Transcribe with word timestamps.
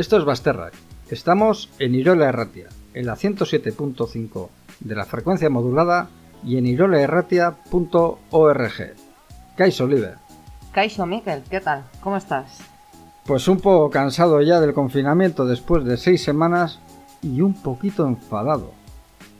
Esto 0.00 0.16
es 0.16 0.24
Basterrac. 0.24 0.72
Estamos 1.10 1.68
en 1.78 1.94
Irola 1.94 2.30
Erratia, 2.30 2.68
en 2.94 3.04
la 3.04 3.16
107.5 3.16 4.48
de 4.80 4.94
la 4.94 5.04
frecuencia 5.04 5.50
modulada 5.50 6.08
y 6.42 6.56
en 6.56 6.64
irolaerratia.org. 6.64 8.94
Kaiso 9.58 9.84
Oliver. 9.84 10.14
Kaiso 10.72 11.04
Miquel, 11.04 11.42
¿qué 11.50 11.60
tal? 11.60 11.84
¿Cómo 12.00 12.16
estás? 12.16 12.60
Pues 13.26 13.46
un 13.46 13.60
poco 13.60 13.90
cansado 13.90 14.40
ya 14.40 14.58
del 14.58 14.72
confinamiento 14.72 15.44
después 15.44 15.84
de 15.84 15.98
seis 15.98 16.24
semanas 16.24 16.80
y 17.20 17.42
un 17.42 17.52
poquito 17.52 18.06
enfadado. 18.06 18.72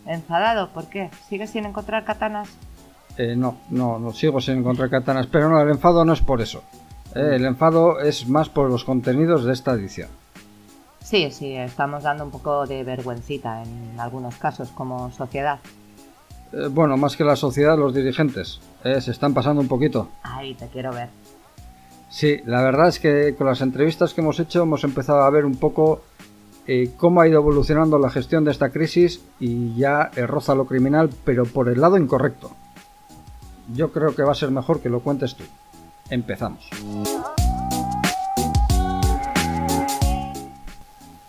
¿Enfadado? 0.04 0.74
¿Por 0.74 0.90
qué? 0.90 1.08
¿Sigues 1.30 1.48
sin 1.48 1.64
encontrar 1.64 2.04
katanas? 2.04 2.50
Eh, 3.16 3.34
no, 3.34 3.56
no, 3.70 3.98
no 3.98 4.12
sigo 4.12 4.42
sin 4.42 4.58
encontrar 4.58 4.90
katanas, 4.90 5.26
pero 5.26 5.48
no, 5.48 5.58
el 5.58 5.70
enfado 5.70 6.04
no 6.04 6.12
es 6.12 6.20
por 6.20 6.42
eso. 6.42 6.62
Eh, 7.14 7.36
el 7.36 7.46
enfado 7.46 8.00
es 8.00 8.28
más 8.28 8.50
por 8.50 8.68
los 8.68 8.84
contenidos 8.84 9.46
de 9.46 9.54
esta 9.54 9.72
edición. 9.72 10.19
Sí, 11.10 11.28
sí, 11.32 11.56
estamos 11.56 12.04
dando 12.04 12.22
un 12.22 12.30
poco 12.30 12.66
de 12.66 12.84
vergüencita 12.84 13.64
en 13.64 13.98
algunos 13.98 14.36
casos 14.36 14.68
como 14.70 15.10
sociedad. 15.10 15.58
Eh, 16.52 16.68
bueno, 16.70 16.96
más 16.96 17.16
que 17.16 17.24
la 17.24 17.34
sociedad, 17.34 17.76
los 17.76 17.92
dirigentes. 17.92 18.60
Eh, 18.84 19.00
se 19.00 19.10
están 19.10 19.34
pasando 19.34 19.60
un 19.60 19.66
poquito. 19.66 20.08
Ay, 20.22 20.54
te 20.54 20.68
quiero 20.68 20.92
ver. 20.92 21.08
Sí, 22.08 22.36
la 22.46 22.62
verdad 22.62 22.86
es 22.86 23.00
que 23.00 23.34
con 23.36 23.48
las 23.48 23.60
entrevistas 23.60 24.14
que 24.14 24.20
hemos 24.20 24.38
hecho 24.38 24.62
hemos 24.62 24.84
empezado 24.84 25.24
a 25.24 25.30
ver 25.30 25.44
un 25.44 25.56
poco 25.56 26.00
eh, 26.68 26.92
cómo 26.96 27.20
ha 27.20 27.26
ido 27.26 27.40
evolucionando 27.40 27.98
la 27.98 28.10
gestión 28.10 28.44
de 28.44 28.52
esta 28.52 28.70
crisis 28.70 29.20
y 29.40 29.74
ya 29.74 30.12
roza 30.14 30.54
lo 30.54 30.66
criminal, 30.66 31.10
pero 31.24 31.44
por 31.44 31.68
el 31.68 31.80
lado 31.80 31.98
incorrecto. 31.98 32.52
Yo 33.74 33.90
creo 33.90 34.14
que 34.14 34.22
va 34.22 34.30
a 34.30 34.36
ser 34.36 34.52
mejor 34.52 34.80
que 34.80 34.88
lo 34.88 35.00
cuentes 35.00 35.34
tú. 35.34 35.42
Empezamos. 36.08 36.70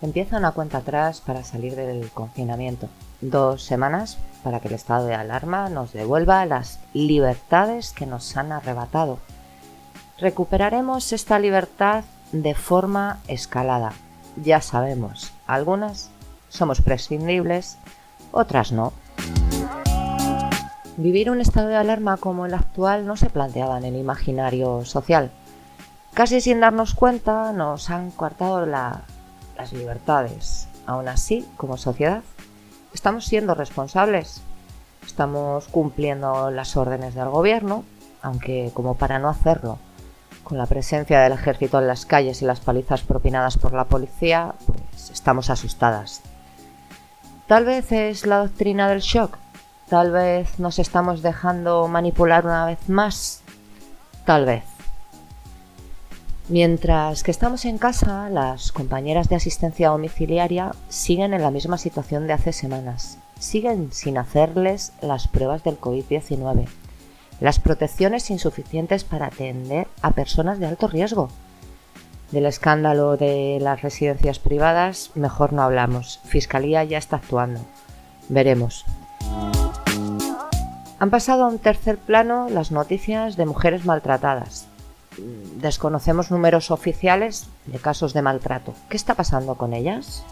Empieza 0.02 0.38
una 0.38 0.52
cuenta 0.52 0.80
atrás 0.80 1.22
para 1.22 1.44
salir 1.44 1.76
del 1.76 2.10
confinamiento. 2.10 2.90
Dos 3.22 3.64
semanas 3.64 4.18
para 4.44 4.60
que 4.60 4.68
el 4.68 4.74
estado 4.74 5.06
de 5.06 5.14
alarma 5.14 5.70
nos 5.70 5.94
devuelva 5.94 6.44
las 6.48 6.80
libertades 6.94 7.92
que 7.92 8.08
nos 8.08 8.36
han 8.36 8.52
arrebatado. 8.52 9.20
Recuperaremos 10.18 11.14
esta 11.14 11.38
libertad 11.38 12.04
de 12.32 12.56
forma 12.56 13.20
escalada. 13.28 13.94
Ya 14.38 14.62
sabemos, 14.62 15.34
algunas 15.46 16.10
somos 16.50 16.82
prescindibles, 16.82 17.78
otras 18.32 18.72
no. 18.72 18.94
Vivir 20.98 21.30
un 21.30 21.42
estado 21.42 21.68
de 21.68 21.76
alarma 21.76 22.18
como 22.18 22.48
el 22.48 22.56
actual 22.56 23.06
no 23.06 23.18
se 23.18 23.30
planteaba 23.30 23.78
en 23.78 23.86
el 23.86 23.96
imaginario 23.96 24.84
social. 24.84 25.30
Casi 26.16 26.42
sin 26.42 26.60
darnos 26.60 26.96
cuenta 26.96 27.52
nos 27.54 27.92
han 27.92 28.10
coartado 28.10 28.66
la 28.66 29.04
las 29.58 29.74
libertades. 29.74 30.68
Aún 30.86 31.08
así, 31.08 31.48
como 31.58 31.78
sociedad, 31.78 32.24
estamos 32.94 33.26
siendo 33.26 33.54
responsables. 33.54 34.42
Estamos 35.06 35.68
cumpliendo 35.68 36.52
las 36.52 36.78
órdenes 36.78 37.16
del 37.16 37.30
gobierno, 37.30 37.84
aunque 38.22 38.72
como 38.74 38.96
para 38.96 39.20
no 39.20 39.30
hacerlo, 39.30 39.80
con 40.44 40.58
la 40.58 40.66
presencia 40.66 41.22
del 41.22 41.34
ejército 41.34 41.80
en 41.80 41.88
las 41.88 42.06
calles 42.06 42.42
y 42.42 42.46
las 42.46 42.60
palizas 42.60 43.02
propinadas 43.02 43.58
por 43.58 43.74
la 43.74 43.86
policía, 43.86 44.54
pues 44.66 45.10
estamos 45.10 45.50
asustadas. 45.50 46.22
Tal 47.48 47.66
vez 47.66 47.92
es 47.92 48.26
la 48.26 48.38
doctrina 48.38 48.88
del 48.90 49.02
shock, 49.02 49.38
tal 49.90 50.12
vez 50.12 50.60
nos 50.60 50.80
estamos 50.80 51.22
dejando 51.22 51.88
manipular 51.88 52.46
una 52.46 52.66
vez 52.66 52.88
más, 52.88 53.42
tal 54.26 54.46
vez. 54.46 54.64
Mientras 56.52 57.24
que 57.24 57.32
estamos 57.32 57.64
en 57.64 57.78
casa, 57.78 58.30
las 58.30 58.74
compañeras 58.74 59.30
de 59.30 59.38
asistencia 59.38 59.88
domiciliaria 59.88 60.74
siguen 60.90 61.34
en 61.34 61.44
la 61.44 61.50
misma 61.50 61.78
situación 61.78 62.28
de 62.28 62.34
hace 62.34 62.52
semanas. 62.52 63.20
Siguen 63.40 63.94
sin 63.94 64.18
hacerles 64.18 64.92
las 65.02 65.30
pruebas 65.30 65.64
del 65.64 65.80
COVID-19, 65.80 66.68
las 67.40 67.60
protecciones 67.62 68.30
insuficientes 68.30 69.06
para 69.06 69.28
atender 69.28 69.88
a 70.02 70.12
personas 70.12 70.60
de 70.60 70.66
alto 70.66 70.90
riesgo. 70.90 71.30
Del 72.32 72.46
escándalo 72.46 73.16
de 73.16 73.60
las 73.62 73.82
residencias 73.82 74.40
privadas, 74.40 75.12
mejor 75.16 75.54
no 75.54 75.62
hablamos. 75.62 76.20
Fiscalía 76.26 76.84
ya 76.84 76.98
está 76.98 77.16
actuando. 77.16 77.62
Veremos. 78.28 78.84
Han 81.00 81.10
pasado 81.12 81.46
a 81.46 81.48
un 81.48 81.60
tercer 81.60 81.98
plano 81.98 82.50
las 82.50 82.74
noticias 82.74 83.38
de 83.38 83.46
mujeres 83.46 83.86
maltratadas, 83.86 84.68
desconocemos 85.18 86.32
números 86.32 86.72
oficiales 86.72 87.48
de 87.66 87.80
casos 87.80 88.14
de 88.14 88.22
maltrato. 88.22 88.74
¿Qué 88.90 88.98
está 88.98 89.16
pasando 89.16 89.56
con 89.56 89.74
ellas? 89.74 90.24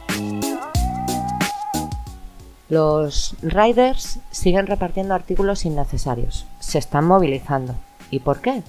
Los 2.69 3.35
riders 3.41 4.19
siguen 4.31 4.67
repartiendo 4.67 5.15
artículos 5.15 5.65
innecesarios. 5.65 6.45
Se 6.59 6.77
están 6.77 7.05
movilizando. 7.05 7.75
¿Y 8.11 8.19
por 8.19 8.41
qué? 8.41 8.61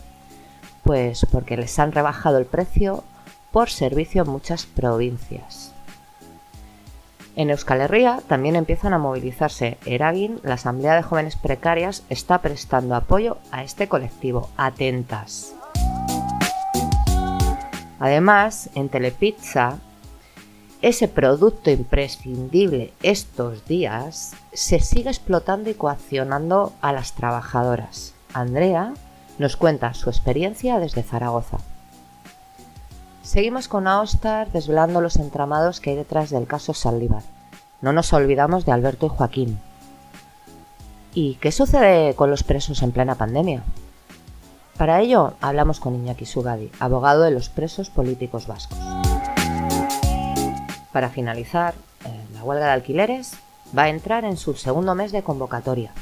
Pues 0.85 1.27
porque 1.31 1.57
les 1.57 1.79
han 1.79 1.93
rebajado 1.93 2.39
el 2.39 2.47
precio 2.47 3.05
por 3.53 3.69
servicio 3.69 4.23
en 4.23 4.31
muchas 4.31 4.65
provincias. 4.65 5.75
En 7.37 7.51
Euskal 7.51 7.81
Herria 7.81 8.21
también 8.27 8.57
empiezan 8.57 8.93
a 8.93 8.99
movilizarse. 8.99 9.79
Eragin, 9.85 10.41
la 10.43 10.55
Asamblea 10.55 10.95
de 10.95 11.03
Jóvenes 11.03 11.37
Precarias, 11.37 12.03
está 12.09 12.39
prestando 12.43 12.95
apoyo 12.95 13.39
a 13.53 13.63
este 13.63 13.89
colectivo. 13.89 14.49
Atentas. 14.57 15.55
Además, 18.01 18.71
en 18.75 18.89
Telepizza, 18.89 19.79
ese 20.81 21.07
producto 21.07 21.71
imprescindible 21.71 22.95
estos 23.03 23.67
días 23.67 24.33
se 24.55 24.81
sigue 24.81 25.11
explotando 25.11 25.69
y 25.69 25.75
coaccionando 25.75 26.73
a 26.81 26.93
las 26.95 27.13
trabajadoras. 27.13 28.15
Andrea 28.33 28.95
nos 29.39 29.57
cuenta 29.57 29.93
su 29.93 30.09
experiencia 30.09 30.79
desde 30.79 31.03
Zaragoza. 31.03 31.59
Seguimos 33.23 33.69
con 33.69 33.87
Aostar 33.87 34.51
desvelando 34.51 35.03
los 35.03 35.17
entramados 35.17 35.81
que 35.81 35.91
hay 35.91 35.97
detrás 35.97 36.31
del 36.31 36.47
caso 36.47 36.73
Saldívar. 36.73 37.23
No 37.83 37.93
nos 37.93 38.13
olvidamos 38.15 38.65
de 38.65 38.73
Alberto 38.73 39.07
y 39.07 39.09
Joaquín. 39.11 39.61
¿Y 41.13 41.35
qué 41.35 41.53
sucede 41.53 42.15
con 42.15 42.31
los 42.31 42.43
presos 42.43 42.83
en 42.83 42.93
plena 42.93 43.17
pandemia? 43.17 43.63
Para 44.81 45.03
ello 45.03 45.35
hablamos 45.43 45.79
con 45.79 45.95
Iñaki 45.95 46.25
Sugadi, 46.25 46.71
abogado 46.81 47.25
de 47.25 47.31
los 47.31 47.51
presos 47.51 47.91
políticos 47.91 48.47
vascos. 48.47 48.79
Para 50.91 51.11
finalizar, 51.11 51.75
eh, 52.07 52.25
la 52.33 52.43
huelga 52.43 52.65
de 52.65 52.73
alquileres 52.73 53.35
va 53.77 53.83
a 53.83 53.89
entrar 53.91 54.25
en 54.25 54.39
su 54.39 54.55
segundo 54.55 54.95
mes 54.95 55.13
de 55.13 55.23
convocatoria. 55.23 55.93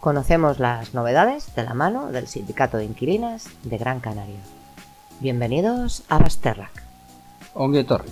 Conocemos 0.00 0.60
las 0.60 0.94
novedades 0.94 1.54
de 1.54 1.62
la 1.62 1.74
mano 1.74 2.10
del 2.10 2.26
Sindicato 2.26 2.78
de 2.78 2.86
Inquilinas 2.86 3.50
de 3.64 3.76
Gran 3.76 4.00
Canaria. 4.00 4.40
Bienvenidos 5.20 6.02
a 6.08 6.16
Basterrac. 6.16 6.72
Torri. 7.86 8.10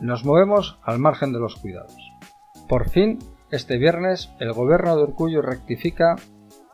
Nos 0.00 0.24
movemos 0.24 0.78
al 0.82 0.98
margen 0.98 1.34
de 1.34 1.38
los 1.38 1.56
cuidados. 1.56 2.15
Por 2.68 2.88
fin, 2.88 3.18
este 3.52 3.78
viernes, 3.78 4.32
el 4.40 4.52
gobierno 4.52 4.96
de 4.96 5.04
Urcullo 5.04 5.40
rectifica 5.40 6.16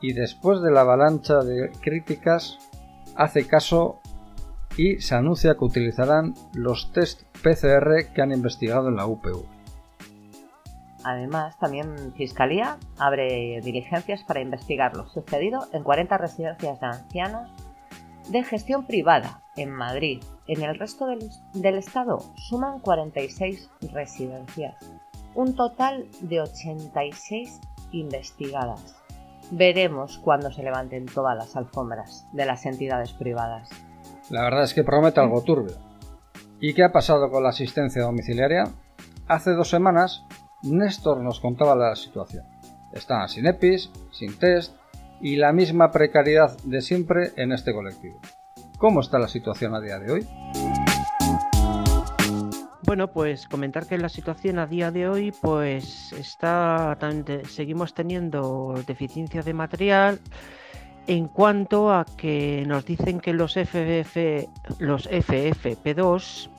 y 0.01 0.15
después 0.15 0.63
de 0.63 0.71
la 0.71 0.81
avalancha 0.81 1.41
de 1.41 1.71
críticas 1.83 2.59
hace 3.15 3.47
caso 3.47 4.01
y 4.79 5.03
se 5.03 5.15
anuncia 5.15 5.55
que 5.55 5.65
utilizarán 5.65 6.35
los 6.55 6.93
test 6.93 7.23
PCR 7.43 8.11
que 8.15 8.23
han 8.23 8.33
investigado 8.33 8.89
en 8.89 8.97
la 8.97 9.07
UPV. 9.07 9.45
Además, 11.05 11.59
también 11.59 12.15
Fiscalía 12.17 12.79
abre 12.97 13.61
diligencias 13.63 14.23
para 14.25 14.41
investigar 14.41 14.97
lo 14.97 15.09
sucedido 15.09 15.67
en 15.73 15.83
40 15.83 16.17
residencias 16.17 16.81
de 16.81 16.87
ancianos 16.87 17.51
de 18.31 18.45
gestión 18.45 18.87
privada 18.87 19.43
en 19.57 19.71
Madrid. 19.71 20.23
En 20.47 20.63
el 20.63 20.79
resto 20.79 21.07
del, 21.07 21.29
del 21.53 21.75
estado 21.75 22.21
suman 22.37 22.79
46 22.79 23.69
residencias 23.93 24.77
un 25.35 25.55
total 25.55 26.07
de 26.21 26.41
86 26.41 27.61
investigadas. 27.93 28.97
Veremos 29.51 30.19
cuándo 30.19 30.51
se 30.51 30.63
levanten 30.63 31.07
todas 31.07 31.37
las 31.37 31.57
alfombras 31.57 32.27
de 32.33 32.47
las 32.47 32.65
entidades 32.67 33.13
privadas. 33.13 33.69
La 34.31 34.43
verdad 34.43 34.65
es 34.65 34.75
que 34.75 34.85
promete 34.85 35.21
algo 35.21 35.43
turbio. 35.43 35.77
¿Y 36.61 36.75
qué 36.75 36.85
ha 36.85 36.93
pasado 36.93 37.31
con 37.31 37.43
la 37.43 37.51
asistencia 37.51 38.03
domiciliaria? 38.03 38.65
Hace 39.27 39.51
dos 39.53 39.69
semanas, 39.69 40.25
Néstor 40.63 41.19
nos 41.19 41.41
contaba 41.41 41.75
la 41.75 41.97
situación. 41.97 42.45
Están 42.93 43.29
sin 43.29 43.47
EPIs, 43.47 43.91
sin 44.11 44.39
test 44.39 44.75
y 45.21 45.37
la 45.37 45.53
misma 45.53 45.91
precariedad 45.91 46.57
de 46.65 46.81
siempre 46.81 47.33
en 47.37 47.53
este 47.53 47.73
colectivo. 47.73 48.21
¿Cómo 48.79 49.01
está 49.01 49.19
la 49.19 49.29
situación 49.29 49.75
a 49.75 49.81
día 49.81 49.99
de 49.99 50.13
hoy? 50.13 50.82
Bueno, 52.93 53.11
pues 53.11 53.49
comentar 53.49 53.87
que 53.87 53.97
la 53.97 54.11
situación 54.11 54.59
a 54.59 54.67
día 54.67 54.91
de 54.91 55.09
hoy, 55.09 55.33
pues 55.33 56.13
está 56.13 56.95
seguimos 57.49 57.95
teniendo 57.95 58.75
deficiencia 58.87 59.41
de 59.41 59.55
material, 59.55 60.21
en 61.07 61.27
cuanto 61.27 61.91
a 61.91 62.05
que 62.05 62.65
nos 62.67 62.85
dicen 62.85 63.19
que 63.21 63.33
los 63.33 63.55
FFP, 63.55 64.47
los 64.79 65.09
FFP2 65.09 66.51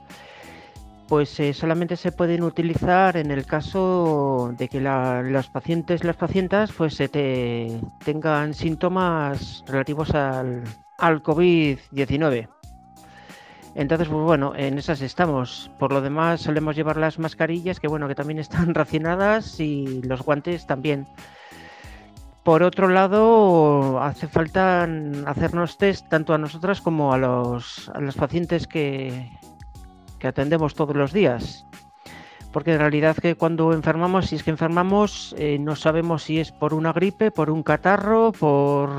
pues 1.08 1.40
eh, 1.40 1.54
solamente 1.54 1.98
se 1.98 2.12
pueden 2.12 2.42
utilizar 2.42 3.16
en 3.16 3.30
el 3.30 3.46
caso 3.46 4.56
de 4.58 4.70
que 4.70 4.82
los 4.82 5.50
pacientes 5.50 6.04
las 6.04 6.16
pacientes 6.16 6.72
pues 6.76 6.98
tengan 8.04 8.56
síntomas 8.56 9.64
relativos 9.68 10.10
al, 10.16 10.64
al 10.98 11.22
COVID-19. 11.22 12.48
Entonces, 13.76 14.08
pues 14.08 14.22
bueno, 14.22 14.54
en 14.56 14.78
esas 14.78 15.02
estamos. 15.02 15.72
Por 15.80 15.92
lo 15.92 16.02
demás, 16.02 16.42
solemos 16.42 16.76
llevar 16.76 16.98
las 16.98 17.18
mascarillas, 17.20 17.80
que 17.80 17.88
bueno, 17.88 18.08
que 18.08 18.16
también 18.16 18.40
están 18.40 18.74
racionadas, 18.76 19.60
y 19.60 20.02
los 20.04 20.22
guantes 20.22 20.68
también. 20.68 21.08
Por 22.44 22.62
otro 22.62 22.90
lado, 22.90 24.02
hace 24.02 24.28
falta 24.28 24.88
hacernos 25.26 25.78
test 25.78 26.10
tanto 26.10 26.34
a 26.34 26.38
nosotras 26.38 26.82
como 26.82 27.14
a 27.14 27.18
los, 27.18 27.90
a 27.94 28.02
los 28.02 28.16
pacientes 28.16 28.68
que, 28.68 29.32
que 30.20 30.28
atendemos 30.28 30.76
todos 30.76 30.96
los 30.96 31.14
días. 31.14 31.66
Porque 32.52 32.74
en 32.74 32.80
realidad 32.80 33.16
que 33.16 33.36
cuando 33.36 33.74
enfermamos, 33.74 34.28
si 34.28 34.36
es 34.36 34.44
que 34.44 34.52
enfermamos, 34.52 35.34
eh, 35.38 35.58
no 35.60 35.76
sabemos 35.76 36.24
si 36.24 36.40
es 36.40 36.52
por 36.52 36.74
una 36.74 36.94
gripe, 36.94 37.32
por 37.32 37.50
un 37.50 37.64
catarro, 37.64 38.32
por 38.32 38.92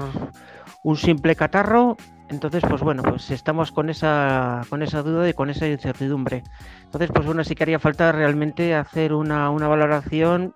un 0.82 0.96
simple 0.96 1.36
catarro. 1.36 1.96
Entonces, 2.28 2.62
pues 2.68 2.80
bueno, 2.80 3.02
pues 3.02 3.30
estamos 3.30 3.70
con 3.70 3.90
esa, 3.90 4.62
con 4.70 4.82
esa 4.82 5.02
duda 5.02 5.28
y 5.28 5.34
con 5.34 5.50
esa 5.50 5.68
incertidumbre. 5.68 6.42
Entonces, 6.84 7.10
pues 7.12 7.26
bueno, 7.26 7.44
sí 7.44 7.54
que 7.54 7.64
haría 7.64 7.78
falta 7.78 8.12
realmente 8.12 8.74
hacer 8.74 9.12
una, 9.12 9.50
una 9.50 9.68
valoración 9.68 10.54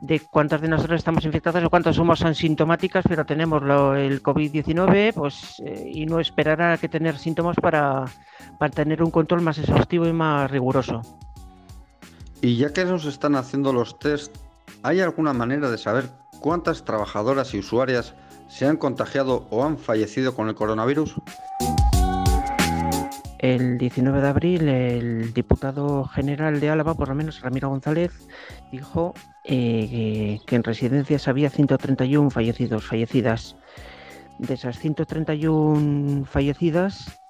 de 0.00 0.20
cuántas 0.20 0.60
de 0.60 0.68
nosotros 0.68 0.98
estamos 0.98 1.24
infectadas 1.24 1.64
o 1.64 1.70
cuántas 1.70 1.96
somos 1.96 2.22
asintomáticas, 2.22 3.04
pero 3.08 3.24
tenemos 3.24 3.62
el 3.62 4.22
COVID-19, 4.22 5.14
pues, 5.14 5.62
eh, 5.64 5.90
y 5.92 6.04
no 6.04 6.20
esperar 6.20 6.60
a 6.60 6.76
que 6.76 6.88
tener 6.88 7.18
síntomas 7.18 7.56
para, 7.56 8.04
para 8.58 8.70
tener 8.70 9.02
un 9.02 9.10
control 9.10 9.40
más 9.40 9.58
exhaustivo 9.58 10.06
y 10.06 10.12
más 10.12 10.50
riguroso. 10.50 11.00
Y 12.42 12.56
ya 12.56 12.72
que 12.72 12.84
nos 12.84 13.06
están 13.06 13.36
haciendo 13.36 13.72
los 13.72 13.98
test, 13.98 14.36
¿hay 14.82 15.00
alguna 15.00 15.32
manera 15.32 15.70
de 15.70 15.78
saber 15.78 16.10
cuántas 16.40 16.84
trabajadoras 16.84 17.54
y 17.54 17.58
usuarias 17.58 18.14
se 18.56 18.66
han 18.66 18.78
contagiado 18.78 19.46
o 19.50 19.64
han 19.64 19.76
fallecido 19.76 20.34
con 20.34 20.48
el 20.48 20.54
coronavirus? 20.54 21.16
El 23.38 23.76
19 23.76 24.22
de 24.22 24.28
abril, 24.28 24.68
el 24.68 25.34
diputado 25.34 26.04
general 26.06 26.58
de 26.58 26.70
Álava, 26.70 26.94
por 26.94 27.08
lo 27.08 27.14
menos 27.14 27.42
Ramiro 27.42 27.68
González, 27.68 28.12
dijo 28.72 29.12
eh, 29.44 30.38
que 30.46 30.56
en 30.56 30.64
residencias 30.64 31.28
había 31.28 31.50
131 31.50 32.30
fallecidos, 32.30 32.86
fallecidas. 32.86 33.56
De 34.38 34.54
esas 34.54 34.78
131 34.78 36.24
fallecidas, 36.24 37.20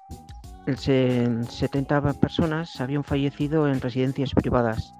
el 0.65 0.77
70 0.77 2.13
personas 2.13 2.79
habían 2.79 3.03
fallecido 3.03 3.67
en 3.67 3.81
residencias 3.81 4.31
privadas, 4.33 4.93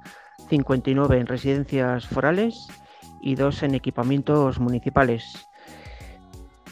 59 0.49 1.19
en 1.19 1.25
residencias 1.25 2.05
forales 2.05 2.67
y 3.21 3.35
2 3.35 3.63
en 3.63 3.75
equipamientos 3.75 4.59
municipales. 4.59 5.46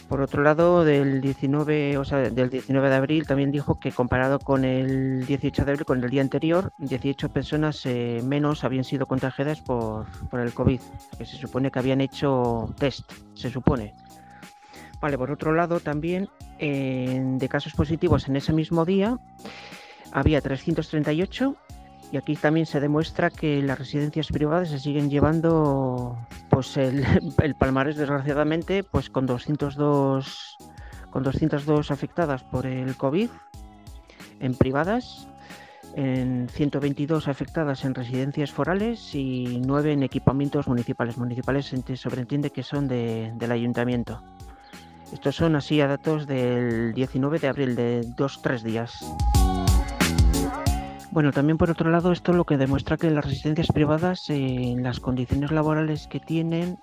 Por 0.09 0.21
otro 0.21 0.43
lado, 0.43 0.85
del 0.85 1.19
19, 1.19 1.97
o 1.97 2.05
sea, 2.05 2.19
del 2.19 2.49
19 2.49 2.89
de 2.89 2.95
abril 2.95 3.25
también 3.25 3.51
dijo 3.51 3.79
que 3.79 3.91
comparado 3.91 4.39
con 4.39 4.63
el 4.63 5.25
18 5.25 5.65
de 5.65 5.71
abril, 5.71 5.85
con 5.85 6.03
el 6.03 6.09
día 6.09 6.21
anterior, 6.21 6.73
18 6.77 7.29
personas 7.29 7.85
eh, 7.85 8.21
menos 8.23 8.63
habían 8.63 8.83
sido 8.83 9.07
contagiadas 9.07 9.61
por, 9.61 10.05
por 10.29 10.39
el 10.39 10.53
COVID, 10.53 10.79
que 11.17 11.25
se 11.25 11.37
supone 11.37 11.71
que 11.71 11.79
habían 11.79 12.01
hecho 12.01 12.73
test, 12.77 13.11
se 13.33 13.49
supone. 13.49 13.95
Vale, 15.01 15.17
por 15.17 15.31
otro 15.31 15.53
lado, 15.53 15.79
también 15.79 16.29
de 16.59 17.49
casos 17.49 17.73
positivos 17.73 18.27
en 18.29 18.37
ese 18.37 18.53
mismo 18.53 18.85
día 18.85 19.19
había 20.11 20.39
338 20.39 21.55
y 22.11 22.17
aquí 22.17 22.35
también 22.35 22.65
se 22.65 22.79
demuestra 22.79 23.29
que 23.29 23.61
las 23.61 23.79
residencias 23.79 24.27
privadas 24.27 24.69
se 24.69 24.79
siguen 24.79 25.09
llevando 25.09 26.17
pues 26.49 26.77
el, 26.77 27.05
el 27.41 27.55
palmarés 27.55 27.97
desgraciadamente 27.97 28.83
pues 28.83 29.09
con 29.09 29.25
202 29.25 30.57
con 31.09 31.23
202 31.23 31.91
afectadas 31.91 32.43
por 32.43 32.65
el 32.65 32.95
COVID 32.95 33.29
en 34.39 34.55
privadas 34.55 35.27
en 35.95 36.49
122 36.49 37.27
afectadas 37.27 37.85
en 37.85 37.95
residencias 37.95 38.51
forales 38.51 39.15
y 39.15 39.61
9 39.65 39.93
en 39.93 40.03
equipamientos 40.03 40.67
municipales. 40.67 41.17
Municipales 41.17 41.67
se 41.67 41.95
sobreentiende 41.95 42.49
que 42.49 42.63
son 42.63 42.87
del 42.87 43.51
ayuntamiento. 43.51 44.21
Estos 45.13 45.35
son 45.37 45.55
así 45.55 45.79
a 45.79 45.87
datos 45.87 46.27
del 46.27 46.93
19 46.93 47.39
de 47.39 47.47
abril, 47.47 47.75
de 47.75 48.01
dos, 48.17 48.41
tres 48.41 48.63
días. 48.63 49.05
Bueno, 51.15 51.31
también 51.31 51.57
por 51.57 51.69
otro 51.69 51.89
lado, 51.89 52.11
esto 52.11 52.33
lo 52.33 52.43
que 52.43 52.57
demuestra 52.57 52.97
que 52.97 53.09
las 53.09 53.23
residencias 53.23 53.69
privadas, 53.71 54.29
en 54.29 54.83
las 54.83 54.99
condiciones 54.99 55.49
laborales 55.49 56.07
que 56.07 56.19
tienen, 56.19 56.77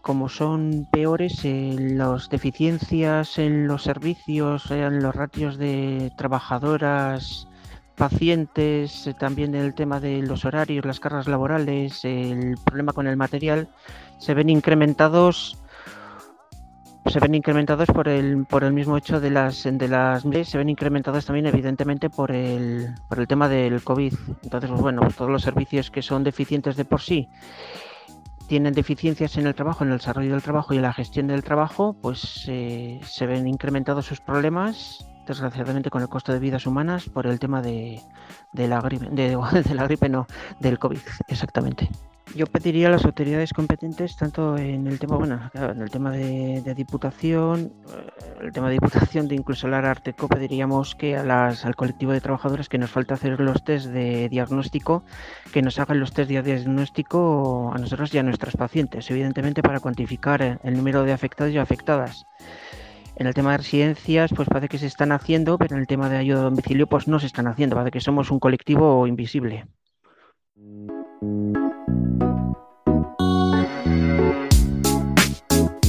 como 0.00 0.30
son 0.30 0.88
peores, 0.90 1.42
las 1.44 2.30
deficiencias 2.30 3.38
en 3.38 3.66
los 3.66 3.82
servicios, 3.82 4.70
en 4.70 5.02
los 5.02 5.14
ratios 5.14 5.58
de 5.58 6.10
trabajadoras, 6.16 7.46
pacientes, 7.96 9.06
eh, 9.06 9.12
también 9.12 9.54
el 9.54 9.74
tema 9.74 10.00
de 10.00 10.22
los 10.22 10.46
horarios, 10.46 10.86
las 10.86 10.98
cargas 10.98 11.28
laborales, 11.28 12.06
el 12.06 12.56
problema 12.64 12.94
con 12.94 13.06
el 13.06 13.18
material, 13.18 13.68
se 14.16 14.32
ven 14.32 14.48
incrementados 14.48 15.58
se 17.08 17.20
ven 17.20 17.34
incrementados 17.34 17.88
por 17.88 18.08
el, 18.08 18.44
por 18.46 18.64
el 18.64 18.72
mismo 18.72 18.96
hecho 18.96 19.20
de 19.20 19.30
las 19.30 19.64
de 19.64 19.88
las 19.88 20.24
se 20.44 20.58
ven 20.58 20.68
incrementados 20.68 21.24
también 21.24 21.46
evidentemente 21.46 22.10
por 22.10 22.30
el, 22.30 22.94
por 23.08 23.18
el 23.18 23.26
tema 23.26 23.48
del 23.48 23.82
COVID. 23.82 24.14
Entonces, 24.42 24.70
pues 24.70 24.82
bueno, 24.82 25.08
todos 25.16 25.30
los 25.30 25.42
servicios 25.42 25.90
que 25.90 26.02
son 26.02 26.24
deficientes 26.24 26.76
de 26.76 26.84
por 26.84 27.00
sí 27.00 27.28
tienen 28.46 28.72
deficiencias 28.72 29.36
en 29.36 29.46
el 29.46 29.54
trabajo, 29.54 29.84
en 29.84 29.90
el 29.92 29.98
desarrollo 29.98 30.32
del 30.32 30.42
trabajo 30.42 30.72
y 30.72 30.76
en 30.76 30.82
la 30.82 30.92
gestión 30.92 31.26
del 31.26 31.44
trabajo, 31.44 31.94
pues 32.00 32.46
eh, 32.48 33.00
se 33.04 33.26
ven 33.26 33.46
incrementados 33.46 34.06
sus 34.06 34.20
problemas, 34.20 35.06
desgraciadamente 35.26 35.90
con 35.90 36.02
el 36.02 36.08
costo 36.08 36.32
de 36.32 36.38
vidas 36.38 36.66
humanas 36.66 37.08
por 37.10 37.26
el 37.26 37.38
tema 37.38 37.60
de, 37.60 38.00
de 38.52 38.66
la 38.66 38.80
gripe, 38.80 39.08
de, 39.10 39.36
de 39.64 39.74
la 39.74 39.84
gripe 39.84 40.08
no, 40.08 40.26
del 40.60 40.78
COVID, 40.78 41.00
exactamente. 41.28 41.90
Yo 42.34 42.46
pediría 42.46 42.88
a 42.88 42.90
las 42.90 43.04
autoridades 43.04 43.52
competentes, 43.52 44.16
tanto 44.16 44.56
en 44.56 44.86
el 44.86 44.98
tema, 44.98 45.16
bueno, 45.16 45.50
en 45.54 45.80
el 45.80 45.90
tema 45.90 46.10
de, 46.10 46.74
diputación, 46.74 47.72
eh, 47.88 48.42
el 48.42 48.52
tema 48.52 48.68
de 48.68 48.74
diputación, 48.74 49.28
de 49.28 49.34
incluso 49.34 49.66
la 49.66 49.78
Arteco, 49.78 50.28
pediríamos 50.28 50.94
que 50.94 51.16
a 51.16 51.24
las, 51.24 51.64
al 51.64 51.74
colectivo 51.74 52.12
de 52.12 52.20
trabajadores 52.20 52.68
que 52.68 52.78
nos 52.78 52.90
falta 52.90 53.14
hacer 53.14 53.40
los 53.40 53.64
test 53.64 53.86
de 53.86 54.28
diagnóstico, 54.28 55.04
que 55.52 55.62
nos 55.62 55.78
hagan 55.78 56.00
los 56.00 56.12
test 56.12 56.30
de 56.30 56.42
diagnóstico 56.42 57.72
a 57.74 57.78
nosotros 57.78 58.12
y 58.14 58.18
a 58.18 58.22
nuestros 58.22 58.56
pacientes, 58.56 59.10
evidentemente 59.10 59.62
para 59.62 59.80
cuantificar 59.80 60.60
el 60.62 60.76
número 60.76 61.04
de 61.04 61.12
afectados 61.12 61.52
y 61.52 61.58
afectadas. 61.58 62.24
En 63.16 63.26
el 63.26 63.34
tema 63.34 63.52
de 63.52 63.58
residencias, 63.58 64.30
pues 64.34 64.48
parece 64.48 64.68
que 64.68 64.78
se 64.78 64.86
están 64.86 65.10
haciendo, 65.10 65.58
pero 65.58 65.74
en 65.74 65.80
el 65.80 65.88
tema 65.88 66.08
de 66.08 66.18
ayuda 66.18 66.40
a 66.40 66.44
domicilio, 66.44 66.86
pues 66.86 67.08
no 67.08 67.18
se 67.18 67.26
están 67.26 67.48
haciendo, 67.48 67.74
parece 67.74 67.90
que 67.90 68.00
somos 68.00 68.30
un 68.30 68.38
colectivo 68.38 69.06
invisible. 69.08 69.66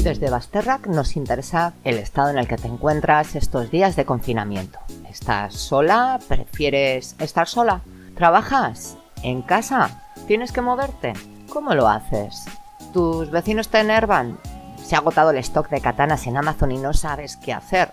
Desde 0.03 0.29
Basterrac 0.29 0.88
nos 0.88 1.18
interesa 1.18 1.74
el 1.84 1.98
estado 1.98 2.29
en 2.29 2.38
el 2.38 2.48
que 2.48 2.56
te 2.56 2.70
encuentras 2.70 3.36
estos 3.36 3.70
días 3.70 3.98
de 3.98 4.06
confinamiento. 4.06 4.79
¿Estás 5.10 5.56
sola? 5.56 6.20
¿Prefieres 6.25 7.18
estar 7.20 7.50
sola? 7.50 7.82
¿Trabajas? 8.15 8.96
¿En 9.24 9.41
casa? 9.41 10.01
¿Tienes 10.25 10.53
que 10.53 10.62
moverte? 10.62 11.12
¿Cómo 11.50 11.74
lo 11.75 11.89
haces? 11.89 12.46
¿Tus 12.94 13.29
vecinos 13.29 13.68
te 13.68 13.79
enervan? 13.79 14.39
¿Se 14.82 14.96
ha 14.96 15.00
agotado 15.00 15.32
el 15.32 15.38
stock 15.39 15.70
de 15.70 15.82
katanas 15.82 16.25
en 16.27 16.38
Amazon 16.38 16.72
y 16.72 16.77
no 16.77 16.94
sabes 16.94 17.36
qué 17.36 17.51
hacer? 17.51 17.91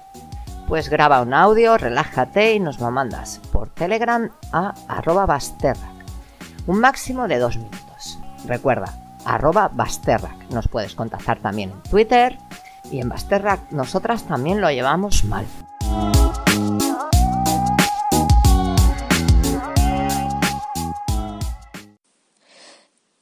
Pues 0.68 0.88
graba 0.88 1.22
un 1.22 1.34
audio, 1.34 1.76
relájate 1.76 2.54
y 2.54 2.60
nos 2.60 2.78
lo 2.78 2.90
mandas 2.92 3.40
por 3.52 3.68
Telegram 3.68 4.30
a 4.52 4.74
arroba 4.86 5.26
Basterrac. 5.26 5.90
Un 6.68 6.78
máximo 6.78 7.26
de 7.26 7.38
dos 7.38 7.56
minutos. 7.56 8.18
Recuerda, 8.46 9.05
arroba 9.26 9.68
Basterrac. 9.72 10.50
Nos 10.50 10.68
puedes 10.68 10.94
contactar 10.94 11.40
también 11.40 11.72
en 11.72 11.82
Twitter 11.90 12.38
y 12.90 13.00
en 13.00 13.08
Basterrac 13.08 13.70
nosotras 13.72 14.22
también 14.24 14.60
lo 14.60 14.70
llevamos 14.70 15.24
mal. 15.24 15.44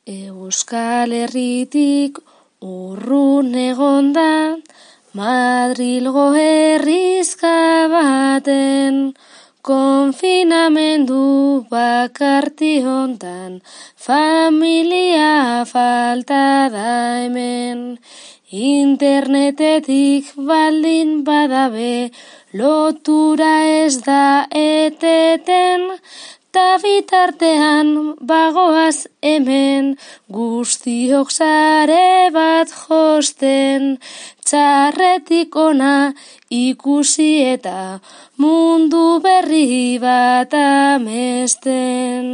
Euskal 0.07 1.13
Madrilgo 5.15 6.33
Konfinamendu 9.65 11.65
bakarti 11.71 12.83
hontan, 12.85 13.63
familia 13.97 15.65
falta 15.65 16.69
da 16.69 17.23
hemen, 17.23 17.97
internetetik 18.53 20.35
baldin 20.37 21.25
badabe, 21.25 22.13
lotura 22.53 23.55
ez 23.79 24.05
da 24.05 24.45
eteten, 24.53 25.89
ta 26.55 26.79
bitartean 26.83 27.89
bagoaz 28.31 28.99
hemen, 29.27 29.87
guztiok 30.37 31.29
sare 31.35 32.31
bat 32.37 32.71
josten, 32.71 33.83
txarretik 34.47 35.57
ona 35.69 35.97
ikusi 36.51 37.33
eta 37.55 37.81
mundu 38.39 39.05
berri 39.25 39.99
bat 40.05 40.55
amesten. 40.61 42.27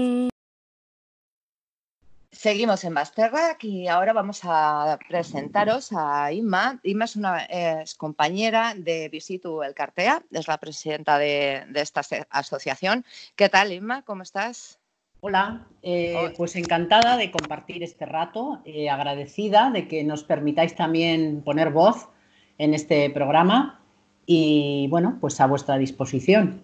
Seguimos 2.40 2.85
en 2.85 2.94
Basterrac 2.94 3.62
y 3.64 3.87
ahora 3.87 4.14
vamos 4.14 4.40
a 4.44 4.99
presentaros 5.11 5.92
a 5.92 6.32
Inma. 6.32 6.80
Inma 6.85 7.04
es 7.04 7.14
una 7.14 7.44
es 7.44 7.94
compañera 7.94 8.73
de 8.75 9.11
Visitu 9.11 9.62
El 9.62 9.75
Cartea, 9.75 10.23
es 10.30 10.49
la 10.49 10.56
presidenta 10.56 11.18
de, 11.18 11.64
de 11.68 11.82
esta 11.82 12.00
asociación. 12.30 13.04
¿Qué 13.37 13.50
tal, 13.50 13.75
Inma? 13.75 14.06
¿Cómo 14.06 14.23
estás? 14.23 14.78
Hola, 15.20 15.66
eh, 15.82 16.32
pues 16.35 16.56
encantada 16.56 17.18
de 17.18 17.30
compartir 17.30 17.82
este 17.82 18.06
rato, 18.06 18.62
eh, 18.64 18.88
agradecida 18.88 19.70
de 19.70 19.87
que 19.87 20.02
nos 20.02 20.25
permitáis 20.25 20.75
también 20.75 21.42
poner 21.42 21.68
voz 21.68 22.09
en 22.56 22.73
este 22.73 23.11
programa 23.11 23.82
y 24.25 24.88
bueno, 24.88 25.18
pues 25.20 25.38
a 25.42 25.47
vuestra 25.47 25.76
disposición. 25.76 26.62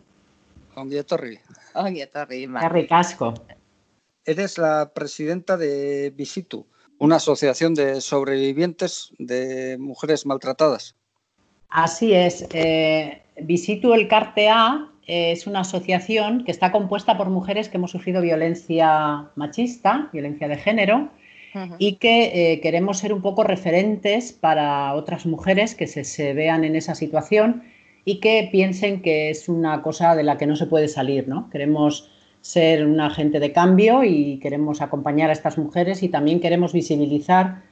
Ongi 0.75 0.97
etorri. 0.97 1.39
Ongi 1.75 2.01
etorri, 2.01 2.45
Inma. 2.45 2.61
Qué 2.61 2.69
ricasco. 2.71 3.35
Eres 4.27 4.59
la 4.59 4.93
presidenta 4.93 5.57
de 5.57 6.13
Visitu, 6.17 6.67
una 6.99 7.17
asociación 7.17 7.75
de 7.75 8.01
sobrevivientes 8.01 9.13
de 9.19 9.79
mujeres 9.79 10.27
maltratadas. 10.27 10.97
Así 11.69 12.13
es. 12.13 12.45
Eh, 12.53 13.23
Visitu 13.41 13.95
el 13.95 14.09
Cartea 14.09 14.89
es 15.07 15.47
una 15.47 15.61
asociación 15.61 16.45
que 16.45 16.51
está 16.51 16.73
compuesta 16.73 17.17
por 17.17 17.31
mujeres 17.31 17.69
que 17.69 17.77
hemos 17.77 17.93
sufrido 17.93 18.21
violencia 18.21 19.31
machista, 19.37 20.11
violencia 20.13 20.49
de 20.49 20.57
género, 20.57 21.09
uh 21.55 21.59
-huh. 21.59 21.77
y 21.79 21.97
que 21.97 22.53
eh, 22.53 22.61
queremos 22.61 22.99
ser 22.99 23.13
un 23.13 23.23
poco 23.23 23.45
referentes 23.45 24.33
para 24.33 24.95
otras 24.95 25.25
mujeres 25.27 25.77
que 25.77 25.87
se, 25.87 26.03
se, 26.03 26.35
vean 26.35 26.65
en 26.65 26.75
esa 26.75 26.97
situación 26.97 27.63
y 28.05 28.19
que 28.19 28.49
piensen 28.51 29.03
que 29.03 29.31
es 29.31 29.49
una 29.49 29.83
cosa 29.83 30.17
de 30.17 30.25
la 30.25 30.37
que 30.37 30.47
no 30.47 30.57
se 30.57 30.67
puede 30.67 30.89
salir, 30.89 31.29
¿no? 31.29 31.49
Queremos 31.51 32.11
ser 32.47 32.87
un 32.87 33.01
agente 33.01 33.41
de 33.41 33.53
cambio 33.53 34.05
y 34.05 34.39
queremos 34.39 34.81
acompañar 34.81 35.31
a 35.31 35.33
estas 35.33 35.59
mujeres 35.59 36.05
y 36.05 36.09
también 36.09 36.39
queremos 36.39 36.73
visibilizar 36.73 37.65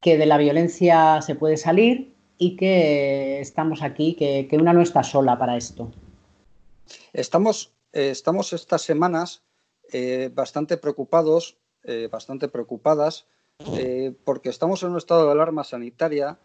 que 0.00 0.18
de 0.18 0.26
la 0.26 0.36
violencia 0.36 1.22
se 1.22 1.36
puede 1.36 1.56
salir 1.56 2.12
y 2.36 2.56
que 2.56 3.40
estamos 3.40 3.82
aquí, 3.82 4.14
que, 4.14 4.48
que 4.50 4.56
una 4.56 4.72
no 4.72 4.82
está 4.82 5.04
sola 5.04 5.38
para 5.38 5.56
esto. 5.56 5.92
Estamos, 7.12 7.72
eh, 7.92 8.10
estamos 8.10 8.52
estas 8.52 8.82
semanas 8.82 9.44
eh, 9.92 10.28
bastante 10.34 10.76
preocupados, 10.76 11.56
eh, 11.84 12.08
bastante 12.10 12.48
preocupadas, 12.48 13.26
porque 14.24 14.50
estamos 14.50 14.82
en 14.82 14.90
un 14.90 14.98
estado 14.98 15.24
de 15.24 15.32
alarma 15.32 15.64
sanitaria, 15.64 16.38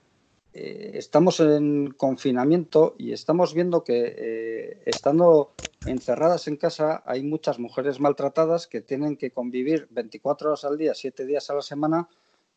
eh, 0.53 0.91
estamos 0.95 1.39
en 1.39 1.91
confinamiento 1.91 2.95
y 2.97 3.13
estamos 3.13 3.53
viendo 3.53 3.85
que 3.85 4.15
eh, 4.17 4.81
estando 4.85 5.53
encerradas 5.85 6.47
en 6.47 6.57
casa 6.57 7.03
hay 7.05 7.23
muchas 7.23 7.57
mujeres 7.57 8.01
maltratadas 8.01 8.67
que 8.67 8.81
tienen 8.81 9.15
que 9.15 9.31
convivir 9.31 9.87
24 9.91 10.49
horas 10.49 10.65
al 10.65 10.77
día, 10.77 10.93
7 10.93 11.25
días 11.25 11.49
a 11.49 11.55
la 11.55 11.61
semana 11.61 12.09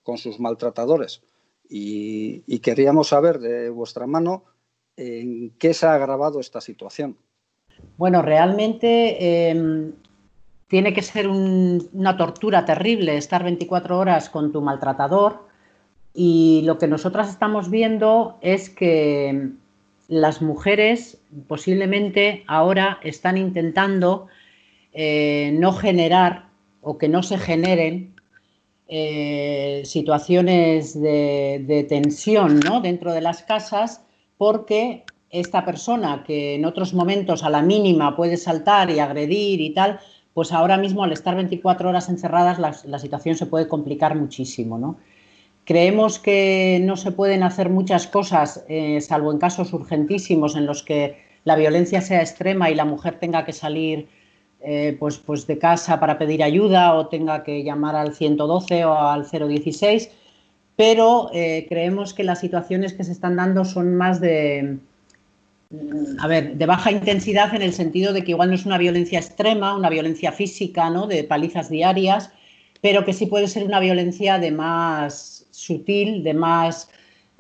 con 0.03 0.19
sus 0.19 0.41
maltratadores. 0.41 1.23
Y, 1.69 2.59
queríamos 2.59 3.09
saber 3.09 3.39
de 3.39 3.71
vuestra 3.71 4.07
mano 4.07 4.45
en 4.97 5.51
qué 5.59 5.73
se 5.73 5.87
ha 5.87 5.95
agravado 5.95 6.41
esta 6.41 6.61
situación. 6.61 7.17
Bueno, 7.97 8.23
realmente 8.23 9.51
eh, 9.51 9.93
tiene 10.69 10.93
que 10.93 11.03
ser 11.03 11.29
un, 11.29 11.89
una 11.93 12.17
tortura 12.17 12.65
terrible 12.65 13.17
estar 13.17 13.43
24 13.43 13.99
horas 13.99 14.29
con 14.29 14.53
tu 14.53 14.61
maltratador 14.61 15.44
y 16.15 16.63
lo 16.65 16.79
que 16.79 16.87
nosotras 16.87 17.29
estamos 17.29 17.71
viendo 17.71 18.39
es 18.41 18.71
que 18.71 19.51
las 20.07 20.41
mujeres 20.41 21.19
posiblemente 21.49 22.45
ahora 22.47 23.01
están 23.03 23.37
intentando 23.37 24.29
eh, 24.93 25.51
no 25.59 25.73
generar 25.73 26.47
o 26.83 26.99
que 26.99 27.09
no 27.09 27.25
se 27.25 27.37
generen 27.39 28.15
eh, 28.87 29.83
situaciones 29.85 31.01
de, 31.01 31.87
tensión 31.89 32.61
¿no? 32.61 32.81
dentro 32.81 33.13
de 33.13 33.21
las 33.21 33.43
casas 33.43 34.05
porque 34.39 35.05
esta 35.31 35.65
persona 35.65 36.23
que 36.25 36.55
en 36.55 36.65
otros 36.65 36.95
momentos 36.95 37.43
a 37.43 37.51
la 37.51 37.63
mínima 37.63 38.15
puede 38.15 38.37
saltar 38.37 38.91
y 38.91 39.01
agredir 39.01 39.61
y 39.61 39.71
tal, 39.71 39.99
pues 40.33 40.53
ahora 40.53 40.77
mismo 40.77 41.03
al 41.03 41.13
estar 41.13 41.35
24 41.35 41.89
horas 41.89 42.09
encerradas 42.09 42.61
la, 42.61 42.77
la 42.85 42.99
situación 43.01 43.35
se 43.35 43.47
puede 43.47 43.67
complicar 43.67 44.15
muchísimo. 44.15 44.79
¿no? 44.79 44.99
Creemos 45.65 46.19
que 46.19 46.81
no 46.83 46.97
se 46.97 47.11
pueden 47.11 47.43
hacer 47.43 47.71
muchas 47.71 48.07
cosas, 48.07 48.65
eh, 48.69 49.01
salvo 49.01 49.33
en 49.33 49.39
casos 49.39 49.73
urgentísimos 49.73 50.57
en 50.57 50.67
los 50.67 50.83
que 50.83 51.17
la 51.45 51.57
violencia 51.57 52.03
sea 52.03 52.21
extrema 52.21 52.71
y 52.71 52.75
la 52.75 52.85
mujer 52.85 53.19
tenga 53.19 53.45
que 53.47 53.53
salir 53.53 54.09
eh, 54.61 54.97
pues, 54.99 55.19
pues 55.19 55.47
de 55.47 55.59
casa 55.59 56.01
para 56.01 56.19
pedir 56.19 56.43
ayuda 56.43 56.95
o 56.95 57.09
tenga 57.09 57.45
que 57.45 57.63
llamar 57.63 57.97
al 57.97 58.15
112 58.15 58.85
o 58.85 58.95
al 58.95 59.27
016, 59.31 60.11
pero 60.77 61.31
eh, 61.33 61.67
creemos 61.69 62.13
que 62.13 62.25
las 62.25 62.41
situaciones 62.41 62.93
que 62.93 63.05
se 63.05 63.13
están 63.13 63.37
dando 63.37 63.65
son 63.65 63.95
más 63.95 64.21
de, 64.21 64.79
a 66.19 66.27
ver, 66.27 66.57
de 66.57 66.67
baja 66.67 66.93
intensidad 66.93 67.55
en 67.55 67.63
el 67.63 67.73
sentido 67.73 68.13
de 68.13 68.23
que 68.23 68.33
igual 68.33 68.51
no 68.51 68.55
es 68.55 68.67
una 68.67 68.79
violencia 68.79 69.19
extrema, 69.19 69.77
una 69.77 69.89
violencia 69.89 70.33
física, 70.33 70.91
¿no? 70.91 71.07
De 71.07 71.25
palizas 71.25 71.71
diarias, 71.71 72.31
pero 72.81 73.05
que 73.05 73.13
sí 73.13 73.27
puede 73.27 73.49
ser 73.49 73.65
una 73.65 73.81
violencia 73.81 74.39
de 74.39 74.51
más 74.51 75.34
sutil, 75.55 76.23
de 76.23 76.35
más 76.35 76.91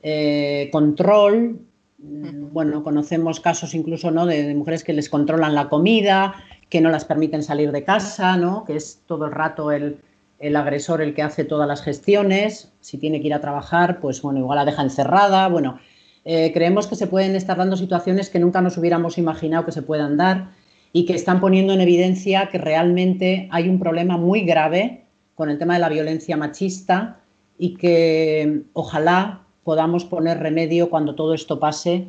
eh, 0.02 0.68
control. 0.72 1.60
Bueno, 1.98 2.82
conocemos 2.82 3.40
casos 3.40 3.74
incluso 3.74 4.10
¿no? 4.10 4.26
de, 4.26 4.42
de, 4.42 4.54
mujeres 4.54 4.84
que 4.84 4.92
les 4.92 5.08
controlan 5.08 5.54
la 5.54 5.68
comida, 5.68 6.34
que 6.68 6.80
no 6.80 6.90
las 6.90 7.04
permiten 7.04 7.42
salir 7.42 7.72
de 7.72 7.84
casa, 7.84 8.36
¿no? 8.36 8.64
que 8.64 8.76
es 8.76 9.00
todo 9.06 9.26
el 9.26 9.32
rato 9.32 9.72
el, 9.72 9.98
el 10.38 10.56
agresor 10.56 11.00
el 11.00 11.14
que 11.14 11.22
hace 11.22 11.44
todas 11.44 11.66
las 11.66 11.82
gestiones. 11.82 12.72
Si 12.80 12.98
tiene 12.98 13.20
que 13.20 13.28
ir 13.28 13.34
a 13.34 13.40
trabajar, 13.40 14.00
pues 14.00 14.20
bueno, 14.20 14.40
igual 14.40 14.56
la 14.56 14.64
deja 14.64 14.82
encerrada. 14.82 15.48
Bueno, 15.48 15.78
eh, 16.24 16.52
creemos 16.52 16.86
que 16.86 16.96
se 16.96 17.06
pueden 17.06 17.34
estar 17.36 17.56
dando 17.56 17.76
situaciones 17.76 18.30
que 18.30 18.38
nunca 18.38 18.60
nos 18.60 18.76
hubiéramos 18.76 19.18
imaginado 19.18 19.64
que 19.64 19.72
se 19.72 19.82
puedan 19.82 20.16
dar 20.16 20.50
y 20.92 21.06
que 21.06 21.14
están 21.14 21.40
poniendo 21.40 21.72
en 21.72 21.80
evidencia 21.80 22.48
que 22.50 22.58
realmente 22.58 23.48
hay 23.50 23.68
un 23.68 23.78
problema 23.78 24.16
muy 24.16 24.42
grave 24.42 25.04
con 25.34 25.50
el 25.50 25.58
tema 25.58 25.74
de 25.74 25.80
la 25.80 25.88
violencia 25.88 26.36
machista 26.36 27.20
y 27.58 27.74
que 27.76 28.62
ojalá 28.72 29.42
podamos 29.62 30.04
poner 30.04 30.38
remedio 30.38 30.90
cuando 30.90 31.14
todo 31.14 31.34
esto 31.34 31.58
pase 31.58 32.08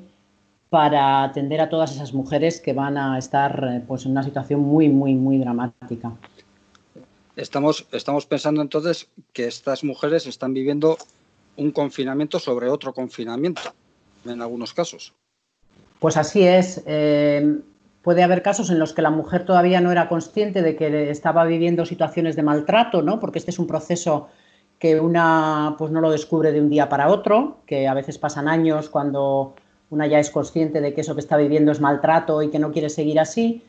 para 0.69 1.23
atender 1.23 1.61
a 1.61 1.69
todas 1.69 1.91
esas 1.95 2.13
mujeres 2.13 2.59
que 2.59 2.73
van 2.73 2.97
a 2.97 3.17
estar 3.17 3.83
pues, 3.87 4.05
en 4.05 4.11
una 4.11 4.23
situación 4.23 4.59
muy, 4.59 4.89
muy, 4.89 5.13
muy 5.15 5.37
dramática. 5.37 6.11
Estamos, 7.35 7.87
estamos 7.91 8.25
pensando 8.25 8.61
entonces 8.61 9.07
que 9.33 9.45
estas 9.45 9.83
mujeres 9.83 10.25
están 10.25 10.53
viviendo 10.53 10.97
un 11.57 11.71
confinamiento 11.71 12.39
sobre 12.39 12.69
otro 12.69 12.93
confinamiento, 12.93 13.61
en 14.25 14.41
algunos 14.41 14.73
casos. 14.73 15.13
Pues 15.99 16.17
así 16.17 16.43
es. 16.43 16.83
Eh, 16.85 17.59
puede 18.01 18.23
haber 18.23 18.41
casos 18.41 18.69
en 18.69 18.79
los 18.79 18.93
que 18.93 19.01
la 19.01 19.09
mujer 19.09 19.45
todavía 19.45 19.81
no 19.81 19.91
era 19.91 20.09
consciente 20.09 20.61
de 20.61 20.75
que 20.75 21.09
estaba 21.09 21.45
viviendo 21.45 21.85
situaciones 21.85 22.35
de 22.35 22.43
maltrato, 22.43 23.01
¿no? 23.01 23.19
Porque 23.19 23.39
este 23.39 23.51
es 23.51 23.59
un 23.59 23.67
proceso 23.67 24.27
que 24.79 24.99
una 24.99 25.75
pues 25.77 25.91
no 25.91 26.01
lo 26.01 26.11
descubre 26.11 26.51
de 26.51 26.61
un 26.61 26.69
día 26.69 26.89
para 26.89 27.09
otro, 27.09 27.57
que 27.65 27.87
a 27.87 27.93
veces 27.93 28.17
pasan 28.17 28.47
años 28.47 28.89
cuando 28.89 29.55
una 29.89 30.07
ya 30.07 30.19
es 30.19 30.29
consciente 30.29 30.81
de 30.81 30.93
que 30.93 31.01
eso 31.01 31.15
que 31.15 31.21
está 31.21 31.37
viviendo 31.37 31.71
es 31.71 31.79
maltrato 31.79 32.41
y 32.41 32.49
que 32.49 32.59
no 32.59 32.71
quiere 32.71 32.89
seguir 32.89 33.19
así. 33.19 33.63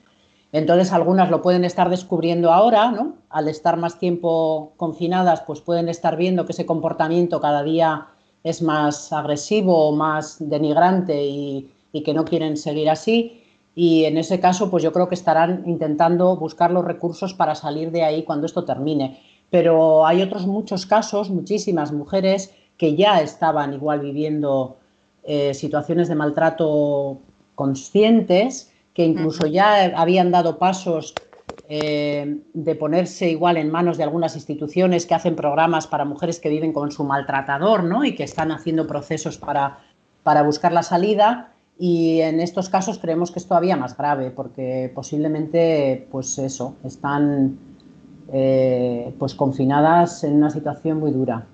Entonces 0.53 0.93
algunas 0.93 1.31
lo 1.31 1.43
pueden 1.43 1.65
estar 1.65 1.91
descubriendo 1.91 2.53
ahora, 2.53 2.91
¿no? 2.91 3.15
Al 3.29 3.49
estar 3.49 3.77
más 3.77 3.99
tiempo 3.99 4.73
confinadas, 4.77 5.43
pues 5.43 5.61
pueden 5.61 5.89
estar 5.89 6.17
viendo 6.17 6.47
que 6.47 6.53
ese 6.53 6.67
comportamiento 6.67 7.41
cada 7.41 7.63
día 7.63 8.07
es 8.43 8.63
más 8.63 9.13
agresivo 9.13 9.89
o 9.89 9.95
más 9.95 10.37
denigrante 10.39 11.25
y, 11.25 11.71
y 11.93 12.03
que 12.03 12.15
no 12.15 12.25
quieren 12.25 12.57
seguir 12.57 12.89
así. 12.89 13.43
Y 13.75 14.05
en 14.05 14.17
ese 14.17 14.41
caso, 14.41 14.71
pues 14.71 14.83
yo 14.83 14.93
creo 14.93 15.09
que 15.09 15.15
estarán 15.15 15.65
intentando 15.67 16.37
buscar 16.37 16.71
los 16.71 16.85
recursos 16.85 17.35
para 17.35 17.55
salir 17.55 17.91
de 17.91 18.05
ahí 18.05 18.23
cuando 18.23 18.47
esto 18.47 18.65
termine 18.65 19.21
pero 19.51 20.07
hay 20.07 20.23
otros 20.23 20.47
muchos 20.47 20.87
casos, 20.87 21.31
muchísimas 21.31 21.93
mujeres 21.93 22.55
que 22.77 22.95
ya 22.95 23.21
estaban 23.21 23.73
igual 23.73 24.01
viviendo 24.01 24.77
eh, 25.25 25.55
situaciones 25.55 26.09
de 26.09 26.15
maltrato 26.15 27.19
conscientes, 27.55 28.73
que 28.93 29.05
incluso 29.05 29.47
ya 29.47 29.93
habían 29.97 30.31
dado 30.31 30.59
pasos 30.59 31.15
eh, 31.69 32.39
de 32.55 32.75
ponerse 32.77 33.29
igual 33.29 33.57
en 33.57 33.71
manos 33.71 33.99
de 33.99 34.05
algunas 34.05 34.37
instituciones 34.37 35.05
que 35.05 35.15
hacen 35.15 35.35
programas 35.35 35.87
para 35.87 36.05
mujeres 36.05 36.39
que 36.39 36.49
viven 36.49 36.73
con 36.73 36.93
su 36.93 37.03
maltratador 37.03 37.83
¿no? 37.83 38.05
y 38.05 38.15
que 38.15 38.23
están 38.23 38.53
haciendo 38.53 38.87
procesos 38.87 39.37
para, 39.37 39.81
para 40.23 40.43
buscar 40.43 40.73
la 40.73 40.83
salida. 40.83 41.53
Y 41.79 42.21
en 42.21 42.41
estos 42.41 42.69
casos 42.69 42.99
creemos 42.99 43.31
que 43.31 43.39
es 43.39 43.47
todavía 43.47 43.77
más 43.77 43.97
grave 43.97 44.31
porque 44.31 44.91
posiblemente, 44.95 46.07
pues 46.11 46.39
eso, 46.39 46.77
están 46.85 47.59
eh, 48.33 49.15
pues 49.19 49.35
confinadas 49.35 50.25
en 50.25 50.35
una 50.35 50.51
situación 50.51 50.99
muy 50.99 51.13
dura. 51.13 51.47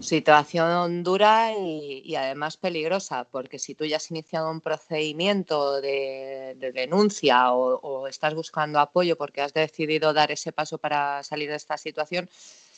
Situación 0.00 1.02
dura 1.02 1.52
y, 1.58 2.14
además 2.16 2.56
peligrosa, 2.56 3.24
porque 3.24 3.58
si 3.58 3.74
tú 3.74 3.84
ya 3.84 3.98
has 3.98 4.10
iniciado 4.10 4.50
un 4.50 4.62
procedimiento 4.62 5.82
de, 5.82 6.56
denuncia 6.72 7.52
o, 7.52 8.06
estás 8.06 8.34
buscando 8.34 8.80
apoyo 8.80 9.18
porque 9.18 9.42
has 9.42 9.52
decidido 9.52 10.14
dar 10.14 10.30
ese 10.32 10.52
paso 10.52 10.78
para 10.78 11.22
salir 11.22 11.50
de 11.50 11.56
esta 11.56 11.76
situación, 11.76 12.30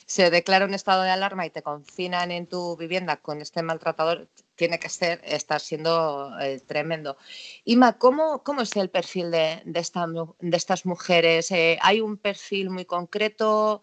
se 0.06 0.30
declara 0.30 0.64
un 0.64 0.74
estado 0.74 1.02
de 1.02 1.10
alarma 1.10 1.46
y 1.46 1.50
te 1.50 1.62
confinan 1.62 2.32
en 2.32 2.48
tu 2.48 2.76
vivienda 2.76 3.16
con 3.18 3.40
este 3.40 3.62
maltratador, 3.62 4.26
tiene 4.56 4.78
que 4.78 4.88
ser, 4.88 5.20
estar 5.24 5.60
siendo 5.60 6.32
eh, 6.40 6.60
tremendo. 6.66 7.16
Ima, 7.64 7.98
¿cómo, 7.98 8.42
¿cómo, 8.42 8.62
es 8.62 8.74
el 8.76 8.90
perfil 8.90 9.30
de, 9.30 9.62
de, 9.64 10.56
estas 10.56 10.86
mujeres? 10.86 11.50
Eh, 11.52 11.78
¿Hay 11.82 12.00
un 12.00 12.16
perfil 12.16 12.70
muy 12.70 12.84
concreto? 12.84 13.82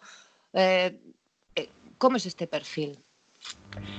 Eh, 0.53 0.99
¿Cómo 1.97 2.17
es 2.17 2.25
este 2.25 2.47
perfil? 2.47 2.99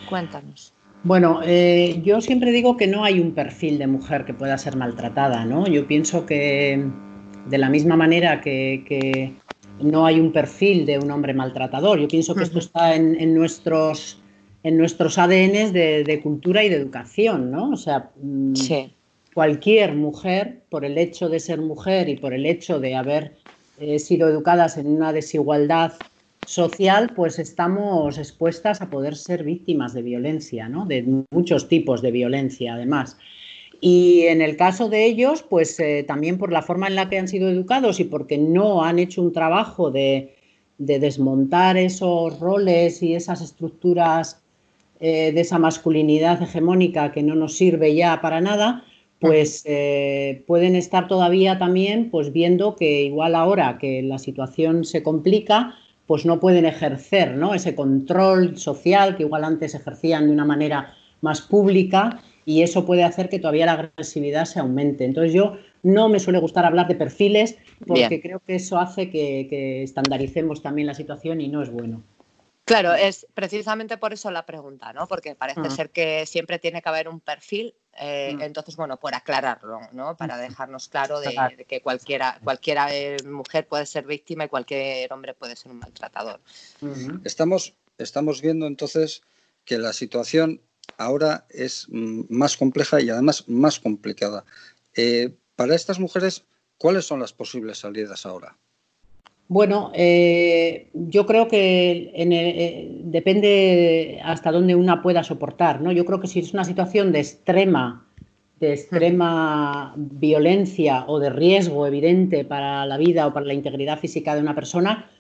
Cuéntanos. 0.09 0.75
Bueno, 1.05 1.41
eh, 1.45 2.01
yo 2.03 2.21
siempre 2.23 2.51
digo 2.51 2.79
que 2.79 2.87
no 2.87 3.05
hay 3.05 3.21
un 3.21 3.35
perfil 3.35 3.79
de 3.79 3.87
mujer 3.87 4.25
que 4.25 4.33
pueda 4.33 4.57
ser 4.57 4.75
maltratada, 4.75 5.45
¿no? 5.45 5.67
Yo 5.67 5.87
pienso 5.87 6.25
que 6.25 6.83
de 7.47 7.59
la 7.59 7.69
misma 7.69 7.95
manera 7.95 8.41
que, 8.41 9.35
no 9.81 10.07
hay 10.07 10.21
un 10.21 10.33
perfil 10.33 10.87
de 10.87 10.99
un 10.99 11.11
hombre 11.11 11.35
maltratador, 11.35 11.99
yo 11.99 12.09
pienso 12.09 12.35
que 12.35 12.45
esto 12.45 12.59
está 12.59 12.95
en, 12.95 13.35
nuestros 13.35 14.23
en 14.65 14.77
nuestros 14.79 15.19
ADNs 15.19 15.73
de, 15.73 16.21
cultura 16.23 16.65
y 16.65 16.71
de 16.71 16.77
educación, 16.77 17.51
¿no? 17.53 17.71
O 17.71 17.77
sea, 17.77 18.11
mm, 18.21 18.55
cualquier 19.35 19.95
mujer, 19.95 20.63
por 20.71 20.85
el 20.85 20.99
hecho 20.99 21.29
de 21.29 21.39
ser 21.39 21.61
mujer 21.61 22.09
y 22.09 22.17
por 22.17 22.33
el 22.35 22.47
hecho 22.47 22.81
de 22.81 22.97
haber 22.97 23.37
eh, 23.79 23.99
sido 23.99 24.29
educadas 24.29 24.77
en 24.79 24.87
una 24.87 25.13
desigualdad 25.13 25.93
social, 26.47 27.13
pues 27.15 27.39
estamos 27.39 28.19
expuestas 28.19 28.81
a 28.81 28.91
poder 28.91 29.17
ser 29.17 29.45
víctimas 29.45 29.95
de 29.95 30.03
violencia, 30.03 30.69
¿no? 30.69 30.87
de 30.87 31.25
muchos 31.31 31.69
tipos 31.69 32.03
de 32.03 32.11
violencia 32.11 32.75
además. 32.75 33.17
Y 33.81 34.23
en 34.29 34.41
el 34.41 34.57
caso 34.57 34.89
de 34.89 35.05
ellos, 35.05 35.43
pues 35.43 35.79
eh, 35.79 36.05
también 36.07 36.39
por 36.39 36.53
la 36.53 36.63
forma 36.63 36.87
en 36.87 36.95
la 36.95 37.11
que 37.11 37.19
han 37.19 37.29
sido 37.29 37.51
educados 37.51 38.01
y 38.01 38.05
porque 38.05 38.39
no 38.39 38.83
han 38.83 38.99
hecho 38.99 39.21
un 39.21 39.33
trabajo 39.33 39.91
de, 39.91 40.37
desmontar 40.79 41.77
esos 41.77 42.41
roles 42.41 43.03
y 43.03 43.15
esas 43.15 43.41
estructuras 43.41 44.44
eh, 45.01 45.33
de 45.33 45.41
esa 45.41 45.59
masculinidad 45.59 46.43
hegemónica 46.43 47.13
que 47.13 47.23
no 47.23 47.35
nos 47.35 47.57
sirve 47.57 47.95
ya 47.95 48.21
para 48.21 48.41
nada, 48.41 48.85
pues 49.21 49.63
eh, 49.65 50.45
pueden 50.47 50.77
estar 50.77 51.09
todavía 51.09 51.59
también 51.59 52.11
pues 52.11 52.33
viendo 52.33 52.77
que 52.77 53.03
igual 53.03 53.35
ahora 53.35 53.79
que 53.79 54.03
la 54.03 54.19
situación 54.19 54.85
se 54.85 55.03
complica, 55.03 55.75
pues 56.07 56.27
no 56.27 56.41
pueden 56.41 56.67
ejercer 56.67 57.37
¿no? 57.37 57.55
ese 57.55 57.75
control 57.75 58.59
social 58.59 59.17
que 59.17 59.23
igual 59.23 59.45
antes 59.45 59.75
ejercían 59.75 60.27
de 60.27 60.33
una 60.33 60.45
manera 60.45 60.95
más 61.23 61.41
pública 61.41 62.21
y 62.45 62.63
eso 62.63 62.85
puede 62.85 63.03
hacer 63.05 63.29
que 63.29 63.39
todavía 63.39 63.67
la 63.67 63.73
agresividad 63.73 64.45
se 64.45 64.61
aumente. 64.61 65.05
Entonces 65.05 65.33
yo 65.33 65.57
no 65.83 66.09
me 66.09 66.21
suele 66.21 66.39
gustar 66.39 66.67
hablar 66.67 66.89
de 66.89 66.95
perfiles 66.95 67.57
porque 67.87 68.21
creo 68.21 68.41
que 68.47 68.57
eso 68.57 68.79
hace 68.79 69.11
que, 69.11 69.83
estandaricemos 69.83 70.63
también 70.63 70.87
la 70.87 70.95
situación 70.95 71.41
y 71.41 71.49
no 71.49 71.63
es 71.63 71.71
bueno. 71.71 72.03
Claro, 72.65 72.95
es 72.95 73.27
precisamente 73.35 73.99
por 73.99 74.13
eso 74.13 74.31
la 74.31 74.47
pregunta, 74.47 74.93
¿no? 74.93 75.07
Porque 75.07 75.35
parece 75.35 75.61
ah. 75.65 75.71
ser 75.71 75.91
que 75.91 76.25
siempre 76.27 76.59
tiene 76.59 76.81
que 76.81 76.89
haber 76.89 77.09
un 77.09 77.21
perfil 77.21 77.75
eh, 77.99 78.35
mm. 78.37 78.43
Entonces, 78.43 78.77
bueno, 78.77 78.99
por 78.99 79.15
aclararlo, 79.15 79.81
¿no? 79.93 80.17
Para 80.17 80.37
dejarnos 80.37 80.89
claro 80.89 81.21
de, 81.21 81.65
que 81.69 81.81
cualquiera, 81.81 82.39
cualquiera 82.43 82.95
eh, 82.95 83.17
mujer 83.25 83.69
puede 83.69 83.87
ser 83.87 84.05
víctima 84.07 84.45
y 84.45 84.49
cualquier 84.49 85.13
hombre 85.13 85.35
puede 85.35 85.57
ser 85.57 85.71
un 85.71 85.79
maltratador. 85.79 86.41
Estamos, 87.25 87.75
estamos 87.99 88.41
viendo 88.41 88.67
entonces 88.67 89.23
que 89.65 89.79
la 89.79 89.93
situación 89.93 90.61
ahora 90.99 91.47
es 91.51 91.87
mm, 91.89 92.23
más 92.29 92.57
compleja 92.57 93.01
y 93.01 93.11
además 93.11 93.49
más 93.49 93.79
complicada. 93.79 94.45
Eh, 94.95 95.37
para 95.57 95.75
estas 95.75 96.01
mujeres, 96.01 96.45
¿cuáles 96.79 97.07
son 97.07 97.21
las 97.21 97.33
posibles 97.33 97.79
salidas 97.79 98.27
ahora? 98.27 98.59
Bueno, 99.49 99.91
eh, 99.95 100.89
yo 100.95 101.27
creo 101.27 101.49
que 101.49 102.13
eh, 102.15 103.01
depende 103.05 104.21
hasta 104.25 104.51
dónde 104.51 104.75
una 104.75 105.03
pueda 105.03 105.23
soportar, 105.23 105.83
¿no? 105.83 105.93
Yo 105.93 106.07
creo 106.07 106.21
que 106.21 106.29
si 106.29 106.41
es 106.41 106.55
una 106.55 106.65
situación 106.65 107.13
de 107.13 107.21
extrema, 107.21 108.07
de 108.59 108.73
extrema 108.73 109.93
violencia 109.97 111.05
o 111.09 111.21
de 111.21 111.29
riesgo 111.29 111.87
evidente 111.87 112.45
para 112.45 112.87
la 112.87 112.97
vida 112.97 113.27
o 113.27 113.35
para 113.35 113.45
la 113.45 113.53
integridad 113.53 113.99
física 113.99 114.35
de 114.35 114.41
una 114.41 114.55
persona, 114.55 115.11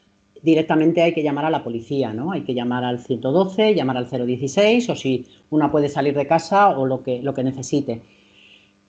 directamente 0.42 1.02
hay 1.02 1.12
que 1.12 1.22
llamar 1.22 1.44
a 1.44 1.50
la 1.50 1.62
policía, 1.62 2.14
¿no? 2.14 2.32
Hay 2.32 2.44
que 2.44 2.54
llamar 2.54 2.82
al 2.82 3.00
112, 3.00 3.74
llamar 3.74 3.98
al 3.98 4.08
016 4.08 4.88
o 4.88 4.96
si 4.96 5.26
una 5.50 5.70
puede 5.70 5.90
salir 5.90 6.14
de 6.14 6.26
casa 6.26 6.70
o 6.70 6.86
lo 6.86 7.02
que, 7.02 7.22
lo 7.22 7.34
que 7.34 7.44
necesite. 7.44 8.00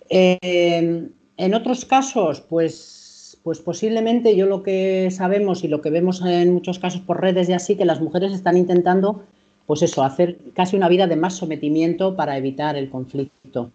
Eh, 0.09 1.09
en 1.37 1.53
otros 1.53 1.83
casos, 1.83 2.39
pues 2.39 3.04
pues 3.45 3.59
posiblemente 3.59 4.35
yo 4.35 4.47
lo 4.47 4.63
que 4.63 5.09
sabemos 5.11 5.63
y 5.63 5.67
lo 5.67 5.79
que 5.79 5.91
vemos 5.91 6.19
en 6.25 6.51
muchos 6.51 6.79
casos 6.79 7.01
por 7.01 7.21
redes 7.21 7.47
y 7.47 7.53
así, 7.53 7.75
que 7.75 7.85
las 7.85 8.01
mujeres 8.01 8.33
están 8.33 8.57
intentando, 8.57 9.21
pues 9.67 9.83
eso, 9.83 10.03
hacer 10.03 10.39
casi 10.55 10.75
una 10.75 10.89
vida 10.89 11.05
de 11.05 11.15
más 11.15 11.35
sometimiento 11.35 12.15
para 12.15 12.39
evitar 12.39 12.75
el 12.75 12.89
conflicto. 12.89 13.69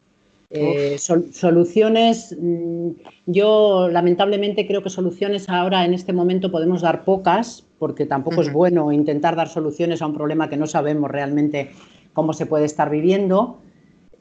Eh, 0.51 0.99
soluciones, 0.99 2.37
mm, 2.37 2.89
yo 3.27 3.89
lamentablemente 3.89 4.67
creo 4.67 4.83
que 4.83 4.91
soluciones 4.91 5.49
ahora 5.49 5.85
en 5.85 5.95
este 5.95 6.13
momento 6.13 6.51
podemos 6.51 6.83
dar 6.83 7.05
pocas, 7.05 7.65
porque 7.79 8.07
tampoco 8.07 8.41
es 8.41 8.53
bueno 8.53 8.91
intentar 8.91 9.37
dar 9.37 9.49
soluciones 9.49 10.03
a 10.03 10.09
un 10.09 10.15
problema 10.15 10.51
que 10.51 10.57
no 10.57 10.67
sabemos 10.67 11.09
realmente 11.09 11.71
cómo 12.13 12.33
se 12.33 12.45
puede 12.45 12.65
estar 12.65 12.91
viviendo. 12.91 13.59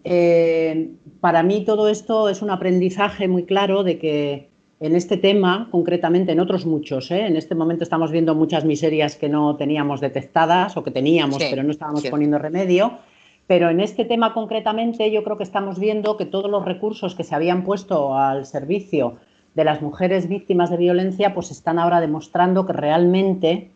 Eh, 0.03 0.91
para 1.21 1.41
mí 1.41 1.63
todo 1.65 1.89
esto 1.89 2.29
es 2.29 2.43
un 2.43 2.51
aprendizaje 2.51 3.27
muy 3.27 3.45
claro 3.45 3.83
de 3.83 3.97
que 3.97 4.49
en 4.79 4.95
este 4.95 5.17
tema, 5.17 5.67
concretamente, 5.71 6.31
en 6.31 6.39
otros 6.39 6.65
muchos, 6.65 7.11
¿eh? 7.11 7.25
en 7.25 7.35
este 7.35 7.53
momento 7.53 7.83
estamos 7.83 8.11
viendo 8.11 8.33
muchas 8.33 8.63
miserias 8.63 9.17
que 9.17 9.27
no 9.27 9.57
teníamos 9.57 9.99
detectadas 9.99 10.77
o 10.77 10.83
que 10.83 10.91
teníamos, 10.91 11.43
pero 11.49 11.63
no 11.63 11.71
estábamos 11.71 12.05
poniendo 12.07 12.37
remedio. 12.37 12.99
Pero 13.45 13.69
en 13.69 13.81
este 13.81 14.05
tema 14.05 14.33
concretamente 14.33 15.11
yo 15.11 15.23
creo 15.23 15.37
que 15.37 15.43
estamos 15.43 15.79
viendo 15.79 16.17
que 16.17 16.25
todos 16.25 16.49
los 16.49 16.63
recursos 16.63 17.15
que 17.15 17.23
se 17.23 17.33
habían 17.35 17.63
puesto 17.63 18.15
al 18.15 18.45
servicio 18.45 19.17
de 19.55 19.63
las 19.63 19.81
mujeres 19.81 20.29
víctimas 20.29 20.69
de 20.69 20.77
violencia, 20.77 21.33
pues 21.33 21.51
están 21.51 21.79
ahora 21.79 21.99
demostrando 21.99 22.65
que 22.65 22.73
realmente 22.73 23.71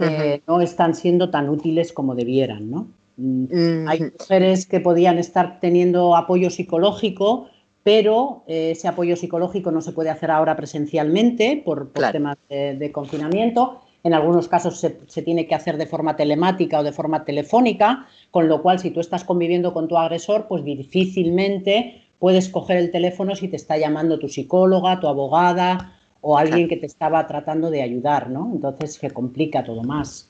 eh, 0.00 0.42
no 0.46 0.60
están 0.60 0.94
siendo 0.94 1.30
tan 1.30 1.48
útiles 1.48 1.92
como 1.92 2.14
debieran. 2.14 2.70
¿no? 2.70 2.88
Mm, 3.16 3.88
hay 3.88 4.12
mujeres 4.18 4.66
que 4.66 4.80
podían 4.80 5.18
estar 5.18 5.60
teniendo 5.60 6.16
apoyo 6.16 6.50
psicológico, 6.50 7.48
pero 7.86 8.42
eh, 8.48 8.72
ese 8.72 8.88
apoyo 8.88 9.14
psicológico 9.14 9.70
no 9.70 9.80
se 9.80 9.92
puede 9.92 10.10
hacer 10.10 10.32
ahora 10.32 10.56
presencialmente 10.56 11.62
por, 11.64 11.92
temas 11.92 12.36
de, 12.48 12.90
confinamiento. 12.90 13.80
En 14.02 14.12
algunos 14.12 14.48
casos 14.48 14.80
se, 14.80 14.90
tiene 15.22 15.46
que 15.46 15.54
hacer 15.54 15.76
de 15.76 15.86
forma 15.86 16.16
telemática 16.16 16.80
o 16.80 16.82
de 16.82 16.90
forma 16.90 17.24
telefónica, 17.24 18.08
con 18.32 18.48
lo 18.48 18.60
cual 18.60 18.80
si 18.80 18.90
tú 18.90 18.98
estás 18.98 19.22
conviviendo 19.22 19.72
con 19.72 19.86
tu 19.86 19.96
agresor, 19.96 20.48
pues 20.48 20.64
difícilmente 20.64 22.02
puedes 22.18 22.48
coger 22.48 22.78
el 22.78 22.90
teléfono 22.90 23.36
si 23.36 23.46
te 23.46 23.54
está 23.54 23.78
llamando 23.78 24.18
tu 24.18 24.28
psicóloga, 24.28 24.98
tu 24.98 25.06
abogada 25.06 25.96
o 26.22 26.36
alguien 26.36 26.66
que 26.66 26.78
te 26.78 26.86
estaba 26.86 27.24
tratando 27.28 27.70
de 27.70 27.82
ayudar, 27.82 28.30
¿no? 28.30 28.50
Entonces 28.52 28.94
se 28.94 29.12
complica 29.12 29.62
todo 29.62 29.84
más. 29.84 30.28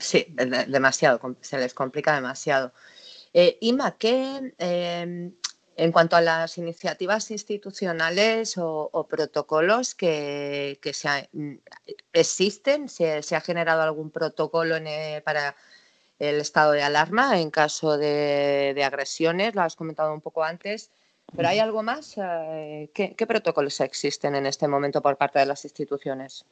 sí, 0.00 0.26
demasiado, 0.68 1.18
se 1.40 1.56
les 1.56 1.72
complica 1.72 2.14
demasiado. 2.14 2.72
Eh, 3.32 3.56
Ima, 3.60 3.92
¿qué, 3.92 4.52
em, 4.58 5.32
en 5.78 5.92
cuanto 5.92 6.16
a 6.16 6.20
las 6.20 6.58
iniciativas 6.58 7.30
institucionales 7.30 8.58
o, 8.58 9.06
protocolos 9.08 9.94
que, 9.94 10.76
mm, 11.32 11.52
existen, 12.12 12.88
¿Se, 12.88 13.36
ha 13.36 13.40
generado 13.40 13.82
algún 13.82 14.10
protocolo 14.10 14.76
eh, 14.76 15.22
para 15.24 15.54
el 16.18 16.40
estado 16.40 16.72
de 16.72 16.82
alarma 16.82 17.40
en 17.40 17.50
caso 17.50 17.96
de, 17.96 18.82
agresiones, 18.84 19.54
lo 19.54 19.62
has 19.62 19.76
comentado 19.76 20.12
un 20.12 20.20
poco 20.20 20.42
antes, 20.42 20.90
pero 21.36 21.46
¿hay 21.46 21.60
algo 21.60 21.84
más? 21.84 22.16
Eh, 22.18 22.90
¿Qué, 22.92 23.26
protocolos 23.26 23.80
existen 23.80 24.34
en 24.34 24.46
este 24.46 24.66
momento 24.66 25.00
por 25.00 25.16
parte 25.16 25.38
de 25.38 25.46
las 25.46 25.64
instituciones? 25.64 26.44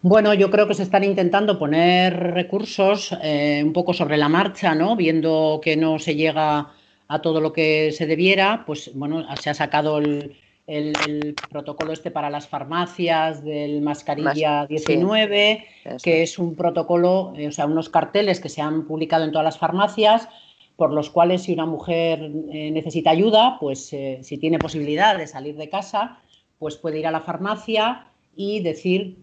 Bueno, 0.00 0.32
yo 0.32 0.50
creo 0.50 0.66
que 0.66 0.74
se 0.74 0.84
están 0.84 1.04
intentando 1.04 1.58
poner 1.58 2.32
recursos 2.32 3.14
eh, 3.22 3.60
un 3.62 3.74
poco 3.74 3.92
sobre 3.92 4.16
la 4.16 4.30
marcha, 4.30 4.74
¿no? 4.74 4.96
Viendo 4.96 5.60
que 5.62 5.76
no 5.76 5.98
se 5.98 6.14
llega 6.14 6.72
a 7.08 7.22
todo 7.22 7.40
lo 7.40 7.52
que 7.52 7.92
se 7.92 8.06
debiera, 8.06 8.64
pues 8.66 8.90
bueno, 8.94 9.24
se 9.36 9.50
ha 9.50 9.54
sacado 9.54 9.98
el, 9.98 10.36
el, 10.66 11.34
protocolo 11.50 11.92
este 11.92 12.10
para 12.10 12.30
las 12.30 12.48
farmacias 12.48 13.44
del 13.44 13.80
mascarilla 13.82 14.66
19, 14.66 15.66
que 16.02 16.22
es 16.22 16.38
un 16.38 16.56
protocolo, 16.56 17.32
eh, 17.36 17.48
o 17.48 17.52
sea, 17.52 17.66
unos 17.66 17.88
carteles 17.88 18.40
que 18.40 18.48
se 18.48 18.60
han 18.60 18.86
publicado 18.86 19.24
en 19.24 19.32
todas 19.32 19.44
las 19.44 19.58
farmacias 19.58 20.28
por 20.76 20.92
los 20.92 21.08
cuales 21.08 21.44
si 21.44 21.54
una 21.54 21.66
mujer 21.66 22.30
eh, 22.52 22.70
necesita 22.70 23.10
ayuda, 23.10 23.56
pues 23.58 23.92
eh, 23.92 24.18
si 24.22 24.36
tiene 24.36 24.58
posibilidad 24.58 25.16
de 25.16 25.26
salir 25.26 25.56
de 25.56 25.70
casa, 25.70 26.18
pues 26.58 26.76
puede 26.76 26.98
ir 26.98 27.06
a 27.06 27.10
la 27.10 27.22
farmacia 27.22 28.08
y 28.34 28.60
decir 28.60 29.16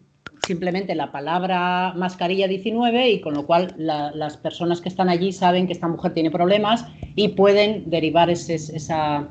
simplemente 0.46 0.94
la 0.94 1.12
palabra 1.12 1.94
mascarilla 1.96 2.48
19 2.48 3.12
y 3.12 3.22
con 3.22 3.34
lo 3.34 3.46
cual 3.46 3.74
las 3.78 4.38
personas 4.38 4.82
que 4.82 4.90
están 4.90 5.10
allí 5.10 5.32
saben 5.32 5.68
que 5.68 5.74
esta 5.74 5.88
mujer 5.88 6.14
tiene 6.14 6.32
problemas 6.32 6.86
y 7.16 7.30
pueden 7.30 7.90
derivar 7.90 8.30
esa, 8.30 9.28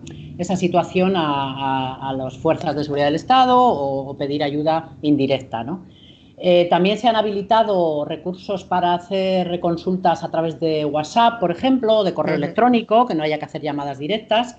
situación 0.56 1.12
a, 1.16 2.14
las 2.16 2.38
fuerzas 2.38 2.74
de 2.74 2.84
seguridad 2.84 3.06
del 3.06 3.16
Estado 3.16 3.58
o, 3.58 4.16
pedir 4.16 4.42
ayuda 4.42 4.96
indirecta. 5.02 5.64
Eh, 6.38 6.66
también 6.70 6.98
se 6.98 7.08
han 7.08 7.14
habilitado 7.14 8.04
recursos 8.04 8.64
para 8.64 8.94
hacer 8.94 9.60
consultas 9.60 10.24
a 10.24 10.30
través 10.30 10.58
de 10.58 10.84
WhatsApp, 10.84 11.38
por 11.38 11.50
ejemplo, 11.50 12.04
de 12.04 12.14
correo 12.14 12.34
electrónico, 12.34 13.06
que 13.06 13.14
no 13.14 13.22
haya 13.22 13.38
que 13.38 13.44
hacer 13.44 13.62
llamadas 13.62 13.98
directas. 13.98 14.56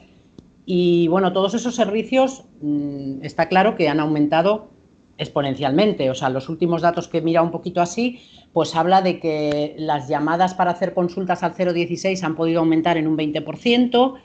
Y 0.65 1.09
bueno, 1.09 1.33
todos 1.33 1.55
esos 1.55 1.75
servicios 1.75 2.45
mm, 2.61 3.23
está 3.23 3.49
claro 3.49 3.75
que 3.75 3.89
han 3.89 3.99
aumentado 3.99 4.72
exponencialmente. 5.17 6.09
O 6.09 6.15
sea, 6.15 6.29
los 6.29 6.49
últimos 6.49 6.81
datos 6.81 7.07
que 7.07 7.19
he 7.19 7.21
mirado 7.21 7.45
un 7.45 7.51
poquito 7.51 7.81
así, 7.81 8.19
pues 8.51 8.75
habla 8.75 9.01
de 9.01 9.19
que 9.19 9.75
las 9.77 10.07
llamadas 10.07 10.53
para 10.53 10.71
hacer 10.71 10.93
consultas 10.93 11.43
al 11.43 11.53
016 11.55 12.23
han 12.23 12.35
podido 12.35 12.59
aumentar 12.59 12.97
en 12.97 13.07
un 13.07 13.17
20% 13.17 14.15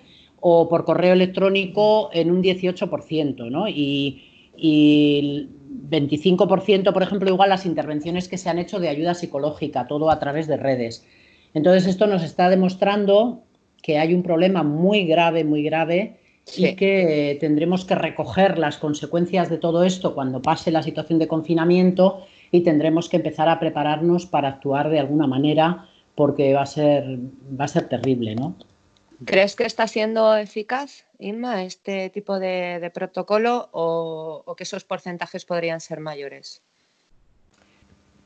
o 0.41 0.69
por 0.69 0.85
correo 0.85 1.13
electrónico 1.13 2.11
en 2.13 2.31
un 2.31 2.43
18%, 2.43 3.51
¿no? 3.51 3.69
Y, 3.69 4.23
y 4.57 5.49
25%, 5.91 6.93
por 6.93 7.03
ejemplo, 7.03 7.29
igual 7.29 7.51
las 7.51 7.67
intervenciones 7.67 8.29
que 8.29 8.39
se 8.39 8.49
han 8.49 8.59
hecho 8.59 8.79
de 8.79 8.89
ayuda 8.89 9.15
psicológica, 9.15 9.87
todo 9.87 10.11
a 10.11 10.19
través 10.19 10.47
de 10.47 10.57
redes. 10.57 11.07
Entonces, 11.55 11.87
esto 11.87 12.07
nos 12.07 12.23
está 12.23 12.49
demostrando 12.49 13.43
que 13.83 13.99
hay 13.99 14.15
un 14.15 14.23
problema 14.23 14.63
muy 14.63 15.07
grave, 15.07 15.45
muy 15.45 15.63
grave 15.63 16.18
y 16.57 16.77
que 16.77 17.37
tendremos 17.41 17.85
que 17.85 17.95
recoger 17.95 18.59
las 18.59 18.79
consecuencias 18.79 19.49
de 19.49 19.59
todo 19.59 19.85
esto 19.85 20.15
cuando 20.15 20.41
pase 20.43 20.71
la 20.71 20.83
situación 20.83 21.19
de 21.19 21.29
confinamiento 21.29 22.27
y 22.51 22.63
tendremos 22.63 23.09
que 23.09 23.17
empezar 23.17 23.49
a 23.49 23.61
prepararnos 23.61 24.27
para 24.27 24.49
actuar 24.49 24.89
de 24.91 25.01
alguna 25.01 25.27
manera 25.27 25.89
porque 26.15 26.55
va 26.55 26.63
a 26.63 26.67
ser, 26.67 27.19
va 27.59 27.65
a 27.65 27.69
ser 27.69 27.89
terrible, 27.89 28.35
¿no? 28.35 28.57
¿Crees 29.25 29.57
que 29.57 29.65
está 29.65 29.89
siendo 29.89 30.37
eficaz, 30.37 31.05
Inma, 31.19 31.65
este 31.65 32.09
tipo 32.11 32.39
de, 32.39 32.91
protocolo 32.95 33.69
o 33.73 34.55
que 34.57 34.63
esos 34.63 34.85
porcentajes 34.85 35.45
podrían 35.45 35.81
ser 35.81 36.01
mayores? 36.01 36.63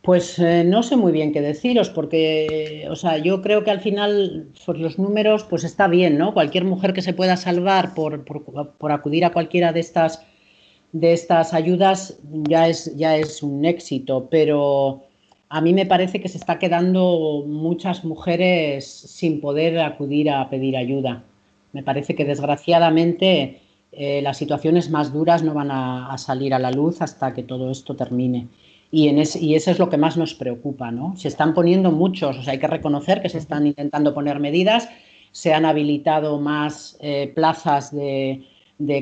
Pues 0.02 0.36
eh, 0.40 0.64
no 0.64 0.82
sé 0.82 0.96
muy 0.96 1.12
bien 1.12 1.32
qué 1.32 1.40
deciros, 1.40 1.88
porque, 1.88 2.88
o 2.90 2.96
sea, 2.96 3.18
yo 3.18 3.40
creo 3.40 3.62
que 3.62 3.70
al 3.70 3.80
final, 3.80 4.48
por 4.66 4.76
los 4.76 4.98
números, 4.98 5.44
pues 5.44 5.62
está 5.62 5.86
bien, 5.86 6.18
¿no? 6.18 6.34
Cualquier 6.34 6.64
mujer 6.64 6.92
que 6.92 7.02
se 7.02 7.12
pueda 7.12 7.36
salvar 7.36 7.94
por, 7.94 8.24
acudir 8.90 9.24
a 9.24 9.32
cualquiera 9.32 9.72
de 9.72 9.78
estas, 9.78 10.26
de 10.90 11.12
estas 11.12 11.54
ayudas 11.54 12.18
ya 12.48 12.66
es, 12.68 12.96
ya 12.96 13.16
es 13.16 13.44
un 13.44 13.64
éxito, 13.64 14.26
pero 14.28 15.04
a 15.48 15.60
mí 15.60 15.72
me 15.72 15.86
parece 15.86 16.20
que 16.20 16.28
se 16.28 16.38
está 16.38 16.58
quedando 16.58 17.44
muchas 17.46 18.04
mujeres 18.04 18.84
sin 18.84 19.40
poder 19.40 19.78
acudir 19.78 20.30
a 20.30 20.50
pedir 20.50 20.76
ayuda. 20.76 21.22
Me 21.72 21.84
parece 21.84 22.16
que 22.16 22.24
desgraciadamente 22.24 23.60
eh, 23.92 24.20
las 24.22 24.36
situaciones 24.36 24.90
más 24.90 25.12
duras 25.12 25.44
no 25.44 25.54
van 25.54 25.70
a 25.70 26.18
salir 26.18 26.54
a 26.54 26.58
la 26.58 26.72
luz 26.72 27.00
hasta 27.02 27.32
que 27.34 27.44
todo 27.44 27.70
esto 27.70 27.94
termine. 27.94 28.48
Y, 28.94 29.08
en 29.08 29.18
y 29.18 29.54
eso 29.54 29.70
es 29.70 29.78
lo 29.78 29.88
que 29.88 29.96
más 29.96 30.18
nos 30.18 30.34
preocupa, 30.34 30.90
¿no? 30.90 31.16
Se 31.16 31.28
están 31.28 31.54
poniendo 31.54 31.90
muchos, 31.90 32.36
o 32.36 32.42
sea, 32.42 32.52
hay 32.52 32.58
que 32.58 32.66
reconocer 32.66 33.22
que 33.22 33.30
se 33.30 33.38
están 33.38 33.66
intentando 33.66 34.12
poner 34.12 34.38
medidas, 34.38 34.86
se 35.30 35.54
han 35.54 35.64
habilitado 35.64 36.38
más 36.38 36.98
eh, 37.00 37.32
plazas 37.34 37.90
de, 37.90 38.44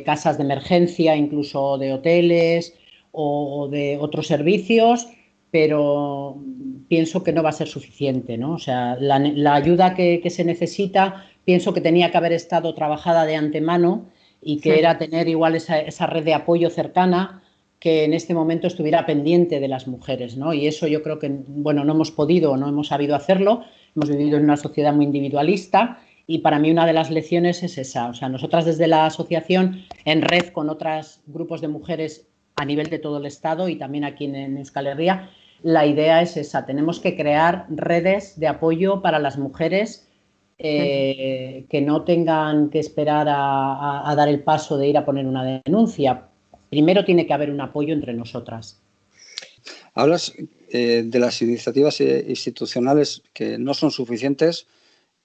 casas 0.06 0.38
de 0.38 0.44
emergencia, 0.44 1.16
incluso 1.16 1.76
de 1.76 1.92
hoteles 1.92 2.78
o, 3.10 3.66
de 3.68 3.98
otros 4.00 4.28
servicios, 4.28 5.08
pero 5.50 6.40
pienso 6.86 7.24
que 7.24 7.32
no 7.32 7.42
va 7.42 7.48
a 7.48 7.52
ser 7.52 7.66
suficiente, 7.66 8.38
¿no? 8.38 8.52
O 8.52 8.58
sea, 8.58 8.96
la, 9.00 9.54
ayuda 9.54 9.96
que, 9.96 10.22
se 10.30 10.44
necesita, 10.44 11.26
pienso 11.44 11.74
que 11.74 11.80
tenía 11.80 12.12
que 12.12 12.16
haber 12.16 12.32
estado 12.32 12.74
trabajada 12.74 13.26
de 13.26 13.34
antemano 13.34 14.06
y 14.40 14.60
que 14.60 14.78
era 14.78 14.98
tener 14.98 15.26
igual 15.26 15.56
esa, 15.56 15.80
esa 15.80 16.06
red 16.06 16.22
de 16.22 16.34
apoyo 16.34 16.70
cercana 16.70 17.39
que 17.80 18.04
en 18.04 18.12
este 18.12 18.34
momento 18.34 18.66
estuviera 18.66 19.06
pendiente 19.06 19.58
de 19.58 19.66
las 19.66 19.88
mujeres, 19.88 20.36
¿no? 20.36 20.52
Y 20.52 20.66
eso 20.66 20.86
yo 20.86 21.02
creo 21.02 21.18
que, 21.18 21.30
bueno, 21.48 21.82
no 21.82 21.94
hemos 21.94 22.12
podido, 22.12 22.56
no 22.58 22.68
hemos 22.68 22.88
sabido 22.88 23.16
hacerlo, 23.16 23.62
hemos 23.96 24.10
vivido 24.10 24.36
en 24.36 24.44
una 24.44 24.58
sociedad 24.58 24.92
muy 24.92 25.06
individualista 25.06 25.98
y 26.26 26.38
para 26.38 26.58
mí 26.58 26.70
una 26.70 26.86
de 26.86 26.92
las 26.92 27.10
lecciones 27.10 27.62
es 27.62 27.78
esa, 27.78 28.10
o 28.10 28.14
sea, 28.14 28.28
nosotras 28.28 28.66
desde 28.66 28.86
la 28.86 29.06
asociación, 29.06 29.86
en 30.04 30.20
red 30.20 30.48
con 30.52 30.68
otros 30.68 31.22
grupos 31.26 31.62
de 31.62 31.68
mujeres 31.68 32.28
a 32.56 32.66
nivel 32.66 32.90
de 32.90 32.98
todo 32.98 33.16
el 33.16 33.26
Estado 33.26 33.68
y 33.70 33.76
también 33.76 34.04
aquí 34.04 34.26
en, 34.26 34.58
Euskal 34.58 34.86
Herria, 34.86 35.30
la 35.62 35.86
idea 35.86 36.20
es 36.20 36.36
esa, 36.36 36.66
tenemos 36.66 37.00
que 37.00 37.16
crear 37.16 37.64
redes 37.70 38.38
de 38.38 38.48
apoyo 38.48 39.00
para 39.00 39.18
las 39.18 39.38
mujeres 39.38 40.06
eh, 40.58 41.64
que 41.70 41.80
no 41.80 42.02
tengan 42.04 42.68
que 42.68 42.78
esperar 42.78 43.26
a 43.30 44.14
dar 44.14 44.28
el 44.28 44.42
paso 44.42 44.76
de 44.76 44.88
ir 44.88 44.98
a 44.98 45.06
poner 45.06 45.26
una 45.26 45.62
denuncia, 45.64 46.29
primero 46.70 47.04
tiene 47.04 47.26
que 47.26 47.34
haber 47.34 47.50
un 47.50 47.60
apoyo 47.60 47.92
entre 47.92 48.14
nosotras. 48.14 48.80
Hablas 49.94 50.32
eh, 50.70 51.02
de 51.04 51.18
las 51.18 51.42
iniciativas 51.42 52.00
eh, 52.00 52.24
institucionales 52.28 53.22
que 53.34 53.58
no 53.58 53.74
son 53.74 53.90
suficientes. 53.90 54.66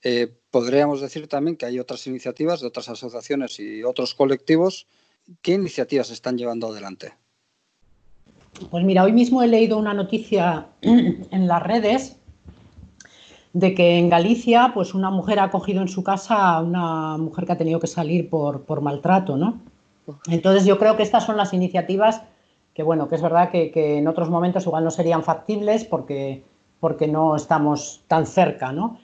Eh, 0.04 0.28
podríamos 0.52 1.02
decir 1.02 1.28
también 1.28 1.56
que 1.56 1.66
hay 1.66 1.80
otras 1.80 2.06
iniciativas 2.08 2.62
de 2.62 2.68
otras 2.68 2.90
asociaciones 2.90 3.60
y 3.60 3.84
otros 3.84 4.16
colectivos. 4.16 4.88
¿Qué 5.42 5.54
iniciativas 5.54 6.10
están 6.10 6.38
llevando 6.38 6.68
adelante? 6.68 7.14
Pues 8.70 8.84
mira, 8.84 9.04
hoy 9.04 9.12
mismo 9.12 9.44
he 9.44 9.48
leído 9.48 9.78
una 9.78 9.94
noticia 9.94 10.68
en 10.82 11.48
las 11.48 11.62
redes 11.62 12.18
de 13.54 13.74
que 13.74 13.98
en 13.98 14.10
Galicia, 14.10 14.72
pues 14.74 14.94
una 14.94 15.12
mujer 15.12 15.40
ha 15.40 15.50
cogido 15.50 15.82
en 15.82 15.88
su 15.88 16.04
casa 16.04 16.56
a 16.56 16.62
una 16.62 17.18
mujer 17.18 17.46
que 17.46 17.54
ha 17.54 17.58
tenido 17.58 17.80
que 17.80 17.88
salir 17.88 18.30
por, 18.30 18.64
por 18.64 18.82
maltrato, 18.82 19.38
¿no? 19.38 19.62
Entonces 20.28 20.66
yo 20.66 20.78
creo 20.78 20.98
que 20.98 21.04
estas 21.04 21.26
son 21.26 21.38
las 21.38 21.54
iniciativas 21.54 22.22
que, 22.76 22.84
bueno, 22.84 23.08
que 23.08 23.16
es 23.16 23.22
verdad 23.22 23.50
que, 23.50 23.98
en 23.98 24.08
otros 24.08 24.30
momentos 24.30 24.66
igual 24.66 24.84
no 24.84 24.92
serían 24.92 25.24
factibles 25.24 25.86
porque, 25.86 26.44
porque 26.80 27.08
no 27.08 27.36
estamos 27.36 28.04
tan 28.08 28.28
cerca, 28.28 28.74
¿no? 28.74 29.00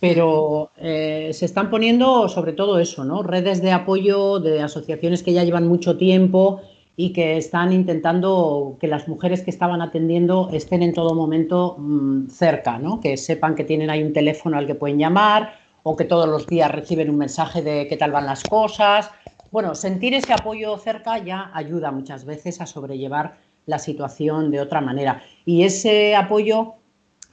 Pero 0.00 0.70
eh, 0.76 1.30
se 1.32 1.44
están 1.44 1.68
poniendo 1.68 2.28
sobre 2.28 2.52
todo 2.52 2.78
eso, 2.78 3.04
¿no? 3.04 3.24
Redes 3.24 3.60
de 3.60 3.72
apoyo 3.72 4.38
de 4.38 4.62
asociaciones 4.62 5.24
que 5.24 5.32
ya 5.32 5.42
llevan 5.42 5.66
mucho 5.66 5.98
tiempo 5.98 6.60
y 6.96 7.12
que 7.12 7.36
están 7.36 7.72
intentando 7.72 8.76
que 8.80 8.86
las 8.86 9.08
mujeres 9.08 9.42
que 9.42 9.50
estaban 9.50 9.82
atendiendo 9.82 10.48
estén 10.52 10.84
en 10.84 10.92
todo 10.92 11.14
momento 11.14 11.74
mm, 11.76 12.28
cerca, 12.28 12.78
¿no? 12.78 13.00
Que 13.00 13.16
sepan 13.16 13.56
que 13.56 13.64
tienen 13.64 13.90
ahí 13.90 14.04
un 14.04 14.12
teléfono 14.12 14.56
al 14.56 14.68
que 14.68 14.76
pueden 14.76 14.98
llamar 14.98 15.54
o 15.82 15.96
que 15.96 16.04
todos 16.04 16.28
los 16.28 16.46
días 16.46 16.70
reciben 16.70 17.10
un 17.10 17.18
mensaje 17.18 17.62
de 17.62 17.88
qué 17.88 17.96
tal 17.96 18.12
van 18.12 18.26
las 18.26 18.44
cosas 18.44 19.10
bueno, 19.50 19.74
sentir 19.74 20.14
ese 20.14 20.32
apoyo 20.32 20.76
cerca 20.78 21.18
ya 21.18 21.50
ayuda 21.54 21.90
muchas 21.90 22.24
veces 22.24 22.60
a 22.60 22.66
sobrellevar 22.66 23.38
la 23.66 23.78
situación 23.78 24.50
de 24.50 24.60
otra 24.60 24.80
manera. 24.80 25.22
Y 25.44 25.62
ese 25.64 26.16
apoyo, 26.16 26.74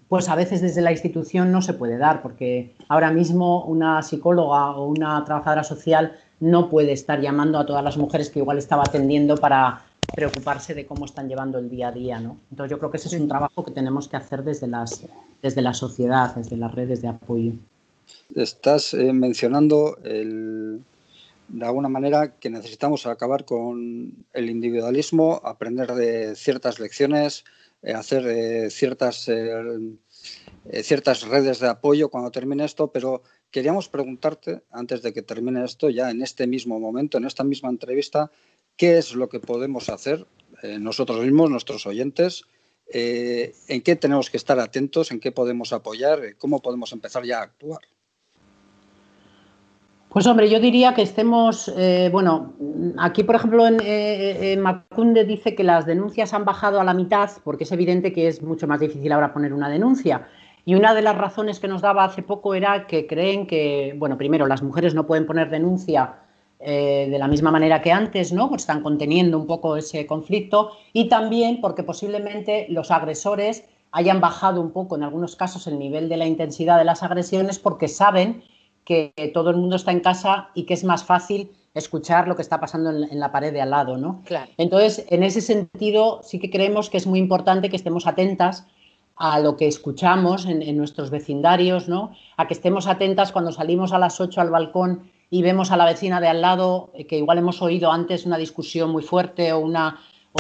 pues 0.10 0.30
a 0.30 0.36
veces 0.36 0.62
desde 0.62 0.82
la 0.82 0.92
institución 0.92 1.52
no 1.52 1.62
se 1.62 1.74
puede 1.74 1.98
dar, 1.98 2.22
porque 2.22 2.76
ahora 2.90 3.12
mismo 3.12 3.64
una 3.66 4.02
psicóloga 4.02 4.72
o 4.72 4.88
una 4.88 5.24
trabajadora 5.26 5.64
social 5.64 6.18
no 6.40 6.70
puede 6.70 6.92
estar 6.92 7.22
llamando 7.22 7.58
a 7.58 7.66
todas 7.66 7.84
las 7.84 7.98
mujeres 7.98 8.30
que 8.30 8.40
igual 8.40 8.58
estaba 8.58 8.84
atendiendo 8.84 9.38
para 9.38 9.84
preocuparse 10.14 10.74
de 10.74 10.86
cómo 10.86 11.06
están 11.06 11.28
llevando 11.28 11.58
el 11.58 11.70
día 11.70 11.88
a 11.88 11.92
día, 11.92 12.20
¿no? 12.20 12.38
Entonces 12.52 12.72
yo 12.72 12.80
creo 12.80 12.92
que 12.92 12.98
ese 12.98 13.08
es 13.08 13.20
un 13.20 13.28
trabajo 13.28 13.64
que 13.64 13.72
tenemos 13.72 14.08
que 14.08 14.18
hacer 14.18 14.44
desde 14.44 14.68
las 14.68 15.06
desde 15.42 15.62
la 15.62 15.74
sociedad, 15.74 16.36
desde 16.36 16.58
las 16.58 16.74
redes 16.74 17.02
de 17.02 17.08
apoyo. 17.08 17.54
Estás 18.36 18.94
eh, 18.94 19.14
mencionando 19.14 19.98
el, 20.04 20.82
de 21.48 21.66
alguna 21.66 21.90
manera 21.90 22.38
que 22.40 22.50
necesitamos 22.50 23.06
acabar 23.06 23.46
con 23.46 24.26
el 24.34 24.50
individualismo, 24.50 25.42
aprender 25.44 25.94
de 25.94 26.36
ciertas 26.36 26.80
lecciones, 26.80 27.44
eh, 27.86 27.94
hacer 27.94 28.26
eh, 28.28 28.70
ciertas, 28.72 29.28
eh, 29.30 29.64
ciertas 30.82 31.22
redes 31.22 31.60
de 31.60 31.68
apoyo 31.68 32.10
cuando 32.10 32.32
termine 32.32 32.66
esto, 32.66 32.92
pero 32.92 33.22
queríamos 33.52 33.90
preguntarte, 33.90 34.64
antes 34.72 35.04
de 35.04 35.14
que 35.14 35.22
termine 35.22 35.64
esto, 35.64 35.90
ya 35.90 36.10
en 36.10 36.24
este 36.24 36.48
mismo 36.48 36.80
momento, 36.80 37.20
en 37.20 37.26
esta 37.26 37.44
misma 37.44 37.70
entrevista, 37.70 38.32
qué 38.76 38.98
es 38.98 39.14
lo 39.14 39.30
que 39.30 39.40
podemos 39.40 39.90
hacer 39.90 40.26
nosotros 40.80 41.22
mismos, 41.22 41.50
nuestros 41.52 41.86
oyentes, 41.86 42.44
en 42.88 43.82
qué 43.84 43.96
tenemos 43.96 44.30
que 44.30 44.38
estar 44.38 44.60
atentos, 44.60 45.12
en 45.12 45.20
qué 45.20 45.32
podemos 45.32 45.74
apoyar, 45.74 46.36
cómo 46.38 46.62
podemos 46.62 46.92
empezar 46.92 47.24
ya 47.24 47.40
a 47.40 47.44
actuar. 47.44 47.82
Pues 50.16 50.28
hombre, 50.28 50.50
yo 50.50 50.62
diría 50.62 50.94
que 50.94 51.02
estemos, 51.02 51.70
eh, 51.76 52.08
bueno, 52.10 52.54
aquí 52.98 53.26
por 53.26 53.36
ejemplo 53.36 53.68
en, 53.68 53.82
eh, 53.84 54.58
Macunde 54.58 55.26
dice 55.26 55.56
que 55.56 55.64
las 55.66 55.86
denuncias 55.86 56.34
han 56.34 56.46
bajado 56.46 56.80
a 56.80 56.86
la 56.86 56.94
mitad 56.94 57.30
porque 57.44 57.66
es 57.66 57.72
evidente 57.74 58.14
que 58.14 58.30
es 58.30 58.42
mucho 58.42 58.66
más 58.66 58.80
difícil 58.80 59.12
ahora 59.12 59.34
poner 59.34 59.52
una 59.52 59.68
denuncia. 59.68 60.26
Y 60.64 60.76
una 60.76 60.94
de 60.94 61.02
las 61.02 61.18
razones 61.18 61.60
que 61.60 61.68
nos 61.68 61.82
daba 61.82 62.06
hace 62.06 62.24
poco 62.24 62.54
era 62.56 62.88
que 62.88 63.08
creen 63.08 63.46
que, 63.46 63.94
bueno, 63.98 64.18
primero 64.18 64.48
las 64.48 64.64
mujeres 64.64 64.96
no 64.96 65.06
pueden 65.06 65.26
poner 65.26 65.50
denuncia 65.50 66.14
eh, 66.62 67.10
de 67.12 67.20
la 67.20 67.28
misma 67.28 67.52
manera 67.52 67.82
que 67.82 67.92
antes, 67.92 68.32
¿no? 68.32 68.48
Porque 68.48 68.62
están 68.62 68.84
conteniendo 68.84 69.38
un 69.38 69.48
poco 69.48 69.76
ese 69.76 70.08
conflicto 70.08 70.72
y 70.94 71.10
también 71.10 71.60
porque 71.60 71.84
posiblemente 71.84 72.68
los 72.70 72.90
agresores 72.90 73.66
hayan 73.92 74.22
bajado 74.22 74.62
un 74.62 74.72
poco 74.72 74.96
en 74.96 75.04
algunos 75.04 75.36
casos 75.36 75.68
el 75.68 75.78
nivel 75.78 76.08
de 76.08 76.16
la 76.16 76.26
intensidad 76.26 76.78
de 76.78 76.86
las 76.86 77.04
agresiones 77.04 77.60
porque 77.60 77.90
saben 77.90 78.44
que 78.86 79.14
todo 79.34 79.50
el 79.50 79.58
mundo 79.58 79.76
está 79.76 79.92
en 79.92 80.00
casa 80.00 80.50
y 80.54 80.64
que 80.64 80.76
es 80.76 80.84
más 80.84 81.04
fácil 81.04 81.52
escuchar 81.74 82.28
lo 82.28 82.36
que 82.36 82.42
está 82.42 82.60
pasando 82.60 82.90
en, 82.90 83.20
la 83.20 83.32
pared 83.32 83.52
de 83.52 83.62
al 83.62 83.72
lado, 83.72 83.98
¿no? 83.98 84.24
Entonces, 84.58 85.06
en 85.10 85.24
ese 85.24 85.42
sentido, 85.42 86.22
sí 86.24 86.40
que 86.40 86.50
creemos 86.50 86.90
que 86.90 86.98
es 86.98 87.06
muy 87.06 87.20
importante 87.20 87.70
que 87.70 87.76
estemos 87.76 88.08
atentas 88.08 88.66
a 89.18 89.40
lo 89.40 89.58
que 89.58 89.68
escuchamos 89.68 90.46
en, 90.46 90.78
nuestros 90.78 91.10
vecindarios, 91.10 91.90
¿no? 91.90 92.12
A 92.38 92.48
que 92.48 92.54
estemos 92.54 92.88
atentas 92.88 93.32
cuando 93.32 93.52
salimos 93.52 93.92
a 93.92 94.00
las 94.00 94.22
8 94.22 94.40
al 94.40 94.50
balcón 94.50 95.12
y 95.30 95.42
vemos 95.42 95.72
a 95.72 95.78
la 95.78 95.86
vecina 95.86 96.22
de 96.22 96.28
al 96.28 96.42
lado, 96.42 96.92
eh, 96.94 97.06
que 97.08 97.18
igual 97.18 97.40
hemos 97.40 97.62
oído 97.62 97.92
antes 97.92 98.26
una 98.26 98.38
discusión 98.38 98.92
muy 98.92 99.04
fuerte 99.04 99.52
o, 99.52 99.60
una, 99.60 100.00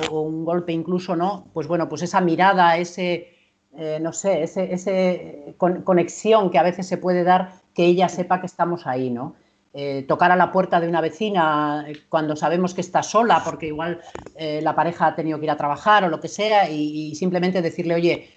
o, 0.09 0.21
un 0.21 0.45
golpe 0.45 0.71
incluso, 0.71 1.15
¿no? 1.15 1.47
Pues 1.53 1.67
bueno, 1.67 1.89
pues 1.89 2.01
esa 2.01 2.21
mirada, 2.21 2.77
ese, 2.77 3.33
eh, 3.77 3.99
no 4.01 4.13
sé, 4.13 4.43
ese, 4.43 4.73
ese 4.73 5.55
conexión 5.57 6.49
que 6.49 6.59
a 6.59 6.63
veces 6.63 6.87
se 6.87 6.97
puede 6.97 7.23
dar 7.23 7.64
que 7.75 7.85
ella 7.85 8.09
sepa 8.09 8.39
que 8.39 8.47
estamos 8.47 8.87
ahí, 8.87 9.11
¿no? 9.11 9.35
Eh, 9.77 10.05
tocar 10.07 10.31
a 10.31 10.37
la 10.37 10.53
puerta 10.53 10.79
de 10.79 10.87
una 10.87 11.01
vecina 11.01 11.83
eh, 11.85 11.97
cuando 12.07 12.37
sabemos 12.37 12.73
que 12.73 12.79
está 12.79 13.03
sola, 13.03 13.41
porque 13.43 13.67
igual 13.67 13.99
eh, 14.37 14.61
la 14.63 14.73
pareja 14.73 15.07
ha 15.07 15.15
tenido 15.15 15.37
que 15.37 15.43
ir 15.43 15.51
a 15.51 15.57
trabajar 15.57 16.05
o 16.05 16.07
lo 16.07 16.21
que 16.21 16.29
sea, 16.29 16.69
y, 16.69 17.13
simplemente 17.15 17.61
decirle, 17.61 17.93
oye, 17.93 18.29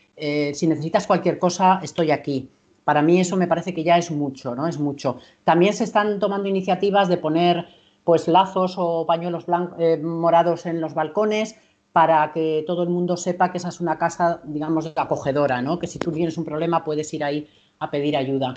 si 0.53 0.67
necesitas 0.67 1.07
cualquier 1.07 1.39
cosa, 1.39 1.79
estoy 1.81 2.11
aquí. 2.11 2.51
Para 2.83 3.03
mí 3.03 3.21
eso 3.21 3.37
me 3.37 3.47
parece 3.47 3.73
que 3.73 3.85
ya 3.85 3.97
es 3.99 4.11
mucho, 4.11 4.57
¿no? 4.57 4.67
Es 4.67 4.81
mucho. 4.81 5.19
También 5.45 5.75
se 5.75 5.85
están 5.85 6.19
tomando 6.19 6.49
iniciativas 6.49 7.07
de 7.09 7.19
poner 7.19 7.69
pues 8.03 8.27
lazos 8.27 8.75
o 8.77 9.07
pañuelos 9.07 9.47
morados 10.03 10.67
en 10.67 10.81
los 10.81 10.95
balcones 10.95 11.55
para 11.93 12.33
que 12.33 12.65
todo 12.67 12.83
el 12.83 12.89
mundo 12.89 13.17
sepa 13.17 13.53
que 13.53 13.59
esa 13.59 13.69
es 13.69 13.81
una 13.81 13.97
casa, 13.97 14.41
digamos, 14.43 14.93
acogedora, 14.97 15.63
¿no? 15.63 15.79
Que 15.79 15.87
si 15.87 16.01
tú 16.01 16.11
tienes 16.11 16.37
un 16.37 16.45
problema 16.45 16.83
puedes 16.83 17.15
ir 17.15 17.23
ahí 17.23 17.47
a 17.79 17.89
pedir 17.89 18.17
ayuda. 18.17 18.55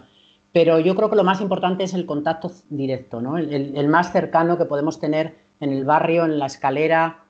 Pero 0.53 0.79
yo 0.79 0.95
creo 0.95 1.09
que 1.09 1.15
lo 1.15 1.23
más 1.23 1.39
importante 1.39 1.83
es 1.83 1.93
el 1.93 2.05
contacto 2.05 2.51
directo, 2.69 3.19
el, 3.37 3.87
más 3.87 4.11
cercano 4.11 4.57
que 4.57 4.65
podemos 4.65 4.99
tener 4.99 5.35
en 5.61 5.71
el 5.71 5.85
barrio, 5.85 6.25
en 6.25 6.39
la 6.39 6.47
escalera, 6.47 7.23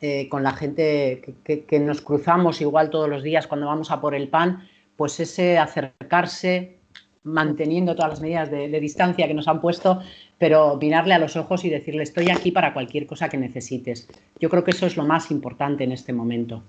eh, 0.00 0.28
con 0.28 0.42
la 0.42 0.52
gente 0.52 1.36
que, 1.44 1.80
nos 1.80 2.00
cruzamos 2.00 2.60
igual 2.60 2.90
todos 2.90 3.08
los 3.08 3.22
días 3.22 3.46
cuando 3.46 3.66
vamos 3.66 3.90
a 3.90 4.00
por 4.00 4.14
el 4.14 4.28
pan, 4.28 4.68
pues 4.96 5.20
ese 5.20 5.58
acercarse 5.58 6.78
manteniendo 7.22 7.94
todas 7.94 8.12
las 8.12 8.20
medidas 8.20 8.50
de, 8.50 8.68
de, 8.68 8.80
distancia 8.80 9.28
que 9.28 9.34
nos 9.34 9.46
han 9.46 9.60
puesto, 9.60 10.00
pero 10.38 10.76
mirarle 10.80 11.14
a 11.14 11.18
los 11.18 11.36
ojos 11.36 11.64
y 11.64 11.68
decirle 11.68 12.02
estoy 12.02 12.30
aquí 12.30 12.50
para 12.50 12.72
cualquier 12.72 13.06
cosa 13.06 13.28
que 13.28 13.36
necesites. 13.36 14.08
Yo 14.40 14.48
creo 14.48 14.64
que 14.64 14.70
eso 14.70 14.86
es 14.86 14.96
lo 14.96 15.04
más 15.04 15.30
importante 15.30 15.84
en 15.84 15.92
este 15.92 16.12
momento. 16.12 16.62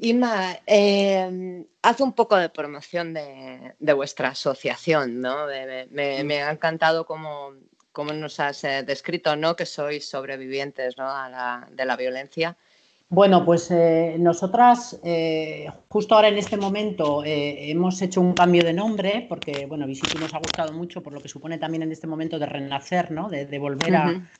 Inma, 0.00 0.56
eh, 0.64 1.66
haz 1.82 2.00
un 2.00 2.12
poco 2.12 2.36
de 2.36 2.48
promoción 2.50 3.12
de, 3.14 3.92
vuestra 3.94 4.28
asociación, 4.28 5.20
¿no? 5.20 5.46
me, 5.90 6.42
ha 6.42 6.50
encantado 6.52 7.04
cómo, 7.04 7.54
nos 8.14 8.38
has 8.38 8.62
eh, 8.62 8.84
descrito, 8.84 9.34
¿no? 9.34 9.56
Que 9.56 9.66
sois 9.66 10.08
sobrevivientes 10.08 10.94
de 10.94 11.84
la 11.84 11.96
violencia. 11.96 12.56
Bueno, 13.10 13.44
pues 13.44 13.70
eh, 13.72 14.16
nosotras 14.20 15.00
eh, 15.02 15.66
justo 15.88 16.14
ahora 16.14 16.28
en 16.28 16.36
este 16.36 16.58
momento 16.58 17.22
hemos 17.24 18.00
hecho 18.02 18.20
un 18.20 18.34
cambio 18.34 18.62
de 18.62 18.74
nombre 18.74 19.26
porque, 19.28 19.66
bueno, 19.66 19.86
Visiti 19.86 20.18
nos 20.18 20.34
ha 20.34 20.38
gustado 20.38 20.72
mucho 20.74 21.02
por 21.02 21.14
lo 21.14 21.20
que 21.20 21.28
supone 21.28 21.58
también 21.58 21.82
en 21.82 21.90
este 21.90 22.06
momento 22.06 22.38
de 22.38 22.46
renacer, 22.46 23.10
¿no? 23.10 23.28
De, 23.30 23.58
volver 23.58 23.96
a, 23.96 24.30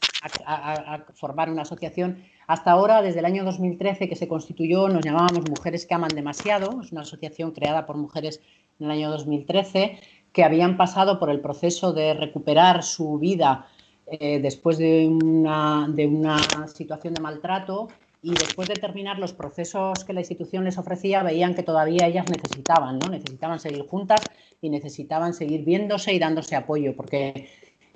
formar 1.14 1.50
una 1.50 1.62
asociación 1.62 2.24
hasta 2.48 2.70
ahora, 2.70 3.02
desde 3.02 3.18
el 3.18 3.26
año 3.26 3.44
2013 3.44 4.08
que 4.08 4.16
se 4.16 4.26
constituyó, 4.26 4.88
nos 4.88 5.04
llamábamos 5.04 5.50
Mujeres 5.50 5.84
que 5.84 5.94
Aman 5.94 6.14
Demasiado. 6.14 6.80
Es 6.80 6.92
una 6.92 7.02
asociación 7.02 7.52
creada 7.52 7.84
por 7.84 7.98
mujeres 7.98 8.40
en 8.80 8.86
el 8.86 8.92
año 8.92 9.10
2013 9.10 9.98
que 10.32 10.44
habían 10.44 10.78
pasado 10.78 11.18
por 11.18 11.28
el 11.28 11.40
proceso 11.40 11.92
de 11.92 12.14
recuperar 12.14 12.82
su 12.82 13.18
vida 13.18 13.66
eh, 14.06 14.40
después 14.40 14.78
de 14.78 15.06
una, 15.06 15.86
de 15.90 16.06
una 16.06 16.38
situación 16.68 17.12
de 17.12 17.20
maltrato 17.20 17.88
y 18.22 18.30
después 18.30 18.66
de 18.68 18.76
terminar 18.76 19.18
los 19.18 19.34
procesos 19.34 20.04
que 20.04 20.14
la 20.14 20.20
institución 20.20 20.64
les 20.64 20.78
ofrecía, 20.78 21.22
veían 21.22 21.54
que 21.54 21.62
todavía 21.62 22.06
ellas 22.06 22.26
necesitaban, 22.30 22.98
¿no? 22.98 23.08
Necesitaban 23.10 23.60
seguir 23.60 23.86
juntas 23.86 24.22
y 24.62 24.70
necesitaban 24.70 25.34
seguir 25.34 25.64
viéndose 25.64 26.14
y 26.14 26.18
dándose 26.18 26.56
apoyo, 26.56 26.96
porque 26.96 27.48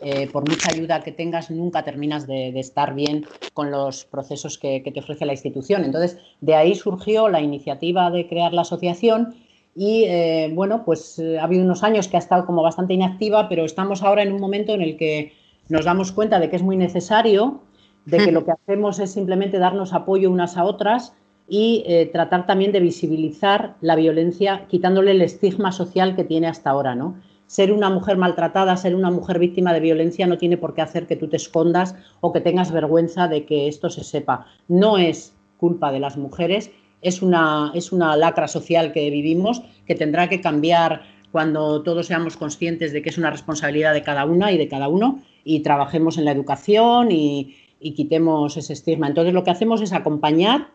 eh, 0.04 0.28
por 0.32 0.48
mucha 0.48 0.72
ayuda 0.72 1.00
que 1.00 1.12
tengas, 1.12 1.50
nunca 1.50 1.84
terminas 1.84 2.26
de, 2.26 2.48
estar 2.58 2.94
bien 2.94 3.24
con 3.54 3.70
los 3.70 4.04
procesos 4.04 4.58
que, 4.58 4.80
te 4.80 5.00
ofrece 5.00 5.24
la 5.26 5.32
institución. 5.32 5.84
Entonces, 5.84 6.18
de 6.40 6.56
ahí 6.56 6.74
surgió 6.74 7.28
la 7.28 7.40
iniciativa 7.40 8.10
de 8.10 8.26
crear 8.26 8.52
la 8.52 8.62
asociación 8.62 9.34
y, 9.76 10.04
eh, 10.04 10.50
bueno, 10.52 10.84
pues 10.84 11.18
eh, 11.18 11.38
ha 11.38 11.44
habido 11.44 11.64
unos 11.64 11.84
años 11.84 12.08
que 12.08 12.16
ha 12.16 12.18
estado 12.18 12.46
como 12.46 12.62
bastante 12.62 12.94
inactiva, 12.94 13.48
pero 13.48 13.64
estamos 13.64 14.02
ahora 14.02 14.22
en 14.22 14.32
un 14.32 14.40
momento 14.40 14.72
en 14.74 14.82
el 14.82 14.96
que 14.96 15.34
nos 15.68 15.84
damos 15.84 16.10
cuenta 16.10 16.40
de 16.40 16.50
que 16.50 16.56
es 16.56 16.62
muy 16.62 16.76
necesario, 16.76 17.60
de 18.04 18.18
que 18.18 18.32
lo 18.32 18.44
que 18.44 18.50
hacemos 18.50 18.98
es 18.98 19.12
simplemente 19.12 19.58
darnos 19.58 19.92
apoyo 19.92 20.30
unas 20.30 20.56
a 20.56 20.64
otras 20.64 21.14
y 21.48 21.84
tratar 22.12 22.46
también 22.46 22.72
de 22.72 22.80
visibilizar 22.80 23.76
la 23.80 23.94
violencia, 23.94 24.66
quitándole 24.68 25.12
el 25.12 25.22
estigma 25.22 25.70
social 25.70 26.16
que 26.16 26.24
tiene 26.24 26.48
hasta 26.48 26.70
ahora, 26.70 26.96
¿no? 26.96 27.14
Ser 27.52 27.70
una 27.70 27.90
mujer 27.90 28.16
maltratada, 28.16 28.78
ser 28.78 28.94
una 28.94 29.10
mujer 29.10 29.38
víctima 29.38 29.74
de 29.74 29.80
violencia 29.80 30.26
no 30.26 30.38
tiene 30.38 30.56
por 30.56 30.72
qué 30.72 30.80
hacer 30.80 31.06
que 31.06 31.16
tú 31.16 31.28
te 31.28 31.36
escondas 31.36 31.94
o 32.22 32.32
que 32.32 32.40
tengas 32.40 32.72
vergüenza 32.72 33.28
de 33.28 33.44
que 33.44 33.68
esto 33.68 33.90
se 33.90 34.04
sepa. 34.04 34.46
No 34.68 34.96
es 34.96 35.34
culpa 35.58 35.92
de 35.92 36.00
las 36.00 36.16
mujeres, 36.16 36.70
es 37.02 37.20
una, 37.20 37.70
es 37.74 37.92
una 37.92 38.16
lacra 38.16 38.48
social 38.48 38.90
que 38.92 39.10
vivimos 39.10 39.60
que 39.86 39.94
tendrá 39.94 40.30
que 40.30 40.40
cambiar 40.40 41.02
cuando 41.30 41.82
todos 41.82 42.06
seamos 42.06 42.38
conscientes 42.38 42.90
de 42.94 43.02
que 43.02 43.10
es 43.10 43.18
una 43.18 43.28
responsabilidad 43.28 43.92
de 43.92 44.02
cada 44.02 44.24
una 44.24 44.50
y 44.50 44.56
de 44.56 44.68
cada 44.68 44.88
uno 44.88 45.20
y 45.44 45.60
trabajemos 45.60 46.16
en 46.16 46.24
la 46.24 46.32
educación 46.32 47.12
y, 47.12 47.58
quitemos 47.78 48.56
ese 48.56 48.72
estigma. 48.72 49.08
Entonces 49.08 49.34
lo 49.34 49.44
que 49.44 49.50
hacemos 49.50 49.82
es 49.82 49.92
acompañar 49.92 50.68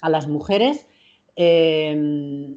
a 0.00 0.08
las 0.08 0.28
mujeres. 0.28 0.86
Eh, 1.34 2.54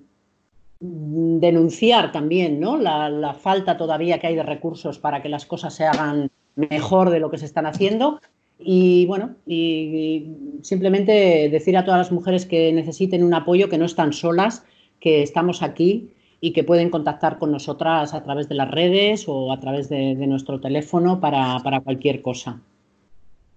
denunciar 0.86 2.12
también 2.12 2.60
¿no? 2.60 2.78
la, 2.78 3.34
falta 3.40 3.78
todavía 3.78 4.20
que 4.20 4.28
hay 4.28 4.36
de 4.36 4.44
recursos 4.44 5.00
para 5.00 5.22
que 5.22 5.30
las 5.30 5.46
cosas 5.46 5.74
se 5.74 5.86
hagan 5.86 6.30
mejor 6.56 7.10
de 7.10 7.22
lo 7.22 7.32
que 7.32 7.38
se 7.38 7.46
están 7.46 7.66
haciendo. 7.66 8.20
Y 8.60 9.06
bueno, 9.06 9.36
y, 9.48 10.28
simplemente 10.62 11.50
decir 11.50 11.78
a 11.78 11.86
todas 11.86 12.00
las 12.00 12.12
mujeres 12.12 12.46
que 12.46 12.72
necesiten 12.74 13.24
un 13.24 13.34
apoyo, 13.34 13.70
que 13.70 13.78
no 13.78 13.86
están 13.86 14.12
solas, 14.12 14.64
que 15.00 15.24
estamos 15.24 15.62
aquí 15.62 16.10
y 16.42 16.52
que 16.52 16.66
pueden 16.66 16.90
contactar 16.90 17.40
con 17.40 17.52
nosotras 17.52 18.14
a 18.14 18.24
través 18.24 18.50
de 18.50 18.56
las 18.56 18.70
redes 18.70 19.26
o 19.28 19.54
a 19.54 19.60
través 19.60 19.88
de, 19.88 20.16
nuestro 20.28 20.60
teléfono 20.60 21.22
para, 21.22 21.62
cualquier 21.84 22.22
cosa. 22.22 22.60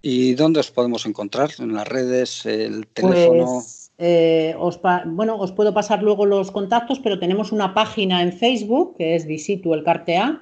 ¿Y 0.01 0.33
dónde 0.35 0.61
os 0.61 0.71
podemos 0.71 1.05
encontrar? 1.05 1.51
¿En 1.59 1.73
las 1.73 1.87
redes? 1.87 2.45
¿El 2.45 2.87
teléfono? 2.87 3.45
Pues, 3.45 3.86
eh, 3.99 4.55
os, 4.59 4.79
bueno, 5.05 5.37
os 5.37 5.51
puedo 5.51 5.73
pasar 5.73 6.03
luego 6.03 6.25
los 6.25 6.51
contactos, 6.51 6.99
pero 6.99 7.19
tenemos 7.19 7.51
una 7.51 7.73
página 7.73 8.21
en 8.21 8.31
Facebook 8.31 8.95
que 8.95 9.15
es 9.15 9.25
Visitu 9.25 9.73
el 9.73 9.83
Cartea 9.83 10.41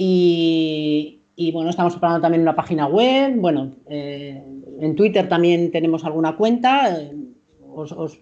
y, 0.00 1.50
bueno, 1.52 1.70
estamos 1.70 1.94
preparando 1.94 2.20
también 2.20 2.42
una 2.42 2.54
página 2.54 2.86
web. 2.86 3.34
Bueno, 3.36 3.74
eh, 3.86 4.42
en 4.80 4.94
Twitter 4.94 5.28
también 5.28 5.72
tenemos 5.72 6.04
alguna 6.04 6.36
cuenta. 6.36 7.00
Os, 7.74 8.18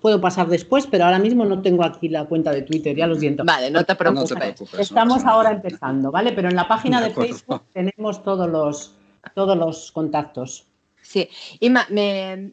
puedo 0.00 0.20
pasar 0.20 0.48
después, 0.48 0.86
pero 0.86 1.04
ahora 1.04 1.18
mismo 1.18 1.44
no 1.44 1.62
tengo 1.62 1.84
aquí 1.84 2.08
la 2.08 2.26
cuenta 2.26 2.50
de 2.50 2.62
Twitter, 2.62 2.94
ya 2.94 3.06
lo 3.06 3.14
siento. 3.14 3.44
Vale, 3.44 3.70
no 3.70 3.84
te 3.84 3.94
preocupes. 3.94 4.60
Estamos 4.78 5.24
ahora 5.24 5.52
empezando, 5.52 6.10
¿vale? 6.10 6.32
Pero 6.32 6.48
en 6.48 6.56
la 6.56 6.68
página 6.68 7.00
de, 7.00 7.10
Facebook 7.10 7.62
tenemos 7.72 8.22
todos 8.22 8.48
los, 8.48 8.94
todos 9.34 9.56
los 9.56 9.92
contactos. 9.92 10.66
Sí, 11.00 11.28
y 11.60 11.70
me, 11.70 12.52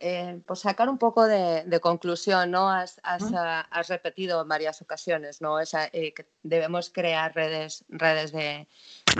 eh, 0.00 0.40
por, 0.46 0.56
sacar 0.56 0.88
un 0.88 0.96
poco 0.96 1.26
de, 1.26 1.78
conclusión, 1.80 2.50
¿no? 2.50 2.70
Has, 2.70 3.00
ah, 3.04 3.82
repetido 3.86 4.40
en 4.42 4.48
varias 4.48 4.80
ocasiones, 4.80 5.42
¿no? 5.42 5.60
Eh, 5.60 6.14
que 6.14 6.26
debemos 6.42 6.88
crear 6.88 7.34
redes, 7.34 7.84
redes 7.88 8.32
de, 8.32 8.66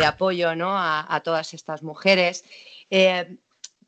apoyo, 0.07 0.57
¿no? 0.57 0.71
A, 0.75 1.21
todas 1.23 1.53
estas 1.53 1.83
mujeres. 1.83 2.45
Eh, 2.89 3.37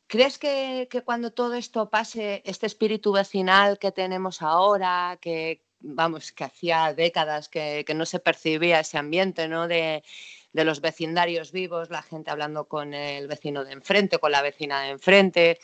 ¿Crees 0.07 0.37
que, 0.37 0.87
cuando 1.03 1.31
todo 1.31 1.55
esto 1.55 1.89
pase, 1.89 2.43
este 2.45 2.67
espíritu 2.67 3.11
vecinal 3.11 3.79
que 3.79 3.91
tenemos 3.91 4.43
ahora, 4.43 5.17
que 5.19 5.63
vamos, 5.79 6.31
que 6.31 6.43
hacía 6.43 6.93
décadas 6.93 7.49
que, 7.49 7.83
no 7.95 8.05
se 8.05 8.19
percibía 8.19 8.81
ese 8.81 8.99
ambiente, 8.99 9.47
¿no? 9.47 9.67
De, 9.67 10.03
los 10.53 10.79
vecindarios 10.79 11.51
vivos, 11.51 11.89
la 11.89 12.01
gente 12.01 12.31
hablando 12.31 12.65
con 12.65 12.93
el 12.93 13.27
vecino 13.27 13.65
de 13.65 13.73
enfrente, 13.73 14.19
con 14.19 14.31
la 14.31 14.41
vecina 14.41 14.83
de 14.83 14.89
enfrente. 14.89 15.59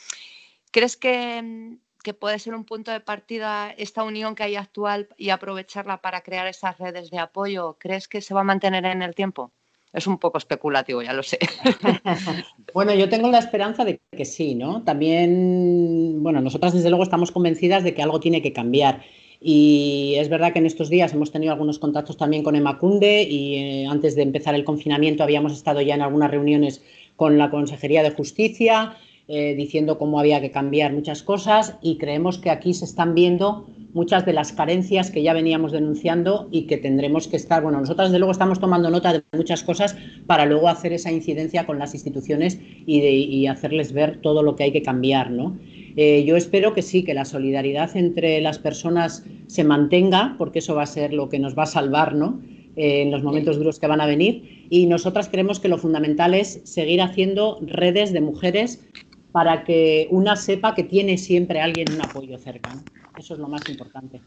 ¿Crees 0.71 0.97
que, 0.97 1.77
que 2.03 2.13
puede 2.13 2.39
ser 2.39 2.55
un 2.55 2.65
punto 2.65 2.91
de 2.91 2.99
partida 2.99 3.71
esta 3.77 4.03
unión 4.03 4.36
que 4.36 4.43
hay 4.43 4.55
actual 4.55 5.10
y 5.17 5.29
aprovecharla 5.29 6.01
para 6.01 6.21
crear 6.21 6.47
esas 6.47 6.77
redes 6.79 7.12
de 7.12 7.19
apoyo? 7.19 7.77
¿Crees 7.79 8.07
que 8.07 8.21
se 8.21 8.34
va 8.34 8.41
a 8.41 8.45
mantener 8.45 8.86
en 8.86 9.01
el 9.01 9.13
tiempo? 9.13 9.51
Es 9.93 10.07
un 10.07 10.17
poco 10.17 10.38
especulativo, 10.38 11.01
ya 11.01 11.12
lo 11.12 11.21
sé. 11.21 11.38
bueno, 12.73 12.93
yo 12.93 13.10
tengo 13.10 13.29
la 13.29 13.39
esperanza 13.39 13.84
de 13.84 13.99
que 14.15 14.23
sí, 14.23 14.55
¿no? 14.55 14.84
También, 14.84 16.23
bueno, 16.23 16.39
nosotras 16.39 16.73
desde 16.73 16.89
luego 16.89 17.03
estamos 17.03 17.31
convencidas 17.31 17.84
de 17.84 17.93
que 17.93 18.01
algo 18.01 18.21
tiene 18.21 18.41
que 18.41 18.53
cambiar. 18.53 19.03
Y 19.41 20.15
es 20.17 20.29
verdad 20.29 20.53
que 20.53 20.60
en 20.60 20.67
estos 20.67 20.89
días 20.89 21.12
hemos 21.13 21.31
tenido 21.31 21.51
algunos 21.51 21.79
contactos 21.79 22.15
también 22.15 22.43
con 22.43 22.55
Emacunde 22.55 23.23
y 23.23 23.55
eh, 23.55 23.88
antes 23.88 24.15
de 24.15 24.21
empezar 24.21 24.55
el 24.55 24.63
confinamiento 24.63 25.23
habíamos 25.23 25.51
estado 25.51 25.81
ya 25.81 25.95
en 25.95 26.03
algunas 26.03 26.31
reuniones 26.31 26.81
con 27.17 27.38
la 27.38 27.49
Consejería 27.49 28.03
de 28.03 28.12
Justicia 28.12 28.95
eh, 29.33 29.55
diciendo 29.55 29.97
cómo 29.97 30.19
había 30.19 30.41
que 30.41 30.51
cambiar 30.51 30.91
muchas 30.91 31.23
cosas 31.23 31.77
y 31.81 31.97
creemos 31.97 32.37
que 32.37 32.49
aquí 32.49 32.73
se 32.73 32.83
están 32.83 33.15
viendo 33.15 33.65
muchas 33.93 34.25
de 34.25 34.33
las 34.33 34.51
carencias 34.51 35.09
que 35.09 35.23
ya 35.23 35.31
veníamos 35.31 35.71
denunciando 35.71 36.49
y 36.51 36.63
que 36.63 36.75
tendremos 36.75 37.29
que 37.29 37.37
estar, 37.37 37.63
bueno, 37.63 37.79
nosotros 37.79 38.09
desde 38.09 38.19
luego 38.19 38.33
estamos 38.33 38.59
tomando 38.59 38.89
nota 38.89 39.13
de 39.13 39.23
muchas 39.31 39.63
cosas 39.63 39.95
para 40.27 40.45
luego 40.45 40.67
hacer 40.67 40.91
esa 40.91 41.13
incidencia 41.13 41.65
con 41.65 41.79
las 41.79 41.93
instituciones 41.93 42.59
y, 42.85 43.47
hacerles 43.47 43.93
ver 43.93 44.19
todo 44.21 44.43
lo 44.43 44.57
que 44.57 44.65
hay 44.65 44.73
que 44.73 44.81
cambiar, 44.81 45.31
¿no? 45.31 45.57
Eh, 45.95 46.25
yo 46.25 46.35
espero 46.35 46.73
que 46.73 46.81
sí, 46.81 47.05
que 47.05 47.13
la 47.13 47.23
solidaridad 47.23 47.95
entre 47.95 48.41
las 48.41 48.59
personas 48.59 49.25
se 49.47 49.63
mantenga, 49.63 50.35
porque 50.37 50.59
eso 50.59 50.75
va 50.75 50.83
a 50.83 50.87
ser 50.87 51.13
lo 51.13 51.29
que 51.29 51.39
nos 51.39 51.57
va 51.57 51.63
a 51.63 51.67
salvar, 51.67 52.15
¿no? 52.15 52.41
Eh, 52.75 53.01
en 53.01 53.11
los 53.11 53.23
momentos 53.23 53.57
duros 53.57 53.79
que 53.79 53.87
van 53.87 53.99
a 53.99 54.05
venir. 54.05 54.67
Y 54.69 54.85
nosotras 54.85 55.27
creemos 55.27 55.59
que 55.59 55.67
lo 55.67 55.77
fundamental 55.77 56.33
es 56.33 56.61
seguir 56.63 57.01
haciendo 57.01 57.59
redes 57.61 58.13
de 58.13 58.21
mujeres 58.21 58.87
para 59.31 59.63
que 59.63 60.07
una 60.11 60.35
sepa 60.35 60.75
que 60.75 60.83
tiene 60.83 61.17
siempre 61.17 61.61
alguien 61.61 61.91
un 61.93 62.01
apoyo 62.01 62.37
cercano. 62.37 62.83
Eso 63.17 63.33
es 63.33 63.39
lo 63.39 63.47
más 63.47 63.67
importante. 63.69 64.21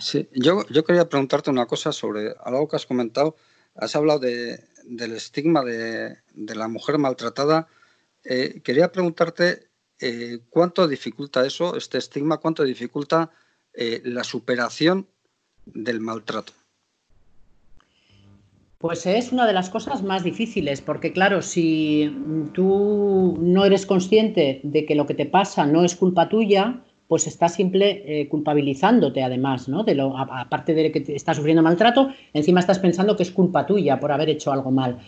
Sí, 0.00 0.28
yo, 0.34 0.66
yo 0.68 0.84
quería 0.84 1.08
preguntarte 1.08 1.50
una 1.50 1.66
cosa 1.66 1.92
sobre 1.92 2.34
algo 2.44 2.68
que 2.68 2.76
has 2.76 2.86
comentado. 2.86 3.36
Has 3.74 3.96
hablado 3.96 4.20
del 4.20 5.12
estigma 5.12 5.64
de, 5.64 6.18
la 6.34 6.68
mujer 6.68 6.98
maltratada. 6.98 7.68
Eh, 8.24 8.60
quería 8.62 8.92
preguntarte 8.92 9.70
eh, 9.98 10.40
cuánto 10.50 10.86
dificulta 10.86 11.46
eso, 11.46 11.76
este 11.76 11.98
estigma, 11.98 12.38
cuánto 12.38 12.64
dificulta 12.64 13.30
eh, 13.72 14.02
la 14.04 14.24
superación 14.24 15.08
del 15.64 16.00
maltrato. 16.00 16.52
Pues 18.82 19.06
es 19.06 19.30
una 19.30 19.46
de 19.46 19.52
las 19.52 19.70
cosas 19.70 20.02
más 20.02 20.24
difíciles, 20.24 20.80
porque 20.80 21.12
claro, 21.12 21.40
si 21.40 22.12
tú 22.52 23.38
no 23.40 23.64
eres 23.64 23.86
consciente 23.86 24.58
de 24.64 24.84
que 24.84 24.96
lo 24.96 25.06
que 25.06 25.14
te 25.14 25.24
pasa 25.24 25.64
no 25.66 25.84
es 25.84 25.94
culpa 25.94 26.28
tuya, 26.28 26.80
pues 27.06 27.28
estás 27.28 27.54
siempre 27.54 28.02
eh, 28.04 28.28
culpabilizándote 28.28 29.22
además, 29.22 29.68
¿no? 29.68 29.84
De 29.84 29.94
lo, 29.94 30.18
aparte 30.18 30.74
de 30.74 30.90
que 30.90 31.14
estás 31.14 31.36
sufriendo 31.36 31.62
maltrato, 31.62 32.12
encima 32.34 32.58
estás 32.58 32.80
pensando 32.80 33.16
que 33.16 33.22
es 33.22 33.30
culpa 33.30 33.66
tuya 33.66 34.00
por 34.00 34.10
haber 34.10 34.30
hecho 34.30 34.50
algo 34.50 34.72
mal. 34.72 34.98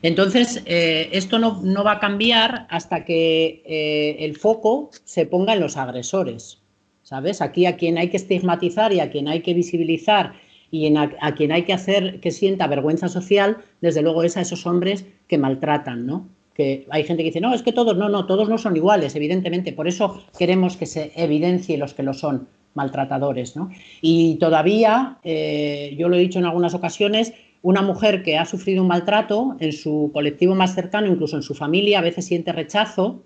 Entonces, 0.00 0.62
eh, 0.64 1.10
esto 1.12 1.38
no, 1.38 1.84
va 1.84 1.92
a 1.92 2.00
cambiar 2.00 2.66
hasta 2.70 3.04
que 3.04 3.62
eh, 3.66 4.24
el 4.24 4.38
foco 4.38 4.88
se 5.04 5.26
ponga 5.26 5.52
en 5.52 5.60
los 5.60 5.76
agresores, 5.76 6.62
¿sabes? 7.02 7.42
Aquí 7.42 7.66
a 7.66 7.76
quien 7.76 7.98
hay 7.98 8.08
que 8.08 8.16
estigmatizar 8.16 8.94
y 8.94 9.00
a 9.00 9.10
quien 9.10 9.28
hay 9.28 9.42
que 9.42 9.52
visibilizar 9.52 10.47
y 10.70 10.94
a, 10.96 11.34
quien 11.34 11.52
hay 11.52 11.64
que 11.64 11.72
hacer 11.72 12.20
que 12.20 12.30
sienta 12.30 12.66
vergüenza 12.66 13.08
social, 13.08 13.58
desde 13.80 14.02
luego 14.02 14.22
es 14.22 14.36
a 14.36 14.42
esos 14.42 14.66
hombres 14.66 15.06
que 15.26 15.38
maltratan, 15.38 16.06
¿no? 16.06 16.28
Que 16.54 16.86
hay 16.90 17.04
gente 17.04 17.22
que 17.22 17.30
dice, 17.30 17.40
no, 17.40 17.54
es 17.54 17.62
que 17.62 17.72
todos, 17.72 17.96
no, 17.96 18.08
no, 18.08 18.26
todos 18.26 18.48
no 18.48 18.58
son 18.58 18.76
iguales, 18.76 19.14
evidentemente, 19.14 19.72
por 19.72 19.88
eso 19.88 20.22
queremos 20.38 20.76
que 20.76 20.86
se 20.86 21.12
evidencie 21.16 21.78
los 21.78 21.94
que 21.94 22.02
lo 22.02 22.12
son 22.12 22.48
maltratadores, 22.74 23.56
¿no? 23.56 23.70
Y 24.02 24.36
todavía, 24.36 25.18
eh, 25.24 25.94
yo 25.98 26.08
lo 26.08 26.16
he 26.16 26.20
dicho 26.20 26.38
en 26.38 26.44
algunas 26.44 26.74
ocasiones, 26.74 27.32
una 27.62 27.82
mujer 27.82 28.22
que 28.22 28.38
ha 28.38 28.44
sufrido 28.44 28.82
un 28.82 28.88
maltrato 28.88 29.56
en 29.58 29.72
su 29.72 30.10
colectivo 30.12 30.54
más 30.54 30.74
cercano, 30.74 31.06
incluso 31.06 31.36
en 31.36 31.42
su 31.42 31.54
familia, 31.54 31.98
a 31.98 32.02
veces 32.02 32.26
siente 32.26 32.52
rechazo 32.52 33.24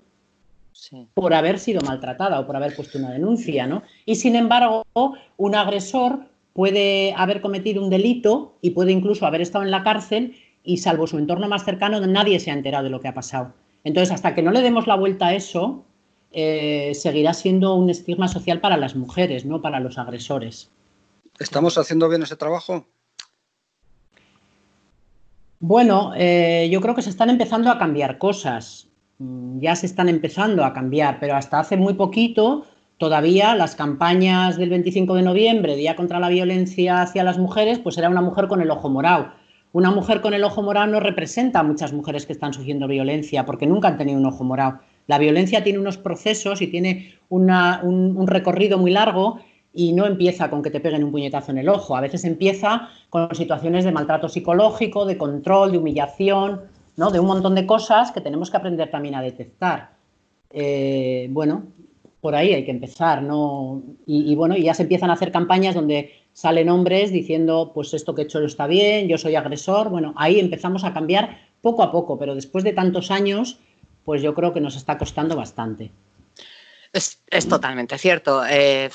por 1.15 1.35
haber 1.35 1.59
sido 1.59 1.81
maltratada 1.83 2.41
o 2.41 2.47
por 2.47 2.57
haber 2.57 2.75
puesto 2.75 2.99
una 2.99 3.11
denuncia, 3.11 3.67
¿no? 3.67 3.83
Y 4.07 4.17
sin 4.17 4.37
embargo, 4.37 4.85
un 5.37 5.55
agresor 5.55 6.32
puede 6.53 7.15
haber 7.17 7.41
cometido 7.41 7.83
un 7.83 7.91
delito 7.91 8.57
y 8.61 8.71
puede 8.71 8.93
incluso 8.93 9.27
haber 9.27 9.41
estado 9.41 9.65
en 9.65 9.71
la 9.71 9.83
cárcel 9.83 10.37
y 10.65 10.79
salvo 10.79 11.07
su 11.07 11.19
entorno 11.19 11.49
más 11.49 11.65
cercano 11.65 12.01
nadie 12.07 12.41
se 12.41 12.51
ha 12.51 12.55
enterado 12.55 12.85
de 12.85 12.91
lo 12.91 13.01
que 13.01 13.09
ha 13.09 13.15
pasado. 13.15 13.55
Entonces, 13.85 14.15
hasta 14.15 14.35
que 14.35 14.43
no 14.43 14.53
le 14.53 14.61
demos 14.61 14.87
la 14.87 14.95
vuelta 14.95 15.29
a 15.29 15.35
eso, 15.35 15.85
eh, 16.31 16.93
seguirá 16.95 17.35
siendo 17.35 17.75
un 17.75 17.91
estigma 17.91 18.29
social 18.29 18.61
para 18.61 18.77
las 18.77 18.95
mujeres, 18.95 19.45
no 19.45 19.61
para 19.61 19.81
los 19.81 19.99
agresores. 19.99 20.71
¿Estamos 21.39 21.79
haciendo 21.79 22.09
bien 22.09 22.23
ese 22.23 22.37
trabajo? 22.37 22.87
Bueno, 25.59 26.13
eh, 26.17 26.69
yo 26.71 26.81
creo 26.81 26.95
que 26.95 27.03
se 27.03 27.11
están 27.11 27.31
empezando 27.31 27.71
a 27.71 27.79
cambiar 27.79 28.19
cosas. 28.19 28.89
Mm, 29.19 29.61
ya 29.61 29.77
se 29.77 29.87
están 29.87 30.09
empezando 30.09 30.65
a 30.65 30.73
cambiar, 30.73 31.19
pero 31.21 31.35
hasta 31.35 31.61
hace 31.61 31.77
muy 31.77 31.95
poquito 31.95 32.67
todavía 33.03 33.57
las 33.57 33.75
campañas 33.75 34.57
del 34.57 34.71
25 34.71 35.17
de 35.17 35.23
noviembre, 35.23 35.75
Día 35.75 35.97
contra 35.97 36.21
la 36.21 36.29
Violencia 36.29 37.03
hacia 37.03 37.25
las 37.25 37.37
Mujeres, 37.37 37.81
pues 37.81 37.99
era 37.99 38.09
una 38.09 38.21
mujer 38.21 38.47
con 38.47 38.63
el 38.63 38.71
ojo 38.71 38.89
morado. 38.89 39.33
Una 39.73 39.91
mujer 39.91 40.21
con 40.21 40.35
el 40.35 40.45
ojo 40.45 40.63
morado 40.63 40.87
no 40.87 41.01
representa 41.01 41.59
a 41.59 41.63
muchas 41.65 41.93
mujeres 41.93 42.27
que 42.27 42.33
están 42.33 42.55
sufriendo 42.55 42.87
violencia 42.87 43.45
porque 43.45 43.67
nunca 43.67 43.89
han 43.89 43.99
tenido 43.99 44.21
un 44.21 44.27
ojo 44.27 44.45
morado. 44.45 44.79
La 45.09 45.19
violencia 45.19 45.65
tiene 45.65 45.81
unos 45.81 45.99
procesos 45.99 46.63
y 46.63 46.69
tiene 46.69 47.17
un, 47.29 47.51
un, 47.51 48.27
recorrido 48.29 48.79
muy 48.79 48.93
largo 48.93 49.41
y 49.75 49.95
no 49.95 50.07
empieza 50.07 50.49
con 50.49 50.63
que 50.63 50.71
te 50.71 50.79
peguen 50.79 51.03
un 51.03 51.11
puñetazo 51.11 51.51
en 51.51 51.59
el 51.59 51.69
ojo. 51.69 51.97
A 51.97 52.01
veces 52.01 52.25
empieza 52.25 52.89
con 53.11 53.35
situaciones 53.35 53.85
de 53.85 53.91
maltrato 53.91 54.29
psicológico, 54.29 55.07
de 55.07 55.19
control, 55.19 55.73
de 55.73 55.79
humillación, 55.79 56.61
¿no? 56.97 57.11
de 57.11 57.19
un 57.19 57.27
montón 57.27 57.57
de 57.57 57.67
cosas 57.67 58.13
que 58.13 58.21
tenemos 58.21 58.49
que 58.49 58.59
aprender 58.59 58.93
también 58.93 59.17
a 59.17 59.23
detectar. 59.23 59.91
Eh, 60.51 61.27
bueno, 61.31 61.65
por 62.23 62.37
ahí 62.37 62.55
hay 62.55 62.65
que 62.65 62.71
empezar, 62.71 63.21
¿no? 63.21 63.83
Y, 64.07 64.33
bueno, 64.37 64.57
ya 64.57 64.75
se 64.75 64.85
empiezan 64.85 65.11
a 65.11 65.15
hacer 65.15 65.33
campañas 65.33 65.75
donde 65.75 66.23
salen 66.33 66.69
hombres 66.69 67.11
diciendo, 67.11 67.73
pues 67.75 67.93
esto 67.95 68.15
que 68.15 68.23
he 68.23 68.25
hecho 68.27 68.39
no 68.39 68.47
está 68.47 68.69
bien, 68.69 69.09
yo 69.09 69.19
soy 69.19 69.35
agresor. 69.35 69.89
Bueno, 69.89 70.15
ahí 70.17 70.39
empezamos 70.39 70.85
a 70.85 70.95
cambiar 70.95 71.37
poco 71.61 71.83
a 71.83 71.91
poco, 71.91 72.21
pero 72.21 72.37
después 72.37 72.63
de 72.63 72.75
tantos 72.75 73.11
años, 73.11 73.59
pues 74.05 74.23
yo 74.23 74.37
creo 74.37 74.55
que 74.55 74.61
nos 74.61 74.77
está 74.77 74.99
costando 74.99 75.35
bastante. 75.35 75.91
Es, 76.93 77.19
totalmente 77.49 77.99
cierto. 77.99 78.47
Eh, 78.47 78.89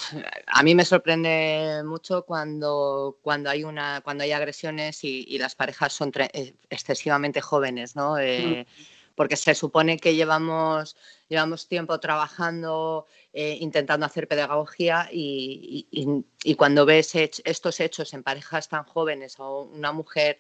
a 0.48 0.64
mí 0.64 0.74
me 0.74 0.86
sorprende 0.86 1.82
mucho 1.84 2.24
cuando, 2.24 3.18
cuando, 3.22 3.50
hay, 3.50 3.66
una, 3.66 4.00
cuando 4.06 4.24
hay 4.24 4.32
agresiones 4.32 5.04
y, 5.04 5.38
las 5.38 5.54
parejas 5.54 5.92
son 5.92 6.14
eh, 6.16 6.54
excesivamente 6.70 7.42
jóvenes, 7.42 7.94
¿no? 7.94 8.18
Eh, 8.18 8.66
mm 8.66 8.97
porque 9.18 9.36
se 9.36 9.56
supone 9.56 9.98
que 9.98 10.14
llevamos, 10.14 10.96
llevamos 11.28 11.68
tiempo 11.68 12.00
trabajando, 12.00 13.08
eh, 13.34 13.58
intentando 13.60 14.06
hacer 14.06 14.28
pedagogía 14.28 15.10
y, 15.12 16.24
cuando 16.56 16.86
ves 16.86 17.16
estos 17.16 17.80
hechos 17.80 18.14
en 18.14 18.22
parejas 18.22 18.70
tan 18.70 18.84
jóvenes 18.84 19.40
o 19.40 19.64
una 19.64 19.92
mujer 19.92 20.38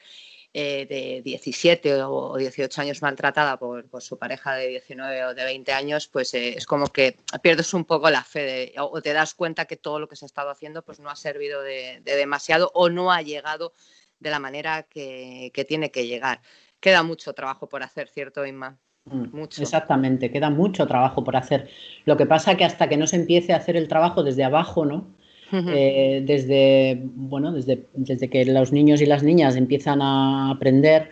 eh, 0.54 0.86
de 0.86 1.24
17 1.24 2.04
o 2.04 2.38
18 2.38 2.82
años 2.82 3.02
maltratada 3.02 3.58
por, 3.58 3.84
su 4.00 4.20
pareja 4.20 4.54
de 4.54 4.68
19 4.68 5.26
o 5.26 5.34
de 5.34 5.44
20 5.44 5.74
años, 5.74 6.08
pues 6.08 6.36
eh, 6.36 6.54
es 6.56 6.68
como 6.68 6.86
que 6.94 7.18
pierdes 7.42 7.74
un 7.74 7.84
poco 7.84 8.12
la 8.12 8.24
fe 8.24 8.76
o 8.78 9.02
te 9.02 9.12
das 9.12 9.34
cuenta 9.34 9.66
que 9.66 9.78
todo 9.78 10.00
lo 10.00 10.08
que 10.08 10.16
se 10.16 10.26
ha 10.26 10.28
estado 10.28 10.52
haciendo 10.52 10.84
pues 10.84 11.00
no 11.00 11.10
ha 11.10 11.16
servido 11.16 11.64
de, 11.64 12.02
demasiado 12.06 12.70
o 12.76 12.90
no 12.90 13.12
ha 13.12 13.24
llegado 13.24 13.74
de 14.20 14.30
la 14.30 14.40
manera 14.40 14.84
que 14.84 15.66
tiene 15.68 15.90
que 15.92 16.06
llegar 16.08 16.42
queda 16.80 17.04
mucho 17.04 17.34
trabajo 17.34 17.68
por 17.68 17.84
hacer, 17.84 18.10
¿cierto, 18.10 18.46
Inma? 18.46 18.78
Mm, 19.06 19.36
mucho. 19.36 19.62
Exactamente, 19.62 20.32
queda 20.32 20.50
mucho 20.50 20.88
trabajo 20.88 21.24
por 21.24 21.36
hacer. 21.36 21.70
Lo 22.06 22.18
que 22.18 22.26
pasa 22.26 22.58
que 22.58 22.66
hasta 22.66 22.90
que 22.90 22.98
no 22.98 23.08
se 23.08 23.18
empiece 23.18 23.54
a 23.54 23.58
hacer 23.58 23.78
el 23.78 23.88
trabajo 23.88 24.24
desde 24.24 24.44
abajo, 24.44 24.86
¿no? 24.86 25.16
Eh, 25.50 26.24
desde, 26.26 27.02
bueno, 27.02 27.54
desde, 27.54 27.86
desde 27.94 28.30
que 28.30 28.44
los 28.44 28.74
niños 28.74 29.00
y 29.00 29.06
las 29.06 29.24
niñas 29.24 29.56
empiezan 29.56 30.02
a 30.02 30.52
aprender, 30.52 31.10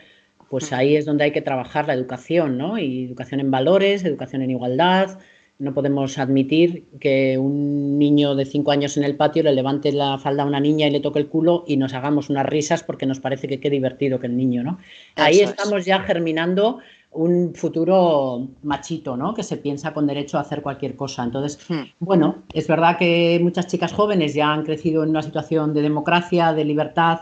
pues 0.49 0.73
ahí 0.73 0.97
es 0.97 1.05
donde 1.05 1.23
hay 1.23 1.31
que 1.31 1.41
trabajar 1.41 1.87
la 1.87 1.93
educación, 1.93 2.57
¿no? 2.57 2.77
Y 2.77 3.05
educación 3.05 3.39
en 3.39 3.49
valores, 3.49 4.03
educación 4.03 4.41
en 4.41 4.51
igualdad, 4.51 5.19
no 5.57 5.73
podemos 5.73 6.17
admitir 6.17 6.85
que 6.99 7.37
un 7.37 7.97
niño 7.97 8.35
de 8.35 8.45
cinco 8.45 8.71
años 8.71 8.97
en 8.97 9.03
el 9.03 9.15
patio 9.15 9.43
le 9.43 9.53
levante 9.53 9.91
la 9.91 10.17
falda 10.17 10.43
a 10.43 10.45
una 10.45 10.59
niña 10.59 10.87
y 10.87 10.91
le 10.91 10.99
toque 10.99 11.19
el 11.19 11.27
culo 11.27 11.63
y 11.67 11.77
nos 11.77 11.93
hagamos 11.93 12.29
unas 12.29 12.45
risas 12.45 12.83
porque 12.83 13.05
nos 13.05 13.19
parece 13.19 13.47
que 13.47 13.59
qué 13.59 13.69
divertido 13.69 14.19
que 14.19 14.27
el 14.27 14.35
niño, 14.35 14.63
¿no? 14.63 14.77
Ahí 15.15 15.39
estamos 15.39 15.85
ya 15.85 16.01
germinando 16.01 16.79
un 17.15 17.55
futuro 17.55 18.47
machito, 18.63 19.15
¿no? 19.15 19.33
Que 19.33 19.43
se 19.43 19.57
piensa 19.57 19.93
con 19.93 20.05
derecho 20.05 20.37
a 20.37 20.41
hacer 20.41 20.61
cualquier 20.61 20.95
cosa. 20.95 21.23
Entonces, 21.23 21.59
hmm. 21.69 21.83
bueno, 21.99 22.43
es 22.53 22.67
verdad 22.67 22.97
que 22.97 23.39
muchas 23.41 23.67
chicas 23.67 23.93
jóvenes 23.93 24.33
ya 24.33 24.51
han 24.51 24.63
crecido 24.63 25.03
en 25.03 25.09
una 25.09 25.21
situación 25.21 25.73
de 25.73 25.81
democracia, 25.81 26.53
de 26.53 26.65
libertad 26.65 27.21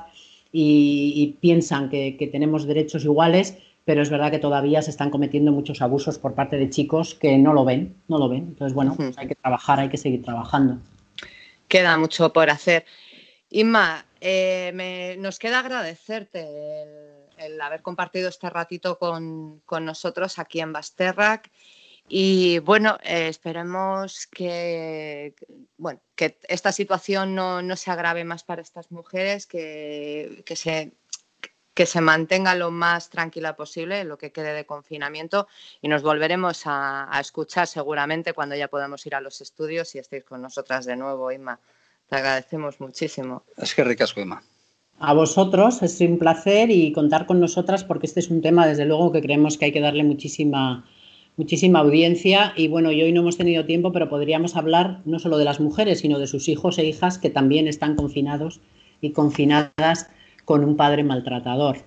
y, 0.52 1.36
piensan 1.40 1.90
que, 1.90 2.30
tenemos 2.32 2.66
derechos 2.66 3.04
iguales, 3.06 3.58
pero 3.86 4.02
es 4.02 4.10
verdad 4.10 4.32
que 4.32 4.40
todavía 4.40 4.82
se 4.82 4.92
están 4.92 5.10
cometiendo 5.10 5.52
muchos 5.52 5.82
abusos 5.82 6.18
por 6.18 6.34
parte 6.34 6.58
de 6.58 6.70
chicos 6.70 7.16
que 7.16 7.38
no 7.38 7.54
lo 7.54 7.66
ven, 7.66 7.96
no 8.08 8.18
lo 8.18 8.30
ven. 8.30 8.44
Entonces, 8.50 8.74
bueno, 8.74 8.96
pues 8.96 9.18
hay 9.18 9.28
que 9.28 9.36
trabajar, 9.36 9.80
hay 9.80 9.90
que 9.90 9.98
seguir 9.98 10.24
trabajando. 10.24 10.78
Queda 11.68 11.98
mucho 11.98 12.32
por 12.32 12.50
hacer. 12.50 12.86
Inma, 13.50 14.06
eh, 14.22 15.16
nos 15.20 15.38
queda 15.38 15.60
agradecerte 15.60 16.84
el, 17.38 17.62
haber 17.62 17.82
compartido 17.82 18.30
este 18.30 18.50
ratito 18.50 18.98
con, 18.98 19.62
nosotros 19.82 20.40
aquí 20.40 20.62
en 20.62 20.72
Basterrac. 20.72 21.52
Y 22.08 22.60
bueno, 22.60 22.98
eh, 23.04 23.28
esperemos 23.28 24.28
que, 24.28 25.36
bueno, 25.78 26.02
que 26.16 26.38
esta 26.48 26.72
situación 26.72 27.36
no, 27.36 27.76
se 27.76 27.92
agrave 27.92 28.24
más 28.24 28.44
para 28.44 28.62
estas 28.62 28.92
mujeres, 28.92 29.46
que, 29.46 30.44
se, 30.56 30.94
que 31.74 31.86
se 31.86 32.02
mantenga 32.02 32.56
lo 32.56 32.72
más 32.72 33.10
tranquila 33.10 33.56
posible 33.56 34.04
lo 34.04 34.18
que 34.18 34.32
quede 34.32 34.54
de 34.54 34.66
confinamiento 34.66 35.48
y 35.82 35.88
nos 35.88 36.04
volveremos 36.04 36.68
a, 36.68 37.08
a, 37.16 37.20
escuchar 37.20 37.68
seguramente 37.68 38.34
cuando 38.34 38.56
ya 38.56 38.68
podamos 38.68 39.06
ir 39.06 39.16
a 39.16 39.22
los 39.22 39.42
estudios 39.42 39.96
y 39.96 40.00
estéis 40.00 40.24
con 40.24 40.42
nosotras 40.42 40.86
de 40.86 40.96
nuevo, 40.96 41.32
Inma. 41.32 41.60
Te 42.10 42.18
agradecemos 42.18 42.80
muchísimo. 42.80 43.44
Es 43.58 43.74
que 43.74 43.84
ricas, 43.84 44.16
Inma. 44.18 44.44
A 45.00 45.14
vosotros, 45.14 45.82
es 45.82 46.00
un 46.02 46.18
placer 46.18 46.70
y 46.70 46.92
contar 46.94 47.26
con 47.26 47.40
nosotras 47.40 47.84
porque 47.84 48.06
este 48.06 48.20
es 48.20 48.30
un 48.30 48.42
tema, 48.42 48.68
desde 48.68 48.86
luego, 48.86 49.12
que 49.12 49.22
creemos 49.22 49.58
que 49.58 49.66
hay 49.66 49.72
que 49.72 49.82
darle 49.82 50.04
muchísima, 50.04 50.86
muchísima 51.36 51.80
audiencia. 51.80 52.54
Y 52.56 52.68
bueno, 52.68 52.90
hoy 52.90 53.12
no 53.12 53.22
hemos 53.22 53.38
tenido 53.38 53.66
tiempo, 53.66 53.92
pero 53.92 54.10
podríamos 54.10 54.56
hablar 54.56 55.02
no 55.06 55.20
solo 55.20 55.38
de 55.38 55.46
las 55.46 55.60
mujeres, 55.60 56.00
sino 56.00 56.20
de 56.20 56.28
sus 56.28 56.48
hijos 56.48 56.78
e 56.78 56.86
hijas 56.86 57.18
que 57.18 57.30
también 57.30 57.68
están 57.68 57.96
confinados 57.96 58.62
y 59.02 59.12
confinadas 59.12 60.10
con 60.46 60.64
un 60.64 60.76
padre 60.76 61.04
maltratador. 61.04 61.78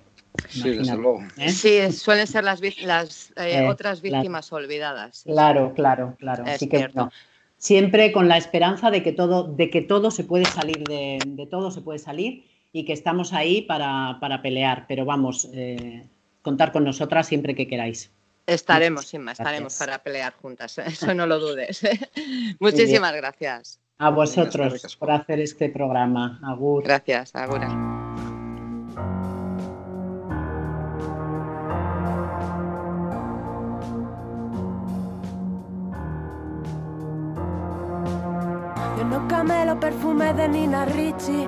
Sí, 0.49 0.69
desde 0.69 0.95
luego. 0.95 1.23
¿eh? 1.37 1.49
Sí, 1.49 1.91
suelen 1.91 2.27
ser 2.27 2.43
las, 2.43 2.61
las 2.81 3.31
eh, 3.31 3.59
eh, 3.59 3.67
otras 3.67 4.01
víctimas 4.01 4.51
olvidadas. 4.53 5.23
Claro, 5.25 5.73
claro, 5.73 6.15
claro. 6.19 6.43
Así 6.45 6.69
que 6.69 6.89
siempre 7.57 8.11
con 8.11 8.27
la 8.27 8.37
esperanza 8.37 8.91
de 8.91 9.01
que 9.01 9.13
todo, 9.13 9.43
de 9.43 9.69
que 9.69 9.81
todo 9.81 10.11
se 10.11 10.23
puede 10.23 10.45
salir 10.45 10.83
de, 10.83 11.19
de 11.25 11.45
todo 11.47 11.71
se 11.71 11.81
puede 11.81 11.99
salir 11.99 12.45
y 12.71 12.85
que 12.85 12.93
estamos 12.93 13.33
ahí 13.33 13.63
para, 13.63 14.39
pelear. 14.41 14.85
Pero 14.87 15.05
vamos, 15.05 15.49
eh, 15.53 16.07
contar 16.41 16.71
con 16.71 16.83
nosotras 16.83 17.27
siempre 17.27 17.55
que 17.55 17.67
queráis. 17.67 18.11
Estaremos, 18.45 19.07
sin 19.07 19.23
más, 19.23 19.39
estaremos 19.39 19.75
para 19.77 19.97
pelear 19.99 20.33
juntas, 20.33 20.77
eso 20.85 21.13
no 21.13 21.25
lo 21.25 21.39
dudes. 21.39 21.81
Muchísimas 22.59 23.13
gracias. 23.15 23.79
A 23.97 24.11
vosotros 24.11 24.95
por 24.97 25.09
hacer 25.09 25.39
este 25.39 25.69
programa. 25.69 26.39
Agur. 26.43 26.83
Gracias, 26.83 27.35
Agur. 27.35 27.61
Camelo 39.27 39.75
perfume 39.79 40.33
de 40.33 40.47
Nina 40.47 40.85
Ricci, 40.85 41.47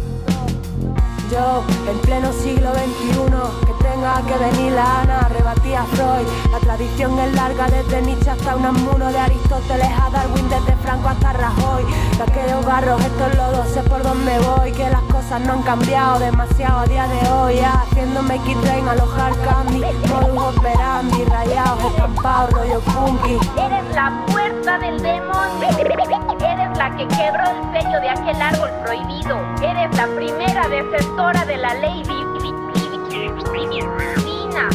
Yo, 1.31 1.63
en 1.89 1.97
pleno 1.99 2.33
siglo 2.33 2.73
XXI, 2.73 3.65
que 3.65 3.73
tenga 3.81 4.21
que 4.27 4.37
venir 4.37 4.73
la 4.73 4.99
Ana, 4.99 5.29
rebatía 5.29 5.85
Freud. 5.85 6.27
La 6.51 6.59
tradición 6.59 7.17
es 7.19 7.33
larga 7.33 7.67
desde 7.67 8.01
Nietzsche 8.01 8.29
hasta 8.29 8.57
un 8.57 8.65
amuno 8.65 9.09
de 9.09 9.17
Aristóteles 9.17 9.87
a 9.87 10.09
Darwin, 10.09 10.49
desde 10.49 10.75
Franco 10.83 11.07
hasta 11.07 11.31
Rajoy. 11.31 11.85
De 12.17 12.23
aquellos 12.23 12.65
barros, 12.65 13.01
estos 13.01 13.33
lodos, 13.37 13.65
sé 13.69 13.81
por 13.83 14.03
dónde 14.03 14.37
voy, 14.39 14.73
que 14.73 14.89
las 14.89 15.03
cosas 15.03 15.39
no 15.39 15.53
han 15.53 15.63
cambiado 15.63 16.19
demasiado 16.19 16.79
a 16.79 16.85
día 16.85 17.07
de 17.07 17.29
hoy. 17.31 17.59
Haciéndome 17.59 18.35
X-Train, 18.35 18.89
alojar 18.89 19.31
candy, 19.45 19.79
modus 20.09 20.57
operandi, 20.57 21.23
rayados, 21.23 21.81
estampados, 21.85 22.51
rollo 22.51 22.81
funky. 22.81 23.37
Eres 23.57 23.95
la 23.95 24.25
puerta 24.27 24.77
del 24.79 25.01
demonio 25.01 25.51
la 26.77 26.89
que 26.97 27.07
quebró 27.07 27.43
el 27.51 27.81
sello 27.81 27.99
de 28.01 28.09
aquel 28.09 28.41
árbol 28.41 28.69
prohibido. 28.83 29.37
Eres 29.61 29.95
la 29.95 30.07
primera 30.07 30.67
defensora 30.67 31.45
de 31.45 31.57
la 31.57 31.73
ley 31.75 32.01
divina. 32.03 32.29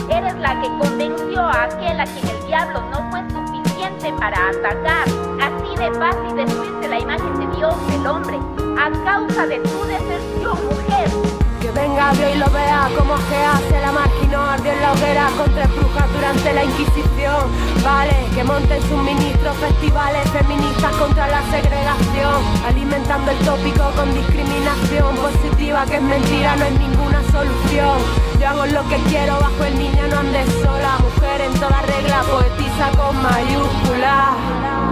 Eres 0.08 0.36
la 0.36 0.60
que 0.60 0.68
convenció 0.78 1.40
a 1.40 1.64
aquel 1.64 2.00
a 2.00 2.04
quien 2.04 2.28
el 2.28 2.46
diablo 2.46 2.80
no 2.90 3.10
fue 3.10 3.20
suficiente 3.30 4.12
para 4.18 4.50
atacar. 4.50 5.06
Así 5.40 5.76
de 5.76 5.90
fácil 5.98 6.36
destruirse 6.36 6.88
la 6.88 7.00
imagen 7.00 7.40
de 7.40 7.56
Dios, 7.56 7.74
el 7.92 8.06
hombre, 8.06 8.38
a 8.78 8.90
causa 9.04 9.46
de 9.46 9.58
tu 9.58 9.84
deserción, 9.84 10.58
mujer. 10.64 11.45
Venga 11.76 12.10
Dios 12.12 12.30
y 12.34 12.38
lo 12.38 12.48
vea 12.50 12.88
como 12.96 13.16
que 13.28 13.36
hace 13.36 13.80
la 13.82 13.92
máquina 13.92 14.54
ardió 14.54 14.72
en 14.72 14.80
la 14.80 14.92
hoguera 14.92 15.28
contra 15.36 15.66
brujas 15.66 16.10
durante 16.10 16.52
la 16.54 16.64
Inquisición. 16.64 17.52
Vale, 17.84 18.16
que 18.34 18.42
monten 18.44 18.80
sus 18.88 19.02
ministros 19.02 19.54
festivales 19.58 20.28
feministas 20.30 20.96
contra 20.96 21.28
la 21.28 21.42
segregación, 21.50 22.42
alimentando 22.66 23.30
el 23.30 23.38
tópico 23.38 23.90
con 23.94 24.12
discriminación 24.14 25.16
positiva 25.16 25.84
que 25.84 25.96
es 25.96 26.02
mentira, 26.02 26.56
no 26.56 26.64
es 26.64 26.80
ninguna 26.80 27.22
solución. 27.30 27.98
Yo 28.40 28.48
hago 28.48 28.66
lo 28.66 28.88
que 28.88 28.96
quiero 29.10 29.38
bajo 29.38 29.64
el 29.64 29.78
niño, 29.78 30.06
no 30.08 30.20
andes 30.20 30.48
sola, 30.62 30.98
mujer 30.98 31.42
en 31.42 31.54
toda 31.60 31.82
regla, 31.82 32.22
poetiza 32.22 32.90
con 32.96 33.22
mayúsculas. 33.22 34.85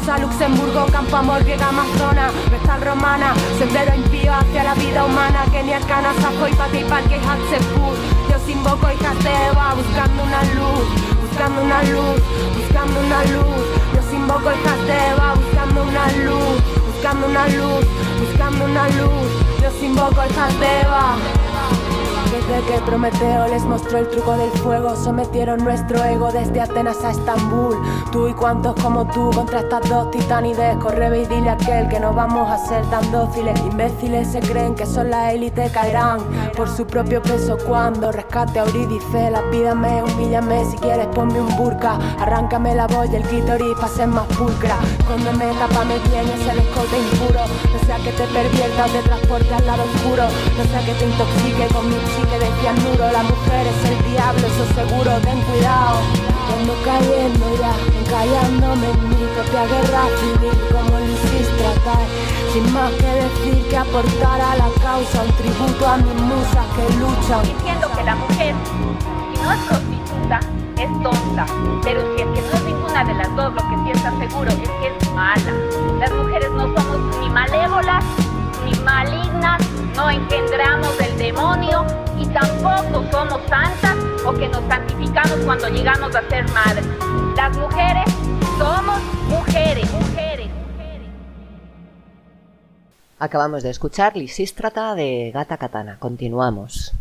Rosa, 0.00 0.18
Luxemburgo, 0.18 0.86
Campo 0.86 1.16
Amor, 1.16 1.42
Griega, 1.44 1.68
Amazona, 1.68 2.30
Vestal 2.50 2.80
Romana, 2.80 3.34
Sendero 3.58 3.94
impío 3.94 4.32
hacia 4.32 4.64
la 4.64 4.74
vida 4.74 5.04
humana, 5.04 5.44
Kenia, 5.52 5.80
Cana, 5.80 6.14
Safoy, 6.20 6.52
Pati, 6.54 6.84
Parque, 6.84 7.16
Hatsepur. 7.16 7.94
Yo 8.30 8.50
invoco 8.50 8.90
hijas 8.90 9.18
de 9.18 9.30
buscando 9.76 10.22
una 10.22 10.42
luz, 10.54 10.86
buscando 11.20 11.62
una 11.62 11.82
luz, 11.82 12.22
buscando 12.56 13.00
una 13.00 13.24
luz. 13.24 13.66
Yo 13.94 14.16
invoco 14.16 14.50
hijas 14.52 14.86
de 14.86 15.00
buscando 15.44 15.82
una 15.82 16.06
luz, 16.24 16.62
buscando 16.86 17.26
una 17.26 17.48
luz, 17.48 17.86
buscando 18.20 18.64
una 18.64 18.88
luz. 18.88 19.28
Yo 19.60 19.86
invoco 19.86 20.24
hijas 20.24 20.60
de. 20.60 21.99
Desde 22.26 22.62
que 22.66 22.80
Prometeo 22.86 23.48
les 23.48 23.62
mostró 23.64 23.98
el 23.98 24.08
truco 24.08 24.36
del 24.36 24.50
fuego, 24.50 24.94
sometieron 24.94 25.64
nuestro 25.64 26.04
ego 26.04 26.30
desde 26.30 26.60
Atenas 26.60 27.02
a 27.02 27.10
Estambul. 27.10 27.76
Tú 28.12 28.28
y 28.28 28.34
cuantos 28.34 28.74
como 28.82 29.06
tú 29.06 29.30
contra 29.34 29.60
estas 29.60 29.88
dos 29.88 30.10
titanides, 30.10 30.76
corre 30.76 31.22
y 31.22 31.26
dile 31.26 31.50
a 31.50 31.54
aquel 31.54 31.88
que 31.88 31.98
no 31.98 32.12
vamos 32.12 32.48
a 32.50 32.58
ser 32.58 32.84
tan 32.86 33.10
dóciles. 33.10 33.58
Imbéciles 33.60 34.28
se 34.28 34.40
creen 34.40 34.74
que 34.74 34.86
son 34.86 35.10
la 35.10 35.32
élite, 35.32 35.70
caerán 35.72 36.20
por 36.56 36.68
su 36.68 36.86
propio 36.86 37.22
peso 37.22 37.56
cuando 37.66 38.12
rescate 38.12 38.60
a 38.60 38.64
Eurídice. 38.64 39.30
La 39.30 39.42
pídame, 39.50 40.02
humíllame, 40.02 40.64
si 40.66 40.76
quieres 40.76 41.06
ponme 41.08 41.40
un 41.40 41.56
burka, 41.56 41.98
arráncame 42.20 42.74
la 42.74 42.86
y 43.10 43.16
el 43.16 43.22
clítoris 43.22 43.74
para 43.76 43.88
ser 43.88 44.08
más 44.08 44.26
pulcra. 44.36 44.76
Escóndeme, 44.98 45.46
tápame 45.58 45.98
bien 46.10 46.28
ese 46.28 46.60
escote 46.60 46.98
impuro, 46.98 47.40
no 47.72 47.86
sea 47.86 47.96
que 47.96 48.12
te 48.12 48.24
pervierta 48.24 48.86
o 48.86 48.88
te 48.88 49.02
transporte 49.02 49.54
al 49.54 49.66
lado 49.66 49.82
oscuro, 49.82 50.24
no 50.56 50.64
sea 50.64 50.84
que 50.84 50.94
te 50.94 51.04
intoxique 51.04 51.74
con 51.74 51.88
mi 51.88 52.09
que 52.28 52.38
decía 52.38 52.70
el 52.70 52.80
muro, 52.82 53.10
la 53.12 53.22
mujer 53.22 53.66
es 53.66 53.90
el 53.90 54.10
diablo, 54.10 54.46
eso 54.46 54.66
seguro, 54.74 55.10
ten 55.22 55.40
cuidado. 55.42 56.00
Ando 56.50 56.74
cayendo 56.84 57.46
ya, 57.58 57.72
encallándome 58.00 58.90
en 58.90 59.08
mi 59.08 59.26
propia 59.34 59.66
guerra 59.66 60.02
civil, 60.18 60.58
como 60.72 60.98
lo 60.98 61.06
hiciste 61.06 61.62
tratar, 61.62 62.04
sin 62.52 62.72
más 62.72 62.90
que 62.92 63.06
decir 63.06 63.68
que 63.68 63.76
aportar 63.76 64.40
a 64.40 64.56
la 64.56 64.68
causa, 64.82 65.22
un 65.22 65.32
tributo 65.32 65.86
a 65.86 65.96
mis 65.98 66.14
musas 66.22 66.66
que 66.74 66.84
luchan. 66.98 67.42
Diciendo 67.42 67.88
que 67.96 68.04
la 68.04 68.16
mujer, 68.16 68.54
si 69.34 69.42
no 69.42 69.52
es 69.52 69.60
prostituta, 69.68 70.40
es 70.76 70.90
tonta. 71.02 71.46
Pero 71.82 72.00
si 72.14 72.22
es 72.22 72.28
que 72.34 72.42
no 72.42 72.56
es 72.56 72.64
ninguna 72.64 73.04
de 73.04 73.14
las 73.14 73.36
dos, 73.36 73.54
lo 73.54 73.62
que 73.68 73.76
sí 73.84 73.90
está 73.94 74.10
seguro 74.18 74.50
es 74.50 74.56
que 74.56 74.86
es 74.88 75.12
mala. 75.14 75.52
Las 75.98 76.12
mujeres 76.12 76.50
no 76.50 76.64
somos 76.74 77.16
ni 77.20 77.30
malévolas 77.30 78.04
ni 78.64 78.74
malignas, 78.80 79.60
no 79.94 80.10
engendramos 80.10 80.96
del 80.98 81.18
demonio 81.18 81.84
y 82.18 82.26
tampoco 82.26 83.04
somos 83.10 83.40
santas 83.48 83.96
o 84.24 84.32
que 84.32 84.48
nos 84.48 84.66
santificamos 84.68 85.38
cuando 85.44 85.68
llegamos 85.68 86.14
a 86.14 86.28
ser 86.28 86.48
madres. 86.50 86.86
Las 87.36 87.56
mujeres 87.56 88.04
somos 88.58 89.02
mujeres, 89.28 89.90
mujeres. 89.92 90.50
Acabamos 93.18 93.62
de 93.62 93.70
escuchar 93.70 94.16
Lisístrata 94.16 94.94
de 94.94 95.30
Gata 95.32 95.58
Katana. 95.58 95.98
Continuamos. 95.98 96.92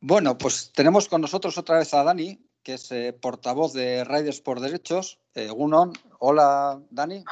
Bueno, 0.00 0.36
pues 0.36 0.72
tenemos 0.74 1.08
con 1.08 1.20
nosotros 1.20 1.56
otra 1.58 1.78
vez 1.78 1.94
a 1.94 2.02
Dani, 2.02 2.38
que 2.64 2.74
es 2.74 2.90
eh, 2.90 3.12
portavoz 3.12 3.72
de 3.72 4.04
Riders 4.04 4.40
por 4.40 4.58
Derechos. 4.58 5.18
Eh, 5.34 5.48
Gunon, 5.48 5.92
hola 6.18 6.80
Dani. 6.90 7.24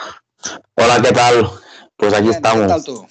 Hola, 0.77 1.03
¿qué 1.03 1.13
tal? 1.13 1.51
Pues 1.97 2.13
aquí 2.15 2.23
Bien, 2.23 2.35
estamos. 2.37 2.63
¿Qué 2.63 2.69
tal 2.69 2.85
tú? 2.85 3.07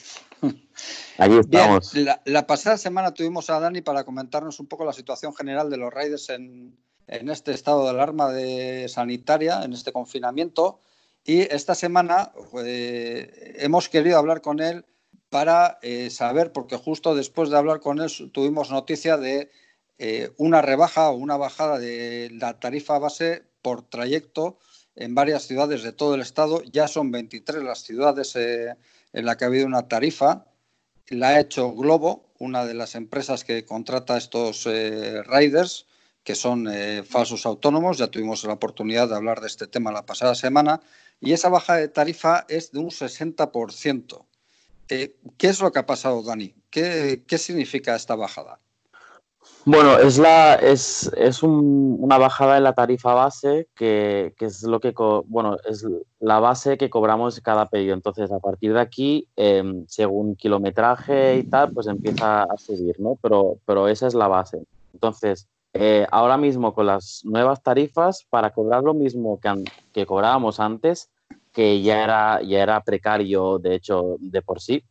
Aquí 1.20 1.36
Bien, 1.48 1.80
la, 1.96 2.22
la 2.24 2.48
pasada 2.48 2.78
semana 2.78 3.14
tuvimos 3.14 3.50
a 3.50 3.60
Dani 3.60 3.82
para 3.82 4.06
comentarnos 4.06 4.60
un 4.60 4.68
poco 4.68 4.86
la 4.86 4.94
situación 4.94 5.36
general 5.36 5.70
de 5.70 5.76
los 5.78 5.94
Riders 5.94 6.30
en, 6.30 6.78
en 7.10 7.30
este 7.30 7.52
estado 7.52 7.84
de 7.84 7.90
alarma 7.90 8.32
de 8.32 8.88
sanitaria, 8.88 9.64
en 9.64 9.74
este 9.74 9.92
confinamiento. 9.92 10.80
Y 11.26 11.42
esta 11.54 11.76
semana 11.76 12.32
eh, 12.64 13.56
hemos 13.60 13.90
querido 13.90 14.18
hablar 14.18 14.42
con 14.42 14.60
él 14.60 14.86
para 15.30 15.80
eh, 15.82 16.10
saber, 16.10 16.52
porque 16.54 16.78
justo 16.78 17.16
después 17.16 17.50
de 17.50 17.58
hablar 17.58 17.82
con 17.82 18.00
él 18.00 18.10
tuvimos 18.32 18.72
noticia 18.72 19.18
de 19.18 19.52
eh, 19.98 20.32
una 20.38 20.62
rebaja 20.62 21.10
o 21.10 21.16
una 21.16 21.36
bajada 21.36 21.80
de 21.80 22.30
la 22.32 22.60
tarifa 22.60 22.98
base 22.98 23.44
por 23.62 23.82
trayecto 23.82 24.58
en 24.96 25.16
varias 25.16 25.44
ciudades 25.44 25.84
de 25.84 25.92
todo 25.92 26.16
el 26.16 26.22
estado. 26.22 26.62
Ya 26.64 26.88
son 26.88 27.12
23 27.12 27.64
las 27.64 27.84
ciudades 27.84 28.36
en 28.36 29.26
las 29.26 29.36
que 29.36 29.44
ha 29.44 29.48
habido 29.48 29.68
una 29.68 29.88
tarifa. 29.88 30.46
La 31.10 31.30
ha 31.30 31.40
hecho 31.40 31.72
Globo, 31.74 32.30
una 32.38 32.66
de 32.66 32.76
las 32.76 32.94
empresas 32.94 33.44
que 33.44 33.66
contrata 33.66 34.16
estos 34.16 34.68
eh, 34.68 35.24
riders, 35.24 35.88
que 36.24 36.36
son 36.36 36.68
eh, 36.68 37.04
falsos 37.04 37.48
autónomos. 37.48 37.98
Ya 37.98 38.08
tuvimos 38.08 38.44
la 38.44 38.54
oportunidad 38.54 39.10
de 39.10 39.16
hablar 39.16 39.42
de 39.42 39.48
este 39.48 39.66
tema 39.66 39.92
la 39.92 40.06
pasada 40.06 40.36
semana. 40.36 40.82
Y 41.20 41.34
esa 41.34 41.50
baja 41.50 41.78
de 41.78 41.88
tarifa 41.88 42.46
es 42.48 42.72
de 42.72 42.80
un 42.80 42.92
60%. 42.92 44.26
Eh, 44.90 45.16
¿Qué 45.38 45.48
es 45.48 45.60
lo 45.60 45.72
que 45.72 45.80
ha 45.80 45.86
pasado, 45.88 46.22
Dani? 46.22 46.54
¿Qué, 46.70 47.24
qué 47.26 47.40
significa 47.40 47.96
esta 47.96 48.16
bajada? 48.16 48.60
Bueno, 49.66 50.00
es 50.00 50.18
la 50.18 50.56
es, 50.56 51.12
es 51.16 51.44
un- 51.44 51.98
una 52.00 52.18
bajada 52.18 52.58
en 52.58 52.64
la 52.64 52.74
tarifa 52.74 53.14
base 53.14 53.68
que, 53.76 54.34
que 54.38 54.46
es 54.46 54.64
lo 54.64 54.80
que 54.80 54.94
bueno, 55.28 55.58
es 55.70 55.86
la 56.20 56.40
base 56.40 56.78
que 56.78 56.90
cobramos 56.90 57.40
cada 57.42 57.68
pedido. 57.70 57.94
Entonces, 57.94 58.32
a 58.32 58.40
partir 58.40 58.74
de 58.74 58.80
aquí, 58.82 59.28
em, 59.36 59.86
según 59.88 60.36
kilometraje 60.36 61.38
y 61.38 61.44
tal, 61.44 61.72
pues 61.74 61.88
empieza 61.88 62.44
a 62.44 62.58
subir, 62.58 63.00
¿no? 63.00 63.18
Pero, 63.22 63.60
pero 63.66 63.88
esa 63.88 64.08
es 64.08 64.16
la 64.16 64.28
base. 64.28 64.64
Entonces, 64.94 65.48
eh, 65.74 66.08
ahora 66.12 66.38
mismo 66.38 66.74
con 66.74 66.88
las 66.88 67.22
nuevas 67.26 67.62
tarifas, 67.62 68.26
para 68.30 68.52
cobrar 68.52 68.82
lo 68.84 68.94
mismo 68.96 69.40
que, 69.40 69.54
que 69.92 70.06
cobrábamos 70.06 70.60
antes, 70.60 71.12
que 71.52 71.82
ya 71.82 72.04
era, 72.04 72.42
ya 72.42 72.64
era 72.64 72.82
precario, 72.84 73.60
de 73.60 73.76
hecho, 73.76 74.16
de 74.20 74.42
por 74.42 74.62
sí, 74.62 74.84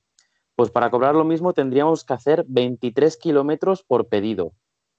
pues 0.59 0.72
para 0.72 0.90
cobrar 0.90 1.14
lo 1.14 1.22
mismo 1.22 1.52
tendríamos 1.52 2.02
que 2.02 2.14
hacer 2.14 2.44
23 2.48 3.16
kilómetros 3.16 3.84
por 3.84 4.09
pedido, 4.09 4.54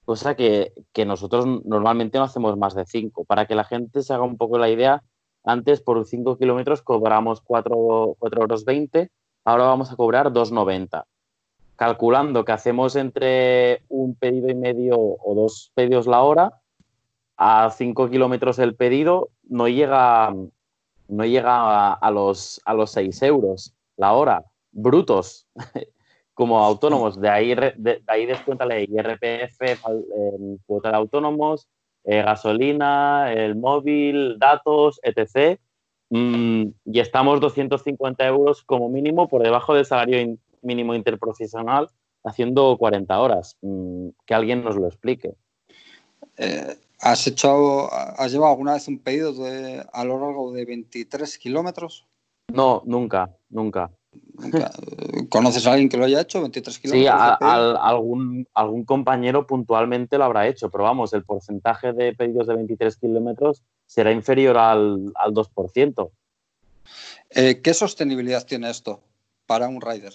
cosa 0.06 0.34
que, 0.34 0.72
nosotros 1.04 1.44
normalmente 1.66 2.16
no 2.16 2.24
hacemos 2.24 2.56
más 2.56 2.74
de 2.74 2.86
5. 2.86 3.26
Para 3.26 3.44
que 3.44 3.54
la 3.54 3.64
gente 3.64 4.00
se 4.00 4.14
haga 4.14 4.22
un 4.22 4.38
poco 4.38 4.56
la 4.56 4.70
idea, 4.70 5.02
antes 5.44 5.82
por 5.82 6.02
5 6.02 6.38
kilómetros 6.38 6.80
cobramos 6.80 7.42
4, 7.42 8.16
4 8.18 8.40
euros 8.40 8.64
20, 8.64 9.10
ahora 9.44 9.64
vamos 9.64 9.92
a 9.92 9.96
cobrar 9.96 10.32
2,90. 10.32 11.04
Calculando 11.76 12.42
que 12.46 12.52
hacemos 12.52 12.96
entre 12.96 13.82
un 13.90 14.14
pedido 14.14 14.48
y 14.48 14.54
medio 14.54 14.96
o 14.98 15.34
dos 15.34 15.72
pedidos 15.74 16.06
la 16.06 16.22
hora, 16.22 16.62
a 17.36 17.68
5 17.68 18.08
kilómetros 18.08 18.58
el 18.60 18.76
pedido 18.76 19.28
no 19.42 19.68
llega, 19.68 20.34
no 21.08 21.24
llega 21.26 21.90
a, 21.90 21.92
a 21.92 22.10
los, 22.10 22.62
a 22.64 22.72
los 22.72 22.92
6 22.92 23.22
euros 23.24 23.74
la 23.98 24.14
hora, 24.14 24.46
brutos, 24.72 25.46
como 26.34 26.58
autónomos. 26.64 27.20
De 27.20 27.28
ahí, 27.28 27.54
de, 27.54 27.72
de 27.76 28.02
ahí 28.06 28.26
descuéntale 28.26 28.84
IRPF, 28.84 29.60
eh, 29.62 29.76
cuota 30.66 30.90
de 30.90 30.96
autónomos, 30.96 31.68
eh, 32.04 32.22
gasolina, 32.22 33.32
el 33.32 33.56
móvil, 33.56 34.38
datos, 34.38 35.00
etc. 35.02 35.58
Mm, 36.10 36.68
y 36.86 37.00
estamos 37.00 37.40
250 37.40 38.26
euros 38.26 38.62
como 38.62 38.88
mínimo 38.88 39.28
por 39.28 39.42
debajo 39.42 39.74
del 39.74 39.84
salario 39.84 40.20
in- 40.20 40.40
mínimo 40.62 40.94
interprofesional 40.94 41.88
haciendo 42.24 42.76
40 42.78 43.20
horas. 43.20 43.56
Mm, 43.62 44.08
que 44.26 44.34
alguien 44.34 44.64
nos 44.64 44.76
lo 44.76 44.86
explique. 44.86 45.34
Eh, 46.36 46.76
¿has, 47.00 47.26
hecho, 47.26 47.92
¿Has 47.92 48.32
llevado 48.32 48.52
alguna 48.52 48.74
vez 48.74 48.88
un 48.88 48.98
pedido 48.98 49.32
de, 49.32 49.84
a 49.92 50.04
lo 50.04 50.18
largo 50.20 50.52
de 50.52 50.64
23 50.64 51.38
kilómetros? 51.38 52.06
No, 52.48 52.82
nunca, 52.86 53.30
nunca. 53.48 53.90
¿Conoces 55.28 55.66
a 55.66 55.72
alguien 55.72 55.88
que 55.88 55.96
lo 55.96 56.04
haya 56.04 56.20
hecho? 56.22 56.40
23 56.40 56.74
Sí, 56.76 56.80
kilómetros. 56.80 57.20
a- 57.20 57.34
al- 57.34 57.76
algún, 57.76 58.46
algún 58.54 58.84
compañero 58.84 59.46
puntualmente 59.46 60.18
lo 60.18 60.24
habrá 60.24 60.48
hecho, 60.48 60.70
pero 60.70 60.84
vamos, 60.84 61.12
el 61.12 61.24
porcentaje 61.24 61.92
de 61.92 62.14
pedidos 62.14 62.46
de 62.46 62.56
23 62.56 62.96
kilómetros 62.96 63.62
será 63.86 64.12
inferior 64.12 64.56
al, 64.56 65.12
al 65.14 65.32
2%. 65.34 66.10
Eh, 67.30 67.60
¿Qué 67.62 67.74
sostenibilidad 67.74 68.44
tiene 68.44 68.70
esto 68.70 69.00
para 69.46 69.68
un 69.68 69.80
rider? 69.80 70.14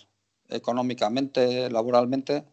Económicamente, 0.49 1.69
laboralmente. 1.69 2.43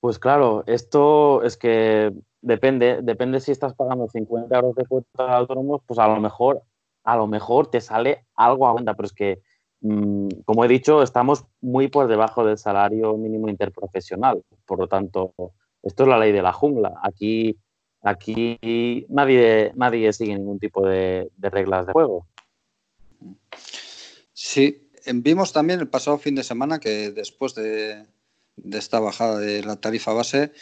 Pues 0.00 0.18
claro, 0.18 0.64
esto 0.66 1.42
es 1.42 1.56
que 1.56 2.12
depende, 2.40 3.00
depende 3.02 3.40
si 3.40 3.52
estás 3.52 3.74
pagando 3.74 4.08
50 4.08 4.56
euros 4.56 4.74
de 4.74 4.86
cuota 4.86 5.26
de 5.26 5.32
autónomos, 5.32 5.82
pues 5.86 5.98
a 5.98 6.08
lo 6.08 6.20
mejor, 6.20 6.62
a 7.04 7.16
lo 7.16 7.26
mejor 7.26 7.68
te 7.70 7.80
sale 7.80 8.24
algo 8.34 8.66
a 8.66 8.72
cuenta, 8.72 8.94
pero 8.94 9.06
es 9.06 9.12
que, 9.12 9.42
como 10.44 10.64
he 10.64 10.68
dicho, 10.68 11.02
estamos 11.02 11.44
muy 11.60 11.88
por 11.88 12.06
debajo 12.06 12.44
del 12.44 12.56
salario 12.56 13.16
mínimo 13.16 13.48
interprofesional. 13.48 14.42
Por 14.64 14.78
lo 14.78 14.86
tanto, 14.86 15.34
esto 15.82 16.04
es 16.04 16.08
la 16.08 16.18
ley 16.18 16.32
de 16.32 16.42
la 16.42 16.52
jungla. 16.52 17.00
Aquí, 17.02 17.58
aquí 18.02 18.58
nadie, 19.08 19.72
nadie 19.74 20.12
sigue 20.12 20.38
ningún 20.38 20.60
tipo 20.60 20.86
de, 20.86 21.30
de 21.36 21.50
reglas 21.50 21.86
de 21.86 21.92
juego. 21.92 22.26
Sí, 24.32 24.88
eh, 25.04 25.12
vimos 25.14 25.52
también 25.52 25.80
el 25.80 25.88
pasado 25.88 26.18
fin 26.18 26.36
de 26.36 26.44
semana 26.44 26.78
que 26.78 27.10
después 27.10 27.54
de, 27.54 28.06
de 28.56 28.78
esta 28.78 29.00
bajada 29.00 29.38
de 29.38 29.64
la 29.64 29.76
tarifa 29.76 30.12
base, 30.12 30.52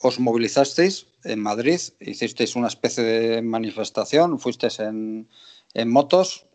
os 0.00 0.18
movilizasteis 0.18 1.08
en 1.24 1.40
Madrid, 1.40 1.80
hicisteis 2.00 2.56
una 2.56 2.68
especie 2.68 3.02
de 3.04 3.42
manifestación, 3.42 4.38
fuisteis 4.38 4.80
en, 4.80 5.28
en 5.74 5.90
motos, 5.90 6.46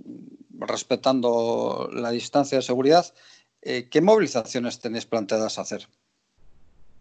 respetando 0.61 1.89
la 1.91 2.11
distancia 2.11 2.57
de 2.57 2.61
seguridad. 2.61 3.05
Eh, 3.61 3.89
¿Qué 3.89 4.01
movilizaciones 4.01 4.79
tenéis 4.79 5.05
planteadas 5.05 5.59
hacer? 5.59 5.87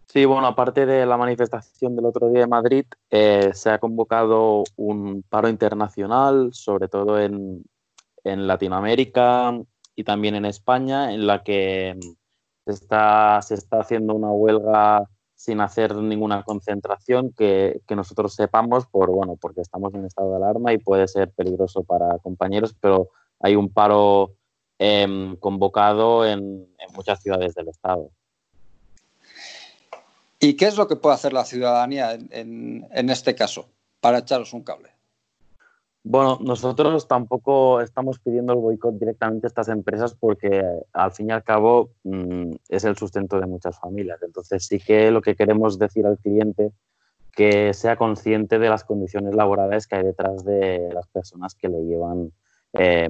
Sí, 0.07 0.25
bueno, 0.25 0.47
aparte 0.47 0.85
de 0.85 1.05
la 1.05 1.15
manifestación 1.15 1.95
del 1.95 2.05
otro 2.05 2.29
día 2.29 2.43
en 2.43 2.49
Madrid, 2.49 2.85
eh, 3.09 3.51
se 3.53 3.69
ha 3.69 3.79
convocado 3.79 4.63
un 4.75 5.23
paro 5.29 5.47
internacional, 5.47 6.49
sobre 6.53 6.89
todo 6.89 7.17
en, 7.17 7.63
en 8.25 8.45
Latinoamérica 8.45 9.57
y 9.95 10.03
también 10.03 10.35
en 10.35 10.45
España, 10.45 11.13
en 11.13 11.25
la 11.25 11.43
que 11.43 11.97
se 12.65 12.71
está, 12.73 13.41
se 13.41 13.55
está 13.55 13.79
haciendo 13.79 14.13
una 14.13 14.31
huelga 14.31 15.09
sin 15.33 15.61
hacer 15.61 15.95
ninguna 15.95 16.43
concentración 16.43 17.31
que, 17.31 17.81
que 17.87 17.95
nosotros 17.95 18.35
sepamos, 18.35 18.85
por, 18.87 19.09
bueno, 19.09 19.37
porque 19.39 19.61
estamos 19.61 19.93
en 19.93 20.05
estado 20.05 20.31
de 20.31 20.35
alarma 20.35 20.73
y 20.73 20.77
puede 20.77 21.07
ser 21.07 21.31
peligroso 21.31 21.83
para 21.83 22.19
compañeros, 22.19 22.75
pero 22.79 23.09
hay 23.41 23.55
un 23.55 23.69
paro 23.69 24.35
em, 24.79 25.35
convocado 25.37 26.25
en, 26.25 26.67
en 26.77 26.93
muchas 26.93 27.21
ciudades 27.21 27.53
del 27.55 27.67
Estado. 27.69 28.09
¿Y 30.39 30.55
qué 30.55 30.65
es 30.65 30.77
lo 30.77 30.87
que 30.87 30.95
puede 30.95 31.15
hacer 31.15 31.33
la 31.33 31.45
ciudadanía 31.45 32.13
en, 32.13 32.27
en, 32.31 32.87
en 32.91 33.09
este 33.09 33.35
caso 33.35 33.69
para 33.99 34.19
echaros 34.19 34.53
un 34.53 34.63
cable? 34.63 34.89
Bueno, 36.03 36.39
nosotros 36.41 37.07
tampoco 37.07 37.79
estamos 37.79 38.17
pidiendo 38.17 38.53
el 38.53 38.59
boicot 38.59 38.97
directamente 38.97 39.45
a 39.45 39.49
estas 39.49 39.67
empresas 39.67 40.15
porque 40.15 40.63
al 40.93 41.11
fin 41.11 41.29
y 41.29 41.31
al 41.31 41.43
cabo 41.43 41.91
mmm, 42.03 42.53
es 42.69 42.83
el 42.85 42.97
sustento 42.97 43.39
de 43.39 43.45
muchas 43.45 43.79
familias. 43.79 44.19
Entonces 44.23 44.65
sí 44.65 44.79
que 44.79 45.11
lo 45.11 45.21
que 45.21 45.35
queremos 45.35 45.77
decir 45.77 46.07
al 46.07 46.17
cliente 46.17 46.71
que 47.31 47.73
sea 47.73 47.95
consciente 47.97 48.57
de 48.57 48.69
las 48.69 48.83
condiciones 48.83 49.35
laborales 49.35 49.85
que 49.85 49.97
hay 49.97 50.03
detrás 50.03 50.43
de 50.43 50.89
las 50.91 51.07
personas 51.07 51.53
que 51.53 51.69
le 51.69 51.83
llevan 51.83 52.31
eh, 52.73 53.09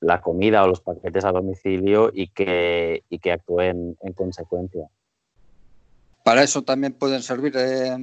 la 0.00 0.20
comida 0.20 0.64
o 0.64 0.68
los 0.68 0.80
paquetes 0.80 1.24
a 1.24 1.32
domicilio 1.32 2.10
y 2.12 2.28
que, 2.28 3.04
y 3.08 3.18
que 3.18 3.32
actúen 3.32 3.96
en 4.00 4.12
consecuencia. 4.12 4.88
Para 6.24 6.42
eso 6.42 6.62
también 6.62 6.92
pueden 6.92 7.22
servir 7.22 7.56
eh, 7.56 7.96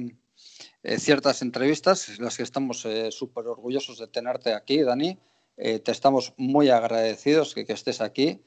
eh, 0.82 0.98
ciertas 0.98 1.42
entrevistas, 1.42 2.18
las 2.18 2.36
que 2.36 2.42
estamos 2.42 2.84
eh, 2.84 3.10
súper 3.10 3.46
orgullosos 3.46 3.98
de 3.98 4.08
tenerte 4.08 4.52
aquí, 4.52 4.82
Dani. 4.82 5.18
te 5.56 5.92
estamos 5.92 6.32
muy 6.38 6.70
agradecidos 6.70 7.54
que, 7.54 7.66
que 7.66 7.74
estés 7.74 8.00
aquí. 8.00 8.40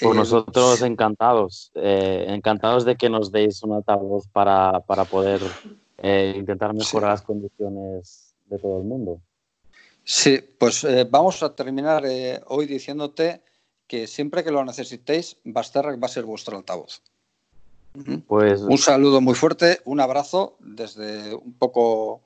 Por 0.00 0.14
nosotros 0.16 0.80
encantados, 0.82 1.70
encantados 1.74 2.84
de 2.84 2.96
que 2.96 3.08
nos 3.08 3.30
deis 3.30 3.62
un 3.62 3.72
altavoz 3.72 4.26
para, 4.28 4.80
para 4.80 5.04
poder 5.04 5.40
intentar 6.36 6.74
mejorar 6.74 7.10
las 7.10 7.22
condiciones 7.22 8.34
de 8.46 8.58
todo 8.58 8.78
el 8.78 8.84
mundo. 8.84 9.20
Sí, 10.04 10.40
pues 10.58 10.86
vamos 11.10 11.42
a 11.42 11.54
terminar 11.54 12.04
hoy 12.46 12.66
diciéndote 12.66 13.42
que 13.86 14.06
siempre 14.06 14.42
que 14.42 14.50
lo 14.50 14.64
necesitéis, 14.64 15.36
Basterra 15.44 15.94
va 15.96 16.06
a 16.06 16.08
ser 16.08 16.24
vuestro 16.24 16.56
altavoz. 16.56 17.02
Pues 18.26 18.62
un 18.62 18.78
saludo 18.78 19.20
muy 19.20 19.34
fuerte, 19.34 19.80
un 19.84 20.00
abrazo 20.00 20.56
desde 20.60 21.34
un 21.34 21.52
poco 21.58 22.22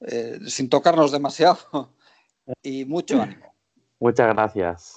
eh, 0.00 0.38
sin 0.46 0.68
tocarnos 0.68 1.10
demasiado 1.10 1.58
y 2.62 2.84
mucho 2.84 3.22
ánimo. 3.22 3.54
Muchas 3.98 4.28
gracias. 4.34 4.94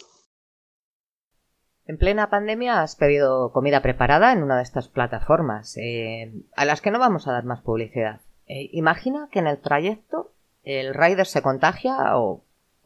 En 1.86 1.98
plena 1.98 2.30
pandemia 2.30 2.82
has 2.82 2.96
pedido 2.96 3.52
comida 3.54 3.82
preparada 3.82 4.34
en 4.34 4.44
una 4.44 4.58
de 4.58 4.64
estas 4.64 4.90
plataformas, 4.90 5.78
eh, 5.78 6.34
a 6.56 6.66
las 6.66 6.82
que 6.82 6.92
no 6.92 7.00
vamos 7.00 7.28
a 7.28 7.32
dar 7.32 7.46
más 7.46 7.62
publicidad. 7.62 8.22
Eh, 8.46 8.70
imagina 8.74 9.30
que 9.32 9.40
en 9.40 9.48
el 9.48 9.60
trayecto 9.60 10.34
el 10.64 10.94
rider 10.94 11.26
se 11.26 11.42
contagia 11.42 12.18
o, 12.18 12.44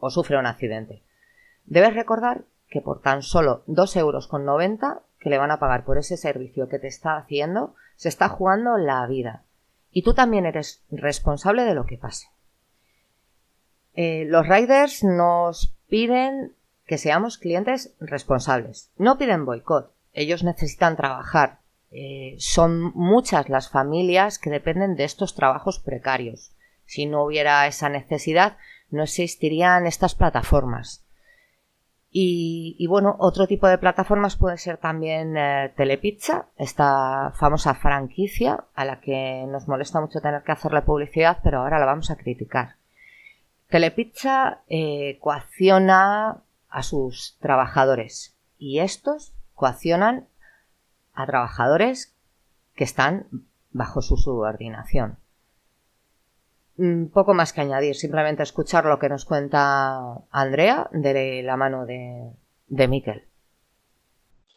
sufre 0.08 0.38
un 0.38 0.46
accidente. 0.46 1.02
Debes 1.64 1.94
recordar 1.94 2.44
que 2.68 2.80
por 2.80 3.00
tan 3.00 3.22
solo 3.22 3.64
2,90 3.66 4.00
euros 4.00 4.28
que 5.18 5.30
le 5.30 5.38
van 5.38 5.50
a 5.50 5.58
pagar 5.58 5.84
por 5.84 5.98
ese 5.98 6.16
servicio 6.16 6.68
que 6.68 6.78
te 6.78 6.88
está 6.88 7.16
haciendo, 7.16 7.74
se 7.96 8.08
está 8.08 8.28
jugando 8.28 8.76
la 8.76 9.06
vida. 9.06 9.42
Y 9.90 10.02
tú 10.02 10.12
también 10.12 10.44
eres 10.44 10.82
responsable 10.90 11.64
de 11.64 11.74
lo 11.74 11.86
que 11.86 11.96
pase. 11.96 12.28
Eh, 13.94 14.24
los 14.26 14.46
riders 14.46 15.04
nos 15.04 15.72
piden 15.88 16.52
que 16.86 16.98
seamos 16.98 17.38
clientes 17.38 17.94
responsables. 18.00 18.90
No 18.98 19.16
piden 19.16 19.44
boicot. 19.44 19.92
Ellos 20.12 20.42
necesitan 20.42 20.96
trabajar. 20.96 21.60
Eh, 21.90 22.34
son 22.38 22.92
muchas 22.94 23.48
las 23.48 23.70
familias 23.70 24.38
que 24.38 24.50
dependen 24.50 24.96
de 24.96 25.04
estos 25.04 25.34
trabajos 25.34 25.78
precarios. 25.78 26.50
Si 26.86 27.06
no 27.06 27.24
hubiera 27.24 27.66
esa 27.66 27.88
necesidad, 27.88 28.56
no 28.90 29.02
existirían 29.02 29.86
estas 29.86 30.14
plataformas. 30.14 31.04
Y, 32.16 32.86
bueno, 32.86 33.16
otro 33.18 33.48
tipo 33.48 33.66
de 33.66 33.76
plataformas 33.76 34.36
puede 34.36 34.56
ser 34.56 34.76
también 34.76 35.36
eh, 35.36 35.72
Telepizza, 35.76 36.46
esta 36.56 37.32
famosa 37.34 37.74
franquicia 37.74 38.66
a 38.76 38.84
la 38.84 39.00
que 39.00 39.44
nos 39.48 39.66
molesta 39.66 40.00
mucho 40.00 40.20
tener 40.20 40.44
que 40.44 40.52
hacerle 40.52 40.82
publicidad, 40.82 41.40
pero 41.42 41.58
ahora 41.58 41.80
la 41.80 41.86
vamos 41.86 42.12
a 42.12 42.16
criticar. 42.16 42.76
Telepizza 43.68 44.60
eh, 44.68 45.18
coacciona 45.20 46.42
a 46.68 46.82
sus 46.84 47.36
trabajadores 47.40 48.36
y 48.58 48.78
estos 48.78 49.34
coaccionan 49.54 50.28
a 51.14 51.26
trabajadores 51.26 52.14
que 52.76 52.84
están 52.84 53.26
bajo 53.72 54.02
su 54.02 54.16
subordinación. 54.16 55.18
Mm, 56.76 57.06
poco 57.06 57.34
más 57.34 57.52
que 57.52 57.60
añadir, 57.60 57.94
simplemente 57.94 58.42
escuchar 58.42 58.84
lo 58.84 58.98
que 58.98 59.08
nos 59.08 59.24
cuenta 59.24 60.24
Andrea 60.30 60.88
de 60.92 61.42
la 61.42 61.56
mano 61.56 61.86
de, 61.86 62.30
de 62.66 62.88
Miquel. 62.88 63.24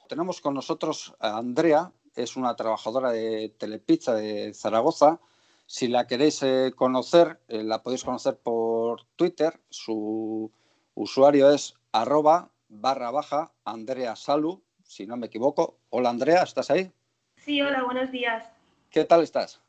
Tenemos 0.09 0.41
con 0.41 0.53
nosotros 0.53 1.15
a 1.20 1.38
Andrea, 1.38 1.91
es 2.15 2.36
una 2.36 2.55
trabajadora 2.55 3.11
de 3.11 3.53
Telepizza 3.57 4.15
de 4.15 4.53
Zaragoza. 4.53 5.20
Si 5.68 5.88
la 5.88 6.07
queréis 6.07 6.41
eh, 6.43 6.72
conocer, 6.76 7.39
eh, 7.49 7.63
la 7.63 7.84
podéis 7.84 8.03
conocer 8.03 8.38
por 8.38 9.03
Twitter. 9.15 9.59
Su 9.70 10.49
usuario 10.95 11.51
es 11.51 11.76
arroba 11.91 12.49
barra 12.70 13.11
baja 13.11 13.51
Andrea 13.65 14.15
Salu, 14.15 14.63
si 14.84 15.05
no 15.05 15.18
me 15.18 15.28
equivoco. 15.28 15.78
Hola 15.89 16.09
Andrea, 16.09 16.41
¿estás 16.41 16.72
ahí? 16.72 16.91
Sí, 17.36 17.61
hola, 17.61 17.84
buenos 17.84 18.11
días. 18.11 18.49
¿Qué 18.89 19.03
tal 19.03 19.22
estás? 19.22 19.61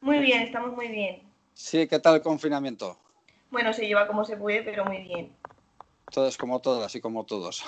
Muy 0.00 0.18
bien, 0.20 0.42
estamos 0.42 0.72
muy 0.74 0.88
bien. 0.88 1.27
Sí, 1.58 1.88
¿qué 1.88 1.98
tal 1.98 2.14
el 2.14 2.22
confinamiento? 2.22 2.96
Bueno, 3.50 3.72
se 3.72 3.84
lleva 3.84 4.06
como 4.06 4.24
se 4.24 4.36
puede, 4.36 4.62
pero 4.62 4.84
muy 4.84 4.98
bien. 4.98 5.36
Todos 6.08 6.38
como 6.38 6.60
todas 6.60 6.94
y 6.94 7.00
como 7.00 7.26
todos. 7.26 7.64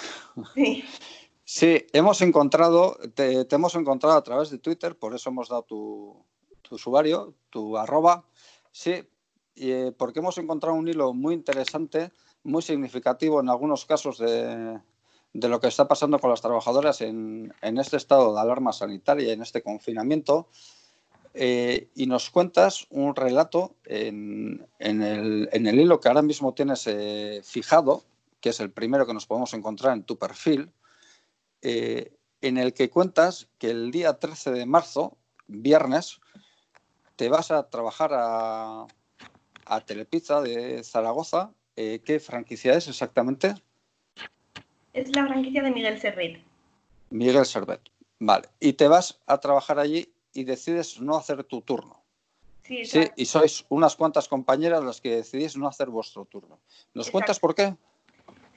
Sí. 0.55 0.85
Sí, 1.43 1.85
hemos 1.93 2.23
encontrado, 2.23 2.97
te, 3.13 3.45
hemos 3.51 3.75
encontrado 3.75 4.17
a 4.17 4.23
través 4.23 4.51
de 4.51 4.59
Twitter, 4.59 4.97
por 4.97 5.17
eso 5.17 5.31
hemos 5.31 5.49
dado 5.49 5.65
tu, 5.65 6.25
usuario, 6.71 7.35
tu 7.51 7.77
arroba. 7.77 8.25
Sí, 8.71 9.03
eh, 9.57 9.91
porque 9.99 10.21
hemos 10.21 10.39
encontrado 10.39 10.77
un 10.77 10.87
hilo 10.87 11.13
muy 11.13 11.35
interesante, 11.35 12.13
muy 12.45 12.63
significativo 12.63 13.41
en 13.41 13.49
algunos 13.49 13.85
casos 13.85 14.19
de, 14.19 14.79
lo 15.33 15.61
que 15.61 15.67
está 15.67 15.89
pasando 15.89 16.21
con 16.21 16.31
las 16.31 16.41
trabajadoras 16.41 17.01
en, 17.01 17.53
en, 17.63 17.79
este 17.79 17.97
estado 17.97 18.33
de 18.33 18.41
alarma 18.41 18.73
sanitaria, 18.73 19.33
en 19.33 19.43
este 19.43 19.61
confinamiento. 19.61 20.47
Eh, 21.33 21.89
y 21.95 22.07
nos 22.07 22.29
cuentas 22.31 22.87
un 22.91 23.15
relato 23.15 23.77
en, 23.85 24.67
el, 24.79 25.49
hilo 25.53 26.01
que 26.01 26.09
ahora 26.09 26.23
mismo 26.23 26.55
tienes 26.55 26.87
eh, 26.89 27.41
fijado, 27.45 28.03
que 28.41 28.49
es 28.49 28.61
el 28.61 28.71
primero 28.71 29.07
que 29.07 29.15
nos 29.15 29.27
podemos 29.27 29.55
encontrar 29.55 29.93
en 29.93 30.03
tu 30.03 30.19
perfil, 30.19 30.71
eh, 31.63 32.13
en 32.41 32.59
el 32.59 32.75
que 32.75 32.91
cuentas 32.91 33.49
que 33.59 33.71
el 33.71 33.91
día 33.91 34.19
13 34.19 34.51
de 34.51 34.67
marzo, 34.67 35.17
viernes, 35.47 36.21
te 37.17 37.29
vas 37.29 37.51
a 37.51 37.69
trabajar 37.69 38.11
a, 38.15 38.87
a 39.67 39.81
Telepizza 39.83 40.41
de 40.41 40.83
Zaragoza. 40.83 41.53
¿Qué 41.77 42.21
franquicia 42.21 42.75
es 42.75 42.89
exactamente? 42.89 43.55
Es 44.93 45.17
la 45.17 45.27
franquicia 45.27 45.63
de 45.63 45.71
Miguel 45.71 45.99
Servet. 45.99 46.43
Miguel 47.09 47.47
Servet, 47.47 47.81
vale. 48.19 48.49
Y 48.59 48.75
te 48.75 48.87
vas 48.87 49.19
a 49.27 49.39
trabajar 49.39 49.79
allí 49.79 50.13
y 50.33 50.45
decides 50.45 51.01
no 51.01 51.17
hacer 51.17 51.45
tu 51.45 51.63
turno. 51.63 52.03
Sí, 52.63 53.11
y 53.17 53.27
sois 53.27 53.65
unas 53.69 53.97
cuantas 53.97 54.29
compañeras 54.29 54.85
las 54.85 55.01
que 55.01 55.17
decidís 55.17 55.57
no 55.57 55.67
hacer 55.67 55.89
vuestro 55.89 56.25
turno. 56.25 56.61
¿Nos 56.95 57.11
cuentas 57.11 57.41
por 57.41 57.55
qué? 57.55 57.75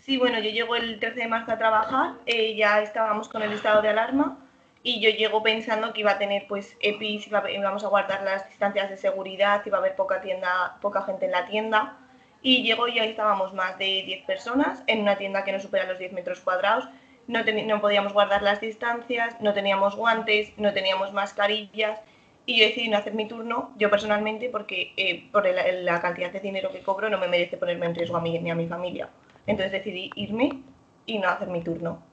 Sí, 0.02 0.18
bueno, 0.18 0.38
yo 0.40 0.52
llego 0.52 0.76
el 0.76 1.00
13 1.00 1.22
de 1.22 1.28
marzo 1.28 1.52
a 1.52 1.58
trabajar, 1.58 2.16
eh, 2.26 2.56
ya 2.56 2.82
estábamos 2.82 3.28
con 3.28 3.42
el 3.42 3.54
estado 3.54 3.82
de 3.82 3.90
alarma 3.90 4.38
y 4.84 5.00
yo 5.00 5.10
llego 5.10 5.42
pensando 5.42 5.94
que 5.94 6.02
iba 6.02 6.12
a 6.12 6.18
tener 6.20 6.46
pues 6.48 6.76
EPIs, 6.82 7.28
íbamos 7.28 7.84
a 7.84 7.88
guardar 7.88 8.22
las 8.24 8.48
distancias 8.50 8.90
de 8.90 8.98
seguridad, 8.98 9.64
iba 9.66 9.78
a 9.78 9.80
haber 9.80 9.96
poca, 9.96 10.22
tienda, 10.22 10.78
poca 10.82 11.04
gente 11.04 11.26
en 11.26 11.32
la 11.32 11.46
tienda 11.46 11.98
y 12.42 12.62
llego 12.64 12.90
y 12.90 13.00
ahí 13.00 13.12
estábamos 13.12 13.54
más 13.54 13.78
de 13.78 14.04
10 14.06 14.26
personas 14.26 14.84
en 14.88 15.02
una 15.02 15.18
tienda 15.18 15.46
que 15.46 15.54
no 15.54 15.60
supera 15.60 15.86
los 15.86 15.98
10 15.98 16.12
metros 16.12 16.42
cuadrados 16.42 16.88
no, 17.28 17.44
no 17.44 17.82
podíamos 17.82 18.14
guardar 18.14 18.42
las 18.42 18.62
distancias, 18.62 19.36
no 19.40 19.54
teníamos 19.54 19.96
guantes, 19.96 20.54
no 20.58 20.74
teníamos 20.74 21.14
mascarillas 21.14 22.00
y 22.46 22.60
yo 22.60 22.66
decidí 22.66 22.90
no 22.90 22.98
hacer 22.98 23.14
mi 23.14 23.28
turno, 23.28 23.74
yo 23.78 23.90
personalmente, 23.90 24.50
porque 24.50 24.94
eh, 24.98 25.30
por 25.32 25.48
la 25.48 26.02
cantidad 26.02 26.32
de 26.32 26.40
dinero 26.40 26.72
que 26.72 26.82
cobro 26.82 27.10
no 27.10 27.18
me 27.18 27.28
merece 27.28 27.58
ponerme 27.58 27.86
en 27.86 27.96
riesgo 27.96 28.18
a 28.18 28.22
mí 28.22 28.38
ni 28.40 28.52
a 28.52 28.56
mi 28.56 28.68
familia. 28.68 29.10
Entonces 29.48 29.72
decidí 29.72 30.12
irme 30.16 30.62
y 31.06 31.20
no 31.20 31.30
hacer 31.30 31.48
mi 31.48 31.62
turno. 31.62 32.04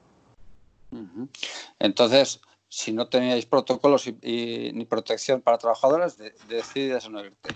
Entonces, 1.78 2.40
si 2.68 2.92
no 2.92 3.08
teníais 3.08 3.46
protocolos 3.46 4.06
y, 4.06 4.70
ni 4.72 4.84
protección 4.84 5.40
para 5.40 5.58
trabajadoras, 5.58 6.16
decidís 6.48 7.08
no 7.08 7.24
irte. 7.24 7.50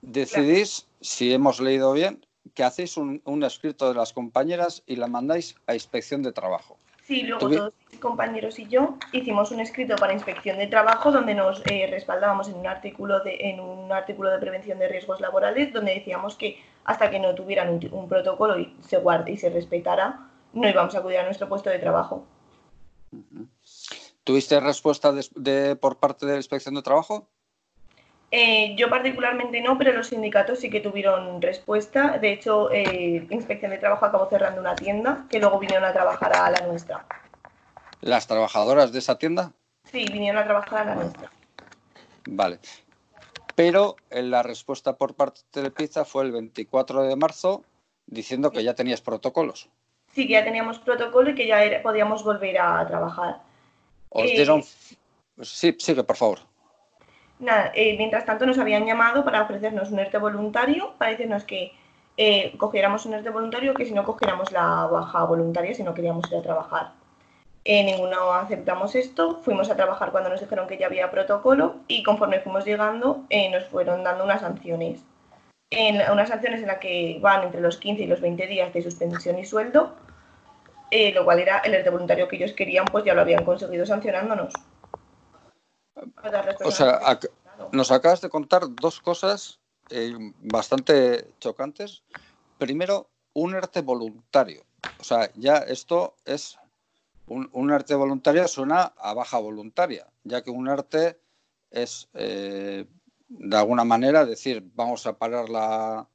Decidís, 0.00 0.86
si 1.00 1.32
hemos 1.32 1.60
leído 1.60 1.92
bien, 1.92 2.24
que 2.54 2.64
hacéis 2.64 2.96
un, 2.96 3.20
escrito 3.44 3.88
de 3.88 3.94
las 3.94 4.12
compañeras 4.12 4.82
y 4.86 4.96
la 4.96 5.06
mandáis 5.06 5.54
a 5.66 5.74
inspección 5.74 6.22
de 6.22 6.32
trabajo. 6.32 6.76
Sí, 7.04 7.22
luego 7.22 7.50
todos 7.50 7.74
mis 7.90 7.98
compañeros 7.98 8.58
y 8.58 8.68
yo 8.68 8.96
hicimos 9.10 9.50
un 9.50 9.60
escrito 9.60 9.96
para 9.96 10.12
inspección 10.12 10.58
de 10.58 10.68
trabajo 10.68 11.10
donde 11.10 11.34
nos 11.34 11.60
eh, 11.66 11.88
respaldábamos 11.90 12.48
en 12.48 12.54
un 12.54 12.66
artículo 12.66 13.20
de 13.20 13.50
en 13.50 13.58
un 13.58 13.90
artículo 13.90 14.30
de 14.30 14.38
prevención 14.38 14.78
de 14.78 14.86
riesgos 14.86 15.20
laborales 15.20 15.72
donde 15.72 15.94
decíamos 15.94 16.36
que 16.36 16.62
hasta 16.84 17.10
que 17.10 17.18
no 17.18 17.34
tuvieran 17.34 17.80
un, 17.90 18.08
protocolo 18.08 18.58
y 18.58 18.76
se 18.86 18.98
guarde 18.98 19.32
y 19.32 19.36
se 19.36 19.50
respetara 19.50 20.28
no 20.52 20.68
íbamos 20.68 20.94
a 20.94 20.98
acudir 20.98 21.18
a 21.18 21.24
nuestro 21.24 21.48
puesto 21.48 21.70
de 21.70 21.78
trabajo. 21.78 22.24
¿Tuviste 24.24 24.60
respuesta 24.60 25.12
de, 25.12 25.76
por 25.76 25.98
parte 25.98 26.26
de 26.26 26.32
la 26.32 26.38
inspección 26.38 26.74
de 26.74 26.82
trabajo? 26.82 27.28
Eh, 28.34 28.74
yo 28.76 28.88
particularmente 28.88 29.60
no, 29.60 29.76
pero 29.76 29.92
los 29.92 30.06
sindicatos 30.06 30.58
sí 30.58 30.70
que 30.70 30.80
tuvieron 30.80 31.42
respuesta. 31.42 32.16
De 32.16 32.32
hecho, 32.32 32.72
eh, 32.72 33.26
Inspección 33.28 33.72
de 33.72 33.76
Trabajo 33.76 34.06
acabó 34.06 34.26
cerrando 34.30 34.58
una 34.58 34.74
tienda 34.74 35.26
que 35.28 35.38
luego 35.38 35.58
vinieron 35.58 35.84
a 35.84 35.92
trabajar 35.92 36.34
a 36.34 36.50
la 36.50 36.66
nuestra. 36.66 37.04
¿Las 38.00 38.26
trabajadoras 38.26 38.90
de 38.90 39.00
esa 39.00 39.18
tienda? 39.18 39.52
Sí, 39.84 40.06
vinieron 40.10 40.40
a 40.42 40.44
trabajar 40.44 40.78
a 40.78 40.84
la 40.86 40.94
nuestra. 40.94 41.30
Vale. 42.26 42.58
Pero 43.54 43.96
la 44.10 44.42
respuesta 44.42 44.96
por 44.96 45.14
parte 45.14 45.60
de 45.60 45.70
Pizza 45.70 46.06
fue 46.06 46.24
el 46.24 46.32
24 46.32 47.02
de 47.02 47.16
marzo 47.16 47.64
diciendo 48.06 48.50
que 48.50 48.64
ya 48.64 48.74
tenías 48.74 49.02
protocolos. 49.02 49.68
Sí, 50.14 50.26
que 50.26 50.32
ya 50.32 50.44
teníamos 50.44 50.78
protocolo 50.78 51.30
y 51.30 51.34
que 51.34 51.46
ya 51.46 51.60
podíamos 51.82 52.24
volver 52.24 52.58
a 52.58 52.86
trabajar. 52.86 53.42
Os 54.08 54.30
eh, 54.30 54.36
dieron... 54.36 54.62
Sí, 55.42 55.76
sigue, 55.78 56.02
por 56.02 56.16
favor. 56.16 56.51
Nada, 57.42 57.72
eh, 57.74 57.96
mientras 57.98 58.24
tanto 58.24 58.46
nos 58.46 58.56
habían 58.60 58.86
llamado 58.86 59.24
para 59.24 59.42
ofrecernos 59.42 59.90
un 59.90 59.98
ERTE 59.98 60.18
voluntario, 60.18 60.94
para 60.96 61.10
decirnos 61.10 61.42
que 61.42 61.72
eh, 62.16 62.56
cogiéramos 62.56 63.04
un 63.04 63.14
ERTE 63.14 63.30
voluntario, 63.30 63.74
que 63.74 63.84
si 63.84 63.92
no 63.92 64.04
cogiéramos 64.04 64.52
la 64.52 64.86
baja 64.86 65.24
voluntaria, 65.24 65.74
si 65.74 65.82
no 65.82 65.92
queríamos 65.92 66.30
ir 66.30 66.38
a 66.38 66.42
trabajar. 66.42 66.92
Eh, 67.64 67.82
ninguno 67.82 68.32
aceptamos 68.32 68.94
esto, 68.94 69.40
fuimos 69.42 69.68
a 69.70 69.74
trabajar 69.74 70.12
cuando 70.12 70.30
nos 70.30 70.40
dijeron 70.40 70.68
que 70.68 70.78
ya 70.78 70.86
había 70.86 71.10
protocolo 71.10 71.78
y 71.88 72.04
conforme 72.04 72.38
fuimos 72.38 72.64
llegando 72.64 73.24
eh, 73.28 73.50
nos 73.50 73.64
fueron 73.64 74.04
dando 74.04 74.22
unas 74.22 74.40
sanciones. 74.40 75.04
Unas 76.12 76.28
sanciones 76.28 76.60
en 76.60 76.68
las 76.68 76.78
que 76.78 77.18
van 77.20 77.42
entre 77.42 77.60
los 77.60 77.76
15 77.78 78.04
y 78.04 78.06
los 78.06 78.20
20 78.20 78.46
días 78.46 78.72
de 78.72 78.82
suspensión 78.82 79.38
y 79.40 79.44
sueldo, 79.44 79.96
lo 81.14 81.24
cual 81.24 81.40
era 81.40 81.58
el 81.58 81.74
ERTE 81.74 81.90
voluntario 81.90 82.28
que 82.28 82.36
ellos 82.36 82.52
querían, 82.52 82.84
pues 82.84 83.04
ya 83.04 83.14
lo 83.14 83.22
habían 83.22 83.44
conseguido 83.44 83.84
sancionándonos. 83.84 84.52
O 86.64 86.70
sea, 86.70 87.18
nos 87.72 87.90
acabas 87.90 88.20
de 88.20 88.28
contar 88.28 88.62
dos 88.74 89.00
cosas 89.00 89.60
bastante 90.40 91.28
chocantes. 91.38 92.02
Primero, 92.58 93.10
un 93.34 93.54
ERTE 93.54 93.82
voluntario. 93.82 94.64
O 94.98 95.04
sea, 95.04 95.30
ya 95.34 95.58
esto 95.58 96.14
es 96.24 96.58
un, 97.26 97.70
arte 97.70 97.94
voluntario 97.94 98.46
suena 98.48 98.92
a 98.96 99.14
baja 99.14 99.38
voluntaria, 99.38 100.06
ya 100.24 100.42
que 100.42 100.50
un 100.50 100.68
arte 100.68 101.18
es, 101.70 102.08
eh, 102.14 102.86
de 103.28 103.56
alguna 103.56 103.84
manera, 103.84 104.26
decir, 104.26 104.70
vamos 104.74 105.06
a 105.06 105.16
parar 105.18 105.48
la, 105.48 106.08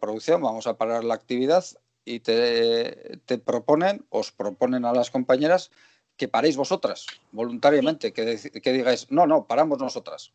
producción, 0.00 0.40
vamos 0.40 0.66
a 0.66 0.76
parar 0.76 1.04
la 1.04 1.14
actividad 1.14 1.64
y 2.04 2.20
te, 2.20 3.20
proponen, 3.44 4.06
os 4.10 4.32
proponen 4.32 4.84
a 4.84 4.92
las 4.92 5.10
compañeras 5.10 5.70
que 6.16 6.28
paréis 6.28 6.56
vosotras 6.56 7.06
voluntariamente, 7.32 8.12
que, 8.12 8.38
que 8.62 8.72
digáis, 8.72 9.10
no, 9.10 9.26
no, 9.26 9.46
paramos 9.46 9.78
nosotras. 9.78 10.32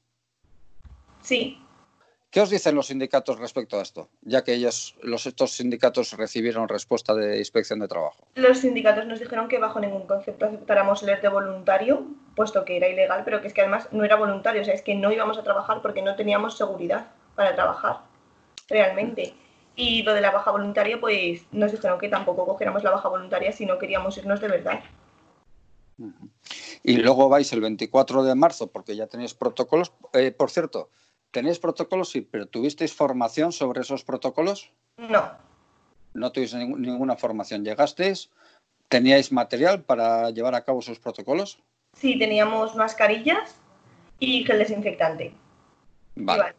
Sí, 1.22 1.62
¿Qué 2.32 2.40
os 2.40 2.50
dicen 2.50 2.76
los 2.76 2.88
sindicatos 2.88 3.40
respecto 3.40 3.78
a 3.78 3.82
esto? 3.82 4.08
Ya 4.22 4.42
que 4.46 4.54
ellos, 4.54 4.96
los, 5.02 5.26
estos 5.26 5.52
sindicatos 5.52 6.14
recibieron 6.14 6.70
respuesta 6.70 7.14
de 7.14 7.40
inspección 7.40 7.80
de 7.80 7.90
trabajo. 7.90 8.26
Los 8.36 8.60
sindicatos 8.60 9.06
nos 9.06 9.20
dijeron 9.20 9.50
que 9.50 9.60
bajo 9.60 9.82
ningún 9.82 10.08
concepto 10.08 10.46
aceptáramos 10.46 11.04
el 11.04 11.20
de 11.20 11.28
voluntario, 11.28 12.06
puesto 12.34 12.64
que 12.64 12.78
era 12.78 12.88
ilegal, 12.88 13.24
pero 13.26 13.42
que 13.42 13.48
es 13.48 13.54
que 13.54 13.60
además 13.60 13.90
no 13.92 14.06
era 14.06 14.16
voluntario, 14.16 14.62
o 14.62 14.64
sea, 14.64 14.74
es 14.74 14.82
que 14.82 14.96
no 14.96 15.12
íbamos 15.12 15.38
a 15.38 15.44
trabajar 15.44 15.82
porque 15.82 16.02
no 16.02 16.16
teníamos 16.16 16.56
seguridad 16.56 17.08
para 17.36 17.54
trabajar, 17.54 17.98
realmente. 18.70 19.34
Y 19.76 20.04
lo 20.04 20.14
de 20.14 20.22
la 20.22 20.32
baja 20.32 20.52
voluntaria, 20.52 21.02
pues 21.02 21.46
nos 21.52 21.74
dijeron 21.74 22.00
que 22.00 22.08
tampoco 22.08 22.46
cogiéramos 22.46 22.82
la 22.82 22.92
baja 22.92 23.10
voluntaria 23.10 23.52
si 23.52 23.66
no 23.66 23.78
queríamos 23.78 24.18
irnos 24.18 24.40
de 24.40 24.48
verdad. 24.48 24.80
Y 26.84 26.98
luego 26.98 27.30
vais 27.30 27.52
el 27.54 27.62
24 27.62 28.24
de 28.24 28.36
marzo, 28.36 28.68
porque 28.68 28.96
ya 28.96 29.08
tenéis 29.08 29.34
protocolos. 29.34 29.94
Eh, 30.14 30.32
por 30.32 30.50
cierto, 30.50 30.90
¿Tenéis 31.32 31.60
protocolos? 31.60 32.10
Sí, 32.10 32.22
pero 32.22 32.46
¿tuvisteis 32.46 32.94
formación 32.94 33.54
sobre 33.54 33.82
esos 33.82 34.04
protocolos? 34.04 34.70
No. 34.98 35.32
No 36.14 36.32
tuvisteis 36.32 36.68
ninguna 36.68 37.16
formación. 37.16 37.64
¿Llegasteis? 37.64 38.30
¿Teníais 38.90 39.32
material 39.32 39.82
para 39.84 40.30
llevar 40.32 40.56
a 40.56 40.66
cabo 40.66 40.82
esos 40.82 41.00
protocolos? 41.00 41.60
Sí, 41.94 42.20
teníamos 42.20 42.76
mascarillas 42.76 43.56
y 44.20 44.44
gel 44.44 44.60
desinfectante. 44.60 45.34
Vale. 46.16 46.54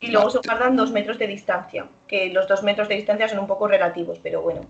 Y, 0.00 0.08
luego 0.08 0.30
se 0.30 0.40
guardan 0.44 0.74
dos 0.74 0.90
metros 0.90 1.16
de 1.16 1.28
distancia, 1.28 1.88
que 2.08 2.30
los 2.30 2.48
dos 2.48 2.64
metros 2.64 2.88
de 2.88 2.96
distancia 2.96 3.28
son 3.28 3.38
un 3.38 3.46
poco 3.46 3.68
relativos, 3.68 4.18
pero 4.20 4.42
bueno. 4.42 4.62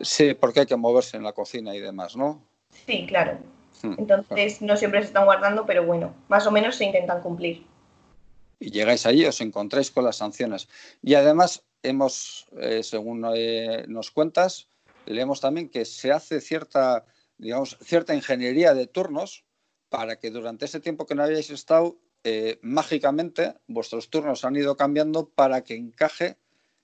Sí, 0.00 0.34
porque 0.34 0.60
hay 0.60 0.66
que 0.66 0.76
moverse 0.76 1.16
en 1.16 1.24
la 1.24 1.32
cocina 1.32 1.74
y 1.74 1.80
demás, 1.80 2.16
¿no? 2.16 2.40
Sí, 2.86 3.06
claro. 3.08 3.38
Hmm, 3.82 3.94
Entonces 3.98 4.62
no 4.62 4.76
siempre 4.76 5.00
se 5.00 5.08
están 5.08 5.24
guardando, 5.24 5.66
pero 5.66 5.84
bueno, 5.84 6.14
más 6.28 6.46
o 6.46 6.50
menos 6.50 6.76
se 6.76 6.84
intentan 6.84 7.20
cumplir 7.20 7.64
y 8.58 8.70
llegáis 8.70 9.06
allí, 9.06 9.24
os 9.24 9.40
encontráis 9.40 9.90
con 9.90 10.04
las 10.04 10.16
sanciones. 10.16 10.68
Y 11.02 11.14
además, 11.14 11.64
hemos, 11.82 12.46
eh, 12.60 12.82
según 12.82 13.26
eh, 13.34 13.84
nos 13.88 14.10
cuentas, 14.10 14.68
leemos 15.04 15.40
también 15.40 15.68
que 15.68 15.84
se 15.84 16.12
hace 16.12 16.40
cierta, 16.40 17.04
digamos, 17.38 17.76
cierta 17.82 18.14
ingeniería 18.14 18.74
de 18.74 18.86
turnos 18.86 19.44
para 19.88 20.18
que 20.18 20.30
durante 20.30 20.64
ese 20.64 20.80
tiempo 20.80 21.06
que 21.06 21.14
no 21.14 21.22
habéis 21.22 21.50
estado, 21.50 21.96
eh, 22.24 22.58
mágicamente 22.62 23.54
vuestros 23.68 24.10
turnos 24.10 24.44
han 24.44 24.56
ido 24.56 24.76
cambiando 24.76 25.28
para 25.28 25.62
que 25.62 25.76
encaje 25.76 26.36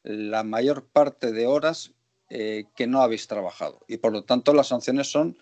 la 0.05 0.45
mayor 0.45 0.87
parte 0.87 1.33
de 1.33 1.47
horas 1.47 1.93
que 2.29 2.87
no 2.87 3.03
habéis 3.03 3.27
trabajado. 3.27 3.81
Y 3.89 3.99
por 3.99 4.11
lo 4.11 4.25
tanto, 4.25 4.55
las 4.55 4.69
sanciones 4.69 5.13
son 5.13 5.37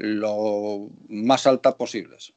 lo 0.00 0.88
más 1.08 1.46
altas 1.46 1.74
posibles. 1.74 2.32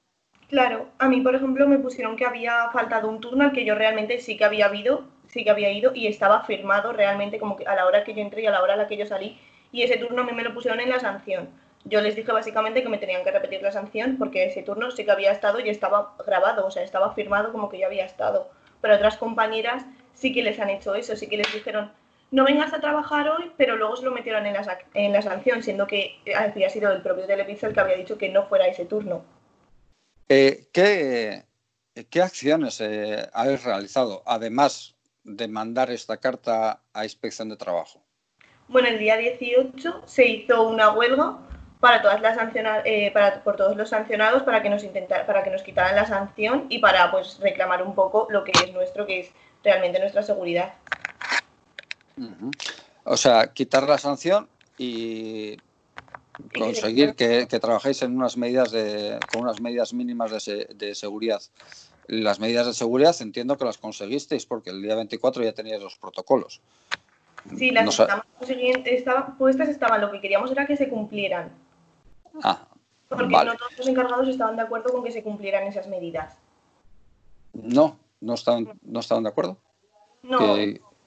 Claro, 0.49 0.89
a 0.99 1.07
mí, 1.07 1.21
por 1.21 1.33
ejemplo, 1.33 1.67
me 1.67 1.79
pusieron 1.79 2.15
que 2.15 2.25
había 2.25 2.69
faltado 2.71 3.09
un 3.09 3.21
turno 3.21 3.45
al 3.45 3.53
que 3.53 3.65
yo 3.65 3.73
realmente 3.73 4.19
sí 4.19 4.37
que 4.37 4.45
había 4.45 4.67
habido, 4.67 5.05
sí 5.27 5.43
que 5.43 5.49
había 5.49 5.71
ido 5.71 5.93
y 5.95 6.07
estaba 6.07 6.43
firmado 6.43 6.93
realmente 6.93 7.39
como 7.39 7.55
que 7.55 7.65
a 7.65 7.75
la 7.75 7.85
hora 7.85 8.03
que 8.03 8.13
yo 8.13 8.21
entré 8.21 8.43
y 8.43 8.45
a 8.45 8.51
la 8.51 8.61
hora 8.61 8.73
a 8.73 8.77
la 8.77 8.87
que 8.87 8.97
yo 8.97 9.05
salí. 9.05 9.39
Y 9.71 9.81
ese 9.81 9.97
turno 9.97 10.21
a 10.21 10.25
mí 10.25 10.33
me 10.33 10.43
lo 10.43 10.53
pusieron 10.53 10.79
en 10.79 10.89
la 10.89 10.99
sanción. 10.99 11.49
Yo 11.85 12.01
les 12.01 12.15
dije 12.15 12.31
básicamente 12.31 12.83
que 12.83 12.89
me 12.89 12.97
tenían 12.97 13.23
que 13.23 13.31
repetir 13.31 13.61
la 13.61 13.71
sanción 13.71 14.17
porque 14.17 14.45
ese 14.45 14.61
turno 14.61 14.91
sí 14.91 15.05
que 15.05 15.11
había 15.11 15.31
estado 15.31 15.59
y 15.59 15.69
estaba 15.69 16.15
grabado, 16.25 16.67
o 16.67 16.71
sea, 16.71 16.83
estaba 16.83 17.13
firmado 17.13 17.51
como 17.51 17.69
que 17.69 17.79
yo 17.79 17.87
había 17.87 18.05
estado. 18.05 18.51
Pero 18.81 18.95
otras 18.95 19.17
compañeras 19.17 19.85
sí 20.13 20.33
que 20.33 20.43
les 20.43 20.59
han 20.59 20.69
hecho 20.69 20.93
eso, 20.95 21.15
sí 21.15 21.27
que 21.27 21.37
les 21.37 21.51
dijeron, 21.51 21.91
no 22.33 22.45
vengas 22.45 22.73
a 22.73 22.81
trabajar 22.81 23.29
hoy, 23.29 23.51
pero 23.57 23.75
luego 23.75 23.95
se 23.95 24.05
lo 24.05 24.11
metieron 24.11 24.47
en 24.47 24.53
la, 24.53 24.79
en 24.95 25.13
la 25.13 25.21
sanción, 25.21 25.61
siendo 25.61 25.85
que 25.85 26.15
había 26.35 26.67
sido 26.67 26.91
el 26.91 27.03
propio 27.03 27.27
televisor 27.27 27.69
el 27.69 27.75
que 27.75 27.81
había 27.81 27.95
dicho 27.95 28.17
que 28.17 28.29
no 28.29 28.47
fuera 28.47 28.65
ese 28.65 28.85
turno. 28.85 29.23
Eh, 30.27 30.65
¿qué, 30.73 32.21
acciones 32.23 32.81
eh, 32.81 33.29
habéis 33.33 33.63
realizado, 33.63 34.23
además 34.25 34.95
de 35.23 35.47
mandar 35.47 35.91
esta 35.91 36.17
carta 36.17 36.81
a 36.91 37.03
inspección 37.03 37.49
de 37.49 37.55
trabajo? 37.55 38.01
Bueno, 38.67 38.87
el 38.87 38.97
día 38.97 39.15
18 39.15 40.01
se 40.07 40.25
hizo 40.25 40.67
una 40.67 40.91
huelga 40.91 41.37
para 41.79 42.01
todas 42.01 42.19
las 42.19 42.35
eh, 42.55 43.11
para, 43.13 43.43
por 43.43 43.57
todos 43.57 43.77
los 43.77 43.89
sancionados 43.89 44.41
para 44.41 44.63
que 44.63 44.71
nos 44.71 44.83
para 45.27 45.43
que 45.43 45.51
nos 45.51 45.61
quitaran 45.61 45.95
la 45.95 46.07
sanción 46.07 46.65
y 46.69 46.79
para 46.79 47.11
pues 47.11 47.39
reclamar 47.39 47.83
un 47.83 47.93
poco 47.93 48.25
lo 48.31 48.43
que 48.43 48.53
es 48.53 48.73
nuestro, 48.73 49.05
que 49.05 49.19
es 49.19 49.31
realmente 49.63 49.99
nuestra 49.99 50.23
seguridad. 50.23 50.73
O 53.05 53.17
sea, 53.17 53.53
quitar 53.53 53.87
la 53.87 53.97
sanción 53.97 54.47
y 54.77 55.57
conseguir 56.57 57.15
que, 57.15 57.45
trabajéis 57.45 58.01
en 58.01 58.15
unas 58.15 58.37
medidas 58.37 58.71
de, 58.71 59.19
con 59.31 59.41
unas 59.41 59.59
medidas 59.61 59.93
mínimas 59.93 60.45
de, 60.45 60.95
seguridad. 60.95 61.41
Las 62.07 62.39
medidas 62.39 62.67
de 62.67 62.73
seguridad 62.73 63.15
entiendo 63.21 63.57
que 63.57 63.65
las 63.65 63.77
conseguisteis 63.77 64.45
porque 64.45 64.69
el 64.69 64.81
día 64.81 64.95
24 64.95 65.43
ya 65.43 65.53
teníais 65.53 65.81
los 65.81 65.97
protocolos. 65.97 66.61
Sí, 67.57 67.71
las 67.71 67.87
estaban, 67.87 68.23
puestas 69.37 69.69
estaban, 69.69 70.01
lo 70.01 70.11
que 70.11 70.21
queríamos 70.21 70.51
era 70.51 70.65
que 70.65 70.77
se 70.77 70.89
cumplieran. 70.89 71.51
Ah, 72.41 72.67
porque 73.09 73.27
no 73.27 73.57
todos 73.57 73.77
los 73.77 73.87
encargados 73.87 74.27
estaban 74.27 74.55
de 74.55 74.63
acuerdo 74.63 74.91
con 74.91 75.03
que 75.03 75.11
se 75.11 75.23
cumplieran 75.23 75.63
esas 75.63 75.87
medidas. 75.87 76.37
No, 77.53 77.99
no 78.21 78.33
estaban, 78.33 78.79
no 78.81 78.99
estaban 78.99 79.23
de 79.23 79.29
acuerdo. 79.29 79.57
No, 80.23 80.55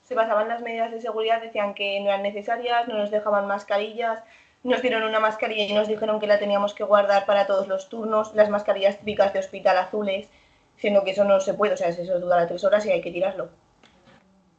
se 0.06 0.14
basaban 0.14 0.48
las 0.48 0.62
medidas 0.62 0.92
de 0.92 1.00
seguridad, 1.00 1.42
decían 1.42 1.74
que 1.74 1.98
no 2.00 2.06
eran 2.06 2.22
necesarias, 2.22 2.86
no 2.86 2.96
nos 2.96 3.10
dejaban 3.10 3.46
mascarillas, 3.48 4.22
nos 4.62 4.80
dieron 4.80 5.02
una 5.02 5.18
mascarilla 5.18 5.64
y 5.64 5.72
nos 5.72 5.88
dijeron 5.88 6.20
que 6.20 6.28
la 6.28 6.38
teníamos 6.38 6.74
que 6.74 6.84
guardar 6.84 7.26
para 7.26 7.46
todos 7.46 7.66
los 7.66 7.88
turnos, 7.88 8.32
las 8.34 8.48
mascarillas 8.48 8.98
típicas 8.98 9.32
de 9.32 9.40
hospital 9.40 9.76
azules, 9.78 10.28
siendo 10.76 11.02
que 11.02 11.10
eso 11.10 11.24
no 11.24 11.40
se 11.40 11.54
puede, 11.54 11.74
o 11.74 11.76
sea, 11.76 11.88
eso 11.88 12.20
dura 12.20 12.46
tres 12.46 12.62
horas 12.62 12.86
y 12.86 12.90
hay 12.90 13.00
que 13.00 13.10
tirarlo. 13.10 13.50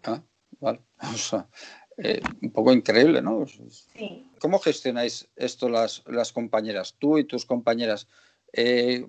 Ah, 0.04 0.22
vale. 0.60 0.82
Eh, 2.00 2.22
un 2.43 2.52
poco 2.52 2.72
increíble, 2.72 3.24
¿no? 3.24 3.43
Sí. 3.48 4.30
¿Cómo 4.39 4.60
gestionáis 4.60 5.28
esto 5.36 5.68
las, 5.68 6.04
las 6.06 6.32
compañeras, 6.32 6.93
tú 7.00 7.18
y 7.18 7.24
tus 7.24 7.43
compañeras, 7.43 8.08
eh, 8.54 9.04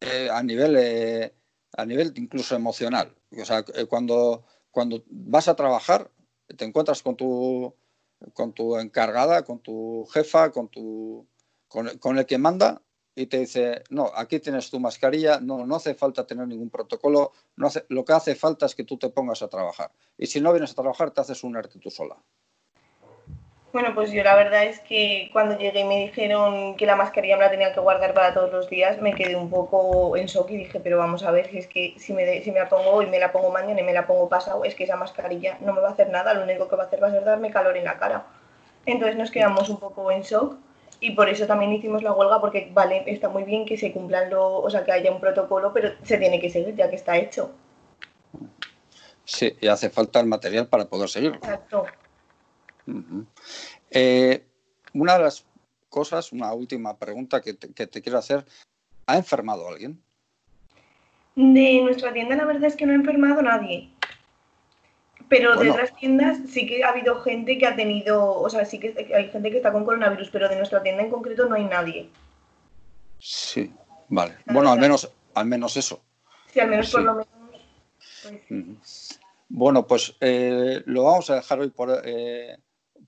eh, 0.00 0.28
a 0.32 0.42
nivel 0.42 1.30
a 1.76 1.84
nivel 1.84 2.14
incluso 2.16 2.56
emocional? 2.56 3.14
O 3.38 3.44
sea, 3.44 3.62
cuando, 3.90 4.42
cuando 4.72 5.04
vas 5.06 5.46
a 5.46 5.54
trabajar, 5.54 6.10
te 6.56 6.64
encuentras 6.64 7.02
con 7.02 7.16
tu 7.16 7.72
con 8.34 8.52
tu 8.52 8.78
encargada, 8.78 9.42
con 9.44 9.60
tu 9.60 10.06
jefa, 10.12 10.50
con, 10.50 10.68
tu, 10.68 11.26
con, 11.68 12.18
el 12.18 12.26
que 12.26 12.38
manda 12.38 12.82
y 13.14 13.26
te 13.26 13.40
dice, 13.40 13.82
no, 13.90 14.10
aquí 14.14 14.40
tienes 14.40 14.70
tu 14.70 14.80
mascarilla, 14.80 15.40
no, 15.40 15.66
no 15.66 15.76
hace 15.76 15.94
falta 15.94 16.26
tener 16.26 16.48
ningún 16.48 16.70
protocolo, 16.70 17.32
no 17.56 17.66
hace, 17.66 17.84
lo 17.88 18.04
que 18.04 18.14
hace 18.14 18.34
falta 18.34 18.66
es 18.66 18.74
que 18.74 18.84
tú 18.84 18.96
te 18.96 19.10
pongas 19.10 19.42
a 19.42 19.48
trabajar. 19.48 19.92
Y 20.16 20.26
si 20.26 20.40
no 20.40 20.52
vienes 20.52 20.72
a 20.72 20.74
trabajar, 20.74 21.10
te 21.10 21.20
haces 21.20 21.44
un 21.44 21.56
ERTE 21.56 21.78
tú 21.78 21.90
sola. 21.90 22.22
Bueno, 23.72 23.94
pues 23.94 24.12
yo 24.12 24.22
la 24.22 24.36
verdad 24.36 24.64
es 24.64 24.80
que 24.80 25.30
cuando 25.32 25.56
llegué 25.56 25.80
y 25.80 25.84
me 25.84 25.96
dijeron 26.04 26.76
que 26.76 26.84
la 26.84 26.94
mascarilla 26.94 27.38
me 27.38 27.44
la 27.44 27.50
tenía 27.50 27.72
que 27.72 27.80
guardar 27.80 28.12
para 28.12 28.34
todos 28.34 28.52
los 28.52 28.68
días, 28.68 29.00
me 29.00 29.14
quedé 29.14 29.34
un 29.34 29.48
poco 29.48 30.14
en 30.14 30.26
shock 30.26 30.50
y 30.50 30.58
dije, 30.58 30.78
pero 30.78 30.98
vamos 30.98 31.22
a 31.22 31.30
ver, 31.30 31.48
si 31.48 31.56
es 31.56 31.66
que 31.66 31.94
si 31.96 32.12
me, 32.12 32.42
si 32.42 32.50
me 32.50 32.60
la 32.60 32.68
pongo 32.68 32.90
hoy, 32.90 33.06
me 33.06 33.18
la 33.18 33.32
pongo 33.32 33.50
mañana 33.50 33.80
y 33.80 33.84
me 33.84 33.94
la 33.94 34.06
pongo 34.06 34.28
pasado, 34.28 34.62
es 34.64 34.74
que 34.74 34.84
esa 34.84 34.96
mascarilla 34.96 35.56
no 35.60 35.72
me 35.72 35.80
va 35.80 35.88
a 35.88 35.92
hacer 35.92 36.10
nada, 36.10 36.34
lo 36.34 36.42
único 36.42 36.68
que 36.68 36.76
va 36.76 36.82
a 36.82 36.86
hacer 36.86 37.02
va 37.02 37.08
a 37.08 37.12
ser 37.12 37.24
darme 37.24 37.50
calor 37.50 37.78
en 37.78 37.84
la 37.84 37.98
cara. 37.98 38.26
Entonces 38.84 39.16
nos 39.16 39.30
quedamos 39.30 39.70
un 39.70 39.78
poco 39.78 40.10
en 40.10 40.20
shock 40.20 40.56
y 41.00 41.12
por 41.12 41.30
eso 41.30 41.46
también 41.46 41.72
hicimos 41.72 42.02
la 42.02 42.12
huelga 42.12 42.42
porque, 42.42 42.68
vale, 42.74 43.04
está 43.06 43.30
muy 43.30 43.44
bien 43.44 43.64
que 43.64 43.78
se 43.78 43.90
cumplan 43.90 44.28
lo, 44.28 44.58
o 44.58 44.68
sea, 44.68 44.84
que 44.84 44.92
haya 44.92 45.10
un 45.10 45.20
protocolo, 45.20 45.72
pero 45.72 45.92
se 46.02 46.18
tiene 46.18 46.40
que 46.40 46.50
seguir 46.50 46.74
ya 46.76 46.90
que 46.90 46.96
está 46.96 47.16
hecho. 47.16 47.50
Sí, 49.24 49.56
y 49.62 49.68
hace 49.68 49.88
falta 49.88 50.20
el 50.20 50.26
material 50.26 50.66
para 50.66 50.84
poder 50.84 51.08
seguirlo. 51.08 51.36
Exacto. 51.36 51.86
Eh, 53.90 54.44
una 54.94 55.16
de 55.16 55.24
las 55.24 55.46
cosas, 55.88 56.32
una 56.32 56.52
última 56.52 56.96
pregunta 56.96 57.40
que 57.40 57.54
te, 57.54 58.02
quiero 58.02 58.18
hacer, 58.18 58.44
¿ha 59.06 59.16
enfermado 59.16 59.68
alguien? 59.68 60.02
De 61.34 61.80
nuestra 61.82 62.12
tienda 62.12 62.36
la 62.36 62.44
verdad 62.44 62.64
es 62.64 62.76
que 62.76 62.86
no 62.86 62.92
ha 62.92 62.96
enfermado 62.96 63.42
nadie. 63.42 63.90
Pero 65.28 65.56
de 65.56 65.70
otras 65.70 65.96
tiendas 65.96 66.38
sí 66.50 66.66
que 66.66 66.84
ha 66.84 66.90
habido 66.90 67.20
gente 67.22 67.56
que 67.56 67.66
ha 67.66 67.74
tenido, 67.74 68.38
o 68.38 68.50
sea, 68.50 68.66
sí 68.66 68.78
que 68.78 68.94
hay 69.14 69.30
gente 69.30 69.50
que 69.50 69.56
está 69.56 69.72
con 69.72 69.84
coronavirus, 69.84 70.28
pero 70.30 70.48
de 70.48 70.56
nuestra 70.56 70.82
tienda 70.82 71.02
en 71.02 71.10
concreto 71.10 71.46
no 71.46 71.54
hay 71.54 71.64
nadie. 71.64 72.10
Sí, 73.18 73.72
vale. 74.08 74.36
bueno, 74.46 74.70
al 74.72 74.78
menos, 74.78 75.10
al 75.34 75.46
menos 75.46 75.76
eso. 75.76 76.02
Sí, 76.52 76.60
al 76.60 76.68
menos 76.68 76.90
por 76.90 77.02
lo 77.02 77.14
menos. 77.14 77.28
Pues 78.48 79.20
bueno, 79.54 79.86
pues 79.86 80.16
eh, 80.20 80.82
lo 80.86 81.04
vamos 81.04 81.28
a 81.28 81.36
dejar 81.36 81.60
hoy 81.60 81.70
por, 81.70 82.02
eh, 82.04 82.56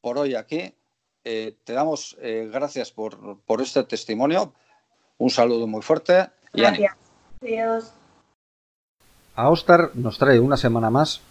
por 0.04 0.18
hoy 0.18 0.34
aquí. 0.34 0.74
Eh, 1.24 1.56
te 1.64 1.72
damos 1.72 2.18
eh, 2.20 2.50
gracias 2.52 2.92
por, 2.92 3.16
este 3.62 3.84
testimonio. 3.84 4.52
Un 5.16 5.30
saludo 5.30 5.66
muy 5.66 5.80
fuerte. 5.80 6.28
gracias. 6.52 6.94
Adiós. 7.40 7.90
Austar 9.34 9.92
nos 9.94 10.18
trae 10.18 10.38
una 10.40 10.58
semana 10.58 10.90
más 10.90 11.22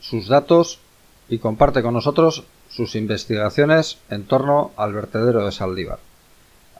sus 0.00 0.26
datos 0.26 0.80
y 1.28 1.38
comparte 1.38 1.82
con 1.82 1.92
nosotros 1.92 2.44
sus 2.70 2.94
investigaciones 2.94 3.98
en 4.08 4.24
torno 4.26 4.70
al 4.76 4.94
vertedero 4.94 5.44
de 5.44 5.52
Saldívar. 5.52 5.98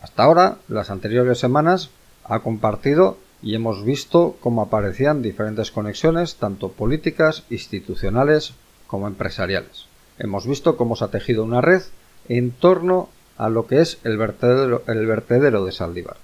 Hasta 0.00 0.22
ahora, 0.22 0.56
las 0.68 0.88
anteriores 0.88 1.38
semanas, 1.38 1.90
ha 2.24 2.40
compartido 2.40 3.18
y 3.42 3.54
hemos 3.54 3.84
visto 3.84 4.38
cómo 4.40 4.62
aparecían 4.62 5.20
diferentes 5.20 5.70
conexiones, 5.72 6.36
tanto 6.36 6.70
políticas, 6.70 7.44
institucionales 7.50 8.54
como 8.86 9.06
empresariales 9.08 9.87
hemos 10.18 10.46
visto 10.46 10.76
cómo 10.76 10.96
se 10.96 11.04
ha 11.04 11.08
tejido 11.08 11.44
una 11.44 11.60
red 11.60 11.82
en 12.28 12.52
torno 12.52 13.08
a 13.36 13.48
lo 13.48 13.66
que 13.66 13.80
es 13.80 14.00
el 14.04 14.18
vertedero, 14.18 14.82
el 14.86 15.06
vertedero 15.06 15.64
de 15.64 15.72
Saldívar. 15.72 16.16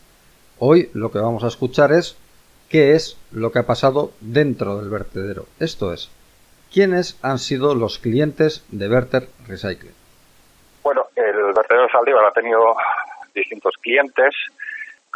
Hoy 0.59 0.91
lo 0.95 1.11
que 1.11 1.19
vamos 1.19 1.45
a 1.45 1.49
escuchar 1.49 1.93
es 1.93 2.17
qué 2.69 2.93
es 2.95 3.17
lo 3.31 3.53
que 3.53 3.61
ha 3.61 3.67
pasado 3.67 4.13
dentro 4.21 4.77
del 4.79 4.91
vertedero. 4.91 5.47
Esto 5.61 5.93
es, 5.93 6.11
quiénes 6.73 7.19
han 7.23 7.39
sido 7.39 7.75
los 7.75 7.99
clientes 7.99 8.65
de 8.71 8.89
Verter 8.89 9.29
Recycling. 9.47 9.95
Bueno, 10.83 11.07
el 11.15 11.53
vertedero 11.55 11.85
de 11.85 11.93
Saldívar 11.93 12.25
ha 12.27 12.33
tenido 12.33 12.75
distintos 13.35 13.75
clientes. 13.81 14.35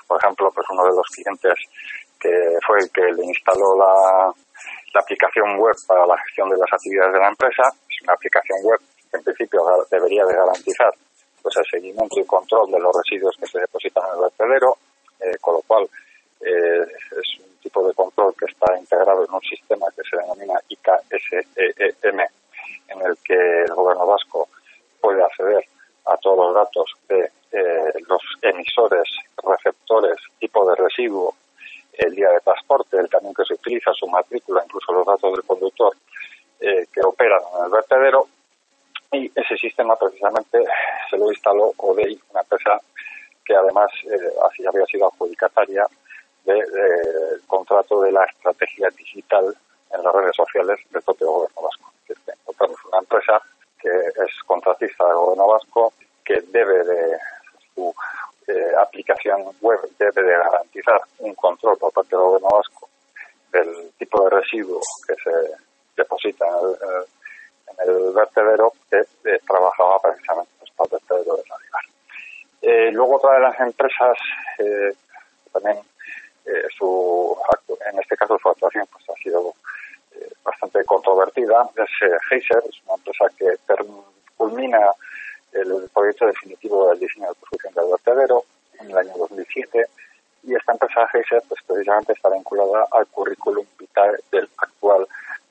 Por 0.07 0.21
ejemplo, 0.23 0.51
pues 0.55 0.67
uno 0.71 0.85
de 0.85 0.97
los 0.97 1.07
clientes 1.09 1.55
que 2.21 2.31
fue 2.67 2.79
el 2.79 2.91
que 2.91 3.13
le 3.13 3.25
instaló 3.27 3.77
la, 3.77 4.33
la 4.95 5.01
aplicación 5.01 5.59
web 5.59 5.75
para 5.87 6.07
la 6.07 6.19
gestión 6.19 6.49
de 6.49 6.57
las 6.57 6.73
actividades 6.73 7.13
de 7.13 7.21
la 7.21 7.29
empresa 7.29 7.63
una 8.03 8.15
aplicación 8.15 8.59
web 8.63 8.81
que 9.11 9.17
en 9.17 9.25
principio 9.25 9.61
debería 9.91 10.25
de 10.25 10.35
garantizar 10.35 10.93
pues 11.43 11.57
el 11.57 11.65
seguimiento 11.71 12.21
y 12.21 12.25
control 12.25 12.71
de 12.71 12.81
los 12.81 12.95
residuos 12.95 13.37
que 13.39 13.47
se 13.47 13.61
depositan 13.61 14.05
en 14.07 14.15
el 14.15 14.21
vertedero, 14.21 14.77
eh, 15.21 15.37
con 15.41 15.55
lo 15.55 15.63
cual 15.63 15.89
eh, 16.41 16.87
es 17.11 17.41
un 17.41 17.57
tipo 17.63 17.87
de 17.87 17.95
control 17.95 18.35
que 18.39 18.47
está 18.47 18.79
integrado 18.79 19.25
en 19.25 19.33
un 19.33 19.41
sistema 19.41 19.87
que 19.97 20.03
se 20.09 20.17
denomina 20.17 20.61
IKSEM, 20.69 22.21
en 22.89 23.01
el 23.07 23.17
que 23.25 23.63
el 23.63 23.75
gobierno 23.75 24.07
vasco 24.07 24.49
puede 25.01 25.23
acceder 25.23 25.65
a 26.07 26.17
todos 26.19 26.39
los 26.39 26.55
datos 26.55 26.93
de 27.09 27.31
eh, 27.53 27.93
los 28.09 28.23
emisores, 28.43 29.09
receptores, 29.43 30.17
tipo 30.39 30.69
de 30.69 30.77
residuo, 30.77 31.35
el 31.93 32.15
día 32.15 32.31
de 32.31 32.41
transporte, 32.41 32.99
el 32.99 33.09
camión 33.09 33.35
que 33.35 33.45
se 33.45 33.55
utiliza, 33.55 33.93
su 33.93 34.07
matrícula, 34.07 34.63
incluso 34.65 34.93
los 34.93 35.07
datos 35.07 35.33
del 35.33 35.45
conductor 35.45 35.97
eh, 36.61 36.87
que 36.93 37.01
operan 37.03 37.41
en 37.59 37.65
el 37.65 37.71
vertedero 37.71 38.27
y 39.13 39.31
ese 39.35 39.57
sistema 39.57 39.97
precisamente 39.97 40.65
se 41.09 41.17
lo 41.17 41.31
instaló 41.31 41.73
ODEI, 41.77 42.21
una 42.31 42.43
empresa 42.43 42.81
que 43.45 43.57
además 43.57 43.91
eh, 44.05 44.33
así 44.49 44.67
había 44.67 44.85
sido 44.87 45.07
adjudicataria 45.07 45.87
del 46.45 46.59
de, 46.59 47.41
contrato 47.47 48.03
de 48.03 48.13
la 48.13 48.25
estrategia 48.25 48.91
digital 48.91 49.55
en 49.91 50.03
las 50.03 50.15
redes 50.15 50.37
sociales 50.37 50.79
del 50.91 51.03
propio 51.03 51.31
gobierno 51.31 51.63
vasco. 51.63 51.93
Es 52.09 52.19
que 52.19 52.33
una 52.89 52.99
empresa 52.99 53.41
que 53.81 53.89
es 53.89 54.43
contratista 54.45 55.07
del 55.07 55.15
gobierno 55.15 55.47
vasco 55.47 55.93
que 56.25 56.41
debe 56.43 56.85
de 56.85 57.19
su 57.75 57.95
eh, 58.49 58.73
aplicación 58.79 59.45
web 59.61 59.81
debe 59.99 60.23
de 60.23 60.37
garantizar 60.37 61.01
un 61.19 61.35
control 61.35 61.79
por 61.79 61.93
parte 61.93 62.17
del 62.17 62.25
gobierno 62.25 62.49
vasco 62.51 62.89
del 63.53 63.93
tipo 63.99 64.25
de 64.25 64.31
residuo 64.41 64.81
que 65.07 65.15
se 65.15 65.31
deposita 65.99 66.47
en 66.47 67.89
el, 67.89 68.13
vertedero 68.15 68.73
que 68.89 68.99
eh, 68.99 69.41
trabajaba 69.47 70.01
precisamente 70.01 70.51
para 70.77 70.87
el 70.87 70.91
vertedero 70.93 71.37
de 71.37 71.43
la 71.49 71.57
eh, 72.61 72.91
luego 72.93 73.17
otra 73.17 73.35
de 73.35 73.41
las 73.41 73.61
empresas 73.61 74.17
eh, 74.59 74.93
también 75.53 75.79
eh, 76.47 76.67
su 76.77 77.37
en 77.91 77.99
este 77.99 78.17
caso 78.17 78.39
su 78.41 78.49
actuación 78.49 78.87
pues 78.93 79.05
ha 79.11 79.23
sido 79.23 79.55
bastante 80.43 80.85
controvertida 80.85 81.69
es 81.77 82.11
Heiser, 82.31 82.63
es 82.69 82.81
una 82.87 82.95
empresa 82.95 83.27
que 83.37 83.57
culmina 84.37 84.81
el 85.53 85.89
proyecto 85.93 86.27
definitivo 86.27 86.89
del 86.89 87.01
diseño 87.01 87.29
de 87.29 87.35
construcción 87.35 87.75
del 87.75 87.91
vertedero 87.91 88.45
en 88.81 88.91
el 88.91 88.99
año 88.99 89.13
2007 89.17 89.87
y 90.45 90.55
esta 90.55 90.73
empresa 90.73 91.09
Heiser 91.13 91.43
pues 91.49 91.61
precisamente 91.67 92.13
está 92.13 92.29
vinculada 92.31 92.87
al 92.91 93.07
currículum 93.09 93.67
vitae 93.79 94.17
del 94.33 94.49
actual 94.57 95.07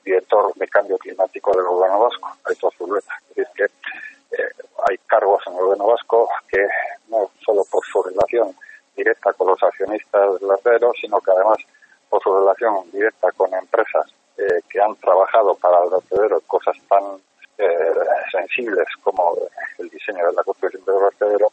director 0.08 0.54
de 0.54 0.68
cambio 0.68 0.98
climático 0.98 1.52
del 1.54 1.66
gobierno 1.66 2.00
vasco, 2.00 2.36
Aitor 2.44 2.72
Zulueta. 2.74 3.12
Es 3.30 3.36
decir, 3.36 3.48
que 3.54 3.64
eh, 4.36 4.48
hay 4.88 4.96
cargos 5.06 5.42
en 5.46 5.54
el 5.54 5.60
gobierno 5.60 5.86
vasco 5.86 6.28
que 6.48 6.66
no 7.08 7.30
solo 7.44 7.64
por 7.70 7.84
su 7.84 8.02
relación 8.02 8.54
directa 8.96 9.32
con 9.34 9.48
los 9.48 9.62
accionistas 9.62 10.40
del 10.40 10.50
acero, 10.50 10.87
sino 11.00 11.20
que 11.20 11.30
además 11.30 11.58
por 12.08 12.22
su 12.22 12.34
relación 12.34 12.90
directa 12.90 13.30
con 13.32 13.52
empresas 13.54 14.06
eh, 14.36 14.60
que 14.68 14.80
han 14.80 14.94
trabajado 14.96 15.54
para 15.56 15.82
el 15.84 15.90
vertedero 15.90 16.40
cosas 16.42 16.76
tan 16.88 17.02
eh, 17.58 17.94
sensibles 18.30 18.86
como 19.02 19.36
el 19.78 19.88
diseño 19.90 20.26
de 20.26 20.32
la 20.32 20.44
construcción 20.44 20.84
del 20.84 21.00
vertedero, 21.00 21.52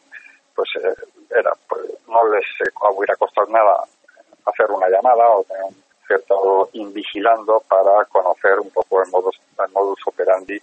pues 0.54 0.68
era, 1.30 1.52
pues, 1.68 1.82
no 2.08 2.28
les 2.28 2.44
hubiera 2.96 3.16
costado 3.16 3.48
nada 3.48 3.84
hacer 4.46 4.70
una 4.70 4.88
llamada 4.88 5.28
o 5.30 5.44
tener 5.44 5.64
un 5.64 5.82
cierto 6.06 6.70
invigilando 6.72 7.60
para 7.68 8.04
conocer 8.06 8.60
un 8.60 8.70
poco 8.70 9.02
el 9.02 9.10
modus, 9.10 9.40
el 9.58 9.72
modus 9.72 9.98
operandi 10.06 10.58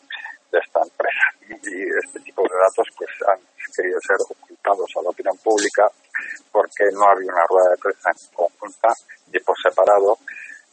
de 0.52 0.60
esta 0.60 0.82
empresa. 0.82 1.26
Y 1.50 1.84
este 2.06 2.20
tipo 2.22 2.44
de 2.44 2.56
datos 2.56 2.88
pues 2.98 3.10
han 3.28 3.40
querido 3.76 4.00
ser 4.02 4.18
ocultados 4.30 4.90
a 4.98 5.02
la 5.02 5.10
opinión 5.10 5.38
pública 5.44 5.90
porque 6.52 6.86
no 6.94 7.06
había 7.06 7.32
una 7.32 7.46
rueda 7.50 7.72
de 7.72 7.78
prensa 7.78 8.12
conjunta 8.34 8.94
y 9.32 9.40
por 9.40 9.56
separado 9.62 10.18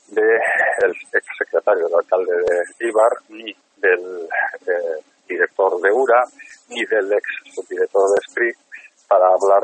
del 0.08 0.94
ex 1.12 1.24
secretario 1.38 1.84
del 1.86 1.94
alcalde 1.94 2.32
de 2.32 2.86
Ibar, 2.88 3.12
ni 3.28 3.54
del 3.76 4.28
eh, 4.66 5.02
director 5.26 5.80
de 5.80 5.92
URA, 5.92 6.24
ni 6.68 6.84
del 6.84 7.12
ex 7.12 7.24
subdirector 7.54 8.10
de 8.10 8.20
SPRI, 8.28 8.52
para 9.08 9.26
hablar 9.26 9.62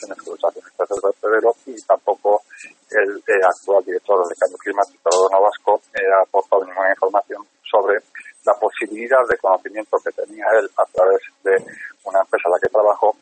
de 0.00 0.46
accionistas 0.46 0.88
del 0.88 1.00
vertedero 1.02 1.54
y 1.66 1.82
tampoco 1.82 2.42
el, 2.90 3.22
actual 3.44 3.84
director 3.84 4.28
del 4.28 4.36
cambio 4.36 4.58
climático, 4.58 5.10
Gobierno 5.10 5.42
Vasco, 5.42 5.80
ha 5.94 6.22
aportado 6.22 6.64
ninguna 6.64 6.90
información 6.90 7.46
sobre 7.62 7.98
la 8.44 8.54
posibilidad 8.54 9.26
de 9.28 9.38
conocimiento 9.38 9.98
que 10.04 10.12
tenía 10.12 10.46
él 10.58 10.70
a 10.76 10.84
través 10.86 11.20
de 11.42 11.56
una 12.04 12.20
empresa 12.20 12.48
en 12.48 12.52
la 12.52 12.58
que 12.60 12.68
trabajó 12.68 13.16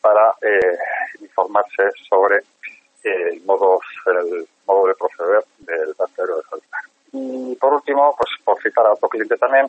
para 0.00 0.34
eh, 0.42 0.78
informarse 1.20 1.90
sobre 2.08 2.38
eh, 3.04 3.32
el 3.32 3.42
modo, 3.44 3.80
el 4.06 4.46
modo 4.66 4.86
de 4.86 4.94
proceder 4.94 5.44
del 5.58 5.94
vertedero 5.98 6.36
de 6.36 6.42
Salinas. 6.42 6.84
Y 7.12 7.56
por 7.56 7.72
último, 7.72 8.14
pues 8.16 8.30
por 8.44 8.60
citar 8.62 8.86
a 8.86 8.92
otro 8.92 9.08
cliente 9.08 9.36
también, 9.36 9.66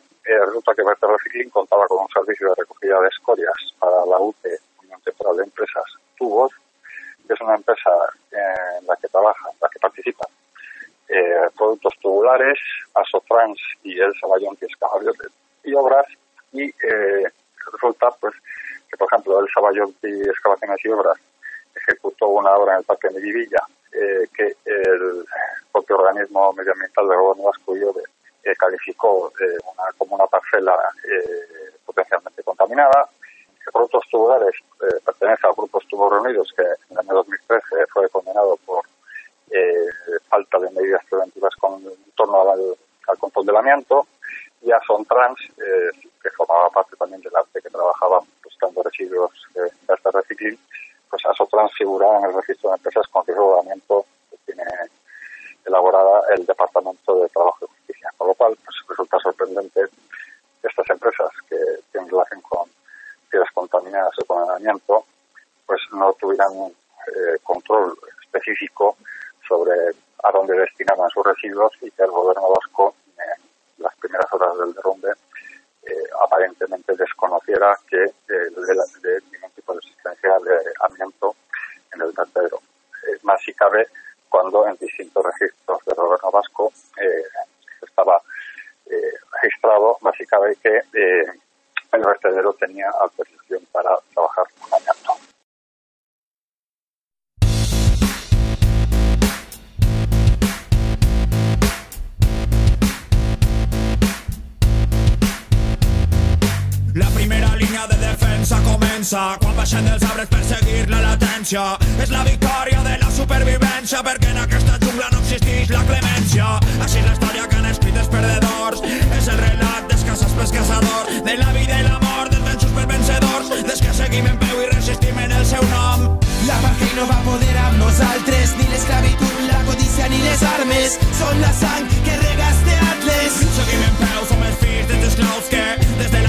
La 107.08 107.14
primera 107.14 107.56
línea 107.56 107.86
de 107.86 107.96
defensa 107.96 108.58
comença 108.60 109.20
quan 109.40 109.54
baixem 109.56 109.86
dels 109.88 110.02
arbres 110.04 110.28
per 110.28 110.42
seguir 110.44 110.82
la 110.92 110.98
latència. 111.00 111.62
És 112.04 112.12
la 112.12 112.20
victòria 112.26 112.82
de 112.84 112.98
la 113.00 113.08
supervivència 113.16 114.02
perquè 114.04 114.34
en 114.34 114.42
aquesta 114.42 114.76
jungla 114.82 115.08
no 115.14 115.22
existeix 115.22 115.72
la 115.72 115.86
clemència. 115.88 116.50
Així 116.84 117.00
la 117.06 117.14
història 117.14 117.46
que 117.48 117.56
han 117.62 117.70
escrit 117.70 117.96
els 117.96 118.12
perdedors 118.12 118.84
és 118.84 119.30
el 119.32 119.40
relat 119.40 119.88
dels 119.88 120.04
caçats 120.10 120.36
pels 120.36 120.52
caçadors, 120.58 121.16
de 121.24 121.38
la 121.40 121.48
vida 121.56 121.80
i 121.80 121.88
la 121.88 121.96
mort, 122.04 122.28
dels 122.34 122.44
venços 122.44 122.76
per 122.76 122.86
vencedors, 122.92 123.52
des 123.72 123.82
que 123.86 123.96
seguim 124.02 124.28
en 124.28 124.36
peu 124.44 124.60
i 124.60 124.70
resistim 124.76 125.24
en 125.24 125.32
el 125.40 125.48
seu 125.48 125.64
nom. 125.72 126.06
La 126.44 126.60
pàgina 126.60 126.92
no 127.00 127.08
va 127.08 127.20
poder 127.24 127.54
amb 127.64 127.80
nosaltres, 127.86 128.56
ni 128.60 128.68
l'esclavitud, 128.68 129.44
la 129.48 129.64
codícia 129.64 130.12
ni 130.12 130.20
les 130.28 130.44
armes, 130.52 131.00
són 131.16 131.40
la 131.40 131.56
sang 131.56 131.88
que 132.04 132.20
regaste 132.28 132.80
Atles. 132.92 133.44
Seguim 133.56 133.92
en 133.92 134.00
peu, 134.04 134.24
som 134.28 134.48
els 134.52 134.60
fills 134.60 134.90
dels 134.92 135.14
esclaus 135.14 135.54
que 135.56 135.64
des 135.80 136.10
de 136.10 136.18
l'antiga 136.18 136.27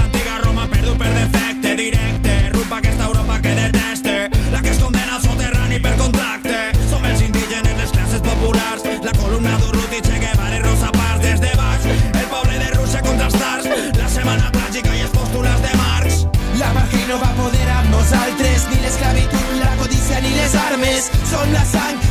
ni 20.80 20.86
les 20.86 21.10
armes 21.10 21.10
Són 21.30 21.52
la 21.52 21.64
sang 21.64 22.09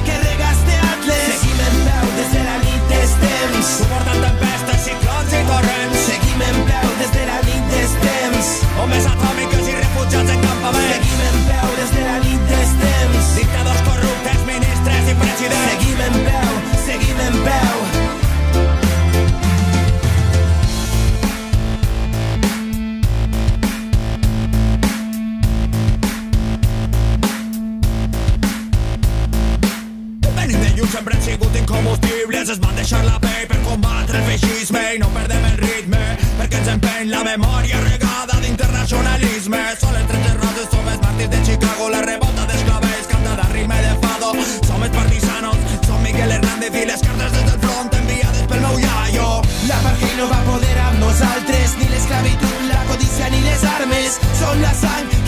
deixar 32.89 33.05
la 33.05 33.19
pell 33.21 33.45
per 33.45 33.57
combatre 33.61 34.17
el 34.17 34.23
feixisme 34.25 34.79
i 34.95 34.99
no 35.01 35.09
perdem 35.13 35.43
el 35.45 35.57
ritme 35.61 35.99
perquè 36.39 36.57
ens 36.57 36.69
empeny 36.73 37.11
la 37.11 37.19
memòria 37.27 37.81
regada 37.83 38.39
d'internacionalisme. 38.41 39.59
Són 39.81 39.93
les 39.93 40.07
13 40.09 40.31
roses, 40.39 40.65
som 40.71 40.89
els 40.93 41.03
màrtirs 41.03 41.29
de 41.35 41.41
Chicago 41.45 41.91
la 41.93 42.01
revolta 42.07 42.47
d'esclavells 42.49 43.11
cantada 43.11 43.45
a 43.45 43.51
ritme 43.53 43.77
de 43.85 43.93
fado. 44.05 44.33
Som 44.65 44.87
els 44.87 44.95
partisanos, 44.95 45.77
som 45.85 46.01
Miguel 46.01 46.33
Hernández 46.39 46.81
i 46.81 46.87
les 46.89 47.05
cartes 47.05 47.37
des 47.37 47.45
del 47.51 47.61
front 47.67 47.93
enviades 48.01 48.49
pel 48.49 48.65
meu 48.65 48.81
iaio. 48.81 49.29
L'apartheid 49.69 50.17
no 50.23 50.33
va 50.33 50.41
poder 50.49 50.75
amb 50.87 51.05
nosaltres 51.05 51.77
ni 51.77 51.93
l'esclavitud, 51.93 52.59
la 52.73 52.83
codícia 52.89 53.29
ni 53.29 53.45
les 53.45 53.69
armes. 53.77 54.17
Són 54.41 54.65
la 54.65 54.73
sang 54.81 55.18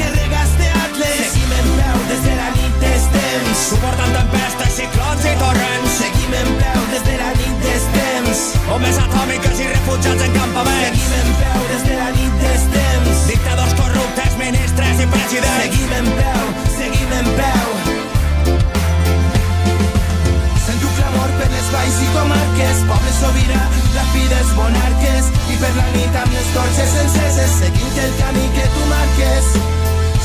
refugiats 10.01 10.25
en 10.25 10.33
campaments 10.33 10.97
seguim 10.97 11.13
en 11.21 11.29
peu 11.39 11.61
des 11.69 11.83
de 11.89 11.95
la 11.95 12.11
nit 12.11 12.33
des 12.41 12.63
temps. 12.73 13.27
Dictadors 13.27 13.73
corruptes, 13.75 14.37
ministres 14.37 14.97
i 14.99 15.05
presidents. 15.05 15.61
Seguim 15.61 15.91
en 15.99 16.07
peu, 16.17 16.45
seguim 16.77 17.11
en 17.19 17.27
peu. 17.37 17.67
Sento 20.65 20.87
clamor 20.97 21.29
per 21.39 21.49
les 21.53 21.67
valls 21.73 21.99
i 22.01 22.07
comarques. 22.15 22.77
Poble 22.89 23.13
sobirà, 23.19 23.63
dels 24.31 24.53
monarques. 24.57 25.29
I 25.51 25.59
per 25.61 25.73
la 25.75 25.87
nit 25.97 26.15
amb 26.23 26.33
les 26.33 26.49
torxes 26.55 26.95
enceses 27.03 27.51
seguint 27.59 28.01
el 28.05 28.15
camí 28.21 28.47
que 28.55 28.65
tu 28.73 28.87
marques. 28.89 29.51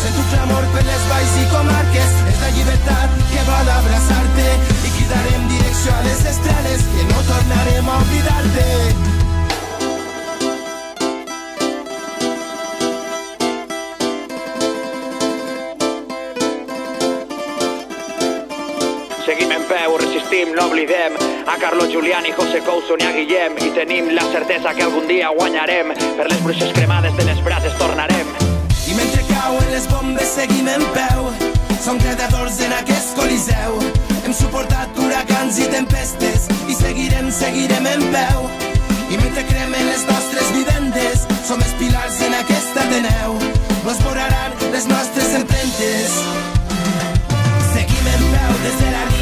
Sento 0.00 0.24
clamor 0.30 0.64
per 0.72 0.86
les 0.86 1.04
valls 1.10 1.36
i 1.42 1.44
comarques. 1.52 2.16
És 2.32 2.40
la 2.44 2.54
llibertat 2.56 3.20
que 3.34 3.44
vol 3.50 3.74
abraçar-te. 3.76 4.48
I 4.86 4.96
cridarem 4.96 5.46
direcció 5.52 5.92
a 5.92 6.02
les 6.08 6.24
estrelles 6.32 6.88
que 6.94 7.06
no 7.12 7.28
tornarem 7.28 7.92
a 7.92 8.00
oblidar-te 8.06 9.15
resistim, 20.36 20.54
no 20.54 20.66
oblidem 20.66 21.14
a 21.46 21.58
Carlos 21.58 21.92
Julián 21.92 22.26
i 22.26 22.32
José 22.32 22.60
Couso 22.60 22.96
ni 22.96 23.04
a 23.04 23.12
Guillem 23.12 23.56
i 23.58 23.70
tenim 23.70 24.08
la 24.14 24.22
certesa 24.32 24.74
que 24.74 24.82
algun 24.82 25.06
dia 25.08 25.30
guanyarem. 25.30 25.92
Per 26.16 26.28
les 26.28 26.42
bruixes 26.42 26.72
cremades 26.72 27.16
de 27.16 27.24
les 27.24 27.42
brases 27.44 27.76
tornarem. 27.78 28.26
I 28.88 28.94
mentre 28.94 29.22
cauen 29.28 29.70
les 29.70 29.86
bombes 29.88 30.28
seguim 30.28 30.68
en 30.68 30.84
peu. 30.92 31.30
Som 31.82 31.98
credadors 31.98 32.60
en 32.60 32.72
aquest 32.72 33.16
coliseu. 33.16 33.80
Hem 34.24 34.34
suportat 34.34 34.98
huracans 34.98 35.58
i 35.58 35.68
tempestes 35.70 36.48
i 36.68 36.74
seguirem, 36.74 37.30
seguirem 37.30 37.86
en 37.86 38.06
peu. 38.12 38.48
I 39.08 39.16
mentre 39.16 39.44
cremen 39.46 39.86
les 39.86 40.04
nostres 40.06 40.52
vivendes 40.52 41.26
som 41.46 41.62
els 41.62 41.76
pilars 41.78 42.20
en 42.26 42.34
aquesta 42.34 42.82
Ateneu. 42.86 43.38
No 43.84 43.92
es 43.92 44.00
moraran 44.02 44.52
les 44.72 44.86
nostres 44.90 45.34
empremtes 45.38 46.16
Seguim 47.72 48.08
en 48.14 48.24
peu 48.32 48.58
des 48.64 48.80
de 48.82 48.90
la 48.90 49.15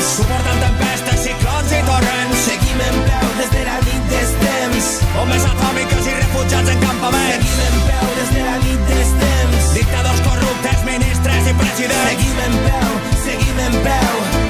Suportant 0.00 0.60
tempestes, 0.62 1.22
ciclons 1.24 1.72
i 1.74 1.80
torrents. 1.86 2.42
Seguim 2.46 2.80
en 2.86 2.98
peu 3.08 3.30
des 3.38 3.50
de 3.54 3.62
la 3.66 3.78
nit 3.86 4.02
des 4.12 4.30
temps. 4.42 4.90
Homes 5.20 5.46
atòmiques 5.52 6.06
i 6.06 6.14
refugiats 6.20 6.70
en 6.74 6.84
campaments. 6.86 7.48
Seguim 7.58 7.62
en 7.68 7.80
peu 7.88 8.12
des 8.18 8.34
de 8.36 8.44
la 8.46 8.58
nit 8.64 8.84
des 8.92 9.14
temps. 9.22 9.72
Dictadors 9.74 10.20
corruptes, 10.28 10.84
ministres 10.92 11.50
i 11.50 11.56
presidents. 11.62 12.12
Seguim 12.12 12.44
en 12.46 12.60
peu, 12.68 12.92
seguim 13.24 13.66
en 13.66 13.82
peu 13.88 14.47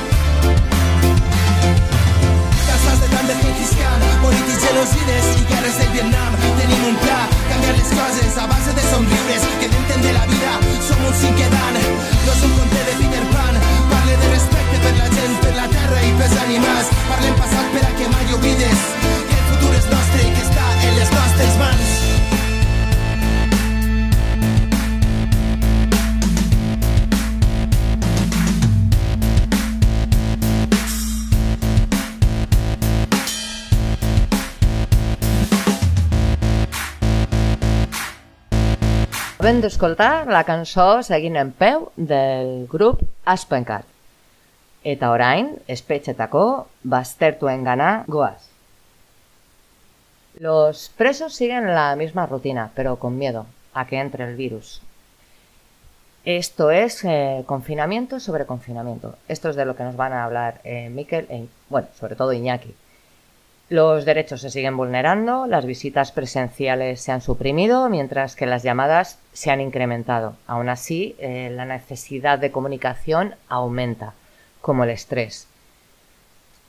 Acabem 39.58 39.72
d'escoltar 39.72 40.30
la 40.30 40.44
cançó 40.46 40.84
Seguint 41.02 41.34
en 41.40 41.48
peu 41.50 41.88
del 41.96 42.68
grup 42.70 43.00
Aspencat. 43.32 43.88
Eta 44.86 45.08
orain, 45.10 45.48
espetxetako 45.74 46.42
baztertuen 46.92 47.64
gana 47.66 47.88
goaz. 48.06 48.44
Los 50.38 50.84
presos 51.00 51.34
siguen 51.34 51.66
la 51.74 51.96
misma 51.96 52.26
rutina, 52.26 52.70
pero 52.76 53.00
con 53.02 53.18
miedo 53.18 53.46
a 53.74 53.84
que 53.88 53.98
entre 53.98 54.28
el 54.28 54.36
virus. 54.36 54.80
Esto 56.24 56.70
es 56.70 57.04
eh, 57.04 57.42
confinamiento 57.44 58.20
sobre 58.20 58.46
confinamiento. 58.46 59.16
Esto 59.26 59.50
es 59.50 59.56
de 59.56 59.64
lo 59.64 59.74
que 59.74 59.82
nos 59.82 59.96
van 59.96 60.12
a 60.12 60.22
hablar 60.22 60.60
eh, 60.62 60.88
Miquel 60.88 61.26
e, 61.30 61.48
bueno, 61.68 61.88
sobre 61.98 62.14
todo 62.14 62.32
Iñaki. 62.32 62.76
Los 63.70 64.06
derechos 64.06 64.40
se 64.40 64.48
siguen 64.48 64.78
vulnerando, 64.78 65.46
las 65.46 65.66
visitas 65.66 66.10
presenciales 66.10 67.02
se 67.02 67.12
han 67.12 67.20
suprimido, 67.20 67.90
mientras 67.90 68.34
que 68.34 68.46
las 68.46 68.62
llamadas 68.62 69.18
se 69.34 69.50
han 69.50 69.60
incrementado. 69.60 70.36
Aún 70.46 70.70
así, 70.70 71.16
eh, 71.18 71.50
la 71.54 71.66
necesidad 71.66 72.38
de 72.38 72.50
comunicación 72.50 73.34
aumenta, 73.50 74.14
como 74.62 74.84
el 74.84 74.90
estrés. 74.90 75.48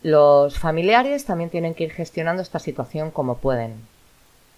Los 0.03 0.59
familiares 0.59 1.23
también 1.23 1.49
tienen 1.49 1.73
que 1.73 1.85
ir 1.85 1.91
gestionando 1.91 2.41
esta 2.41 2.59
situación 2.59 3.11
como 3.11 3.37
pueden. 3.37 3.75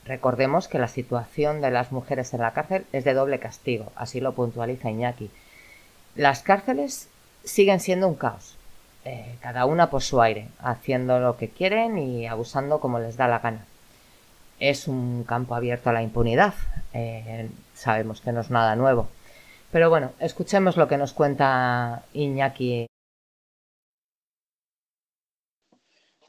Recordemos 0.05 0.67
que 0.67 0.79
la 0.79 0.87
situación 0.87 1.61
de 1.61 1.69
las 1.69 1.91
mujeres 1.91 2.33
en 2.33 2.41
la 2.41 2.53
cárcel 2.53 2.85
es 2.91 3.03
de 3.03 3.13
doble 3.13 3.39
castigo, 3.39 3.91
así 3.95 4.19
lo 4.19 4.33
puntualiza 4.33 4.89
Iñaki. 4.89 5.29
Las 6.15 6.41
cárceles 6.41 7.07
siguen 7.43 7.79
siendo 7.79 8.07
un 8.07 8.15
caos, 8.15 8.57
eh, 9.05 9.35
cada 9.41 9.65
una 9.65 9.89
por 9.89 10.01
su 10.03 10.21
aire, 10.21 10.47
haciendo 10.59 11.19
lo 11.19 11.37
que 11.37 11.49
quieren 11.49 11.97
y 11.97 12.27
abusando 12.27 12.79
como 12.79 12.99
les 12.99 13.17
da 13.17 13.27
la 13.27 13.39
gana. 13.39 13.65
Es 14.59 14.87
un 14.87 15.23
campo 15.23 15.55
abierto 15.55 15.89
a 15.89 15.93
la 15.93 16.03
impunidad, 16.03 16.53
eh, 16.93 17.49
sabemos 17.73 18.21
que 18.21 18.31
no 18.31 18.41
es 18.41 18.51
nada 18.51 18.75
nuevo. 18.75 19.07
Pero 19.71 19.89
bueno, 19.89 20.11
escuchemos 20.19 20.77
lo 20.77 20.87
que 20.87 20.97
nos 20.97 21.13
cuenta 21.13 22.03
Iñaki. 22.13 22.87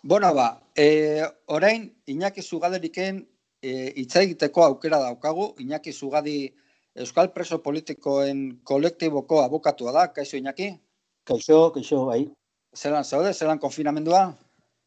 Bona 0.03 0.33
ba, 0.33 0.62
e, 0.75 1.23
orain 1.47 1.95
Iñaki 2.07 2.43
Zugaderiken 2.43 3.29
e, 3.61 3.93
hitz 3.97 4.16
egiteko 4.16 4.64
aukera 4.64 4.99
daukagu. 4.99 5.55
Iñaki 5.59 5.93
Zugadi 5.93 6.55
Euskal 6.95 7.33
Preso 7.33 7.62
Politikoen 7.62 8.61
kolektiboko 8.64 9.43
abokatua 9.43 9.93
da, 9.93 10.12
kaixo 10.12 10.37
Iñaki? 10.37 10.79
Kaixo, 11.25 11.73
kaixo, 11.73 12.07
bai. 12.07 12.31
Zeran 12.75 13.05
zaude, 13.05 13.35
zeran 13.35 13.59
konfinamendua? 13.59 14.33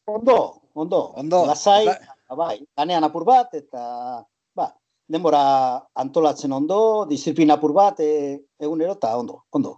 Ondo, 0.06 0.62
ondo. 0.74 1.14
Ondo. 1.16 1.46
Lasai, 1.46 1.86
La- 1.86 2.36
bai, 2.36 2.66
lanean 2.78 3.06
apur 3.06 3.26
bat, 3.26 3.54
eta, 3.54 4.26
ba, 4.58 4.72
denbora 5.08 5.42
antolatzen 5.94 6.52
ondo, 6.52 7.06
disiplina 7.10 7.60
apur 7.60 7.74
bat, 7.74 8.00
e, 8.02 8.40
egunero, 8.60 8.98
eta 8.98 9.14
ondo, 9.18 9.44
ondo. 9.54 9.76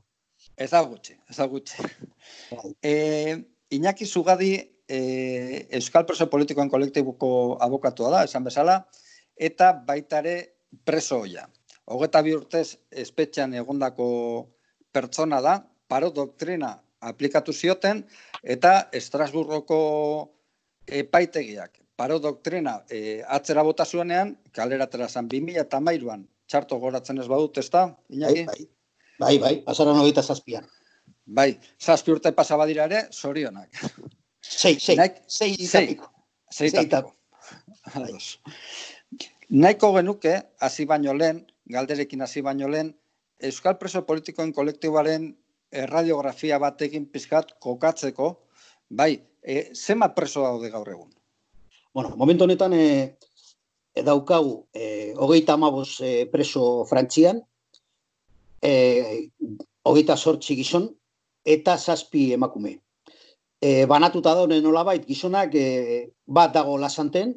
Ez 0.55 0.69
da 0.71 0.81
gutxi, 0.87 1.17
ez 1.29 1.35
da 1.35 1.47
gutxi. 1.51 1.83
E, 2.81 2.93
Iñaki 3.75 4.07
Zugadi 4.07 4.53
e, 4.87 5.67
Euskal 5.75 6.05
Preso 6.07 6.29
Politikoen 6.31 6.71
kolektiboko 6.71 7.57
abokatua 7.59 8.13
da, 8.13 8.23
esan 8.23 8.47
bezala, 8.47 8.79
eta 9.35 9.73
baita 9.73 10.23
ere 10.23 10.37
preso 10.87 11.19
hoia. 11.25 11.43
Hogeta 11.91 12.23
bi 12.23 12.33
urtez 12.35 12.77
espetxean 12.91 13.53
egondako 13.59 14.07
pertsona 14.95 15.41
da, 15.43 15.59
paro 15.87 16.09
doktrina 16.15 16.77
aplikatu 17.01 17.53
zioten, 17.53 18.03
eta 18.43 18.89
Estrasburgoko 18.93 19.79
epaitegiak 20.87 21.79
paro 21.97 22.19
doktrina 22.21 22.83
e, 22.89 23.21
atzera 23.27 23.63
bota 23.65 23.85
zuenean, 23.85 24.35
kaleratera 24.53 25.07
zan 25.09 25.27
2000 25.27 25.63
eta 25.65 25.79
mairuan, 25.81 26.27
txarto 26.47 26.77
goratzen 26.79 27.17
ez 27.19 27.27
badut, 27.27 27.57
ez 27.57 27.69
da, 27.73 27.87
Iñaki? 28.13 28.45
Bai, 28.45 28.67
bai, 29.19 29.37
bai, 29.41 29.53
pasaran 29.65 29.97
hogeita 29.97 30.21
zazpian. 30.21 30.67
Bai, 31.25 31.57
zazpi 31.81 32.13
urte 32.13 32.31
pasa 32.31 32.55
badira 32.55 32.85
ere, 32.85 33.07
sorionak. 33.11 33.73
Sei, 34.41 34.77
sei, 34.79 34.95
Naik- 34.95 35.23
sei 35.27 35.55
itapiko. 35.57 36.11
sei 36.51 36.69
Sei 36.69 36.85
tapiko. 36.87 37.15
Ados. 37.95 38.39
Nahiko 39.49 39.93
genuke, 39.95 40.37
hasi 40.59 40.85
baino 40.85 41.13
lehen, 41.17 41.45
galderekin 41.65 42.21
hasi 42.21 42.41
baino 42.41 42.69
lehen, 42.69 42.93
Euskal 43.39 43.77
Preso 43.77 44.05
Politikoen 44.05 44.53
kolektiboaren 44.53 45.35
erradiografia 45.83 46.59
batekin 46.61 47.07
pizkat 47.11 47.53
kokatzeko, 47.63 48.33
bai, 48.89 49.13
e, 49.43 49.73
zema 49.75 50.09
preso 50.15 50.43
daude 50.43 50.71
gaur 50.73 50.89
egun? 50.89 51.09
Bueno, 51.93 52.15
momentu 52.15 52.45
honetan 52.45 52.73
e, 52.73 52.87
e, 53.95 54.03
daukagu 54.03 54.67
e, 54.73 55.13
hogeita 55.17 55.55
amabos 55.57 55.99
e, 56.01 56.27
preso 56.31 56.85
frantzian, 56.89 57.41
e, 58.61 59.29
hogeita 59.87 60.17
sortzi 60.17 60.57
gizon, 60.59 60.91
eta 61.47 61.77
zazpi 61.77 62.31
emakume. 62.35 62.77
E, 63.61 63.85
banatuta 63.89 64.35
daune 64.37 64.59
nolabait 64.61 65.05
gizonak 65.07 65.55
e, 65.55 65.67
bat 66.27 66.53
dago 66.53 66.77
lasanten, 66.77 67.33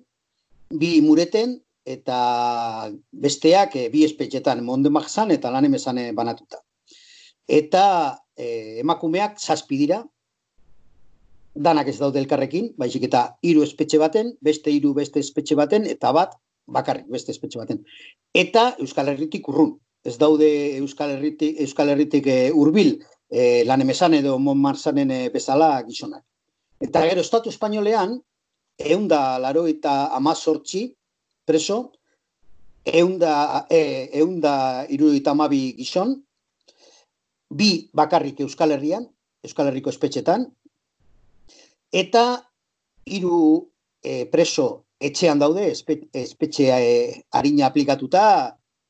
bi 0.70 0.99
mureten, 1.05 1.59
eta 1.86 2.91
besteak 3.12 3.76
e, 3.76 3.88
bi 3.88 4.05
espetxetan 4.05 4.64
monde 4.64 4.91
eta 5.30 5.51
lan 5.51 5.64
e, 5.64 6.12
banatuta. 6.12 6.59
Eta 7.49 8.18
e, 8.41 8.80
emakumeak 8.80 9.38
zazpi 9.38 9.78
dira, 9.80 10.01
danak 11.55 11.91
ez 11.91 11.99
daude 11.99 12.20
elkarrekin, 12.22 12.72
baizik 12.78 13.05
eta 13.09 13.24
hiru 13.43 13.64
espetxe 13.66 14.01
baten, 14.01 14.32
beste 14.41 14.72
hiru 14.72 14.95
beste 14.97 15.20
espetxe 15.20 15.59
baten, 15.59 15.86
eta 15.91 16.12
bat 16.16 16.36
bakarrik 16.70 17.09
beste 17.11 17.34
espetxe 17.34 17.61
baten. 17.61 17.82
Eta 18.34 18.74
Euskal 18.78 19.12
Herritik 19.12 19.49
urrun. 19.51 19.74
Ez 20.07 20.16
daude 20.16 20.49
Euskal 20.78 21.16
Herritik, 21.16 21.59
Euskal 21.61 21.91
Herritik 21.93 22.26
e, 22.30 22.38
urbil, 22.57 22.95
e, 23.28 23.64
lan 23.68 23.84
emesan 23.84 24.16
edo 24.16 24.38
Montmarsanen 24.38 25.11
e, 25.11 25.20
bezala 25.34 25.74
gizonak. 25.88 26.24
Eta 26.80 27.03
gero, 27.05 27.20
Estatu 27.20 27.51
Espainolean, 27.53 28.16
eunda 28.80 29.38
laro 29.43 29.66
eta 29.68 30.07
amazortzi 30.16 30.86
preso, 31.45 31.91
eunda, 32.86 33.66
e, 33.68 34.09
eunda 34.22 34.86
irudieta 34.88 35.34
amabi 35.36 35.74
gizon, 35.76 36.16
bi 37.51 37.90
bakarrik 37.92 38.40
Euskal 38.40 38.72
Herrian, 38.72 39.09
Euskal 39.42 39.68
Herriko 39.70 39.90
espetxetan, 39.90 40.47
eta 41.93 42.24
hiru 43.10 43.40
e, 44.02 44.24
preso 44.31 44.86
etxean 45.01 45.40
daude, 45.40 45.66
espe, 45.72 45.98
espetxe 46.14 46.68
e, 46.70 46.90
harina 47.32 47.66
aplikatuta, 47.66 48.24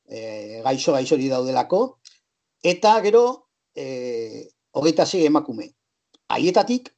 e, 0.05 0.61
gaixo 0.65 0.93
gaixori 0.93 1.29
daudelako, 1.31 1.81
eta 2.63 2.97
gero, 3.01 3.25
e, 3.75 4.47
hogeita 4.77 5.07
zei 5.07 5.25
emakume. 5.25 5.71
Haietatik, 6.31 6.91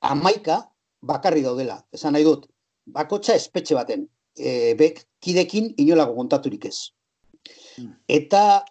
amaika 0.00 0.62
bakarri 1.02 1.42
daudela. 1.44 1.80
Esan 1.92 2.16
nahi 2.16 2.24
dut, 2.24 2.46
bakotxa 2.86 3.36
espetxe 3.36 3.76
baten, 3.76 4.06
e, 4.38 4.74
bek 4.78 5.04
kidekin 5.20 5.74
inolako 5.76 6.16
kontaturik 6.16 6.64
ez. 6.70 6.78
Eta 8.08 8.64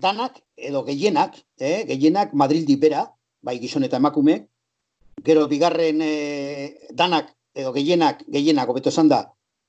danak, 0.00 0.40
edo 0.56 0.84
gehienak, 0.84 1.36
eh, 1.58 1.84
gehienak 1.88 2.34
Madrildi 2.34 2.76
bera, 2.76 3.06
bai 3.42 3.58
gizon 3.60 3.84
eta 3.84 3.96
emakume, 3.96 4.48
gero 5.24 5.46
bigarren 5.48 6.00
e, 6.02 6.12
danak, 6.92 7.30
edo 7.54 7.72
gehienak, 7.72 8.24
gehienak, 8.28 8.68
hobeto 8.68 8.90
esan 8.92 9.08
da, 9.08 9.22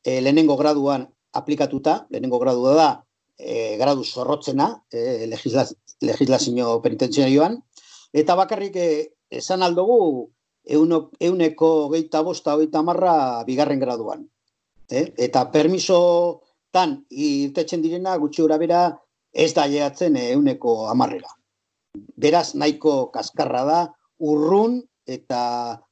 e, 0.03 0.19
lehenengo 0.21 0.57
graduan 0.57 1.07
aplikatuta, 1.33 2.07
lehenengo 2.09 2.39
gradua 2.39 2.73
da, 2.75 2.89
e, 3.37 3.77
gradu 3.77 4.03
zorrotzena, 4.03 4.71
e, 4.91 5.27
legislaz, 5.27 5.73
legislazio 6.01 6.79
penitenziarioan, 6.83 7.61
eta 8.13 8.35
bakarrik 8.35 8.75
e, 8.75 8.89
esan 9.29 9.63
aldugu, 9.63 10.29
euno, 10.67 11.09
euneko 11.19 11.89
geita 11.93 12.21
bosta, 12.23 12.57
geita 12.59 12.83
marra 12.83 13.43
bigarren 13.47 13.79
graduan. 13.79 14.27
Eh? 14.89 15.13
Eta 15.17 15.45
permiso 15.51 15.99
tan 16.71 17.01
irtetzen 17.09 17.81
direna 17.83 18.15
gutxi 18.19 18.41
gora 18.43 18.57
bera 18.59 18.81
ez 19.37 19.53
da 19.53 19.67
jeatzen 19.69 20.17
euneko 20.17 20.87
amarrera. 20.89 21.29
Beraz, 22.17 22.55
nahiko 22.55 23.11
kaskarra 23.13 23.63
da, 23.69 23.81
urrun 24.19 24.79
eta 25.07 25.41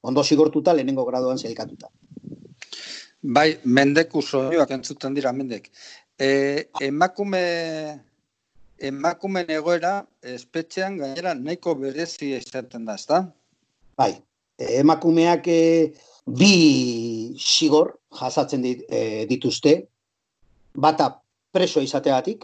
ondo 0.02 0.24
zigortuta 0.24 0.74
lehenengo 0.74 1.06
graduan 1.06 1.38
zelkatuta. 1.38 1.92
Bai, 3.38 3.56
mendeku 3.64 4.22
soioak 4.22 4.74
entzuten 4.76 5.16
dira 5.18 5.32
mendek. 5.34 5.70
E, 6.18 6.30
emakume 6.82 7.42
emakumen 8.90 9.50
egoera 9.56 9.94
espetxean 10.36 10.98
gainera 11.00 11.34
nahiko 11.38 11.76
berezi 11.80 12.34
izaten 12.36 12.86
da, 12.86 12.98
ezta? 13.00 13.22
Bai, 13.98 14.12
emakumeak 14.82 15.48
e, 15.48 15.62
bi 16.26 17.36
sigor 17.40 17.94
jasatzen 18.20 18.66
dit, 18.66 18.84
e, 18.90 19.26
dituzte, 19.30 19.78
bata 20.76 21.14
preso 21.56 21.82
izateagatik, 21.82 22.44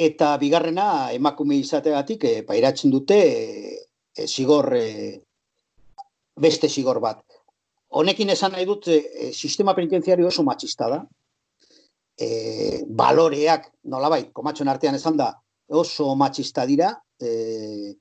eta 0.00 0.36
bigarrena 0.40 1.12
emakume 1.12 1.58
izateagatik 1.60 2.24
e, 2.24 2.34
pairatzen 2.48 2.92
dute 2.92 3.18
e, 3.20 4.26
sigor 4.26 4.72
e, 4.76 4.86
beste 6.40 6.70
sigor 6.72 7.02
bat. 7.04 7.20
Honekin 8.00 8.32
esan 8.32 8.54
nahi 8.54 8.64
dut, 8.64 8.88
e, 8.88 9.32
sistema 9.36 9.74
penitenziario 9.76 10.30
oso 10.30 10.44
matxista 10.46 10.88
da, 10.88 11.00
e, 12.16 12.28
baloreak, 12.86 13.68
nolabait, 13.92 14.30
komatxon 14.32 14.72
artean 14.72 14.96
esan 14.96 15.18
da, 15.20 15.34
oso 15.82 16.14
matxista 16.16 16.64
dira, 16.70 16.94
e, 17.20 17.92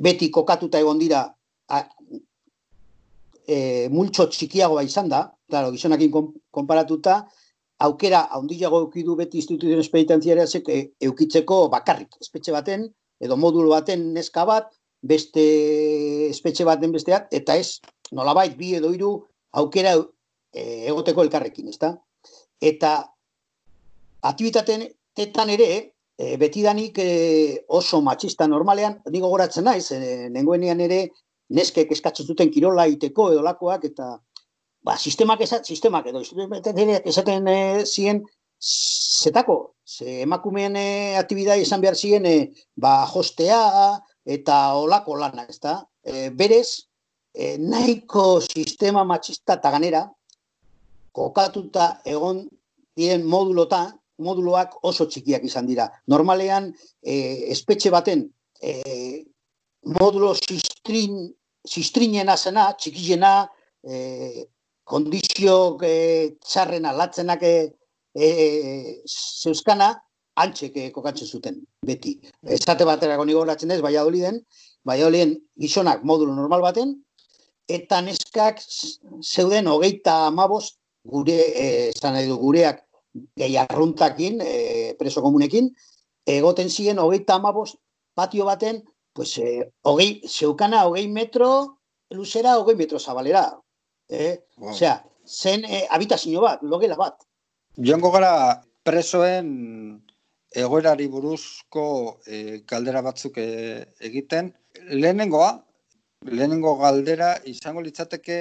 beti 0.00 0.30
kokatuta 0.34 0.80
egon 0.82 0.98
dira, 0.98 1.22
a, 1.70 1.84
e, 3.46 3.86
multxo 3.92 4.26
txikiagoa 4.34 4.82
izan 4.88 5.12
da, 5.12 5.28
claro, 5.50 5.70
gizonakin 5.76 6.10
konparatuta, 6.50 7.20
aukera 7.86 8.26
handiago 8.36 8.80
eukidu 8.84 9.16
beti 9.16 9.40
instituzioen 9.40 9.80
espeditenziaria 9.80 10.44
e, 10.68 10.80
eukitzeko 11.08 11.68
bakarrik, 11.72 12.16
espetxe 12.20 12.52
baten, 12.52 12.88
edo 13.20 13.36
modulo 13.36 13.72
baten 13.72 14.12
neska 14.14 14.44
bat, 14.48 14.68
beste 15.02 15.44
espetxe 16.28 16.66
baten 16.68 16.92
besteat, 16.92 17.28
eta 17.32 17.56
ez, 17.56 17.80
nolabait, 18.12 18.56
bi 18.56 18.74
edo 18.76 18.92
hiru 18.92 19.14
aukera 19.62 19.94
e, 19.96 20.62
egoteko 20.92 21.24
elkarrekin, 21.24 21.70
ezta? 21.72 21.94
Eta 22.60 22.92
aktibitateetan 24.28 25.56
ere, 25.56 25.70
e, 26.20 26.36
betidanik 26.36 27.00
e, 27.00 27.10
oso 27.80 28.02
matxista 28.04 28.48
normalean, 28.48 29.00
nigo 29.10 29.32
goratzen 29.32 29.64
naiz, 29.64 29.88
e, 29.96 30.28
nengoenean 30.28 30.84
ere, 30.84 31.06
neskek 31.56 31.96
eskatzen 31.96 32.28
zuten 32.28 32.52
kirola 32.52 32.84
iteko 32.92 33.30
edo 33.32 33.42
lakoak, 33.42 33.88
eta 33.88 34.12
ba, 34.82 34.96
sistemak, 34.96 35.40
esat, 35.44 35.66
sistemak 35.66 36.06
edo 36.10 36.22
esaten 36.24 37.48
e, 37.48 37.58
ziren, 37.84 38.22
zetako, 38.60 39.74
ze 39.84 40.20
emakumeen 40.24 40.76
e, 40.76 40.86
aktibidai 41.20 41.60
esan 41.62 41.82
behar 41.84 41.96
ziren, 41.96 42.26
e, 42.26 42.50
ba, 42.76 43.04
jostea 43.12 43.60
eta 44.24 44.60
olako 44.78 45.16
lana, 45.20 45.46
ez 45.48 45.58
da? 45.60 45.80
E, 46.04 46.30
berez, 46.30 46.86
e, 47.34 47.56
nahiko 47.58 48.40
sistema 48.44 49.04
matxista 49.04 49.58
eta 49.58 49.72
ganera, 49.76 50.04
kokatuta 51.12 51.96
egon 52.06 52.44
diren 52.96 53.26
modulota, 53.26 53.88
moduloak 54.20 54.76
oso 54.84 55.06
txikiak 55.08 55.44
izan 55.48 55.68
dira. 55.68 55.88
Normalean, 56.12 56.68
e, 57.00 57.14
espetxe 57.54 57.92
baten 57.92 58.26
e, 58.60 58.72
modulo 59.88 60.34
sistrin, 60.36 61.30
sistrinena 61.64 62.36
zena, 62.36 62.68
txikizena, 62.76 63.32
e, 63.84 64.44
kondizio 64.90 65.78
e, 65.86 66.36
txarrena, 66.42 66.92
latzenak 66.96 67.44
e, 67.46 67.54
e, 68.14 68.28
zeuskana, 69.06 69.92
antxek 70.42 70.76
e, 70.76 70.88
kokatzen 70.94 71.28
zuten, 71.28 71.60
beti. 71.86 72.16
Esate 72.58 72.88
batera 72.88 73.18
goni 73.20 73.36
goratzen 73.36 73.70
ez, 73.70 73.80
baina 73.84 74.04
den, 74.10 74.42
baina 74.84 75.24
gizonak 75.60 76.02
modulo 76.04 76.34
normal 76.34 76.62
baten, 76.66 76.96
eta 77.70 78.00
neskak 78.02 78.60
zeuden 79.22 79.70
hogeita 79.70 80.26
amabost, 80.26 80.78
gure, 81.06 81.38
esan 81.90 82.14
nahi 82.14 82.26
du, 82.28 82.36
gureak 82.36 82.82
gehi 83.38 83.56
arruntakin, 83.56 84.40
e, 84.42 84.94
preso 84.98 85.22
komunekin, 85.22 85.70
egoten 86.26 86.68
ziren 86.68 86.98
hogeita 86.98 87.38
amabos 87.38 87.76
patio 88.14 88.44
baten, 88.44 88.82
pues, 89.14 89.38
e, 89.38 89.70
hogei, 89.82 90.20
zeukana 90.26 90.84
hogei 90.86 91.08
metro 91.08 91.78
luzera, 92.10 92.58
hogei 92.58 92.76
metro 92.76 92.98
zabalera. 92.98 93.48
E, 94.10 94.40
wow. 94.58 94.72
Osea, 94.74 94.96
zen 95.26 95.64
e, 95.64 95.86
habitazio 95.90 96.42
bat, 96.42 96.62
logela 96.62 96.98
bat. 96.98 97.22
Joango 97.78 98.10
gara 98.10 98.32
presoen 98.84 99.50
egoerari 100.50 101.06
buruzko 101.08 101.84
e, 102.26 102.62
galdera 102.66 103.02
batzuk 103.06 103.38
e, 103.38 103.50
egiten. 104.10 104.50
Lehenengoa, 104.90 105.52
lehenengo 106.26 106.74
galdera 106.80 107.36
izango 107.46 107.84
litzateke 107.86 108.40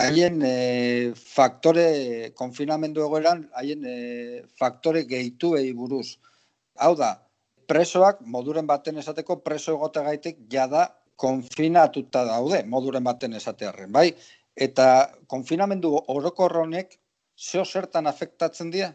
haien 0.00 0.40
e, 0.46 1.12
faktore 1.14 2.32
konfinamendu 2.38 3.04
egoeran, 3.04 3.44
haien 3.60 3.84
e, 3.84 3.96
faktore 4.58 5.04
gehituei 5.08 5.68
buruz. 5.76 6.16
Hau 6.80 6.94
da, 6.96 7.12
presoak 7.68 8.22
moduren 8.24 8.66
baten 8.66 8.98
esateko 9.02 9.42
preso 9.44 9.76
egote 9.76 10.02
gaitik 10.08 10.40
jada 10.50 10.88
konfinatuta 11.22 12.24
daude, 12.26 12.62
moduren 12.66 13.04
baten 13.04 13.36
esatearren, 13.38 13.92
bai? 13.92 14.08
Eta 14.56 14.86
konfinamendu 15.26 15.94
orokorronek 16.12 16.98
zeo 17.38 17.64
zertan 17.64 18.06
afektatzen 18.06 18.70
dira? 18.70 18.92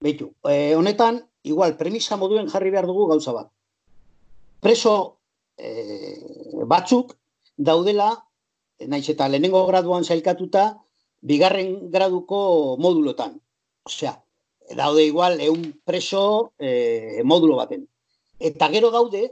Beitu, 0.00 0.30
e, 0.46 0.74
honetan, 0.78 1.18
igual, 1.42 1.76
premisa 1.76 2.16
moduen 2.16 2.48
jarri 2.48 2.70
behar 2.70 2.86
dugu 2.86 3.08
gauza 3.10 3.32
bat. 3.34 3.50
Preso 4.62 5.18
e, 5.58 6.62
batzuk 6.70 7.16
daudela 7.56 8.12
naiz 8.86 9.08
eta 9.10 9.26
lehenengo 9.28 9.64
graduan 9.66 10.04
zailkatuta, 10.04 10.78
bigarren 11.20 11.90
graduko 11.90 12.76
modulotan. 12.78 13.34
Osea, 13.82 14.14
daude 14.76 15.04
igual 15.06 15.40
eun 15.40 15.72
preso 15.84 16.52
e, 16.58 17.22
modulo 17.24 17.56
baten. 17.56 17.88
Eta 18.38 18.68
gero 18.70 18.92
gaude, 18.94 19.24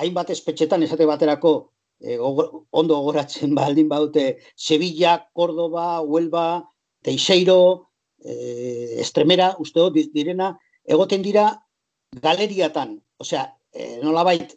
hainbat 0.00 0.30
espetxetan 0.30 0.82
esate 0.82 1.04
baterako 1.06 1.73
e, 2.04 2.18
ondo 2.20 3.00
gogoratzen 3.00 3.54
baldin 3.58 3.88
badute 3.88 4.38
Sevilla, 4.54 5.16
Córdoba, 5.32 6.00
Huelva, 6.02 6.64
Teixeiro, 7.02 7.90
e, 8.20 9.00
Estremera, 9.00 9.54
uste 9.58 9.80
dut 9.80 10.12
direna, 10.14 10.52
egoten 10.84 11.24
dira 11.24 11.48
galeriatan. 12.22 12.98
Osea, 13.18 13.46
e, 13.72 13.98
nolabait, 14.02 14.52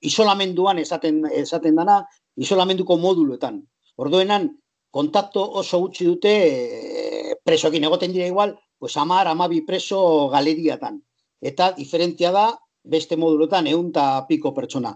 isolamenduan 0.00 0.80
esaten, 0.82 1.22
esaten 1.26 1.76
dana, 1.76 2.00
isolamenduko 2.36 2.96
moduloetan. 2.98 3.60
Orduenan, 4.00 4.48
kontakto 4.90 5.44
oso 5.60 5.80
gutxi 5.84 6.08
dute 6.08 6.32
e, 6.48 7.36
presoekin 7.44 7.86
egoten 7.86 8.12
dira 8.16 8.26
igual, 8.26 8.56
pues 8.78 8.96
amar, 8.96 9.28
amabi 9.28 9.60
preso 9.62 10.28
galeriatan. 10.32 10.98
Eta 11.40 11.70
diferentzia 11.76 12.32
da, 12.32 12.48
beste 12.82 13.16
modulotan, 13.16 13.66
egun 13.66 13.92
piko 14.28 14.54
pertsona. 14.56 14.94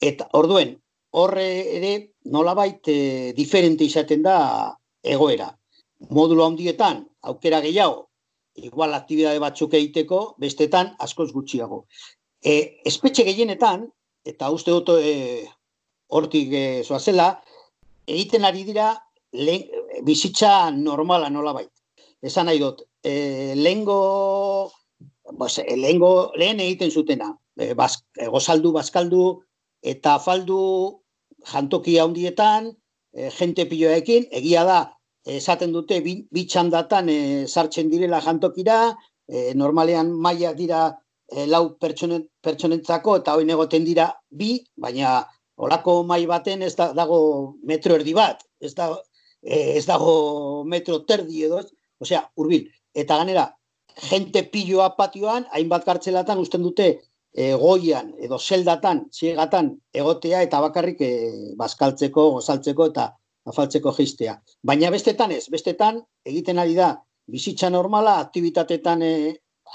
Eta 0.00 0.28
orduen, 0.32 0.76
horre 1.10 1.76
ere 1.76 1.92
nolabait 2.24 2.86
e, 2.88 3.32
diferente 3.36 3.84
izaten 3.84 4.22
da 4.22 4.76
egoera. 5.02 5.50
Modulo 6.10 6.46
handietan, 6.46 7.04
aukera 7.22 7.60
gehiago, 7.60 8.08
igual 8.56 8.94
aktibidade 8.94 9.40
batzuk 9.42 9.74
egiteko, 9.74 10.20
bestetan 10.38 10.94
askoz 10.98 11.30
gutxiago. 11.32 11.84
E, 12.42 12.80
espetxe 12.86 13.24
gehienetan, 13.26 13.88
eta 14.24 14.50
uste 14.54 14.72
dut 14.72 14.94
e, 15.00 15.46
hortik 16.08 16.52
e, 16.52 16.64
zoazela, 16.84 17.34
egiten 18.06 18.44
ari 18.44 18.64
dira 18.64 18.94
lehen, 19.32 19.68
bizitza 20.06 20.70
normala 20.70 21.30
nola 21.30 21.52
bait. 21.56 21.72
Esan 22.22 22.48
nahi 22.48 22.60
dut, 22.60 22.82
e, 23.02 23.54
lehengo, 23.56 24.70
bos, 25.32 25.58
lehengo, 25.58 26.32
lehen 26.36 26.60
egiten 26.60 26.90
zutena, 26.90 27.32
e, 27.56 27.72
bas, 27.74 27.96
gozaldu, 28.32 28.72
bazkaldu, 28.76 29.24
eta 29.82 30.18
faldu 30.20 30.99
jantoki 31.46 31.98
handietan, 31.98 32.70
e, 33.12 33.30
jente 33.30 33.66
piloekin, 33.70 34.26
egia 34.30 34.64
da, 34.64 34.80
esaten 35.26 35.72
dute, 35.72 36.00
bitxandatan 36.04 37.08
e, 37.08 37.20
sartzen 37.46 37.90
direla 37.90 38.20
jantokira, 38.24 38.96
e, 39.28 39.52
normalean 39.54 40.12
mailak 40.12 40.56
dira 40.58 40.86
e, 41.30 41.46
lau 41.46 41.76
pertsonentzako, 41.80 43.16
eta 43.20 43.36
hori 43.36 43.50
egoten 43.50 43.84
dira 43.84 44.10
bi, 44.30 44.58
baina 44.76 45.20
olako 45.60 46.02
mai 46.08 46.24
baten 46.26 46.62
ez 46.62 46.74
dago 46.76 47.20
metro 47.68 47.96
erdi 47.98 48.14
bat, 48.16 48.42
ez, 48.60 48.74
da, 48.74 48.90
e, 49.42 49.76
ez 49.78 49.86
dago 49.86 50.64
metro 50.64 51.02
terdi 51.04 51.44
edo, 51.44 51.62
osea, 52.00 52.24
urbil. 52.40 52.68
Eta 52.96 53.20
ganera, 53.20 53.50
jente 54.08 54.42
piloa 54.52 54.90
patioan, 54.96 55.46
hainbat 55.52 55.84
kartzelatan 55.84 56.40
usten 56.40 56.62
dute 56.64 56.90
e, 57.32 57.52
goian 57.54 58.12
edo 58.18 58.38
zeldatan, 58.38 59.04
ziegatan 59.12 59.72
egotea 59.94 60.42
eta 60.46 60.60
bakarrik 60.60 61.00
e, 61.02 61.12
bazkaltzeko, 61.58 62.30
gozaltzeko 62.38 62.88
eta 62.90 63.10
afaltzeko 63.50 63.92
jistea. 63.96 64.36
Baina 64.62 64.90
bestetan 64.90 65.32
ez, 65.32 65.46
bestetan 65.50 66.00
egiten 66.26 66.58
ari 66.58 66.74
da 66.78 66.94
bizitza 67.30 67.70
normala 67.70 68.18
aktibitatetan 68.24 69.02
e, 69.02 69.14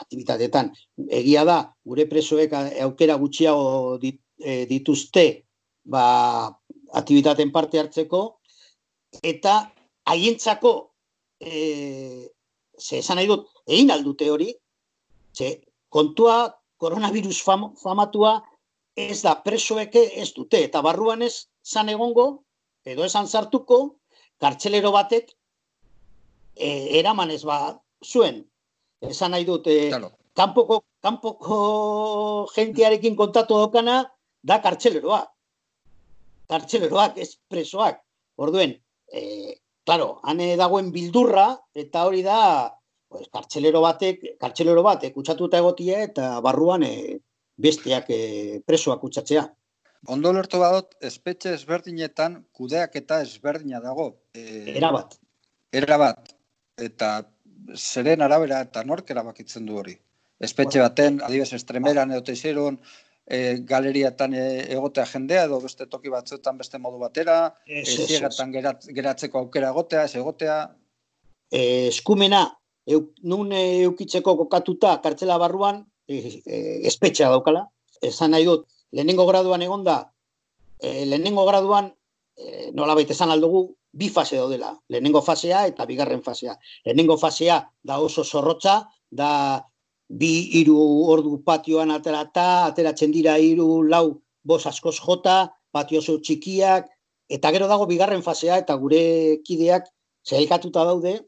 aktibitatetan 0.02 0.73
egia 1.07 1.45
da 1.48 1.61
gure 1.88 2.06
presoek 2.11 2.53
aukera 2.84 3.15
gutxiago 3.22 3.98
dit, 4.02 4.19
e, 4.40 4.65
dituzte 4.69 5.26
ba, 5.86 6.49
aktivitateen 6.94 7.52
parte 7.52 7.80
hartzeko, 7.80 8.22
eta 9.23 9.56
haientzako, 10.11 10.72
e, 11.40 12.27
ze 12.80 12.99
esan 12.99 13.19
nahi 13.19 13.30
dut, 13.30 13.48
egin 13.68 13.91
aldute 13.91 14.30
hori, 14.32 14.52
Ze, 15.36 15.49
kontua, 15.91 16.48
koronavirus 16.86 17.41
fam, 17.41 17.72
famatua, 17.82 18.38
ez 18.95 19.22
da 19.26 19.36
presoeke 19.44 20.03
ez 20.22 20.30
dute, 20.38 20.62
eta 20.70 20.82
barruan 20.86 21.26
ez 21.26 21.48
zan 21.66 21.90
egongo, 21.91 22.28
edo 22.86 23.06
esan 23.07 23.28
sartuko, 23.28 23.80
kartxelero 24.41 24.91
batek 24.94 25.32
e, 26.56 26.70
eraman 26.99 27.34
ez 27.34 27.41
ba 27.48 27.60
zuen. 28.06 28.44
Esan 29.02 29.34
nahi 29.36 29.48
dut, 29.48 29.68
e, 29.68 29.91
kanpoko, 30.38 30.84
kanpoko 31.03 31.57
gentiarekin 32.53 33.18
kontatu 33.20 33.60
daukana, 33.60 34.03
da 34.45 34.62
kartxeleroa. 34.62 35.24
Kartxeleroak, 36.52 37.18
ez 37.18 37.36
presoak. 37.49 37.99
Orduen, 38.38 38.76
e, 39.12 39.22
claro, 39.88 40.20
hane 40.24 40.53
dagoen 40.60 40.91
bildurra, 40.94 41.49
eta 41.74 42.06
hori 42.06 42.22
da, 42.26 42.40
pues, 43.17 43.29
kartxelero 43.33 43.81
batek, 43.83 44.25
kartxelero 44.41 44.83
batek 44.85 45.13
kutsatuta 45.15 45.61
egotia, 45.63 46.01
eta 46.09 46.39
barruan 46.45 46.83
e, 46.87 47.19
besteak 47.57 48.09
e, 48.09 48.19
presoak 48.67 49.01
kutsatzea. 49.01 49.45
Ondo 50.11 50.31
lertu 50.35 50.59
badot, 50.61 50.93
espetxe 51.01 51.55
ezberdinetan 51.57 52.43
kudeak 52.53 52.95
eta 52.99 53.21
ezberdina 53.25 53.81
dago. 53.81 54.11
E, 54.37 54.75
era 54.75 54.91
bat. 54.93 55.15
Era 55.73 55.97
bat. 55.97 56.35
Eta 56.77 57.15
zeren 57.73 58.21
arabera 58.21 58.61
eta 58.67 58.83
nork 58.85 59.09
erabakitzen 59.09 59.65
du 59.65 59.79
hori. 59.81 59.95
Espetxe 60.45 60.83
baten, 60.83 61.21
adibes 61.25 61.53
estremeran 61.57 62.11
edo 62.11 62.21
teixeron, 62.27 62.77
e, 63.25 63.57
galeriatan 63.65 64.35
e, 64.37 64.45
egotea 64.75 65.05
jendea 65.09 65.45
edo 65.47 65.59
beste 65.63 65.87
toki 65.91 66.11
batzuetan 66.13 66.59
beste 66.59 66.77
modu 66.81 66.99
batera, 67.01 67.37
es, 67.65 67.87
e, 67.87 68.05
ziegatan 68.05 68.53
geratzeko 68.53 69.41
aukera 69.41 69.71
egotea, 69.73 70.05
ez 70.05 70.15
egotea. 70.21 70.59
E, 71.49 71.87
eskumena, 71.87 72.45
euk, 72.86 73.12
nun 73.24 73.52
eukitzeko 73.56 74.36
kokatuta 74.38 74.98
kartzela 75.03 75.38
barruan, 75.41 75.84
e, 76.07 76.41
e, 76.45 76.57
espetxea 76.88 77.30
daukala. 77.34 77.66
Esan 78.02 78.36
nahi 78.36 78.45
dut, 78.45 78.68
lehenengo 78.91 79.26
graduan 79.26 79.64
egonda, 79.66 79.98
e, 80.80 81.06
lehenengo 81.06 81.45
graduan, 81.45 81.91
e, 82.38 82.72
nola 82.74 82.95
baita 82.95 83.16
esan 83.16 83.32
aldugu, 83.34 83.68
bi 83.95 84.10
fase 84.10 84.38
daudela. 84.38 84.74
Lehenengo 84.90 85.22
fasea 85.22 85.66
eta 85.72 85.86
bigarren 85.86 86.22
fasea. 86.22 86.57
Lehenengo 86.86 87.18
fasea 87.18 87.62
da 87.84 87.99
oso 87.99 88.24
zorrotza, 88.24 88.84
da 89.10 89.64
bi 90.10 90.34
hiru 90.60 90.78
ordu 91.10 91.40
patioan 91.45 91.91
aterata, 91.91 92.66
ateratzen 92.66 93.12
dira 93.16 93.38
hiru 93.40 93.84
lau 93.84 94.22
bos 94.44 94.66
askoz 94.68 94.99
jota, 94.99 95.56
patio 95.72 95.99
oso 96.03 96.20
txikiak, 96.20 96.91
eta 97.30 97.52
gero 97.56 97.68
dago 97.72 97.88
bigarren 97.90 98.22
fasea, 98.22 98.60
eta 98.62 98.76
gure 98.78 99.40
kideak 99.48 99.88
zehelkatuta 100.28 100.84
daude, 100.86 101.16
e, 101.16 101.24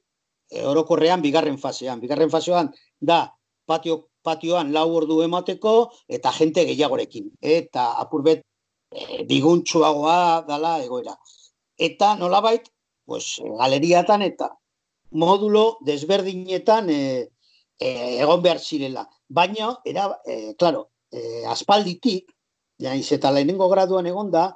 orokorrean 0.63 1.21
bigarren 1.21 1.57
fasean. 1.57 1.99
Bigarren 1.99 2.29
fasean 2.29 2.71
da 2.99 3.33
patio 3.65 4.07
patioan 4.27 4.73
lau 4.75 4.87
ordu 4.99 5.21
emateko 5.23 5.73
eta 6.17 6.31
jente 6.35 6.65
gehiagorekin. 6.69 7.31
Eta 7.41 7.93
apurbet 8.03 8.43
e, 8.91 9.23
biguntxuagoa 9.29 10.43
dala 10.47 10.77
egoera. 10.83 11.15
Eta 11.77 12.15
nolabait, 12.19 12.67
pues, 13.05 13.37
galeriatan 13.59 14.25
eta 14.25 14.51
modulo 15.11 15.77
desberdinetan 15.87 16.89
e, 16.91 17.01
e, 17.79 17.89
egon 18.19 18.43
behar 18.43 18.59
zirela. 18.59 19.07
Baina, 19.29 19.75
era, 19.85 20.09
e, 20.25 20.55
claro, 20.59 20.89
e, 21.11 21.45
aspalditik, 21.47 22.33
jaiz 22.81 23.07
eta 23.15 23.31
lehenengo 23.31 23.69
graduan 23.71 24.09
egon 24.11 24.31
da, 24.31 24.49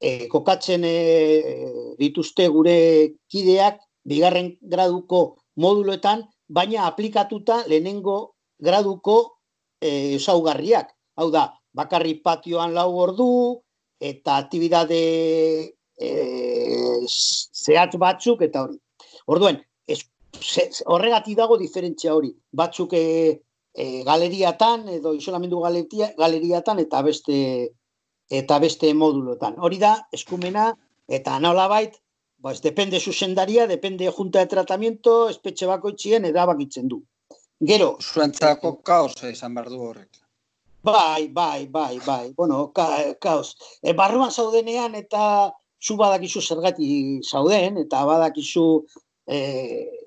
e, 0.00 0.28
kokatzen 0.30 0.84
e, 0.86 0.96
dituzte 1.98 2.46
gure 2.54 2.78
kideak 3.30 3.80
bigarren 4.08 4.54
graduko 4.62 5.38
moduloetan, 5.60 6.24
baina 6.48 6.86
aplikatuta 6.86 7.62
lehenengo 7.68 8.34
graduko 8.58 9.18
e, 9.80 10.16
esaugarriak. 10.16 10.90
Hau 11.18 11.30
da, 11.34 11.48
bakarri 11.74 12.18
patioan 12.24 12.74
lau 12.74 12.90
ordu, 13.02 13.30
eta 14.00 14.38
aktibidade 14.44 15.00
e, 15.98 16.10
zehatz 17.08 17.98
batzuk, 17.98 18.42
eta 18.46 18.64
hori. 18.64 18.78
Orduen, 19.28 19.60
es, 19.86 20.04
horregati 20.86 21.34
dago 21.38 21.58
diferentzia 21.60 22.14
hori. 22.14 22.32
Batzuk 22.52 22.94
e, 22.94 23.04
e, 23.74 23.88
galeriatan, 24.06 24.88
edo 24.98 25.14
isolamendu 25.18 25.60
galeria, 25.64 26.12
galeriatan, 26.18 26.84
eta 26.86 27.02
beste 27.02 27.40
eta 28.28 28.58
beste 28.60 28.92
modulotan. 28.92 29.56
Hori 29.64 29.78
da, 29.80 29.94
eskumena, 30.12 30.68
eta 31.08 31.38
nola 31.40 31.64
bait, 32.38 32.58
ba, 32.58 32.62
depende 32.62 33.00
zuzendaria, 33.00 33.66
depende 33.66 34.10
junta 34.10 34.38
de 34.38 34.46
tratamiento, 34.46 35.28
espetxe 35.28 35.66
bakoitzien 35.66 36.24
edabakitzen 36.24 36.88
du. 36.88 37.02
Gero... 37.60 37.96
Zuentzako 38.00 38.78
kaos 38.82 39.14
izan 39.26 39.54
behar 39.54 39.68
du 39.68 39.80
horrek. 39.82 40.20
Bai, 40.82 41.28
bai, 41.28 41.66
bai, 41.66 41.98
bai. 42.06 42.32
Bueno, 42.36 42.70
ka, 42.72 42.86
kaos. 43.20 43.56
E, 43.82 43.92
barruan 43.92 44.30
zaudenean 44.30 44.94
eta 44.94 45.52
zu 45.82 45.96
badakizu 45.98 46.40
zergati 46.40 47.20
zauden, 47.26 47.78
eta 47.82 48.04
badakizu, 48.06 48.84
e, 49.26 49.38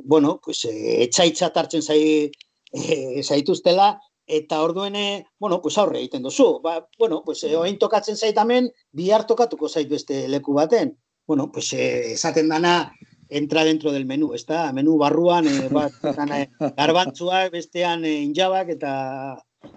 bueno, 0.04 0.40
pues, 0.44 0.64
e, 0.66 1.04
etxaitza 1.04 1.52
hartzen 1.54 1.84
zai, 1.84 2.32
e, 2.72 3.24
zaituztela, 3.24 4.00
eta 4.32 4.62
orduene, 4.64 5.28
bueno, 5.40 5.60
pues 5.62 5.78
aurre 5.78 6.00
egiten 6.00 6.24
duzu. 6.24 6.62
Ba, 6.64 6.88
bueno, 6.98 7.22
pues, 7.26 7.44
e, 7.44 7.56
oin 7.58 7.78
tokatzen 7.78 8.16
zaitamen, 8.16 8.72
bihar 8.96 9.28
tokatuko 9.28 9.68
zaitu 9.68 9.98
beste 10.00 10.28
leku 10.32 10.56
baten. 10.56 10.96
Bueno, 11.28 11.52
pues, 11.52 11.74
e, 11.74 12.14
esaten 12.14 12.50
dana, 12.50 12.94
entra 13.30 13.64
dentro 13.64 13.92
del 13.92 14.06
menú, 14.06 14.34
está 14.34 14.72
menú 14.74 14.98
barruan 14.98 15.48
eh, 15.48 15.70
bat 15.72 15.94
eh, 16.36 16.50
garbantzuak 16.76 17.52
bestean 17.52 18.04
eh, 18.06 18.20
injabak 18.22 18.70
eta 18.76 18.92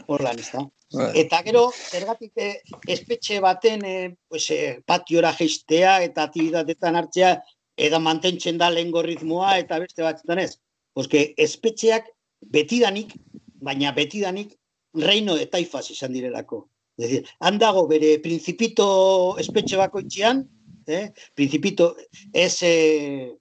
horlan, 0.06 0.38
está. 0.38 0.66
Bai. 0.92 1.10
Eta 1.22 1.40
gero, 1.46 1.68
zergatik 1.72 2.32
eh, 2.36 2.60
espetxe 2.86 3.40
baten 3.40 3.84
eh, 3.84 4.16
pues, 4.28 4.50
eh, 4.50 4.82
patiora 4.86 5.32
geistea 5.34 6.00
eta 6.02 6.26
aktibidatetan 6.28 6.96
hartzea 6.96 7.36
eda 7.76 7.98
mantentzen 7.98 8.58
da 8.58 8.70
lehen 8.70 8.92
ritmoa 8.92 9.58
eta 9.58 9.78
beste 9.78 10.02
batzutan 10.02 10.38
ez. 10.38 10.58
Oske, 10.94 11.34
espetxeak 11.36 12.10
betidanik, 12.40 13.14
baina 13.62 13.92
betidanik 13.92 14.54
reino 14.94 15.34
de 15.34 15.46
taifas 15.46 15.90
izan 15.90 16.12
direlako. 16.12 16.68
Es 16.96 17.08
decir, 17.08 17.26
handago 17.40 17.88
bere 17.88 18.18
principito 18.22 19.36
espetxe 19.38 19.76
bakoitzean, 19.76 20.44
eh? 20.88 21.12
principito 21.34 21.96
es 22.32 22.62
eh, 22.62 23.32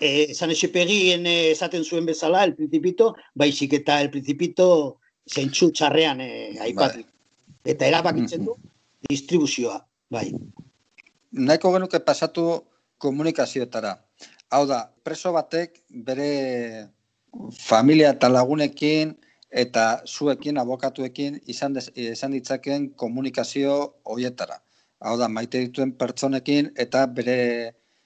eh, 0.00 0.34
San 0.34 0.50
Esepegien 0.50 1.26
eh, 1.26 1.50
esaten 1.52 1.84
zuen 1.84 2.06
bezala, 2.06 2.44
el 2.44 2.54
principito, 2.54 3.14
baizik 3.34 3.72
eta 3.72 4.00
el 4.00 4.10
principito 4.10 4.98
zentsu 5.26 5.70
txarrean 5.72 6.20
eh, 6.20 6.56
aipatu. 6.60 7.02
Bai. 7.02 7.08
Eta 7.64 7.86
erabakitzen 7.86 8.44
du, 8.44 8.56
distribuzioa, 9.08 9.78
bai. 10.10 10.32
Naiko 11.32 11.72
genuke 11.72 12.00
pasatu 12.02 12.64
komunikazioetara. 12.98 13.96
Hau 14.52 14.64
da, 14.66 14.84
preso 15.04 15.32
batek 15.32 15.78
bere 16.08 16.88
familia 17.56 18.12
eta 18.12 18.28
lagunekin 18.28 19.14
eta 19.52 20.02
zuekin, 20.08 20.58
abokatuekin 20.58 21.38
izan, 21.46 21.76
des, 21.76 21.90
izan 21.94 22.34
ditzaken 22.36 22.90
komunikazio 22.96 23.94
hoietara. 24.08 24.61
Hau 25.02 25.16
da, 25.18 25.28
maite 25.28 25.60
dituen 25.66 25.94
pertsonekin 25.98 26.72
eta 26.78 27.06
bere 27.06 27.38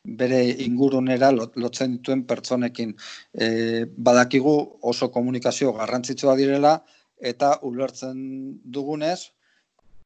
bere 0.07 0.39
ingurunera 0.63 1.33
lotzen 1.35 1.97
dituen 1.97 2.23
pertsonekin. 2.31 2.93
E, 3.35 3.47
badakigu 4.09 4.55
oso 4.83 5.09
komunikazio 5.11 5.73
garrantzitsua 5.75 6.37
direla 6.39 6.77
eta 7.19 7.57
ulertzen 7.67 8.21
dugunez 8.63 9.33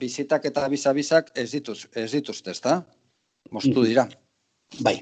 bizitak 0.01 0.47
eta 0.49 0.67
bizabizak 0.73 1.31
ez 1.37 1.51
dituz, 1.53 1.85
ez 1.95 2.11
dituzte, 2.13 2.55
ezta? 2.57 2.81
Mostu 3.53 3.85
dira. 3.85 4.07
Bai. 4.81 4.97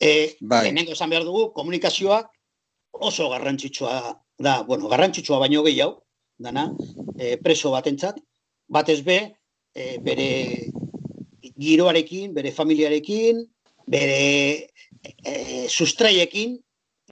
E, 0.00 0.34
bai. 0.40 0.64
Lehenengo 0.66 0.96
esan 0.96 1.12
behar 1.12 1.26
dugu, 1.28 1.50
komunikazioa 1.54 2.22
oso 3.06 3.28
garrantzitsua 3.30 3.96
da, 4.40 4.62
bueno, 4.66 4.88
garrantzitsua 4.88 5.38
baino 5.38 5.62
gehiago, 5.62 6.00
dana, 6.40 6.70
e, 7.18 7.36
preso 7.36 7.70
batentzat, 7.70 8.18
batez 8.66 9.02
be, 9.04 9.18
e, 9.74 9.98
bere 10.02 10.69
giroarekin, 11.60 12.34
bere 12.34 12.52
familiarekin, 12.52 13.44
bere 13.90 14.20
e, 15.02 15.68
sustraiekin 15.68 16.58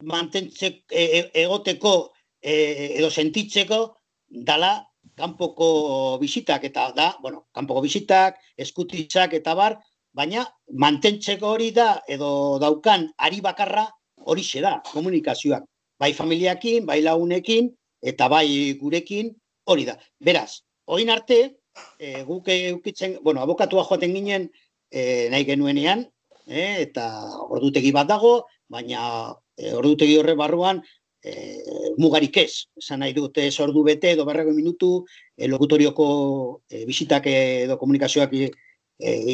mantentzek 0.02 0.84
e, 0.92 1.30
egoteko 1.42 1.94
e, 2.40 2.54
edo 2.98 3.10
sentitzeko 3.10 3.80
dala 4.28 4.72
kanpoko 5.18 6.18
bisitak 6.20 6.64
eta 6.68 6.92
da, 6.94 7.08
bueno, 7.22 7.46
kanpoko 7.54 7.82
bisitak, 7.82 8.38
eskutitzak 8.56 9.34
eta 9.34 9.54
bar, 9.58 9.78
baina 10.14 10.44
mantentzeko 10.78 11.54
hori 11.56 11.72
da 11.74 12.02
edo 12.08 12.58
daukan 12.62 13.08
ari 13.18 13.40
bakarra 13.40 13.88
hori 14.24 14.44
da, 14.62 14.82
komunikazioak. 14.92 15.64
Bai 15.98 16.12
familiakin, 16.12 16.86
bai 16.86 17.02
lagunekin 17.02 17.70
eta 18.02 18.28
bai 18.28 18.74
gurekin 18.80 19.34
hori 19.66 19.84
da. 19.84 19.98
Beraz, 20.20 20.62
oin 20.86 21.10
arte, 21.10 21.57
e, 21.98 22.22
guk 22.28 22.48
eukitzen, 22.52 23.18
bueno, 23.22 23.42
abokatua 23.42 23.84
joaten 23.84 24.14
ginen 24.14 24.48
e, 24.90 25.28
nahi 25.30 25.44
genuenean, 25.44 26.06
eh, 26.46 26.82
eta 26.84 27.08
ordutegi 27.48 27.92
bat 27.92 28.08
dago, 28.08 28.46
baina 28.68 29.34
e, 29.56 29.72
ordutegi 29.74 30.16
horre 30.18 30.34
barruan 30.38 30.82
e, 31.22 31.34
mugarik 31.98 32.36
ez. 32.44 32.68
Esan 32.80 33.02
nahi 33.04 33.14
dut, 33.16 33.38
ez 33.38 33.54
ordu 33.60 33.84
bete 33.86 34.12
edo 34.16 34.24
berrego 34.28 34.54
minutu, 34.56 34.92
e, 35.36 35.48
lokutorioko 35.48 36.08
e, 36.70 36.84
bisitak 36.88 37.28
edo 37.32 37.78
komunikazioak 37.80 38.34
e, 38.38 38.50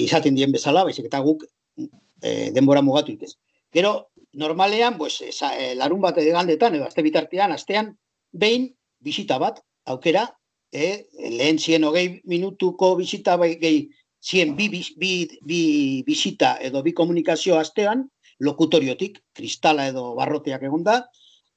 izaten 0.05 0.35
dien 0.35 0.53
bezala, 0.53 0.85
baizik 0.85 1.09
eta 1.11 1.23
guk 1.25 1.45
e, 1.77 2.51
denbora 2.55 2.83
mugatu 2.83 3.15
ikez. 3.15 3.35
Gero, 3.75 4.11
normalean, 4.33 4.99
pues, 4.99 5.21
esa, 5.23 5.53
e, 5.59 5.75
larun 5.75 6.01
bat 6.03 6.19
egandetan, 6.23 6.75
edo 6.79 6.87
azte 6.87 7.03
bitartean, 7.03 7.53
astean, 7.53 7.95
behin 8.33 8.69
bisita 9.03 9.39
bat, 9.39 9.61
aukera, 9.85 10.29
e, 10.75 11.07
lehen 11.39 11.59
zien 11.59 11.85
hogei 11.87 12.21
minutuko 12.25 12.95
bisita 12.99 13.37
bai, 13.39 13.55
gehi, 13.61 13.87
zien 14.21 14.57
bi, 14.57 14.69
bi, 14.69 14.83
bi, 14.99 15.13
bi 15.47 15.61
bisita 16.07 16.57
edo 16.61 16.83
bi 16.83 16.93
komunikazio 16.93 17.59
astean, 17.61 18.09
lokutoriotik, 18.43 19.21
kristala 19.37 19.87
edo 19.93 20.15
barroteak 20.19 20.65
egonda, 20.67 21.05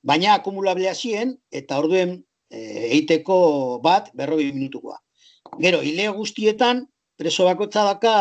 baina 0.05 0.35
akumulablea 0.37 0.93
zien, 0.93 1.33
eta 1.51 1.79
orduen 1.81 2.19
e, 2.51 2.59
eiteko 2.99 3.37
bat 3.83 4.11
berrobi 4.13 4.51
minutukoa. 4.53 4.99
Gero, 5.63 5.81
hile 5.81 6.09
guztietan, 6.13 6.85
preso 7.17 7.47
bakotza 7.47 7.87
daka 7.87 8.13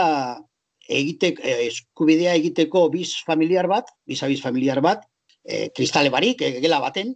egitek, 0.88 1.42
e, 1.44 1.58
eskubidea 1.66 2.34
egiteko 2.40 2.86
biz 2.94 3.10
familiar 3.26 3.68
bat, 3.68 3.92
bizabiz 4.08 4.40
familiar 4.40 4.80
bat, 4.80 5.04
e, 5.44 5.68
kristale 5.76 6.10
barik, 6.14 6.40
e, 6.40 6.56
gela 6.64 6.80
baten, 6.80 7.12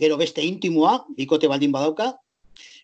gero 0.00 0.16
beste 0.16 0.42
intimoa, 0.46 1.02
bikote 1.18 1.50
baldin 1.52 1.74
badauka, 1.74 2.14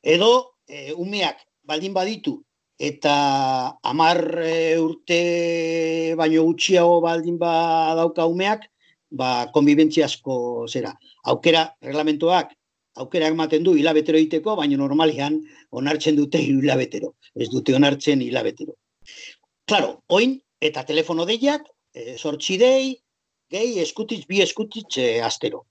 edo 0.02 0.54
e, 0.68 0.92
umeak 0.92 1.42
baldin 1.64 1.94
baditu 1.94 2.38
eta 2.78 3.74
amar 3.82 4.20
e, 4.38 4.78
urte 4.78 6.14
baino 6.16 6.44
gutxiago 6.46 7.00
baldin 7.02 7.38
badauka 7.38 8.26
umeak, 8.30 8.68
ba, 9.10 9.48
konbibentziasko 9.52 10.66
zera. 10.70 10.92
Aukera, 11.24 11.66
reglamentoak, 11.82 12.54
aukera 13.02 13.30
ematen 13.34 13.64
du 13.66 13.74
hilabetero 13.74 14.18
egiteko, 14.18 14.54
baina 14.56 14.78
normalian 14.78 15.40
onartzen 15.70 16.16
dute 16.16 16.38
hilabetero. 16.38 17.14
Ez 17.34 17.50
dute 17.50 17.74
onartzen 17.74 18.22
hilabetero. 18.22 18.78
Claro, 19.66 19.98
oin, 20.08 20.38
eta 20.60 20.84
telefono 20.86 21.26
deiak, 21.26 21.66
e, 21.94 22.16
sortzi 22.16 22.56
dei, 22.62 22.94
gehi 23.50 23.80
eskutitz, 23.82 24.24
bi 24.30 24.42
eskutitz 24.44 24.98
e, 25.02 25.08
astero. 25.22 25.64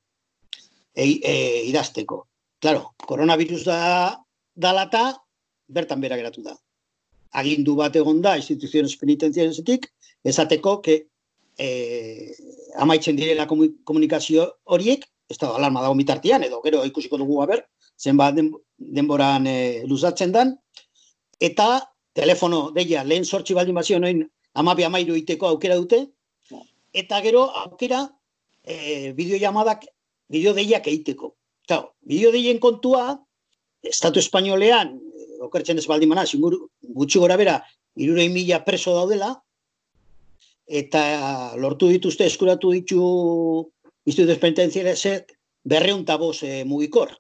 E, 0.94 1.06
e, 1.06 1.36
idazteko. 1.70 2.27
Claro, 2.60 2.94
koronavirus 3.06 3.66
da 3.66 4.18
dalata, 4.56 5.12
bertan 5.70 6.02
bera 6.02 6.18
geratu 6.18 6.42
da. 6.42 6.56
Agindu 7.38 7.76
bat 7.78 7.96
egon 7.96 8.22
da, 8.24 8.34
instituziones 8.40 8.96
penitenziaresetik, 8.98 9.86
esateko, 10.26 10.80
que 10.82 10.96
e, 11.60 11.68
amaitzen 12.82 13.20
direla 13.20 13.46
komunikazio 13.48 14.48
horiek, 14.66 15.06
da 15.38 15.52
alarma 15.60 15.84
dago 15.84 15.96
mitartian, 16.00 16.44
edo 16.48 16.62
gero 16.64 16.82
ikusiko 16.88 17.20
dugu 17.22 17.42
haber, 17.44 17.62
zenbat 18.00 18.36
den, 18.40 18.52
denboran 18.78 19.46
e, 19.46 19.84
luzatzen 19.86 20.34
dan, 20.34 20.56
eta 21.40 21.70
telefono 22.18 22.72
deia 22.74 23.04
lehen 23.04 23.26
sortzi 23.26 23.54
baldin 23.54 23.78
bazio 23.78 24.00
noin 24.02 24.24
amabi 24.58 24.88
amairu 24.88 25.18
iteko 25.20 25.52
aukera 25.52 25.78
dute, 25.78 26.08
eta 26.94 27.22
gero 27.22 27.50
aukera 27.66 28.08
e, 28.64 29.12
bideo 29.14 29.38
jamadak, 29.38 29.86
bideo 30.32 30.56
deiak 30.58 30.88
egiteko. 30.88 31.36
Claro, 31.68 31.94
bideo 32.08 32.32
deien 32.32 32.60
kontua, 32.64 33.18
Estatu 33.84 34.20
Espainolean, 34.20 34.96
okertzen 35.44 35.78
ez 35.78 35.86
baldin 35.88 36.10
mana, 36.10 36.24
gutxi 36.98 37.20
gora 37.20 37.38
bera, 37.38 37.60
irurei 38.00 38.30
mila 38.32 38.64
preso 38.66 38.96
daudela, 38.96 39.34
eta 40.68 41.02
lortu 41.56 41.90
dituzte 41.92 42.26
eskuratu 42.28 42.72
ditu 42.76 43.02
biztu 44.08 44.26
despentenziera 44.28 44.96
zet 44.96 45.34
berreun 45.64 46.06
taboz 46.06 46.42
e, 46.44 46.64
mugikor. 46.64 47.12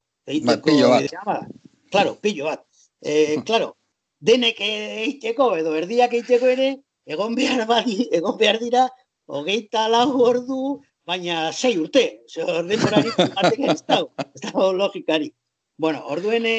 Ba, 0.43 0.57
pillo 0.63 0.89
bat. 0.91 1.47
Claro, 1.91 2.15
pillo 2.23 2.47
bat. 2.47 2.63
E, 3.01 3.39
claro, 3.47 3.73
denek 4.19 4.59
eiteko 4.63 5.53
edo 5.59 5.75
erdiak 5.75 6.15
eiteko 6.19 6.51
ere, 6.51 6.73
egon 7.07 7.35
behar, 7.35 7.65
bali, 7.67 8.07
egon 8.11 8.37
behar 8.39 8.59
dira, 8.63 8.87
hogeita 9.27 9.87
lau 9.91 10.09
ordu, 10.27 10.79
baina 11.07 11.51
sei 11.53 11.77
urte. 11.79 12.03
Zer, 12.27 12.65
denborari, 12.67 13.13
ez 13.73 13.81
dago, 13.87 14.11
ez 14.35 14.41
dago 14.43 14.71
logikari. 14.75 15.31
Bueno, 15.77 16.03
orduene, 16.13 16.57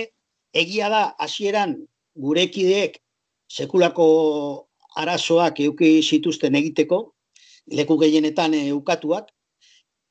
egia 0.57 0.89
da, 0.93 1.03
hasieran 1.21 1.77
gurekideek 2.19 2.99
sekulako 3.49 4.07
arazoak 4.99 5.61
euki 5.65 5.99
zituzten 6.03 6.57
egiteko, 6.59 7.03
leku 7.79 7.99
gehienetan 8.01 8.57
eukatuak, 8.59 9.29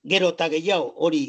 gero 0.08 0.30
eta 0.36 0.48
gehiago 0.54 0.94
hori 1.08 1.24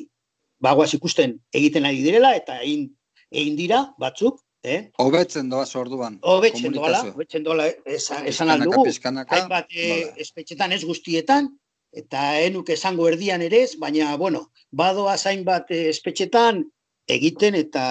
bagoaz 0.63 0.93
ikusten 0.95 1.39
egiten 1.55 1.89
ari 1.89 2.03
direla, 2.05 2.35
eta 2.37 2.61
egin, 2.61 2.91
egin 3.33 3.57
dira 3.57 3.87
batzuk, 3.99 4.45
Eh? 4.67 4.91
Obetzen 4.99 5.47
doaz 5.49 5.71
orduan. 5.79 6.17
Obetzen 6.27 6.73
doala, 6.75 6.99
obetzen 7.15 7.45
doala, 7.47 7.69
esan 7.87 8.51
aldugu. 8.51 8.83
Hainbat 9.31 9.71
e, 9.71 9.85
espetxetan 10.25 10.75
ez 10.75 10.81
guztietan, 10.85 11.47
eta 11.93 12.41
enuk 12.45 12.71
esango 12.71 13.09
erdian 13.09 13.43
ere 13.43 13.63
ez, 13.65 13.77
baina, 13.81 14.15
bueno, 14.17 14.51
badoa 14.71 15.17
zainbat 15.17 15.71
eh, 15.71 15.89
espetxetan 15.89 16.65
egiten 17.09 17.55
eta 17.55 17.85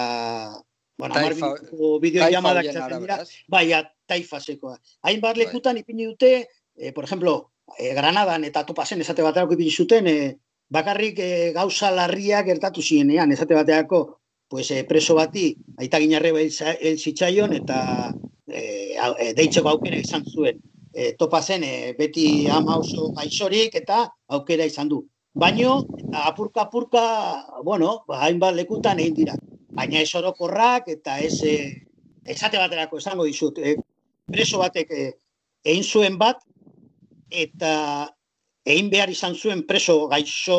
bueno, 0.97 1.13
Taifa, 1.13 1.53
bideo 2.01 2.29
llamadak 2.29 2.71
dira, 2.73 3.19
bai, 3.47 3.69
taifasekoa. 4.09 4.79
Hain 5.03 5.21
bar 5.21 5.35
bai. 5.35 5.45
lekutan 5.45 5.77
ipini 5.77 6.05
dute, 6.05 6.49
e, 6.75 6.91
por 6.91 7.03
ejemplo, 7.03 7.51
e, 7.77 7.93
Granadan 7.93 8.43
eta 8.43 8.65
topazen 8.65 9.01
esate 9.01 9.21
baterako 9.21 9.53
ipini 9.53 9.71
zuten, 9.71 10.07
e, 10.07 10.37
bakarrik 10.69 11.19
e, 11.19 11.51
gauza 11.53 11.91
larria 11.91 12.41
gertatu 12.43 12.81
zienean, 12.81 13.31
esate 13.31 13.53
baterako, 13.53 14.21
pues, 14.47 14.71
e, 14.71 14.83
preso 14.89 15.13
bati, 15.15 15.51
aita 15.77 15.99
ginarre 15.99 16.33
el 16.33 16.97
zitzaion, 16.97 17.53
eta 17.53 18.13
e, 18.47 19.33
deitzeko 19.37 19.69
aukera 19.69 20.01
izan 20.01 20.25
zuen. 20.25 20.61
E, 20.97 21.11
topazen, 21.13 21.63
e, 21.63 21.93
beti 21.97 22.47
ama 22.49 22.79
oso 22.81 23.11
gaixorik 23.13 23.75
eta 23.77 24.07
aukera 24.33 24.65
izan 24.65 24.89
du. 24.89 25.03
Baino, 25.37 25.83
apurka-apurka, 26.25 27.03
bueno, 27.61 27.91
ba, 28.09 28.23
hainbat 28.25 28.55
lekutan 28.57 28.97
egin 29.03 29.17
dira. 29.19 29.35
Baina 29.77 30.01
ez 30.01 30.09
orokorrak 30.17 30.87
eta 30.89 31.19
ez, 31.21 31.37
esate 32.25 32.57
baterako 32.57 32.97
esango 32.97 33.27
dizut, 33.29 33.59
eh, 33.61 33.75
preso 34.25 34.57
batek 34.63 34.91
eh, 34.91 35.11
egin 35.63 35.85
zuen 35.85 36.17
bat, 36.17 36.41
eta 37.29 37.73
egin 38.65 38.89
behar 38.89 39.13
izan 39.13 39.35
zuen 39.35 39.61
preso 39.67 40.07
gaixo, 40.11 40.57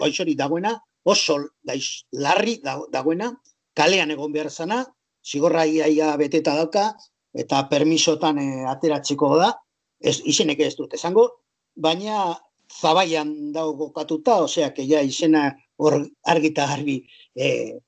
gaixori 0.00 0.34
dagoena, 0.34 0.74
oso 1.04 1.38
gaiz, 1.66 2.04
larri 2.12 2.58
dagoena, 2.64 3.30
kalean 3.78 4.10
egon 4.10 4.34
behar 4.34 4.50
zana, 4.50 4.82
zigorra 5.24 5.64
iaia 5.66 6.16
beteta 6.20 6.54
dauka, 6.58 6.90
eta 7.34 7.64
permisotan 7.70 8.38
e, 8.38 8.48
ateratzeko 8.68 9.36
da, 9.40 9.52
ez, 10.00 10.20
izenek 10.28 10.60
ez 10.60 10.74
dut 10.76 10.94
esango, 10.98 11.28
baina 11.74 12.36
zabaian 12.72 13.52
dago 13.52 13.90
katuta, 13.92 14.40
osea, 14.44 14.72
que 14.74 14.86
ja 14.88 15.02
izena 15.02 15.50
hor 15.76 16.00
argita 16.24 16.66
garbi 16.66 17.02
e, 17.34 17.78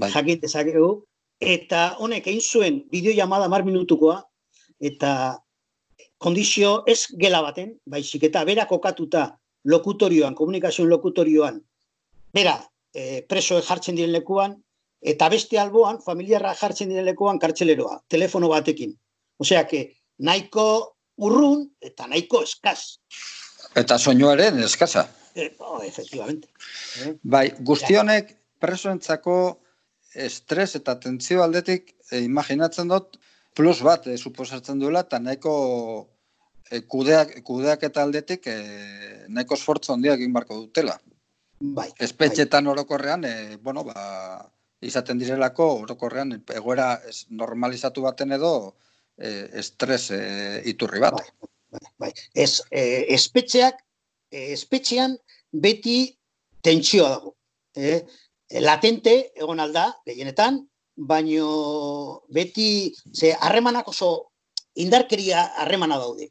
bai. 0.00 0.10
jakitezakegu, 0.12 0.90
eta 1.40 1.96
honek 1.98 2.26
egin 2.28 2.44
zuen 2.44 2.82
bideo 2.92 3.14
llamada 3.16 3.48
mar 3.48 3.64
minutukoa, 3.64 4.20
eta 4.80 5.12
kondizio 6.20 6.82
ez 6.86 7.06
gela 7.20 7.40
baten, 7.44 7.74
baizik 7.86 8.24
eta 8.28 8.44
bera 8.44 8.66
kokatuta 8.68 9.30
lokutorioan, 9.64 10.34
komunikazioen 10.36 10.88
lokutorioan, 10.90 11.60
bera 12.32 12.58
e, 12.94 13.22
preso 13.28 13.60
jartzen 13.64 13.96
diren 13.96 14.12
lekuan, 14.12 14.56
eta 15.00 15.28
beste 15.32 15.58
alboan, 15.58 16.00
familiarra 16.04 16.54
jartzen 16.54 16.90
diren 16.92 17.06
lekuan 17.08 17.38
kartzeleroa, 17.38 18.00
telefono 18.08 18.48
batekin. 18.52 18.92
Osea, 19.40 19.66
que 19.66 19.96
nahiko 20.18 20.96
urrun 21.16 21.64
eta 21.80 22.06
nahiko 22.06 22.42
eskaz. 22.44 23.00
Eta 23.76 23.98
soinuaren 23.98 24.60
eskaza. 24.64 25.06
E, 25.34 25.54
oh, 25.58 25.80
efectivamente. 25.82 26.48
Eh? 27.04 27.14
Bai, 27.22 27.50
guztionek 27.60 28.34
presoentzako 28.60 29.36
estres 30.14 30.74
eta 30.76 30.96
tentzio 31.00 31.44
aldetik 31.44 31.94
e, 32.10 32.20
imaginatzen 32.26 32.90
dut, 32.90 33.16
plus 33.54 33.80
bat 33.86 34.06
e, 34.10 34.16
suposatzen 34.18 34.80
duela 34.82 35.04
eta 35.06 35.20
nahiko 35.22 35.54
e, 36.70 36.82
kudeak, 36.82 37.38
kudeak 37.46 37.86
eta 37.88 38.02
aldetik 38.02 38.48
e, 38.50 38.56
nahiko 39.28 39.56
esfortzu 39.58 39.94
handiak 39.94 40.20
egin 40.20 40.34
barko 40.34 40.58
dutela. 40.64 40.98
Bai. 41.60 41.90
Espetxetan 42.00 42.66
bai. 42.66 42.74
orokorrean, 42.74 43.24
e, 43.24 43.56
bueno, 43.62 43.84
ba, 43.84 44.50
izaten 44.80 45.18
direlako 45.20 45.66
orokorrean 45.82 46.32
egoera 46.54 46.94
es, 47.08 47.26
normalizatu 47.30 48.04
baten 48.06 48.32
edo 48.36 48.52
e, 49.18 49.48
estres 49.62 50.10
e, 50.16 50.20
iturri 50.72 51.02
bat. 51.04 51.20
Bai, 51.20 51.50
bai, 51.76 51.84
bai. 52.06 52.10
Ez, 52.34 52.62
e, 52.70 53.04
espetxeak, 53.16 53.82
e, 54.32 54.50
espetxean 54.56 55.16
beti 55.52 55.98
tentsioa 56.64 57.12
dago. 57.16 57.36
E, 57.76 58.00
latente 58.64 59.14
egon 59.36 59.60
alda, 59.62 59.90
gehienetan, 60.08 60.64
baino 60.96 62.24
beti 62.28 62.92
ze 63.14 63.32
harremanak 63.32 63.88
oso 63.88 64.30
indarkeria 64.74 65.44
harremana 65.62 65.98
daude. 66.00 66.30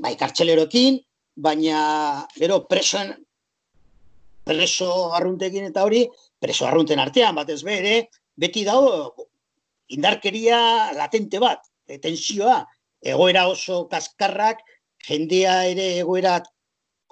Bai, 0.00 0.14
kartxeleroekin, 0.16 0.98
baina 1.36 2.26
gero 2.36 2.64
presoen 2.68 3.12
preso 4.44 5.12
arruntekin 5.14 5.68
eta 5.68 5.84
hori, 5.84 6.06
preso 6.40 6.66
arrunten 6.66 7.00
artean, 7.02 7.36
batez 7.36 7.60
be 7.66 7.76
ere, 7.78 7.96
beti 8.40 8.64
dago 8.64 9.28
indarkeria 9.92 10.92
latente 10.96 11.40
bat, 11.42 11.66
e, 11.86 11.98
tensioa, 11.98 12.62
egoera 13.00 13.46
oso 13.48 13.84
kaskarrak, 13.90 14.62
jendea 15.06 15.64
ere 15.68 15.86
egoera 16.00 16.38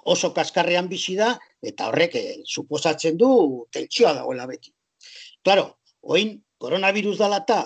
oso 0.09 0.31
kaskarrean 0.33 0.89
bizi 0.89 1.15
da, 1.19 1.33
eta 1.61 1.89
horrek 1.89 2.15
eh, 2.15 2.41
suposatzen 2.45 3.17
du 3.19 3.65
tentsioa 3.73 4.13
dagoela 4.21 4.47
beti. 4.49 4.71
Claro, 5.43 5.79
oin 6.01 6.37
koronavirus 6.59 7.17
dala 7.19 7.41
eta 7.43 7.63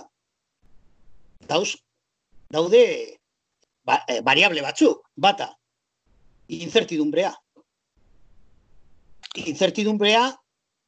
daude 2.53 2.84
ba, 3.84 4.03
eh, 4.07 4.22
variable 4.22 4.61
batzuk, 4.61 5.10
bata, 5.15 5.52
incertidumbrea. 6.48 7.34
Incertidumbrea, 9.45 10.27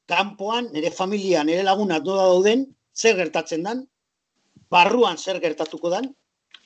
kanpoan, 0.08 0.70
nire 0.74 0.92
familia, 0.92 1.44
nire 1.44 1.64
laguna 1.64 2.00
doda 2.00 2.28
dauden, 2.32 2.66
zer 2.96 3.16
gertatzen 3.18 3.64
dan, 3.64 3.86
barruan 4.72 5.18
zer 5.18 5.40
gertatuko 5.42 5.90
dan, 5.90 6.14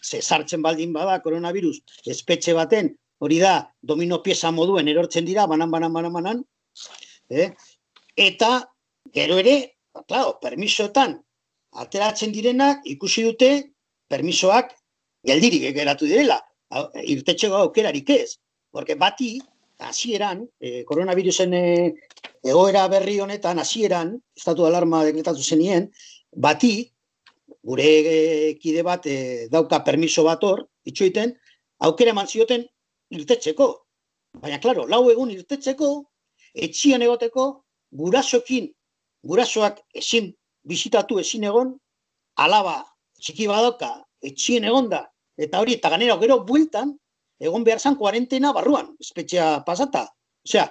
ze 0.02 0.22
sartzen 0.22 0.62
baldin 0.62 0.94
bada 0.94 1.20
koronavirus, 1.24 1.82
espetxe 2.06 2.54
baten, 2.56 2.94
hori 3.20 3.40
da, 3.40 3.54
domino 3.82 4.22
pieza 4.24 4.52
moduen 4.52 4.88
erortzen 4.88 5.26
dira, 5.26 5.48
banan, 5.48 5.72
banan, 5.72 5.94
banan, 5.94 6.14
banan, 6.14 6.44
eh? 7.30 7.50
eta 8.16 8.52
gero 9.14 9.40
ere, 9.44 9.56
claro, 10.08 10.38
permisoetan, 10.42 11.18
ateratzen 11.84 12.32
direnak, 12.32 12.86
ikusi 12.86 13.26
dute, 13.28 13.52
permisoak 14.10 14.72
geldirik 15.28 15.68
geratu 15.76 16.08
direla, 16.08 16.40
irtetxeko 17.04 17.64
aukerarik 17.66 18.10
ez, 18.16 18.38
porque 18.72 18.96
bati, 18.96 19.40
hasieran, 19.80 20.48
eh, 20.60 20.84
koronavirusen 20.86 21.54
eh, 21.54 21.94
egoera 22.44 22.88
berri 22.88 23.20
honetan, 23.20 23.60
hasieran, 23.60 24.18
estatu 24.36 24.66
alarma 24.66 25.04
dekretatu 25.08 25.44
zenien, 25.44 25.90
bati, 26.36 26.92
gure 27.64 27.86
eh, 27.86 28.58
kide 28.60 28.84
bat 28.84 29.06
eh, 29.06 29.48
dauka 29.52 29.84
permiso 29.84 30.24
bat 30.24 30.44
hor, 30.44 30.66
itxoiten, 30.86 31.34
aukera 31.80 32.12
eman 32.12 32.28
zioten 32.28 32.66
irtetzeko. 33.10 33.70
Baina, 34.40 34.60
klaro, 34.60 34.86
lau 34.88 35.10
egun 35.10 35.32
irtetzeko, 35.34 35.90
etxian 36.54 37.02
egoteko, 37.02 37.50
gurasokin, 37.92 38.70
gurasoak 39.26 39.82
ezin 39.96 40.34
bizitatu 40.64 41.20
ezin 41.20 41.48
egon, 41.50 41.74
alaba 42.38 42.84
txiki 43.20 43.48
badoka, 43.50 43.92
etxien 44.24 44.68
egonda, 44.68 45.04
eta 45.40 45.60
hori, 45.60 45.76
eta 45.80 45.92
ganera, 45.92 46.18
gero 46.22 46.40
bueltan, 46.46 46.94
egon 47.40 47.64
behar 47.64 47.80
zan 47.80 47.96
kuarentena 47.96 48.52
barruan, 48.54 48.96
espetxea 49.00 49.64
pasata. 49.66 50.08
Osea, 50.46 50.66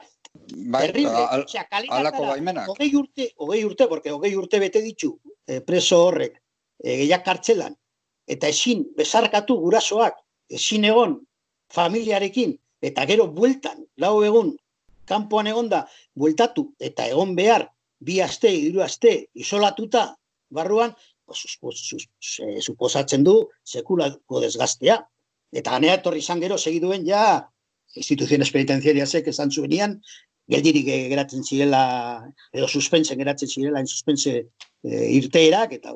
bai, 0.73 0.86
terrible. 0.86 1.24
al, 1.31 1.45
Osea, 1.45 1.62
alako 1.62 1.77
kalitatara, 1.77 2.28
baimenak. 2.31 2.69
hogei 2.69 2.90
urte, 2.97 3.31
hogei 3.36 3.65
urte, 3.65 3.86
porque 3.89 4.11
hogei 4.11 4.35
urte 4.36 4.59
bete 4.61 4.82
ditu 4.82 5.19
eh, 5.47 5.61
preso 5.61 6.03
horrek, 6.07 6.39
e, 6.82 6.97
gehiak 7.03 7.24
kartzelan, 7.24 7.77
eta 8.27 8.49
ezin 8.49 8.85
bezarkatu 8.97 9.57
gurasoak, 9.61 10.19
ezin 10.49 10.85
egon 10.85 11.19
familiarekin, 11.73 12.57
eta 12.82 13.05
gero 13.07 13.27
bueltan, 13.28 13.85
lau 13.97 14.23
egun, 14.24 14.55
kanpoan 15.09 15.47
egonda, 15.47 15.86
bueltatu, 16.15 16.73
eta 16.78 17.07
egon 17.09 17.35
behar, 17.36 17.69
bi 18.01 18.20
aste, 18.20 18.51
hiru 18.53 18.82
aste, 18.85 19.28
isolatuta, 19.35 20.16
barruan, 20.51 20.95
pues, 21.24 21.45
se- 22.20 22.61
suposatzen 22.62 23.24
du 23.24 23.49
sekulako 23.65 24.40
desgastea. 24.40 24.99
Eta 25.53 25.77
ganea 25.77 25.97
etorri 25.99 26.20
izan 26.25 26.41
gero, 26.43 26.59
segiduen 26.59 27.07
ja, 27.07 27.23
instituziones 27.97 28.51
penitenciariasek 28.53 29.31
esan 29.33 29.51
zuenian, 29.51 29.97
geldirik 30.49 30.89
eh, 30.89 31.01
geratzen 31.12 31.45
zirela, 31.45 31.83
edo 32.53 32.69
suspensen 32.69 33.20
geratzen 33.20 33.49
zirela, 33.49 33.81
en 33.81 33.89
suspense 33.89 34.35
eh, 34.37 35.07
irteerak, 35.16 35.75
eta 35.79 35.95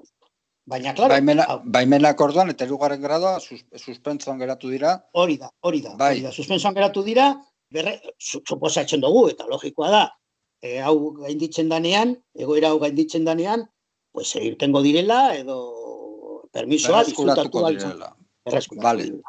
baina, 0.68 0.94
klaro, 0.96 1.14
Baimena, 1.16 1.46
baimenak 1.64 2.20
orduan, 2.20 2.52
eta 2.52 2.66
erugarren 2.68 3.02
gradoa, 3.02 3.40
sus, 3.40 3.64
suspentsoan 3.76 4.40
geratu 4.40 4.70
dira. 4.72 4.96
hori 5.12 5.38
da, 5.40 5.50
hori 5.68 5.82
da, 5.84 5.96
Bai. 5.96 6.14
hori 6.16 6.26
da. 6.28 6.32
Suspensoan 6.32 6.76
geratu 6.78 7.04
dira, 7.04 7.32
berre, 7.72 7.98
su, 8.18 8.42
suposatzen 8.46 9.00
dugu, 9.04 9.26
eta 9.32 9.48
logikoa 9.50 9.90
da, 9.92 10.02
e, 10.62 10.78
hau 10.80 10.96
gainditzen 11.20 11.72
danean, 11.72 12.16
egoera 12.38 12.72
hau 12.72 12.80
gainditzen 12.80 13.24
danean, 13.28 13.66
pues 14.12 14.34
irtengo 14.36 14.82
direla, 14.84 15.22
edo 15.34 15.58
permisoa 16.52 17.00
disfrutatu 17.06 17.48
Berreskuratuko 17.48 18.21
direla. 18.46 19.22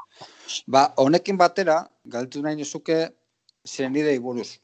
Ba, 0.67 0.93
honekin 0.97 1.37
batera, 1.37 1.87
galtu 2.05 2.41
nahi 2.41 2.55
nizuke 2.55 3.09
zenidei 3.67 4.19
buruz. 4.19 4.59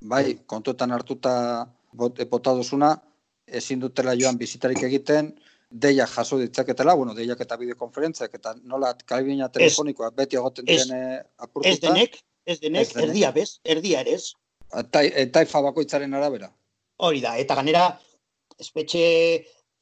Bai, 0.00 0.38
kontutan 0.46 0.90
hartuta 0.92 1.66
bot, 1.92 2.18
bota 2.30 2.54
duzuna, 2.54 2.94
ezin 3.46 3.80
dutela 3.80 4.14
joan 4.18 4.36
bizitarik 4.38 4.82
egiten, 4.82 5.34
deia 5.70 6.06
jaso 6.06 6.38
ditzaketela, 6.38 6.94
bueno, 6.94 7.14
deiak 7.14 7.40
eta 7.40 7.56
bideokonferentziak, 7.56 8.34
eta 8.34 8.54
nola 8.64 8.94
kalbina 9.06 9.48
telefonikoa 9.48 10.10
beti 10.10 10.36
egoten 10.36 10.64
ez- 10.68 10.84
diren 10.86 10.98
eh, 11.00 11.14
Ez 11.18 11.24
apurtuta. 11.38 11.88
denek, 11.88 12.18
ez 12.46 12.60
denek, 12.60 12.80
Ez 12.82 12.92
denek. 12.92 13.08
erdia 13.08 13.30
bez, 13.32 13.60
erdia 13.64 14.00
ere 14.00 14.14
ez. 14.14 14.32
Ta, 14.90 15.02
e, 15.04 15.26
taifa 15.30 15.60
bakoitzaren 15.62 16.14
arabera. 16.14 16.50
Hori 16.98 17.20
da, 17.20 17.36
eta 17.38 17.54
ganera, 17.54 17.98
espetxe, 18.58 19.00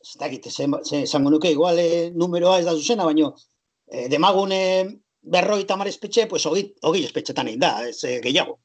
ez 0.02 0.16
dakit, 0.18 0.46
esango 0.46 1.30
nuke, 1.30 1.50
igual 1.50 1.78
eh, 1.78 2.10
numeroa 2.14 2.58
ez 2.60 2.64
da 2.64 2.74
zuzena, 2.74 3.04
baino, 3.04 3.34
eh, 3.92 4.08
demagun 4.08 4.56
berroi 5.22 5.64
tamar 5.64 5.88
espetxe, 5.88 6.26
pues 6.26 6.44
hogei, 6.46 6.66
hogei 6.82 7.04
espetxetan 7.06 7.48
egin 7.52 7.62
da, 7.62 7.72
ez 7.86 8.02
eh, 8.04 8.18
gehiago. 8.24 8.58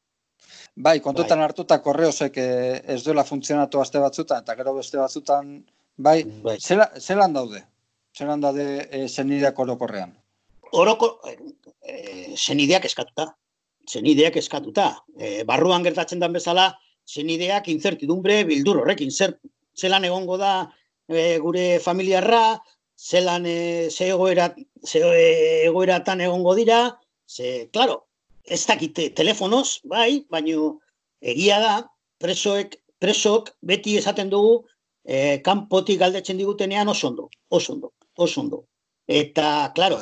Bai, 0.77 0.99
kontutan 1.01 1.41
hartuta 1.41 1.79
korreosek 1.81 2.37
eh, 2.41 2.81
ez 2.93 3.01
duela 3.05 3.25
funtzionatu 3.25 3.81
aste 3.81 4.01
batzutan, 4.01 4.43
eta 4.43 4.55
gero 4.57 4.75
beste 4.77 4.99
batzutan, 5.01 5.57
bai, 5.97 6.21
bai. 6.45 6.57
Zela, 6.61 6.89
zelan 7.01 7.33
daude? 7.33 7.63
Zelan 8.17 8.41
daude 8.41 8.65
e, 8.89 9.07
zenideak 9.07 9.59
orokorrean? 9.59 10.15
Oroko, 10.77 11.11
eh, 11.25 12.33
zenideak 12.37 12.85
eskatuta, 12.89 13.27
zenideak 13.89 14.37
eskatuta. 14.41 14.89
Eh, 15.17 15.43
barruan 15.45 15.85
gertatzen 15.85 16.21
den 16.21 16.33
bezala, 16.33 16.71
zenideak 17.07 17.69
incertidumbre 17.73 18.43
bildur 18.45 18.81
horrekin, 18.81 19.11
zer, 19.11 19.37
zelan 19.77 20.05
egongo 20.09 20.37
da 20.41 20.53
eh, 21.07 21.37
gure 21.41 21.79
familiarra, 21.79 22.57
zelan 22.97 23.45
eh, 23.45 23.89
ze 23.89 24.09
egoera, 24.09 24.53
ze 24.83 24.99
eh, 24.99 25.67
egoeratan 25.67 26.21
egongo 26.21 26.55
dira, 26.55 26.99
ze, 27.25 27.69
claro, 27.71 28.07
ez 28.43 28.65
dakite 28.65 29.09
telefonoz, 29.13 29.79
bai, 29.83 30.25
baino 30.29 30.79
egia 31.21 31.59
da, 31.59 31.75
presoek, 32.19 32.75
presok 32.99 33.53
beti 33.61 33.97
esaten 33.97 34.29
dugu, 34.29 34.65
eh, 35.05 35.39
kanpotik 35.43 35.99
galdetzen 35.99 36.37
digutenean 36.37 36.89
oso 36.89 37.07
ondo, 37.11 37.29
oso 37.49 37.73
ondo, 37.73 37.93
oso 38.15 38.41
ondo. 38.41 38.63
Eta, 39.07 39.71
claro, 39.75 40.01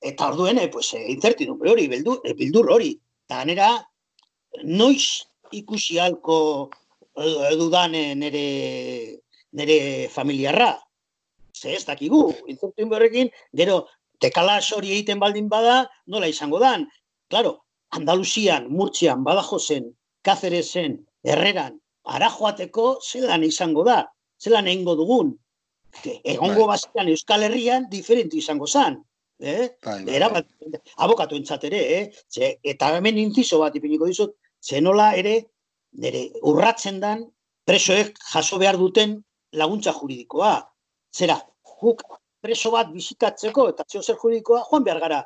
eta 0.00 0.30
orduen, 0.30 0.60
pues, 0.70 0.94
eh, 0.94 1.10
incertidumbre 1.12 1.70
hori, 1.70 1.88
beldur, 1.88 2.22
bildur 2.38 2.70
hori. 2.72 2.94
Eta 3.26 3.42
ganera, 3.42 3.70
noiz 4.62 5.26
ikusi 5.52 5.98
halko 5.98 6.70
dudan 7.58 7.94
eh, 7.94 8.14
nere, 8.14 9.18
nere 9.52 10.08
familiarra. 10.12 10.76
Ze 11.56 11.72
ez 11.72 11.84
dakigu, 11.88 12.20
incertidumbre 12.52 12.98
horrekin, 12.98 13.30
gero, 13.56 13.86
tekalas 14.20 14.66
hori 14.76 14.92
egiten 14.92 15.20
baldin 15.22 15.48
bada, 15.48 15.86
nola 16.12 16.28
izango 16.28 16.60
dan. 16.60 16.84
Claro, 17.32 17.56
Andaluzian, 17.96 18.68
Murtzian, 18.68 19.24
Badajozen, 19.24 19.88
Cáceresen, 20.26 20.98
Herreran, 21.24 21.78
ara 22.04 22.28
joateko 22.30 22.98
zelan 23.02 23.44
izango 23.46 23.84
da, 23.88 24.02
zelan 24.42 24.68
egingo 24.68 24.96
dugun. 25.00 25.32
Egongo 26.04 26.66
Bai. 26.66 26.76
bazian 26.76 27.08
Euskal 27.08 27.46
Herrian 27.46 27.88
diferente 27.90 28.36
izango 28.36 28.66
zan. 28.66 29.00
Eh? 29.40 29.70
Bai, 29.84 30.02
bai, 30.04 30.14
Era 30.16 30.28
bat, 30.28 30.46
abokatu 30.96 31.40
ere, 31.62 31.80
eh? 31.98 32.12
Ze, 32.28 32.58
eta 32.62 32.96
hemen 32.96 33.18
intizo 33.18 33.58
bat 33.60 33.74
ipiniko 33.74 34.06
dizut, 34.06 34.34
ze 34.60 34.80
nola 34.80 35.14
ere, 35.16 35.46
nire 35.92 36.30
urratzen 36.42 37.00
dan, 37.00 37.26
presoek 37.64 38.18
jaso 38.32 38.58
behar 38.58 38.76
duten 38.76 39.22
laguntza 39.52 39.92
juridikoa. 39.92 40.54
Zera, 41.16 41.36
guk 41.80 42.02
preso 42.44 42.70
bat 42.74 42.92
bizitatzeko 42.92 43.70
eta 43.72 43.86
zeo 43.90 44.02
zer 44.02 44.18
juridikoa, 44.20 44.62
joan 44.68 44.84
behar 44.84 45.00
gara, 45.00 45.20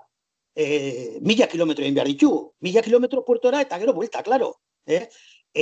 eh, 0.55 1.19
mila 1.21 1.49
kilometro 1.51 1.85
egin 1.85 1.97
behar 1.99 2.11
ditugu. 2.11 2.41
Mila 2.67 2.83
kilometro 2.87 3.25
puertora 3.25 3.61
eta 3.67 3.79
gero 3.83 3.95
buelta, 3.97 4.23
claro. 4.23 4.55
Eh? 4.87 5.07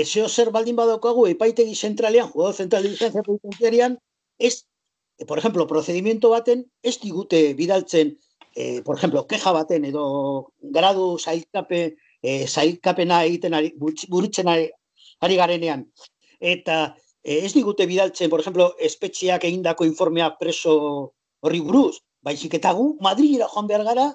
Ezeo 0.02 0.28
zer 0.28 0.50
baldin 0.52 0.76
badaukagu 0.76 1.26
epaitegi 1.32 1.74
zentralean, 1.74 2.28
jugado 2.32 2.52
zentral 2.52 2.82
de 2.82 2.90
licencia 2.90 3.22
penitenciarian, 3.22 3.98
ez, 4.38 4.66
eh, 5.18 5.24
por 5.24 5.38
ejemplo, 5.38 5.66
procedimiento 5.66 6.30
baten, 6.30 6.66
ez 6.82 7.00
digute 7.00 7.54
bidaltzen, 7.54 8.18
eh, 8.54 8.82
por 8.82 8.98
ejemplo, 8.98 9.26
keja 9.26 9.52
baten 9.52 9.84
edo 9.84 10.52
gradu 10.60 11.18
zailkape, 11.18 11.96
eh, 12.22 12.46
zailkapena 12.46 13.24
egiten 13.24 13.54
ari, 13.54 13.72
burutz- 13.78 14.08
burutzen 14.08 14.48
ari, 14.48 14.70
ari 15.20 15.36
garenean. 15.36 15.86
Eta 16.40 16.96
eh, 17.28 17.44
ez 17.44 17.52
digute 17.52 17.86
bidaltzen, 17.86 18.30
por 18.32 18.40
ejemplo, 18.40 18.70
espetxeak 18.88 19.44
egindako 19.44 19.84
informea 19.84 20.30
preso 20.40 20.74
horri 21.44 21.60
buruz, 21.60 22.00
baizik 22.24 22.56
eta 22.58 22.72
gu 22.78 22.94
Madrilera 23.04 23.48
joan 23.52 23.68
behar 23.68 23.84
gara, 23.90 24.06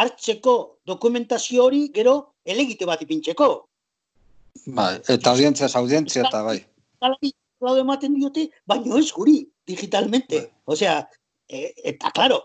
hartzeko 0.00 0.54
dokumentazio 0.86 1.64
hori 1.64 1.88
gero 1.96 2.14
elegite 2.44 2.86
bat 2.90 3.02
ipintzeko. 3.04 3.48
Bai, 4.76 4.92
eta 5.16 5.32
audientzia 5.32 5.68
audientzia 5.80 6.28
eta 6.28 6.42
bai. 6.46 6.60
Hala 7.00 7.78
ematen 7.80 8.14
diote, 8.18 8.48
baina 8.68 8.98
ez 9.00 9.10
guri, 9.16 9.38
digitalmente. 9.66 10.40
Bai. 10.44 10.74
Osea, 10.76 10.96
e, 11.48 11.72
eta 11.92 12.12
claro, 12.16 12.42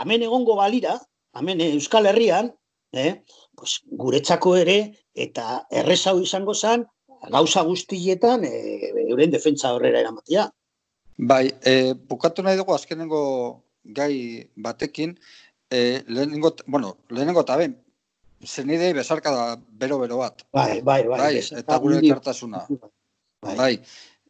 hemen 0.00 0.22
egongo 0.22 0.54
balira, 0.58 1.00
hemen 1.34 1.60
Euskal 1.66 2.06
Herrian, 2.06 2.52
eh, 2.92 3.22
pues, 3.58 3.80
guretzako 4.02 4.54
ere, 4.60 4.78
eta 5.14 5.64
errezau 5.70 6.20
izango 6.22 6.54
zen, 6.54 6.86
gauza 7.30 7.62
guztietan 7.62 8.44
e, 8.44 8.54
euren 9.08 9.30
defentsa 9.30 9.72
horrera 9.74 10.00
eramatia. 10.00 10.48
Bai, 11.18 11.52
e, 11.62 11.94
bukatu 11.94 12.42
nahi 12.42 12.56
dugu 12.56 12.74
azkenengo 12.74 13.22
gai 13.84 14.48
batekin, 14.56 15.18
e, 15.70 16.02
lehenengo, 16.08 16.54
bueno, 16.66 16.96
lehenengo 17.10 17.42
eta 17.46 17.56
ben, 17.56 17.76
zenidei 18.44 18.92
bezarka 18.92 19.30
da 19.30 19.44
bero-bero 19.56 20.18
bat. 20.18 20.42
Bai, 20.52 20.80
bai, 20.80 21.02
bai. 21.06 21.18
bai 21.20 21.34
eta 21.38 21.78
gure 21.78 22.00
elkartasuna. 22.00 22.66
Bai. 23.42 23.56
bai. 23.56 23.74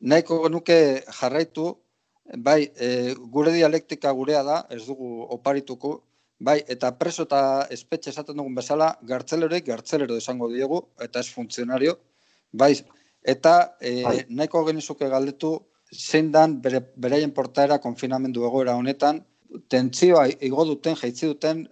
Nahiko 0.01 0.43
genuke 0.45 0.79
jarraitu, 1.21 1.77
bai, 2.37 2.71
e, 2.77 3.15
gure 3.33 3.53
dialektika 3.53 4.13
gurea 4.13 4.43
da, 4.43 4.63
ez 4.71 4.85
dugu 4.87 5.23
oparituko, 5.31 6.01
bai, 6.43 6.59
eta 6.69 6.91
preso 6.99 7.25
eta 7.29 7.69
espetxe 7.71 8.11
esaten 8.11 8.37
dugun 8.37 8.55
bezala, 8.55 8.97
gartzeleroi 9.09 9.63
gartzelero 9.67 10.17
izango 10.19 10.49
diegu, 10.51 10.83
eta 11.01 11.23
ez 11.23 11.31
funtzionario, 11.31 11.97
bai, 12.53 12.73
eta 13.23 13.77
e, 13.81 14.03
bai. 14.05 14.17
nahiko 14.29 14.65
genizuke 14.69 15.09
galdetu, 15.09 15.55
zein 15.93 16.31
dan 16.33 16.61
bere, 16.63 16.81
beraien 16.97 17.33
portaera 17.37 17.79
konfinamendu 17.79 18.47
egoera 18.49 18.77
honetan, 18.77 19.21
tentzioa 19.69 20.27
igo 20.41 20.65
duten, 20.65 20.97
jaitzi 20.97 21.29
duten, 21.29 21.67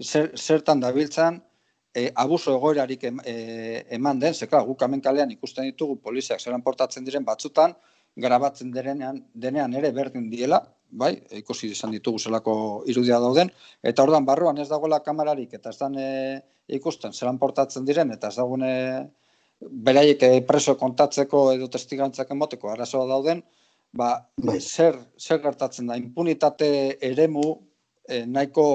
zer, 0.00 0.30
zertan 0.36 0.80
dabiltzan, 0.80 1.40
e, 1.94 2.10
abuso 2.14 2.54
egoerarik 2.56 3.04
e, 3.08 3.34
eman 3.96 4.20
den, 4.20 4.34
zeka, 4.34 4.60
guk 4.66 4.84
kalean 5.02 5.30
ikusten 5.30 5.64
ditugu 5.64 5.96
poliziak 5.96 6.40
zelan 6.40 6.62
portatzen 6.62 7.04
diren 7.04 7.24
batzutan, 7.24 7.74
grabatzen 8.16 8.70
denean, 8.70 9.24
denean 9.34 9.74
ere 9.74 9.92
berdin 9.92 10.28
diela, 10.30 10.62
bai, 10.90 11.14
ikusi 11.32 11.70
izan 11.70 11.90
ditugu 11.90 12.18
zelako 12.18 12.84
irudia 12.86 13.18
dauden, 13.18 13.50
eta 13.82 14.02
ordan 14.02 14.24
barruan 14.24 14.58
ez 14.58 14.68
dagoela 14.68 15.00
kamerarik, 15.02 15.54
eta 15.54 15.70
ez 15.70 15.78
dan 15.78 15.96
e, 15.98 16.40
ikusten 16.68 17.12
zelan 17.12 17.38
portatzen 17.38 17.84
diren, 17.84 18.10
eta 18.10 18.28
ez 18.28 18.36
dagoen 18.36 18.62
beraiek 19.60 20.46
preso 20.46 20.76
kontatzeko 20.80 21.44
edo 21.54 21.68
testigantzak 21.72 22.30
emoteko 22.34 22.70
arazoa 22.70 23.06
dauden, 23.08 23.42
ba, 23.96 24.28
bai. 24.42 24.58
zer, 24.60 24.98
zer 25.18 25.40
gertatzen 25.42 25.86
da, 25.90 25.96
impunitate 25.96 26.98
eremu 27.00 27.44
e, 28.08 28.24
nahiko 28.26 28.66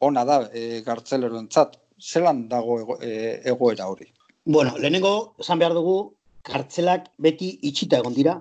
ona 0.00 0.24
da 0.24 0.40
e, 0.52 0.80
gartzeleroentzat 0.86 1.76
zelan 2.00 2.46
dago 2.48 2.80
ego, 2.80 2.96
e, 3.02 3.40
egoera 3.52 3.88
hori? 3.92 4.08
Bueno, 4.44 4.76
lehenengo, 4.78 5.34
esan 5.38 5.60
behar 5.60 5.76
dugu, 5.76 6.14
kartzelak 6.42 7.10
beti 7.20 7.52
itxita 7.68 8.00
egon 8.00 8.16
dira. 8.16 8.38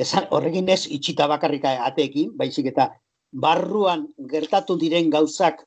Esan, 0.00 0.26
horrekin 0.32 0.68
ez 0.72 0.86
itxita 0.88 1.26
bakarrika 1.28 1.76
ateekin, 1.84 2.32
baizik 2.36 2.70
eta 2.72 2.88
barruan 3.30 4.08
gertatu 4.30 4.78
diren 4.80 5.10
gauzak 5.10 5.66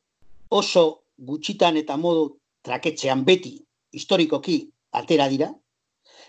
oso 0.50 1.04
gutxitan 1.18 1.78
eta 1.78 1.98
modu 1.98 2.32
traketzean 2.66 3.24
beti, 3.28 3.60
historikoki, 3.94 4.73
atera 4.94 5.28
dira. 5.30 5.50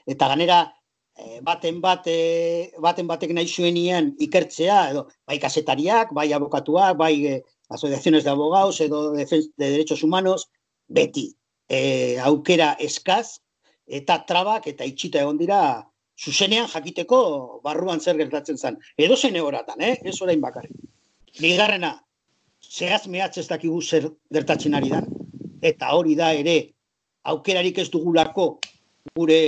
Eta 0.07 0.29
ganera, 0.33 0.59
e, 1.17 1.41
baten 1.47 1.81
bat, 1.85 2.09
baten 2.83 3.07
batek 3.11 3.33
nahi 3.37 3.49
zuenian 3.49 4.13
ikertzea, 4.27 4.81
edo 4.93 5.07
bai 5.27 5.39
kasetariak, 5.43 6.13
bai 6.17 6.33
abokatuak, 6.33 6.99
bai 6.99 7.15
e, 7.27 7.41
asociaciones 7.69 8.25
de 8.25 8.31
abogados 8.31 8.81
edo 8.81 9.13
de, 9.13 9.25
de 9.25 9.71
derechos 9.71 10.03
humanos, 10.03 10.49
beti 10.89 11.35
e, 11.69 12.19
aukera 12.21 12.75
eskaz 12.79 13.41
eta 13.87 14.25
trabak 14.29 14.67
eta 14.69 14.85
itxita 14.85 15.21
egon 15.21 15.39
dira 15.39 15.61
zuzenean 16.17 16.69
jakiteko 16.69 17.61
barruan 17.65 18.01
zer 18.01 18.17
gertatzen 18.17 18.59
zen. 18.59 18.79
Edo 18.97 19.17
zen 19.17 19.37
egoratan, 19.37 19.81
eh? 19.81 19.97
ez 20.05 20.21
orain 20.23 20.41
bakarri. 20.41 20.71
Bigarrena, 21.41 21.97
zehaz 22.63 23.07
mehatz 23.11 23.39
ez 23.39 23.49
dakigu 23.49 23.81
zer 23.83 24.09
gertatzen 24.33 24.75
ari 24.75 24.93
dan, 24.93 25.09
eta 25.63 25.91
hori 25.97 26.15
da 26.15 26.33
ere 26.33 26.75
aukerarik 27.25 27.79
ez 27.79 27.89
dugulako 27.91 28.59
gure 29.17 29.41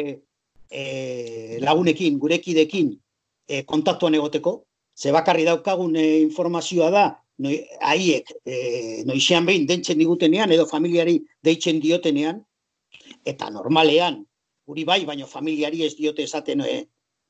e, 0.71 1.59
lagunekin, 1.61 2.19
gurekidekin 2.19 2.95
e, 3.49 3.63
kontaktuan 3.65 4.15
egoteko, 4.15 4.63
ze 4.97 5.13
bakarri 5.13 5.45
daukagun 5.45 5.97
e, 5.97 6.07
informazioa 6.25 6.91
da 6.91 7.07
noi, 7.39 7.61
haiek 7.81 8.33
e, 8.45 8.57
noizean 9.09 9.47
behin 9.47 9.67
dentzen 9.69 9.99
digutenean 10.01 10.53
edo 10.53 10.67
familiari 10.67 11.19
deitzen 11.45 11.81
diotenean, 11.81 12.41
eta 13.25 13.51
normalean, 13.51 14.23
guri 14.67 14.85
bai, 14.85 15.05
baino 15.07 15.27
familiari 15.27 15.85
ez 15.87 15.95
diote 15.99 16.25
esaten 16.25 16.65
e, 16.65 16.79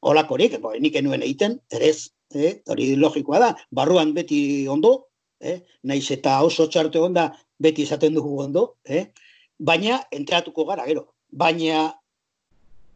olakorik, 0.07 0.59
bo, 0.63 0.73
nik 0.79 0.97
enuen 0.97 1.25
egiten, 1.27 1.59
erez, 1.73 2.13
e, 2.35 2.61
hori 2.71 2.95
logikoa 2.97 3.43
da, 3.43 3.51
barruan 3.75 4.15
beti 4.15 4.41
ondo, 4.71 4.95
e, 5.41 5.59
naiz 5.85 6.07
eta 6.15 6.39
oso 6.47 6.69
txarte 6.71 7.03
onda 7.03 7.29
beti 7.61 7.85
esaten 7.85 8.15
dugu 8.17 8.39
ondo, 8.45 8.67
e, 8.85 9.09
baina 9.59 10.01
entratuko 10.13 10.65
gara, 10.69 10.87
gero, 10.87 11.07
baina 11.31 11.95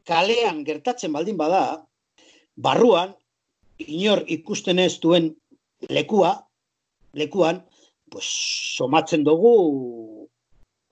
kalean 0.06 0.64
gertatzen 0.64 1.12
baldin 1.12 1.36
bada, 1.36 1.84
barruan, 2.56 3.14
inor 3.78 4.24
ikusten 4.28 4.78
ez 4.78 4.98
duen 5.00 5.30
lekua, 5.88 6.34
lekuan, 7.14 7.62
pues, 8.10 8.26
somatzen 8.76 9.24
dugu 9.24 10.28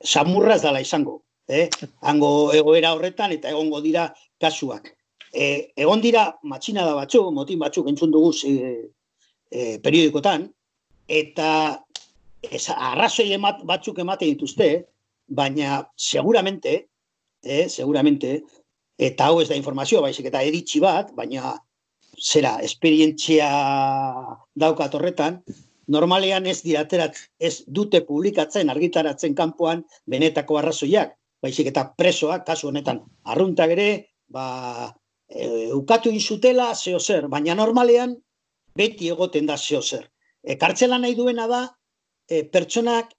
samurraz 0.04 0.62
dala 0.62 0.80
izango. 0.80 1.22
Eh? 1.48 1.68
Hango 2.04 2.52
egoera 2.52 2.92
horretan 2.94 3.32
eta 3.32 3.50
egongo 3.50 3.80
dira 3.80 4.08
kasuak. 4.40 4.92
E, 5.32 5.72
egon 5.76 6.00
dira 6.04 6.28
matxina 6.44 6.84
da 6.84 6.94
batzu, 6.96 7.22
motin 7.32 7.58
batzuk 7.60 7.88
entzun 7.88 8.12
dugu 8.12 8.32
e, 8.48 8.54
e, 9.50 9.78
periodikotan, 9.84 10.46
eta 11.08 11.50
ez, 12.42 12.68
arrazoi 12.68 13.32
emat, 13.36 13.64
batzuk 13.68 13.98
ematen 14.04 14.32
dituzte, 14.32 14.68
baina 15.28 15.82
seguramente, 15.96 16.88
eh, 17.42 17.68
seguramente, 17.68 18.42
eta 18.98 19.28
hau 19.28 19.40
ez 19.40 19.48
da 19.48 19.56
informazio, 19.56 20.02
baizik 20.02 20.26
eta 20.30 20.42
eritxi 20.42 20.80
bat, 20.82 21.12
baina 21.14 21.54
zera, 22.18 22.58
esperientzia 22.66 23.48
daukat 24.58 24.94
horretan, 24.94 25.42
normalean 25.86 26.46
ez 26.46 26.60
diraterat, 26.64 27.16
ez 27.38 27.62
dute 27.66 28.02
publikatzen, 28.04 28.70
argitaratzen 28.70 29.34
kanpoan 29.38 29.84
benetako 30.06 30.58
arrazoiak, 30.58 31.14
baizik 31.42 31.70
eta 31.70 31.86
presoak, 31.96 32.44
kasu 32.46 32.68
honetan, 32.72 33.04
arruntak 33.24 33.72
ere, 33.76 33.88
ba, 34.28 34.90
e, 35.28 35.70
ukatu 35.72 36.10
inzutela, 36.12 36.72
zeo 36.74 36.98
zer, 36.98 37.28
baina 37.28 37.54
normalean 37.54 38.16
beti 38.76 39.08
egoten 39.14 39.46
da 39.46 39.56
zeo 39.56 39.82
zer. 39.82 40.08
E, 40.42 40.56
kartzela 40.56 40.98
nahi 40.98 41.14
duena 41.14 41.46
da, 41.50 41.62
e, 42.28 42.42
pertsonak 42.44 43.14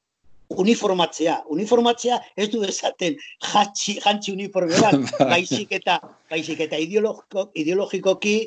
uniformatzea. 0.49 1.43
Uniformatzea 1.49 2.19
ez 2.35 2.49
du 2.49 2.63
esaten 2.65 3.17
jantzi, 3.51 3.99
jantzi 4.03 4.33
uniforme 4.33 4.79
bat, 4.81 4.97
baizik 5.33 5.75
eta, 5.77 5.99
baizik 6.31 6.63
eta 6.65 6.79
ideologiko, 6.81 7.49
ideologikoki, 7.55 8.37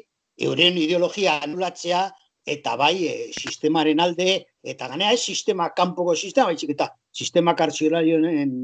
euren 0.42 0.78
ideologia 0.80 1.38
anulatzea, 1.44 2.08
eta 2.46 2.74
bai 2.76 2.96
e, 3.06 3.14
sistemaren 3.38 4.00
alde, 4.02 4.42
eta 4.66 4.88
ganea 4.90 5.12
ez 5.14 5.20
sistema, 5.22 5.70
kanpoko 5.76 6.16
sistema, 6.16 6.50
baizik 6.50 6.74
eta 6.74 6.90
sistema 7.14 7.54
kartzilarioen 7.54 8.56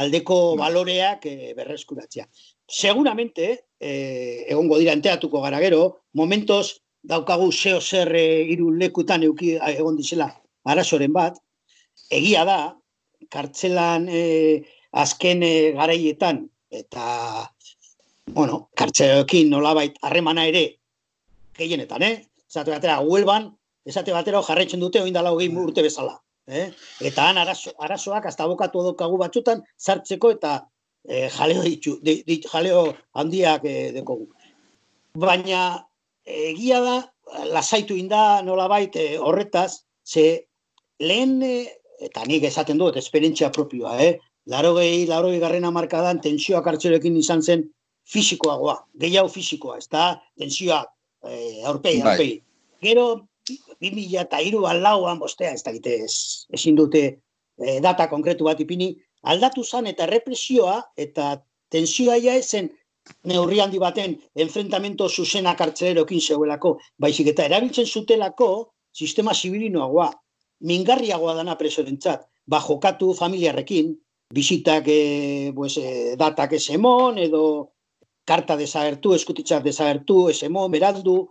aldeko 0.00 0.56
baloreak 0.56 1.26
e, 1.26 1.52
berreskuratzea. 1.58 2.24
Seguramente, 2.70 3.50
e, 3.80 3.92
egongo 4.48 4.78
dira 4.78 4.94
enteatuko 4.96 5.42
gara 5.42 5.60
gero, 5.60 6.06
momentos 6.14 6.80
daukagu 7.02 7.50
zeo 7.52 7.80
zer 7.80 8.14
e, 8.16 8.26
iru 8.54 8.70
lekutan 8.72 9.24
euki 9.26 9.56
egon 9.74 9.96
dizela 9.98 10.30
arazoren 10.64 11.12
bat, 11.12 11.36
egia 12.10 12.44
da, 12.44 12.58
kartzelan 13.30 14.08
e, 14.10 14.22
azken 14.92 15.44
e, 15.46 15.54
garaietan, 15.78 16.44
eta, 16.70 17.46
bueno, 18.34 18.68
kartzelekin 18.78 19.50
nolabait 19.50 19.96
harremana 20.02 20.46
ere, 20.50 20.64
gehienetan, 21.58 22.02
eh? 22.02 22.16
esate 22.50 22.74
batera, 22.74 22.98
huelban, 23.06 23.50
esate 23.86 24.14
batera 24.14 24.42
jarraitzen 24.46 24.82
dute 24.82 25.02
oin 25.02 25.14
dala 25.14 25.32
hogei 25.34 25.48
urte 25.54 25.84
bezala. 25.86 26.18
Eh? 26.50 26.66
Eta 27.06 27.28
han 27.30 27.38
arazo, 27.38 27.72
arazoak, 27.78 28.26
hasta 28.26 28.44
abokatu 28.44 28.82
edokagu 28.82 29.18
batzutan, 29.20 29.62
sartzeko 29.78 30.32
eta 30.34 30.56
e, 31.06 31.28
jaleo, 31.36 31.62
ditu, 31.62 31.96
jaleo 32.50 32.88
handiak 33.14 33.64
e, 33.64 33.76
dekogu. 33.94 34.26
Baina 35.14 35.84
egia 36.26 36.80
da, 36.82 36.96
lasaitu 37.54 37.94
inda 37.98 38.42
nola 38.46 38.66
baita 38.70 39.02
e, 39.02 39.18
horretaz, 39.18 39.84
ze 40.04 40.46
lehen, 40.98 41.38
e, 41.42 41.68
eta 42.00 42.24
nik 42.26 42.44
esaten 42.48 42.78
dut, 42.80 42.96
esperientzia 42.96 43.50
propioa, 43.52 43.96
eh? 44.02 44.18
laro 44.46 44.74
gehi, 44.78 45.06
laro 45.06 45.30
garrena 45.42 45.70
markadan, 45.70 46.20
tensioak 46.20 46.66
hartzerekin 46.66 47.16
izan 47.20 47.42
zen 47.42 47.66
fisikoagoa, 48.10 48.76
gehiago 49.00 49.28
fisikoa, 49.28 49.78
ez 49.78 49.88
da, 49.92 50.14
tensioak, 50.38 50.88
eh, 51.28 51.60
aurpegi, 51.68 52.02
bai. 52.02 52.14
aurpegi. 52.14 52.40
Gero, 52.82 53.06
2000 53.80 54.24
eta 54.24 54.40
iru 54.44 54.64
alauan, 54.68 55.18
bostea, 55.20 55.52
ez 55.52 55.62
da 55.62 55.72
ez, 55.72 56.46
ezin 56.52 56.76
dute 56.76 57.04
eh, 57.06 57.78
data 57.80 58.08
konkretu 58.08 58.48
bat 58.48 58.60
ipini, 58.60 58.94
aldatu 59.22 59.64
zan 59.64 59.86
eta 59.86 60.06
represioa 60.08 60.80
eta 60.96 61.36
tensioa 61.70 62.16
ja 62.16 62.34
esen 62.34 62.70
neurri 63.24 63.60
handi 63.60 63.78
baten 63.78 64.16
enfrentamento 64.34 65.08
zuzena 65.08 65.54
kartzelerokin 65.56 66.20
zegoelako, 66.20 66.78
baizik 66.98 67.32
eta 67.32 67.44
erabiltzen 67.48 67.86
zutelako 67.86 68.72
sistema 68.92 69.34
zibilinoagoa, 69.34 70.10
mingarriagoa 70.60 71.34
dana 71.40 71.56
presorentzat, 71.58 72.26
ba 72.46 72.60
jokatu 72.60 73.12
familiarrekin, 73.14 73.94
bisitak 74.30 74.88
e, 74.88 75.52
pues, 75.54 75.76
e, 75.78 76.16
datak 76.16 76.54
esemon, 76.58 77.18
edo 77.18 77.72
karta 78.24 78.56
desagertu, 78.56 79.14
eskutitzak 79.14 79.64
desagertu, 79.64 80.28
esemon, 80.30 80.70
berandu, 80.70 81.28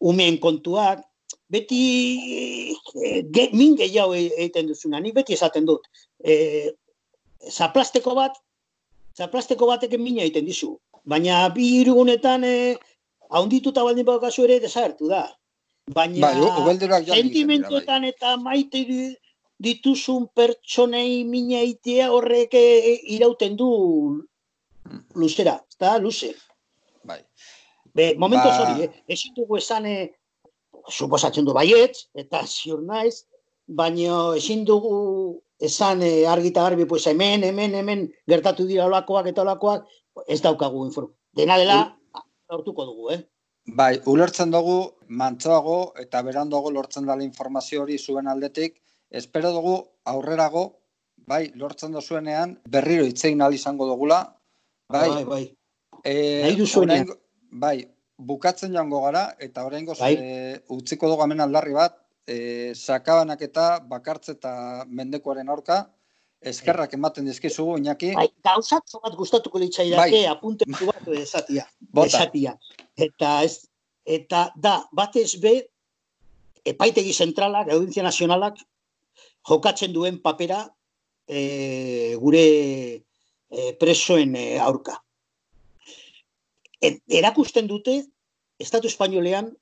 umeen 0.00 0.38
kontuak, 0.40 1.02
beti 1.50 1.80
e, 2.96 3.22
ge, 3.34 3.48
min 3.52 3.76
gehiago 3.76 4.14
e, 4.16 4.28
egiten 4.36 4.68
duzuna, 4.70 5.00
nik 5.00 5.16
beti 5.16 5.36
esaten 5.36 5.66
dut. 5.68 5.88
E, 6.24 6.72
zaplasteko 7.52 8.14
bat, 8.16 8.38
zaplasteko 9.18 9.68
batek 9.68 9.98
mina 10.00 10.24
egiten 10.24 10.48
dizu. 10.48 10.76
Baina 11.08 11.46
bi 11.54 11.68
irugunetan 11.82 12.44
e, 12.44 12.54
haundituta 13.30 13.84
baldin 13.84 14.06
baukazu 14.08 14.44
ere 14.48 14.60
desagertu 14.64 15.08
da. 15.12 15.26
Baina 15.94 16.32
bai, 16.32 17.04
sentimentuetan 17.06 18.04
eta 18.04 18.36
maite 18.36 18.84
dituzun 19.58 20.28
pertsonei 20.36 21.24
mina 21.24 21.62
itea 21.64 22.10
horrek 22.12 22.54
e, 22.54 22.66
irauten 23.16 23.56
du 23.56 23.70
luzera, 25.14 25.58
eta 25.74 25.96
luze. 25.98 26.34
Bai. 27.04 27.20
Be, 27.94 28.14
momentu 28.18 28.48
ba... 28.48 28.56
hori, 28.62 28.86
eh? 28.86 29.02
ezin 29.08 29.34
dugu 29.36 29.58
esan, 29.58 29.86
eh, 29.86 30.12
suposatzen 30.88 31.46
du 31.48 31.54
baiet, 31.56 31.96
eta 32.14 32.44
ziur 32.46 32.84
naiz, 32.86 33.24
baina 33.66 34.20
ezin 34.38 34.64
dugu 34.68 35.40
esan 35.58 36.04
eh, 36.06 36.26
argita 36.28 36.62
garbi, 36.68 36.86
pues 36.86 37.06
hemen, 37.10 37.44
hemen, 37.48 37.74
hemen, 37.74 38.06
gertatu 38.30 38.68
dira 38.68 38.86
olakoak 38.86 39.32
eta 39.32 39.42
olakoak, 39.42 39.88
ez 40.28 40.40
daukagu 40.44 40.84
inform. 40.86 41.10
Dena 41.34 41.58
dela, 41.58 41.80
lortuko 42.50 42.86
dugu, 42.86 43.10
eh? 43.16 43.20
Bai, 43.76 43.98
ulertzen 44.08 44.50
dugu, 44.50 44.94
mantzoago 45.08 45.92
eta 46.00 46.22
berandoago 46.24 46.70
lortzen 46.72 47.06
dela 47.08 47.24
informazio 47.24 47.82
hori 47.82 47.98
zuen 47.98 48.28
aldetik, 48.28 48.78
espero 49.10 49.52
dugu 49.52 49.74
aurrerago, 50.08 50.64
bai, 51.28 51.50
lortzen 51.54 51.96
zuenean, 52.00 52.56
berriro 52.68 53.04
itzein 53.04 53.42
al 53.42 53.54
izango 53.54 53.86
dugula, 53.86 54.22
bai, 54.88 55.08
bai, 55.08 55.24
bai. 55.24 55.44
E, 56.04 56.14
Nahi 56.86 57.04
bai, 57.50 57.76
bukatzen 58.16 58.72
joango 58.72 59.02
gara, 59.04 59.34
eta 59.38 59.64
horrengo 59.64 59.94
bai. 60.00 60.14
e, 60.16 60.60
utziko 60.68 61.08
dugu 61.08 61.22
hemen 61.24 61.40
aldarri 61.40 61.76
bat, 61.76 61.98
e, 62.26 62.72
sakabanak 62.74 63.42
eta 63.42 63.80
bakartze 63.80 64.32
eta 64.38 64.84
mendekoaren 64.88 65.48
aurka, 65.48 65.88
eskerrak 66.40 66.92
ematen 66.94 67.26
dizkizugu, 67.26 67.78
Iñaki. 67.78 68.12
Bai, 68.14 68.28
gauzatzo 68.44 69.00
bat 69.02 69.16
gustatuko 69.18 69.58
litzaidake, 69.58 70.22
bai. 70.22 70.26
apunte 70.30 70.66
bat 70.68 71.08
esatia. 71.16 71.66
esatia. 72.04 72.54
Eta 72.96 73.42
ez, 73.44 73.66
eta 74.04 74.48
da, 74.56 74.78
batez 74.92 75.34
be, 75.42 75.54
epaitegi 76.64 77.12
zentralak, 77.12 77.70
audientzia 77.72 78.04
nazionalak, 78.06 78.58
jokatzen 79.48 79.92
duen 79.92 80.20
papera 80.22 80.64
e, 81.26 82.14
gure 82.20 82.44
e, 83.50 83.72
presoen 83.80 84.36
e, 84.36 84.46
aurka. 84.62 84.98
E, 86.80 86.98
erakusten 87.20 87.66
dute, 87.66 88.02
Estatu 88.58 88.88
Espainolean, 88.90 89.52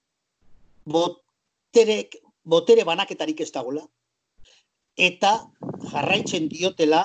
botere, 0.88 1.98
botere 2.44 2.84
banaketarik 2.88 3.42
ez 3.44 3.50
dagoela, 3.52 3.84
eta 4.96 5.32
jarraitzen 5.92 6.48
diotela 6.48 7.04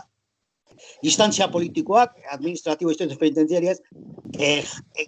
instantzia 1.05 1.47
politikoak, 1.51 2.15
administratibo 2.31 2.91
instantzia 2.91 3.19
penitenziariaz, 3.19 3.79
e, 4.39 4.63
e, 4.97 5.05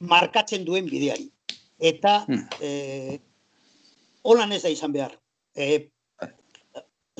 markatzen 0.00 0.64
duen 0.64 0.86
bideari. 0.90 1.28
Eta 1.80 2.20
hmm. 2.28 2.46
e, 2.60 3.18
holan 4.22 4.52
ez 4.52 4.62
da 4.62 4.72
izan 4.72 4.92
behar. 4.92 5.16
E, 5.56 5.88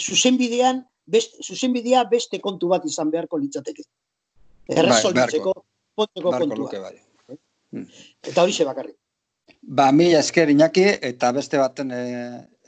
zuzenbidean, 0.00 0.84
best, 1.10 1.40
zuzenbidea 1.44 2.04
beste 2.10 2.40
kontu 2.40 2.70
bat 2.72 2.84
izan 2.86 3.10
beharko 3.10 3.40
litzateke. 3.40 3.84
Bai, 4.68 4.78
Erresolbitzeko, 4.84 5.54
potzeko 5.98 6.34
kontua. 6.36 6.82
Bai. 6.86 7.38
Hmm. 7.70 7.86
Eta 8.26 8.42
hori 8.42 8.66
bakarrik. 8.66 8.96
Ba, 9.60 9.90
mi 9.92 10.12
esker 10.14 10.50
inaki 10.50 10.86
eta 11.10 11.32
beste 11.36 11.58
baten 11.58 11.90
e, 11.94 12.02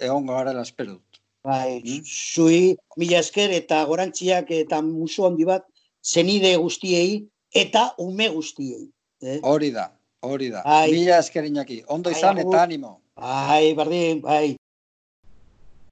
egon 0.02 0.26
gara 0.26 0.54
espero 0.62 0.96
dut. 0.96 1.11
Bai, 1.43 1.81
hmm? 1.81 2.05
zui, 2.06 2.77
mila 2.97 3.19
esker 3.19 3.51
eta 3.51 3.82
gorantziak 3.89 4.51
eta 4.55 4.78
musu 4.86 5.27
handi 5.27 5.47
bat 5.48 5.66
zenide 6.02 6.55
guztiei 6.56 7.23
eta 7.55 7.89
ume 7.98 8.28
guztiei. 8.31 8.86
Eh? 9.23 9.40
Hori 9.43 9.70
da, 9.74 9.90
hori 10.23 10.51
da. 10.55 10.62
Bai. 10.66 10.90
Mila 10.94 11.19
esker 11.19 11.47
inaki, 11.51 11.82
ondo 11.89 12.10
izan 12.10 12.39
eta 12.44 12.62
animo. 12.62 13.01
Bai, 13.19 13.74
bardin, 13.74 14.23
bai. 14.23 14.56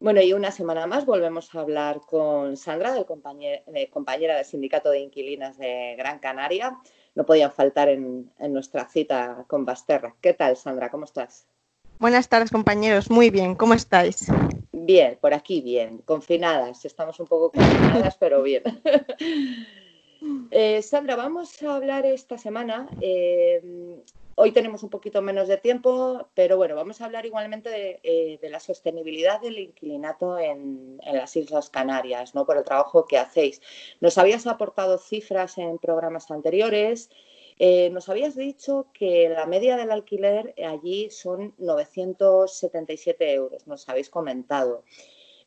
Bueno, 0.00 0.22
y 0.22 0.32
una 0.32 0.50
semana 0.50 0.86
más 0.86 1.04
volvemos 1.04 1.54
a 1.54 1.60
hablar 1.60 2.00
con 2.06 2.56
Sandra, 2.56 2.94
de 2.94 3.04
compañera, 3.04 4.36
del 4.36 4.44
Sindicato 4.46 4.90
de 4.90 5.00
Inquilinas 5.00 5.58
de 5.58 5.94
Gran 5.98 6.20
Canaria. 6.20 6.78
No 7.14 7.26
podían 7.26 7.52
faltar 7.52 7.90
en, 7.90 8.32
nuestra 8.48 8.88
cita 8.88 9.44
con 9.46 9.66
Basterra. 9.66 10.14
¿Qué 10.22 10.32
tal, 10.32 10.56
Sandra? 10.56 10.90
¿Cómo 10.90 11.04
estás? 11.04 11.46
Buenas 11.98 12.30
tardes, 12.30 12.50
compañeros. 12.50 13.10
Muy 13.10 13.28
bien. 13.28 13.54
¿Cómo 13.54 13.74
estáis? 13.74 14.26
Bien, 14.72 15.18
por 15.20 15.34
aquí 15.34 15.60
bien. 15.60 15.98
Confinadas. 15.98 16.84
Estamos 16.84 17.18
un 17.20 17.26
poco 17.26 17.52
confinadas, 17.52 18.16
pero 18.16 18.42
bien. 18.42 18.62
Eh, 20.50 20.82
Sandra, 20.82 21.16
vamos 21.16 21.62
a 21.62 21.76
hablar 21.76 22.04
esta 22.04 22.36
semana 22.36 22.86
eh, 23.00 24.02
Hoy 24.42 24.52
tenemos 24.52 24.82
un 24.82 24.88
poquito 24.88 25.20
menos 25.20 25.48
de 25.48 25.58
tiempo, 25.58 26.30
pero 26.32 26.56
bueno, 26.56 26.74
vamos 26.74 26.98
a 26.98 27.04
hablar 27.04 27.26
igualmente 27.26 27.68
de, 27.68 28.00
eh, 28.02 28.38
la 28.48 28.58
sostenibilidad 28.58 29.38
del 29.38 29.58
inquilinato 29.58 30.38
en, 30.38 30.98
las 31.12 31.36
Islas 31.36 31.68
Canarias, 31.68 32.34
¿no? 32.34 32.46
Por 32.46 32.56
el 32.56 32.64
trabajo 32.64 33.04
que 33.04 33.18
hacéis. 33.18 33.60
Nos 34.00 34.16
habías 34.16 34.46
aportado 34.46 34.96
cifras 34.96 35.58
en 35.58 35.76
programas 35.76 36.30
anteriores. 36.30 37.10
Eh, 37.62 37.90
nos 37.90 38.08
habías 38.08 38.34
dicho 38.34 38.86
que 38.92 39.28
la 39.28 39.46
media 39.46 39.76
del 39.76 39.90
alquiler 39.90 40.54
allí 40.66 41.10
son 41.10 41.54
977 41.58 43.34
euros, 43.34 43.66
nos 43.66 43.88
habéis 43.88 44.08
comentado. 44.08 44.82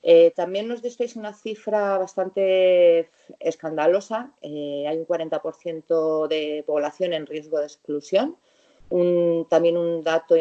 Eh, 0.04 0.32
también 0.36 0.68
nos 0.68 0.82
disteis 0.82 1.16
una 1.16 1.34
cifra 1.34 1.98
bastante 1.98 3.10
escandalosa. 3.40 4.34
hay 4.42 4.98
un 4.98 5.08
40% 5.08 6.28
de 6.28 6.64
población 6.68 7.14
en 7.14 7.26
riesgo 7.26 7.60
de 7.60 7.66
exclusión 7.66 8.38
también 9.50 9.78
un 9.78 10.04
dato 10.04 10.36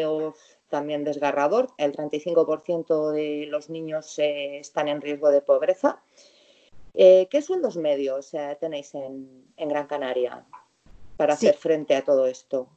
también 0.69 1.03
desgarrador, 1.03 1.69
el 1.77 1.91
35% 1.93 3.11
de 3.11 3.45
los 3.47 3.69
niños 3.69 4.17
eh, 4.19 4.57
están 4.59 4.87
en 4.87 5.01
riesgo 5.01 5.29
de 5.29 5.41
pobreza. 5.41 6.01
Eh, 6.95 7.27
¿Qué 7.29 7.41
sueldos 7.41 7.77
medios 7.77 8.33
eh, 8.33 8.57
tenéis 8.59 8.93
en, 8.95 9.45
Gran 9.57 9.87
Canaria 9.87 10.45
para 11.17 11.33
hacer 11.33 11.55
frente 11.55 11.95
a 11.95 12.03
todo 12.03 12.27
esto? 12.27 12.69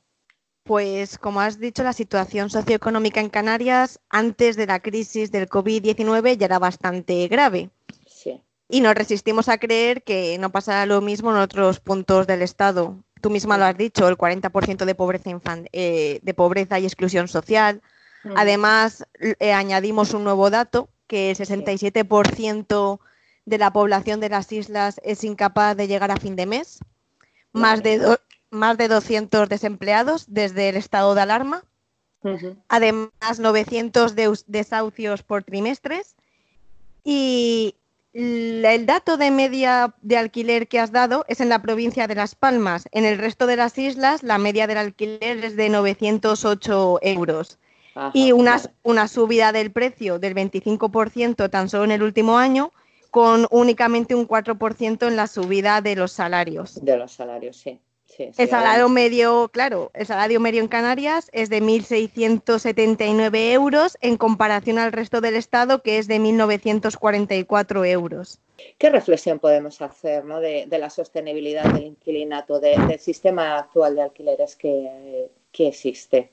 Pues 0.65 1.19
como 1.19 1.41
has 1.41 1.61
dicho, 1.61 1.85
la 1.85 1.93
situación 1.93 2.51
socioeconómica 2.51 3.21
en 3.21 3.29
Canarias 3.29 4.01
antes 4.09 4.57
de 4.57 4.67
la 4.67 4.81
crisis 4.81 5.31
del 5.31 5.49
COVID-19 5.49 6.37
ya 6.37 6.47
era 6.47 6.59
bastante 6.59 7.29
grave. 7.29 7.71
Sí. 8.07 8.43
Y 8.69 8.81
nos 8.81 8.95
resistimos 8.95 9.49
a 9.49 9.59
creer 9.59 10.03
que 10.03 10.39
no 10.39 10.51
pasará 10.51 10.87
lo 10.87 11.01
mismo 11.01 11.31
en 11.31 11.37
otros 11.37 11.79
puntos 11.79 12.27
del 12.27 12.43
Estado 12.43 12.97
tú 13.21 13.31
misma 13.31 13.59
lo 13.59 13.65
has 13.65 13.77
dicho, 13.77 14.09
el 14.09 14.17
40% 14.17 14.85
de 14.85 14.95
pobreza, 14.95 15.31
eh, 15.73 16.21
de 16.23 16.35
pobreza 16.35 16.79
y 16.79 16.85
exclusión 16.85 17.29
social. 17.29 17.83
Además, 18.35 19.05
eh, 19.21 19.53
añadimos 19.53 20.13
un 20.13 20.25
nuevo 20.25 20.51
dato, 20.51 20.89
que 21.07 21.31
el 21.31 21.37
67% 21.37 23.01
de 23.45 23.59
la 23.59 23.73
población 23.73 24.19
de 24.19 24.29
las 24.29 24.51
islas 24.51 25.01
es 25.05 25.23
incapaz 25.23 25.77
de 25.77 25.87
llegar 25.87 26.11
a 26.11 26.17
fin 26.17 26.35
de 26.35 26.47
mes, 26.47 26.81
más 27.57 27.83
de, 27.83 28.19
más 28.51 28.79
de 28.79 28.89
200 28.89 29.49
desempleados 29.49 30.27
desde 30.29 30.69
el 30.69 30.77
estado 30.77 31.15
de 31.15 31.23
alarma, 31.23 31.65
además 32.69 33.39
900 33.39 34.15
desahucios 34.47 35.23
por 35.23 35.45
trimestres 35.45 36.17
y, 37.05 37.75
el 38.19 38.87
dato 38.87 39.19
de 39.19 39.31
media 39.31 39.95
de 40.01 40.17
alquiler 40.17 40.69
que 40.69 40.81
has 40.81 40.91
dado 40.91 41.27
es 41.29 41.43
en 41.43 41.51
la 41.51 41.61
provincia 41.61 42.07
de 42.07 42.15
Las 42.15 42.35
Palmas. 42.35 42.89
En 42.93 43.05
el 43.05 43.19
resto 43.19 43.47
de 43.47 43.57
las 43.57 43.77
islas, 43.77 44.23
la 44.23 44.39
media 44.39 44.67
del 44.67 44.79
alquiler 44.79 45.45
es 45.45 45.55
de 45.55 45.69
908 45.69 47.01
euros. 47.03 47.59
y 48.15 48.33
una, 48.33 48.61
una 48.83 49.09
subida 49.09 49.53
del 49.53 49.71
precio 49.71 50.19
del 50.19 50.35
25% 50.35 51.51
tan 51.51 51.69
solo 51.69 51.85
en 51.85 51.91
el 51.91 52.03
último 52.03 52.39
año, 52.39 52.73
con 53.17 53.47
únicamente 53.51 54.15
un 54.15 54.29
4% 54.29 55.09
en 55.09 55.17
la 55.17 55.27
subida 55.27 55.81
de 55.81 55.97
los 55.97 56.13
salarios. 56.13 56.85
De 56.85 56.99
los 56.99 57.13
salarios, 57.13 57.57
sí 57.57 57.81
el 58.19 58.49
salario 58.49 58.89
medio, 58.89 59.49
claro, 59.49 59.91
el 59.95 60.07
salario 60.07 60.39
medio 60.39 60.61
en 60.61 60.69
Canarias 60.69 61.29
es 61.33 61.49
de 61.51 61.63
1.679 61.63 63.53
euros 63.53 63.97
en 64.03 64.19
comparación 64.19 64.79
al 64.79 64.93
resto 64.93 65.21
del 65.21 65.37
estado 65.37 65.83
que 65.83 65.99
es 65.99 66.09
de 66.09 66.19
1.944 66.19 67.87
euros. 67.87 68.41
¿Qué 68.79 68.91
reflexión 68.91 69.39
podemos 69.39 69.83
hacer 69.83 70.25
de, 70.25 70.79
la 70.79 70.91
sostenibilidad 70.91 71.65
del 71.73 71.85
inquilinato, 71.85 72.59
del 72.61 72.99
sistema 72.99 73.59
actual 73.59 73.97
de 73.97 74.03
alquileres 74.03 74.57
que, 74.57 75.31
existe? 75.59 76.31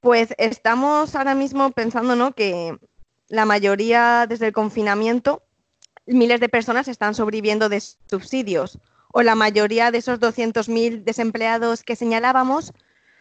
Pues 0.00 0.34
estamos 0.36 1.14
ahora 1.14 1.34
mismo 1.34 1.70
pensando 1.70 2.14
¿no? 2.14 2.32
que 2.32 2.76
la 3.28 3.44
mayoría 3.44 4.26
desde 4.28 4.48
el 4.48 4.52
confinamiento, 4.52 5.42
miles 6.06 6.40
de 6.40 6.48
personas 6.48 6.88
están 6.88 7.14
sobreviviendo 7.14 7.68
de 7.68 7.80
subsidios 7.80 8.78
o 9.12 9.22
la 9.22 9.34
mayoría 9.34 9.90
de 9.90 9.98
esos 9.98 10.18
200.000 10.18 11.04
desempleados 11.04 11.82
que 11.82 11.96
señalábamos 11.96 12.72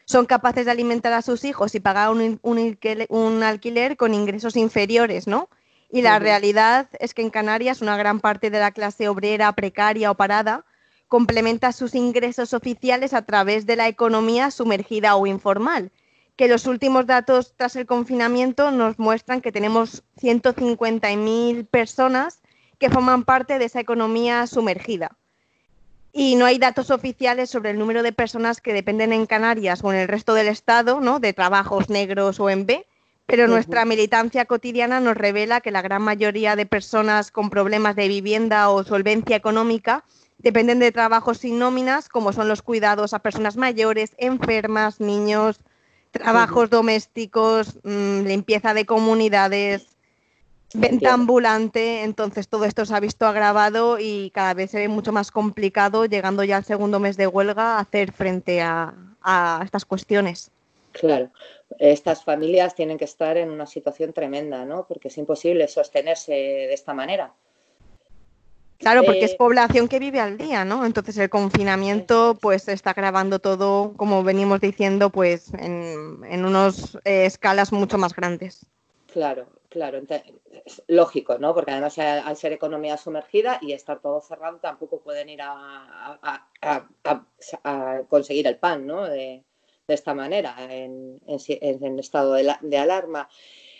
son 0.05 0.25
capaces 0.25 0.65
de 0.65 0.71
alimentar 0.71 1.13
a 1.13 1.21
sus 1.21 1.45
hijos 1.45 1.75
y 1.75 1.79
pagar 1.79 2.09
un, 2.09 2.39
un 2.41 3.43
alquiler 3.43 3.95
con 3.95 4.13
ingresos 4.13 4.57
inferiores, 4.57 5.27
¿no? 5.27 5.49
Y 5.89 6.01
la 6.01 6.17
realidad 6.17 6.89
es 6.99 7.13
que 7.13 7.21
en 7.21 7.29
Canarias 7.29 7.81
una 7.81 7.95
gran 7.95 8.19
parte 8.19 8.49
de 8.49 8.59
la 8.59 8.71
clase 8.71 9.07
obrera 9.07 9.53
precaria 9.53 10.09
o 10.09 10.15
parada 10.15 10.65
complementa 11.07 11.71
sus 11.71 11.93
ingresos 11.93 12.55
oficiales 12.55 13.13
a 13.13 13.21
través 13.21 13.67
de 13.67 13.75
la 13.75 13.87
economía 13.87 14.49
sumergida 14.49 15.15
o 15.15 15.27
informal, 15.27 15.91
que 16.35 16.47
los 16.47 16.65
últimos 16.65 17.05
datos 17.05 17.53
tras 17.55 17.75
el 17.75 17.85
confinamiento 17.85 18.71
nos 18.71 18.97
muestran 18.97 19.41
que 19.41 19.51
tenemos 19.51 20.03
150.000 20.21 21.67
personas 21.67 22.41
que 22.79 22.89
forman 22.89 23.23
parte 23.23 23.59
de 23.59 23.65
esa 23.65 23.79
economía 23.79 24.47
sumergida. 24.47 25.15
Y 26.11 26.35
no 26.35 26.45
hay 26.45 26.59
datos 26.59 26.91
oficiales 26.91 27.49
sobre 27.49 27.71
el 27.71 27.79
número 27.79 28.03
de 28.03 28.11
personas 28.11 28.61
que 28.61 28.73
dependen 28.73 29.13
en 29.13 29.25
Canarias 29.25 29.83
o 29.83 29.91
en 29.91 29.99
el 29.99 30.07
resto 30.07 30.33
del 30.33 30.47
Estado 30.47 31.01
¿no? 31.01 31.19
de 31.19 31.33
trabajos 31.33 31.89
negros 31.89 32.39
o 32.39 32.49
en 32.49 32.65
B, 32.65 32.85
pero 33.25 33.47
nuestra 33.47 33.85
militancia 33.85 34.45
cotidiana 34.45 34.99
nos 34.99 35.15
revela 35.15 35.61
que 35.61 35.71
la 35.71 35.81
gran 35.81 36.01
mayoría 36.01 36.55
de 36.55 36.65
personas 36.65 37.31
con 37.31 37.49
problemas 37.49 37.95
de 37.95 38.07
vivienda 38.07 38.69
o 38.69 38.83
solvencia 38.83 39.35
económica 39.35 40.03
dependen 40.37 40.79
de 40.79 40.91
trabajos 40.91 41.37
sin 41.39 41.57
nóminas, 41.57 42.09
como 42.09 42.33
son 42.33 42.47
los 42.47 42.61
cuidados 42.61 43.13
a 43.13 43.19
personas 43.19 43.55
mayores, 43.55 44.13
enfermas, 44.17 44.99
niños, 44.99 45.61
trabajos 46.13 46.69
domésticos, 46.69 47.79
mm, 47.83 48.21
limpieza 48.21 48.73
de 48.73 48.85
comunidades, 48.85 49.97
venta 50.73 51.13
ambulante. 51.13 52.03
Entonces 52.03 52.47
todo 52.47 52.63
esto 52.63 52.85
se 52.85 52.95
ha 52.95 52.99
visto 53.01 53.25
agravado 53.25 53.97
y 53.99 54.31
cada 54.33 54.53
vez 54.53 54.71
se 54.71 54.79
ve 54.79 54.87
mucho 54.87 55.11
más 55.11 55.31
complicado, 55.31 56.05
llegando 56.05 56.45
ya 56.45 56.57
al 56.57 56.63
segundo 56.63 56.99
mes 57.01 57.17
de 57.17 57.27
huelga, 57.27 57.79
hacer 57.79 58.13
frente 58.13 58.61
a 58.61 58.93
estas 59.63 59.83
cuestiones. 59.83 60.51
Claro, 60.93 61.31
estas 61.79 62.23
familias 62.23 62.75
tienen 62.75 62.99
que 62.99 63.05
estar 63.05 63.35
en 63.37 63.49
una 63.49 63.65
situación 63.65 64.13
tremenda, 64.13 64.63
¿no? 64.63 64.85
Porque 64.87 65.07
es 65.07 65.17
imposible 65.17 65.67
sostenerse 65.67 66.31
de 66.31 66.73
esta 66.73 66.93
manera. 66.93 67.33
Claro, 68.83 69.03
porque 69.03 69.25
es 69.25 69.31
eh, 69.31 69.37
población 69.37 69.87
que 69.87 69.99
vive 69.99 70.19
al 70.19 70.37
día, 70.37 70.65
¿no? 70.65 70.85
Entonces 70.85 71.17
el 71.17 71.29
confinamiento 71.29 72.37
pues 72.39 72.67
está 72.67 72.93
grabando 72.93 73.39
todo, 73.39 73.93
como 73.97 74.23
venimos 74.23 74.61
diciendo, 74.61 75.09
pues 75.09 75.53
en, 75.55 76.19
en 76.25 76.45
unas 76.45 76.95
eh, 77.05 77.25
escalas 77.25 77.71
mucho 77.71 77.97
más 77.97 78.13
grandes. 78.13 78.65
Claro, 79.13 79.47
claro, 79.69 80.01
es 80.65 80.81
lógico, 80.87 81.37
¿no? 81.37 81.53
Porque 81.53 81.71
además 81.71 81.97
al 81.99 82.35
ser 82.35 82.51
economía 82.51 82.97
sumergida 82.97 83.59
y 83.61 83.73
estar 83.73 83.99
todo 83.99 84.21
cerrado 84.21 84.57
tampoco 84.57 85.01
pueden 85.01 85.29
ir 85.29 85.41
a, 85.43 86.47
conseguir 88.09 88.47
el 88.47 88.57
pan, 88.57 88.87
¿no? 88.87 89.03
de 89.05 89.43
esta 89.87 90.13
manera, 90.13 90.55
en, 90.59 91.19
estado 91.99 92.33
de, 92.33 92.77
alarma. 92.77 93.29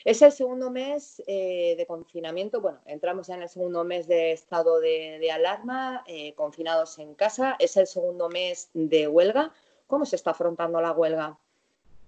Es 0.05 0.21
el 0.21 0.34
segundo 0.34 0.69
mes 0.69 1.23
eh, 1.27 1.75
de 1.77 1.85
confinamiento, 1.85 2.59
bueno, 2.59 2.80
entramos 2.85 3.27
ya 3.27 3.35
en 3.35 3.43
el 3.43 3.49
segundo 3.49 3.85
mes 3.85 4.07
de 4.07 4.34
estado 4.34 4.81
de, 4.81 5.31
alarma, 5.31 6.03
eh, 6.07 6.34
confinados 6.34 6.99
en 6.99 7.15
casa, 7.15 7.55
es 7.59 7.77
el 7.77 7.88
segundo 7.88 8.27
mes 8.27 8.69
de 8.73 9.07
huelga. 9.07 9.53
¿Cómo 9.88 10.05
se 10.05 10.17
está 10.17 10.31
afrontando 10.31 10.81
la 10.81 10.91
huelga? 10.91 11.38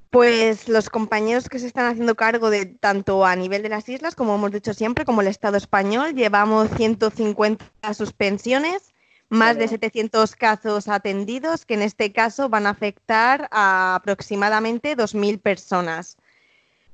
Pues 0.09 0.67
los 0.67 0.89
compañeros 0.89 1.47
que 1.47 1.59
se 1.59 1.67
están 1.67 1.91
haciendo 1.91 2.15
cargo 2.15 2.49
de 2.49 2.65
tanto 2.65 3.25
a 3.25 3.35
nivel 3.35 3.63
de 3.63 3.69
las 3.69 3.87
islas, 3.87 4.15
como 4.15 4.35
hemos 4.35 4.51
dicho 4.51 4.73
siempre, 4.73 5.05
como 5.05 5.21
el 5.21 5.27
Estado 5.27 5.57
español, 5.57 6.15
llevamos 6.15 6.69
150 6.75 7.65
suspensiones 7.93 8.93
más 9.29 9.57
de 9.57 9.67
700 9.67 10.35
casos 10.35 10.87
atendidos 10.87 11.65
que 11.65 11.73
en 11.73 11.81
este 11.81 12.11
caso 12.11 12.49
van 12.49 12.67
a 12.67 12.71
afectar 12.71 13.47
a 13.51 13.95
aproximadamente 13.95 14.95
2.000 14.95 15.41
personas. 15.41 16.17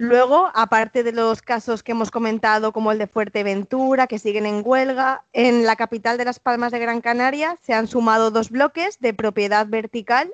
Luego, 0.03 0.49
aparte 0.55 1.03
de 1.03 1.11
los 1.11 1.43
casos 1.43 1.83
que 1.83 1.91
hemos 1.91 2.09
comentado, 2.09 2.73
como 2.73 2.91
el 2.91 2.97
de 2.97 3.05
Fuerteventura, 3.05 4.07
que 4.07 4.17
siguen 4.17 4.47
en 4.47 4.63
huelga, 4.65 5.25
en 5.31 5.63
la 5.63 5.75
capital 5.75 6.17
de 6.17 6.25
Las 6.25 6.39
Palmas 6.39 6.71
de 6.71 6.79
Gran 6.79 7.01
Canaria 7.01 7.55
se 7.61 7.75
han 7.75 7.85
sumado 7.85 8.31
dos 8.31 8.49
bloques 8.49 8.99
de 8.99 9.13
propiedad 9.13 9.67
vertical 9.67 10.33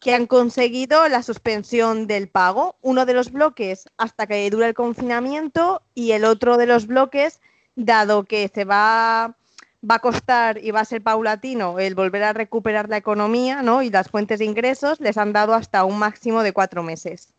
que 0.00 0.16
han 0.16 0.26
conseguido 0.26 1.08
la 1.08 1.22
suspensión 1.22 2.08
del 2.08 2.26
pago. 2.26 2.74
Uno 2.82 3.06
de 3.06 3.14
los 3.14 3.30
bloques 3.30 3.84
hasta 3.98 4.26
que 4.26 4.50
dura 4.50 4.66
el 4.66 4.74
confinamiento 4.74 5.80
y 5.94 6.10
el 6.10 6.24
otro 6.24 6.56
de 6.56 6.66
los 6.66 6.88
bloques, 6.88 7.40
dado 7.76 8.24
que 8.24 8.50
se 8.52 8.64
va 8.64 9.36
va 9.88 9.96
a 9.96 10.00
costar 10.00 10.58
y 10.58 10.72
va 10.72 10.80
a 10.80 10.84
ser 10.84 11.02
paulatino 11.02 11.78
el 11.78 11.94
volver 11.94 12.24
a 12.24 12.32
recuperar 12.32 12.88
la 12.88 12.96
economía 12.96 13.62
¿no? 13.62 13.82
y 13.82 13.90
las 13.90 14.08
fuentes 14.08 14.40
de 14.40 14.46
ingresos, 14.46 14.98
les 14.98 15.18
han 15.18 15.32
dado 15.32 15.54
hasta 15.54 15.84
un 15.84 16.00
máximo 16.00 16.42
de 16.42 16.52
cuatro 16.52 16.82
meses. 16.82 17.33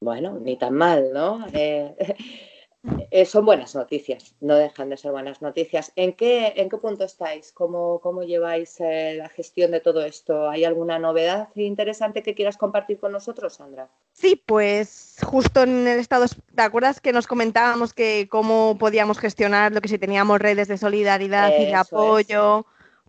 Bueno, 0.00 0.38
ni 0.40 0.56
tan 0.56 0.74
mal, 0.74 1.12
¿no? 1.12 1.46
Eh, 1.52 1.94
eh, 3.10 3.24
son 3.24 3.46
buenas 3.46 3.74
noticias, 3.74 4.34
no 4.40 4.54
dejan 4.54 4.90
de 4.90 4.96
ser 4.96 5.12
buenas 5.12 5.42
noticias. 5.42 5.92
¿En 5.96 6.12
qué, 6.12 6.52
en 6.56 6.68
qué 6.68 6.76
punto 6.76 7.04
estáis? 7.04 7.52
¿Cómo, 7.52 8.00
cómo 8.00 8.22
lleváis 8.22 8.78
eh, 8.80 9.14
la 9.16 9.28
gestión 9.28 9.70
de 9.70 9.80
todo 9.80 10.04
esto? 10.04 10.48
¿Hay 10.48 10.64
alguna 10.64 10.98
novedad 10.98 11.48
interesante 11.54 12.22
que 12.22 12.34
quieras 12.34 12.56
compartir 12.56 12.98
con 12.98 13.12
nosotros, 13.12 13.54
Sandra? 13.54 13.88
Sí, 14.12 14.40
pues 14.46 15.16
justo 15.24 15.62
en 15.62 15.86
el 15.86 15.98
estado, 15.98 16.26
¿te 16.54 16.62
acuerdas 16.62 17.00
que 17.00 17.12
nos 17.12 17.26
comentábamos 17.26 17.92
que 17.92 18.28
cómo 18.30 18.76
podíamos 18.78 19.18
gestionar 19.18 19.72
lo 19.72 19.80
que 19.80 19.88
si 19.88 19.98
teníamos 19.98 20.38
redes 20.38 20.68
de 20.68 20.78
solidaridad 20.78 21.52
y 21.58 21.66
de 21.66 21.74
apoyo? 21.74 22.66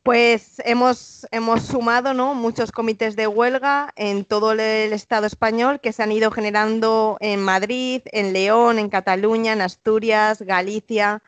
Pues 0.07 0.61
hemos, 0.63 1.27
hemos 1.31 1.63
sumado 1.63 2.13
¿no? 2.13 2.33
muchos 2.33 2.71
comités 2.71 3.17
de 3.17 3.27
huelga 3.27 3.91
en 3.97 4.23
todo 4.23 4.53
el 4.53 4.93
Estado 4.93 5.27
español 5.27 5.81
que 5.81 5.91
se 5.91 6.01
han 6.01 6.13
ido 6.13 6.31
generando 6.31 7.17
en 7.19 7.41
Madrid, 7.41 8.03
en 8.13 8.31
León, 8.31 8.79
en 8.79 8.87
Cataluña, 8.87 9.51
en 9.51 9.59
Asturias, 9.59 10.41
Galicia. 10.41 11.21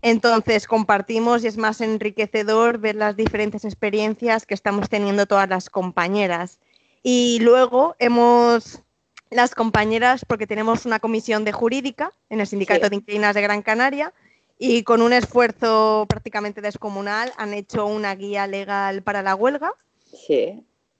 Entonces 0.00 0.66
compartimos 0.66 1.44
y 1.44 1.48
es 1.48 1.58
más 1.58 1.82
enriquecedor 1.82 2.78
ver 2.78 2.94
las 2.94 3.16
diferentes 3.16 3.66
experiencias 3.66 4.46
que 4.46 4.54
estamos 4.54 4.88
teniendo 4.88 5.26
todas 5.26 5.50
las 5.50 5.68
compañeras. 5.68 6.58
Y 7.02 7.40
luego 7.40 7.96
hemos, 7.98 8.80
las 9.28 9.54
compañeras, 9.54 10.24
porque 10.26 10.46
tenemos 10.46 10.86
una 10.86 11.00
comisión 11.00 11.44
de 11.44 11.52
jurídica 11.52 12.12
en 12.30 12.40
el 12.40 12.46
Sindicato 12.46 12.88
de 12.88 12.96
Inquilinas 12.96 13.34
de 13.34 13.42
Gran 13.42 13.60
Canaria, 13.60 14.14
y 14.58 14.82
con 14.82 15.02
un 15.02 15.12
esfuerzo 15.12 16.06
prácticamente 16.08 16.60
descomunal 16.60 17.32
han 17.36 17.52
hecho 17.54 17.86
una 17.86 18.14
guía 18.14 18.46
legal 18.46 19.02
para 19.02 19.22
la 19.22 19.34
huelga. 19.34 19.72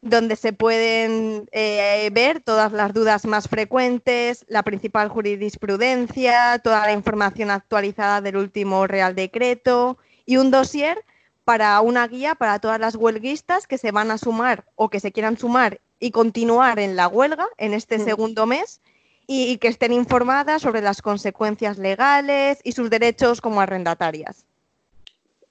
Donde 0.03 0.37
se 0.37 0.53
pueden 0.53 1.49
eh, 1.53 2.11
ver 2.13 2.41
todas 2.41 2.73
las 2.73 2.93
dudas 2.93 3.25
más 3.25 3.49
frecuentes, 3.49 4.45
la 4.49 4.63
principal 4.63 5.09
jurisprudencia, 5.09 6.61
toda 6.63 6.87
la 6.87 6.93
información 6.93 7.51
actualizada 7.51 8.21
del 8.21 8.37
último 8.37 8.87
Real 8.87 9.15
Decreto 9.15 9.99
y 10.27 10.37
un 10.37 10.51
dossier 10.51 11.03
para 11.45 11.81
una 11.81 12.07
guía 12.09 12.35
para 12.35 12.59
todas 12.59 12.79
las 12.79 12.97
huelguistas 12.97 13.67
que 13.67 13.79
se 13.79 13.91
van 13.91 14.11
a 14.11 14.19
sumar 14.19 14.65
o 14.75 14.91
que 14.91 15.01
se 15.01 15.13
quieran 15.13 15.39
sumar 15.39 15.81
y 15.99 16.11
continuar 16.11 16.79
en 16.79 16.95
la 16.97 17.09
huelga 17.09 17.49
en 17.57 17.73
este 17.73 17.99
mm. 17.99 18.05
segundo 18.05 18.47
mes 18.47 18.81
y, 19.27 19.59
que 19.59 19.69
estén 19.69 19.93
informadas 19.93 20.63
sobre 20.63 20.81
las 20.81 21.03
consecuencias 21.03 21.79
legales 21.79 22.61
y 22.65 22.73
sus 22.73 22.91
derechos 22.91 23.41
como 23.41 23.61
arrendatarias. 23.61 24.45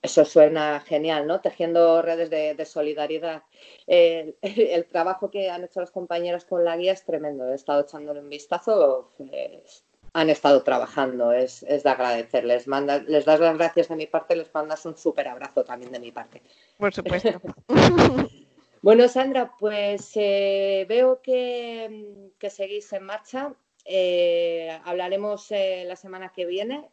Eso 0.02 0.24
suena 0.24 0.82
genial, 0.82 1.26
¿no? 1.26 1.42
Tejiendo 1.42 2.02
redes 2.02 2.30
de, 2.30 2.66
solidaridad. 2.66 3.44
el, 3.88 4.86
trabajo 4.86 5.32
que 5.32 5.50
han 5.50 5.64
hecho 5.64 5.82
los 5.82 5.92
compañeros 5.92 6.46
con 6.46 6.64
la 6.64 6.78
guía 6.78 6.94
es 6.94 7.04
tremendo. 7.04 7.50
He 7.50 7.56
estado 7.56 7.82
echándole 7.82 8.20
un 8.20 8.30
vistazo. 8.30 9.12
Pues, 9.18 9.84
han 10.16 10.30
estado 10.30 10.64
trabajando, 10.64 11.34
es, 11.34 11.60
de 11.60 11.90
agradecer. 11.90 12.46
Les, 12.46 12.68
les 12.68 13.26
das 13.26 13.40
las 13.42 13.58
gracias 13.58 13.90
de 13.90 13.98
mi 13.98 14.08
parte, 14.08 14.38
les 14.38 14.54
mandas 14.54 14.86
un 14.86 14.96
súper 14.96 15.28
abrazo 15.28 15.66
también 15.66 15.92
de 15.92 16.00
mi 16.00 16.12
parte. 16.14 16.42
Por 16.78 16.94
supuesto. 16.94 17.42
bueno, 18.82 19.10
Sandra, 19.10 19.52
pues 19.60 20.12
eh, 20.16 20.86
veo 20.88 21.22
que, 21.22 22.32
que 22.40 22.50
seguís 22.50 22.94
en 22.94 23.04
marcha. 23.04 23.54
Eh, 23.88 24.80
hablaremos 24.84 25.52
eh, 25.52 25.84
la 25.86 25.96
semana 25.96 26.34
que 26.34 26.48
viene, 26.48 26.90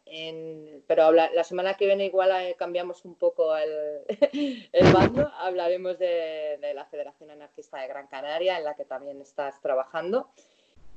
pero 0.85 1.11
la 1.11 1.43
semana 1.43 1.73
que 1.73 1.87
viene 1.87 2.05
igual 2.05 2.29
eh, 2.31 2.55
cambiamos 2.55 3.03
un 3.03 3.15
poco 3.15 3.55
el, 3.57 4.03
bando. 4.93 5.27
Hablaremos 5.39 5.97
de, 5.97 6.59
la 6.75 6.85
Federación 6.85 7.31
Anarquista 7.31 7.79
de 7.79 7.87
Gran 7.87 8.07
Canaria, 8.07 8.59
en 8.59 8.63
la 8.63 8.75
que 8.75 8.85
también 8.85 9.19
estás 9.21 9.59
trabajando. 9.59 10.29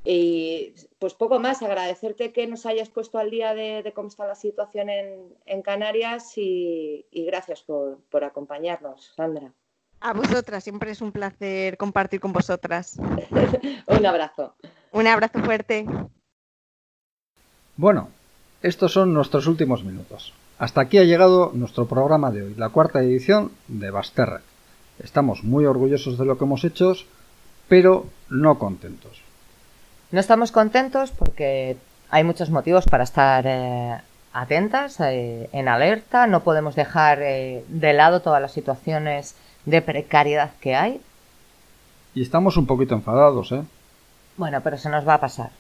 Y 0.05 0.75
pues 0.99 1.15
poco 1.15 1.41
más, 1.41 1.63
agradecerte 1.63 2.33
que 2.33 2.47
nos 2.47 2.67
hayas 2.67 2.91
puesto 2.91 3.19
al 3.19 3.31
día 3.31 3.55
de, 3.55 3.91
cómo 3.95 4.09
está 4.09 4.27
la 4.27 4.35
situación 4.35 4.91
en, 4.91 5.63
Canarias 5.63 6.35
y, 6.37 7.07
gracias 7.11 7.63
por, 7.63 8.03
por, 8.11 8.23
acompañarnos, 8.23 9.15
Sandra. 9.17 9.53
A 10.01 10.13
vosotras, 10.13 10.63
siempre 10.63 10.91
es 10.91 11.01
un 11.01 11.13
placer 11.13 11.77
compartir 11.77 12.21
con 12.21 12.33
vosotras. 12.33 12.99
un 13.87 14.07
abrazo. 14.07 14.55
Un 14.93 15.07
abrazo 15.07 15.41
fuerte. 15.43 15.87
Bueno, 17.77 18.09
estos 18.63 18.93
son 18.93 19.13
nuestros 19.13 19.47
últimos 19.47 19.85
minutos. 19.85 20.33
Hasta 20.59 20.81
aquí 20.81 20.99
ha 20.99 21.05
llegado 21.05 21.51
nuestro 21.55 21.87
programa 21.87 22.31
de 22.31 22.43
hoy, 22.43 22.55
la 22.55 22.71
cuarta 22.71 23.01
edición 23.03 23.53
de 23.69 23.91
Basterra. 23.91 24.41
Estamos 25.03 25.45
muy 25.45 25.67
orgullosos 25.67 26.17
de 26.17 26.25
lo 26.25 26.39
que 26.39 26.45
hemos 26.45 26.65
hecho, 26.65 26.95
pero 27.69 28.07
no 28.31 28.59
contentos. 28.59 29.21
No 30.11 30.21
estamos 30.21 30.53
contentos 30.53 31.11
porque 31.11 31.77
hay 32.09 32.25
muchos 32.25 32.49
motivos 32.49 32.87
para 32.87 33.05
estar 33.05 33.45
eh, 33.47 34.01
atentas, 34.33 35.01
eh, 35.01 35.51
en 35.53 35.69
alerta. 35.69 36.27
No 36.27 36.43
podemos 36.43 36.75
dejar 36.75 37.21
eh, 37.21 37.65
de 37.69 37.93
lado 37.93 38.23
todas 38.23 38.41
las 38.41 38.53
situaciones 38.53 39.35
de 39.67 39.83
precariedad 39.83 40.53
que 40.61 40.75
hay. 40.75 41.01
Y 42.15 42.23
estamos 42.23 42.57
un 42.57 42.67
poquito 42.67 42.95
enfadados, 42.95 43.53
¿eh? 43.53 43.63
Bueno, 44.39 44.61
pero 44.63 44.79
se 44.79 44.89
nos 44.89 45.07
va 45.07 45.15
a 45.15 45.21
pasar. 45.21 45.51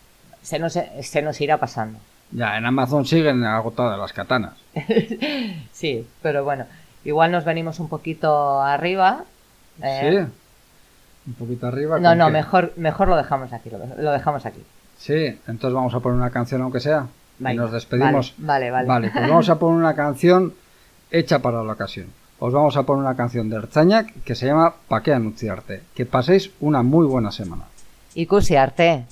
Se 0.43 0.59
nos, 0.59 0.73
se 0.73 1.23
nos 1.23 1.41
irá 1.41 1.59
pasando. 1.59 1.99
Ya, 2.31 2.57
en 2.57 2.67
Amazon 2.67 3.05
siguen 3.05 3.45
agotadas 3.45 3.99
las 3.99 4.13
katanas. 4.13 4.55
sí, 5.73 6.07
pero 6.23 6.45
bueno, 6.45 6.65
igual 7.05 7.31
nos 7.33 7.45
venimos 7.45 7.79
un 7.79 7.89
poquito 7.89 8.63
arriba. 8.63 9.25
¿eh? 9.83 10.27
Sí. 10.27 10.33
Un 11.27 11.35
poquito 11.35 11.67
arriba. 11.67 11.99
No, 11.99 12.15
no, 12.15 12.31
mejor, 12.31 12.73
mejor 12.77 13.09
lo 13.09 13.17
dejamos 13.17 13.53
aquí, 13.53 13.71
lo, 13.71 14.13
dejamos 14.13 14.47
aquí. 14.47 14.63
Sí, 14.99 15.39
entonces 15.47 15.73
vamos 15.73 15.95
a 15.95 16.01
poner 16.01 16.19
una 16.19 16.31
canción 16.31 16.63
aunque 16.63 16.81
sea. 16.81 17.07
y 17.41 17.55
nos 17.55 17.73
despedimos. 17.73 18.35
Vale, 18.39 18.71
vale. 18.71 18.87
Vale, 18.87 19.11
pues 19.11 19.29
vamos 19.29 19.49
a 19.49 19.59
poner 19.59 19.79
una 19.79 19.95
canción 19.95 20.55
hecha 21.11 21.41
para 21.41 21.63
la 21.63 21.73
ocasión. 21.73 22.07
Os 22.39 22.53
vamos 22.53 22.77
a 22.77 22.83
poner 22.83 23.03
una 23.03 23.17
canción 23.17 23.49
de 23.49 23.57
Erzañac 23.57 24.13
que 24.23 24.35
se 24.35 24.47
llama 24.47 24.75
Pa' 24.89 25.03
qué 25.03 25.15
anunciarte. 25.15 25.83
Que 25.95 26.05
paséis 26.05 26.51
una 26.61 26.83
muy 26.83 27.07
buena 27.07 27.33
semana. 27.33 27.65
Y 28.15 28.27
arte. 28.57 29.05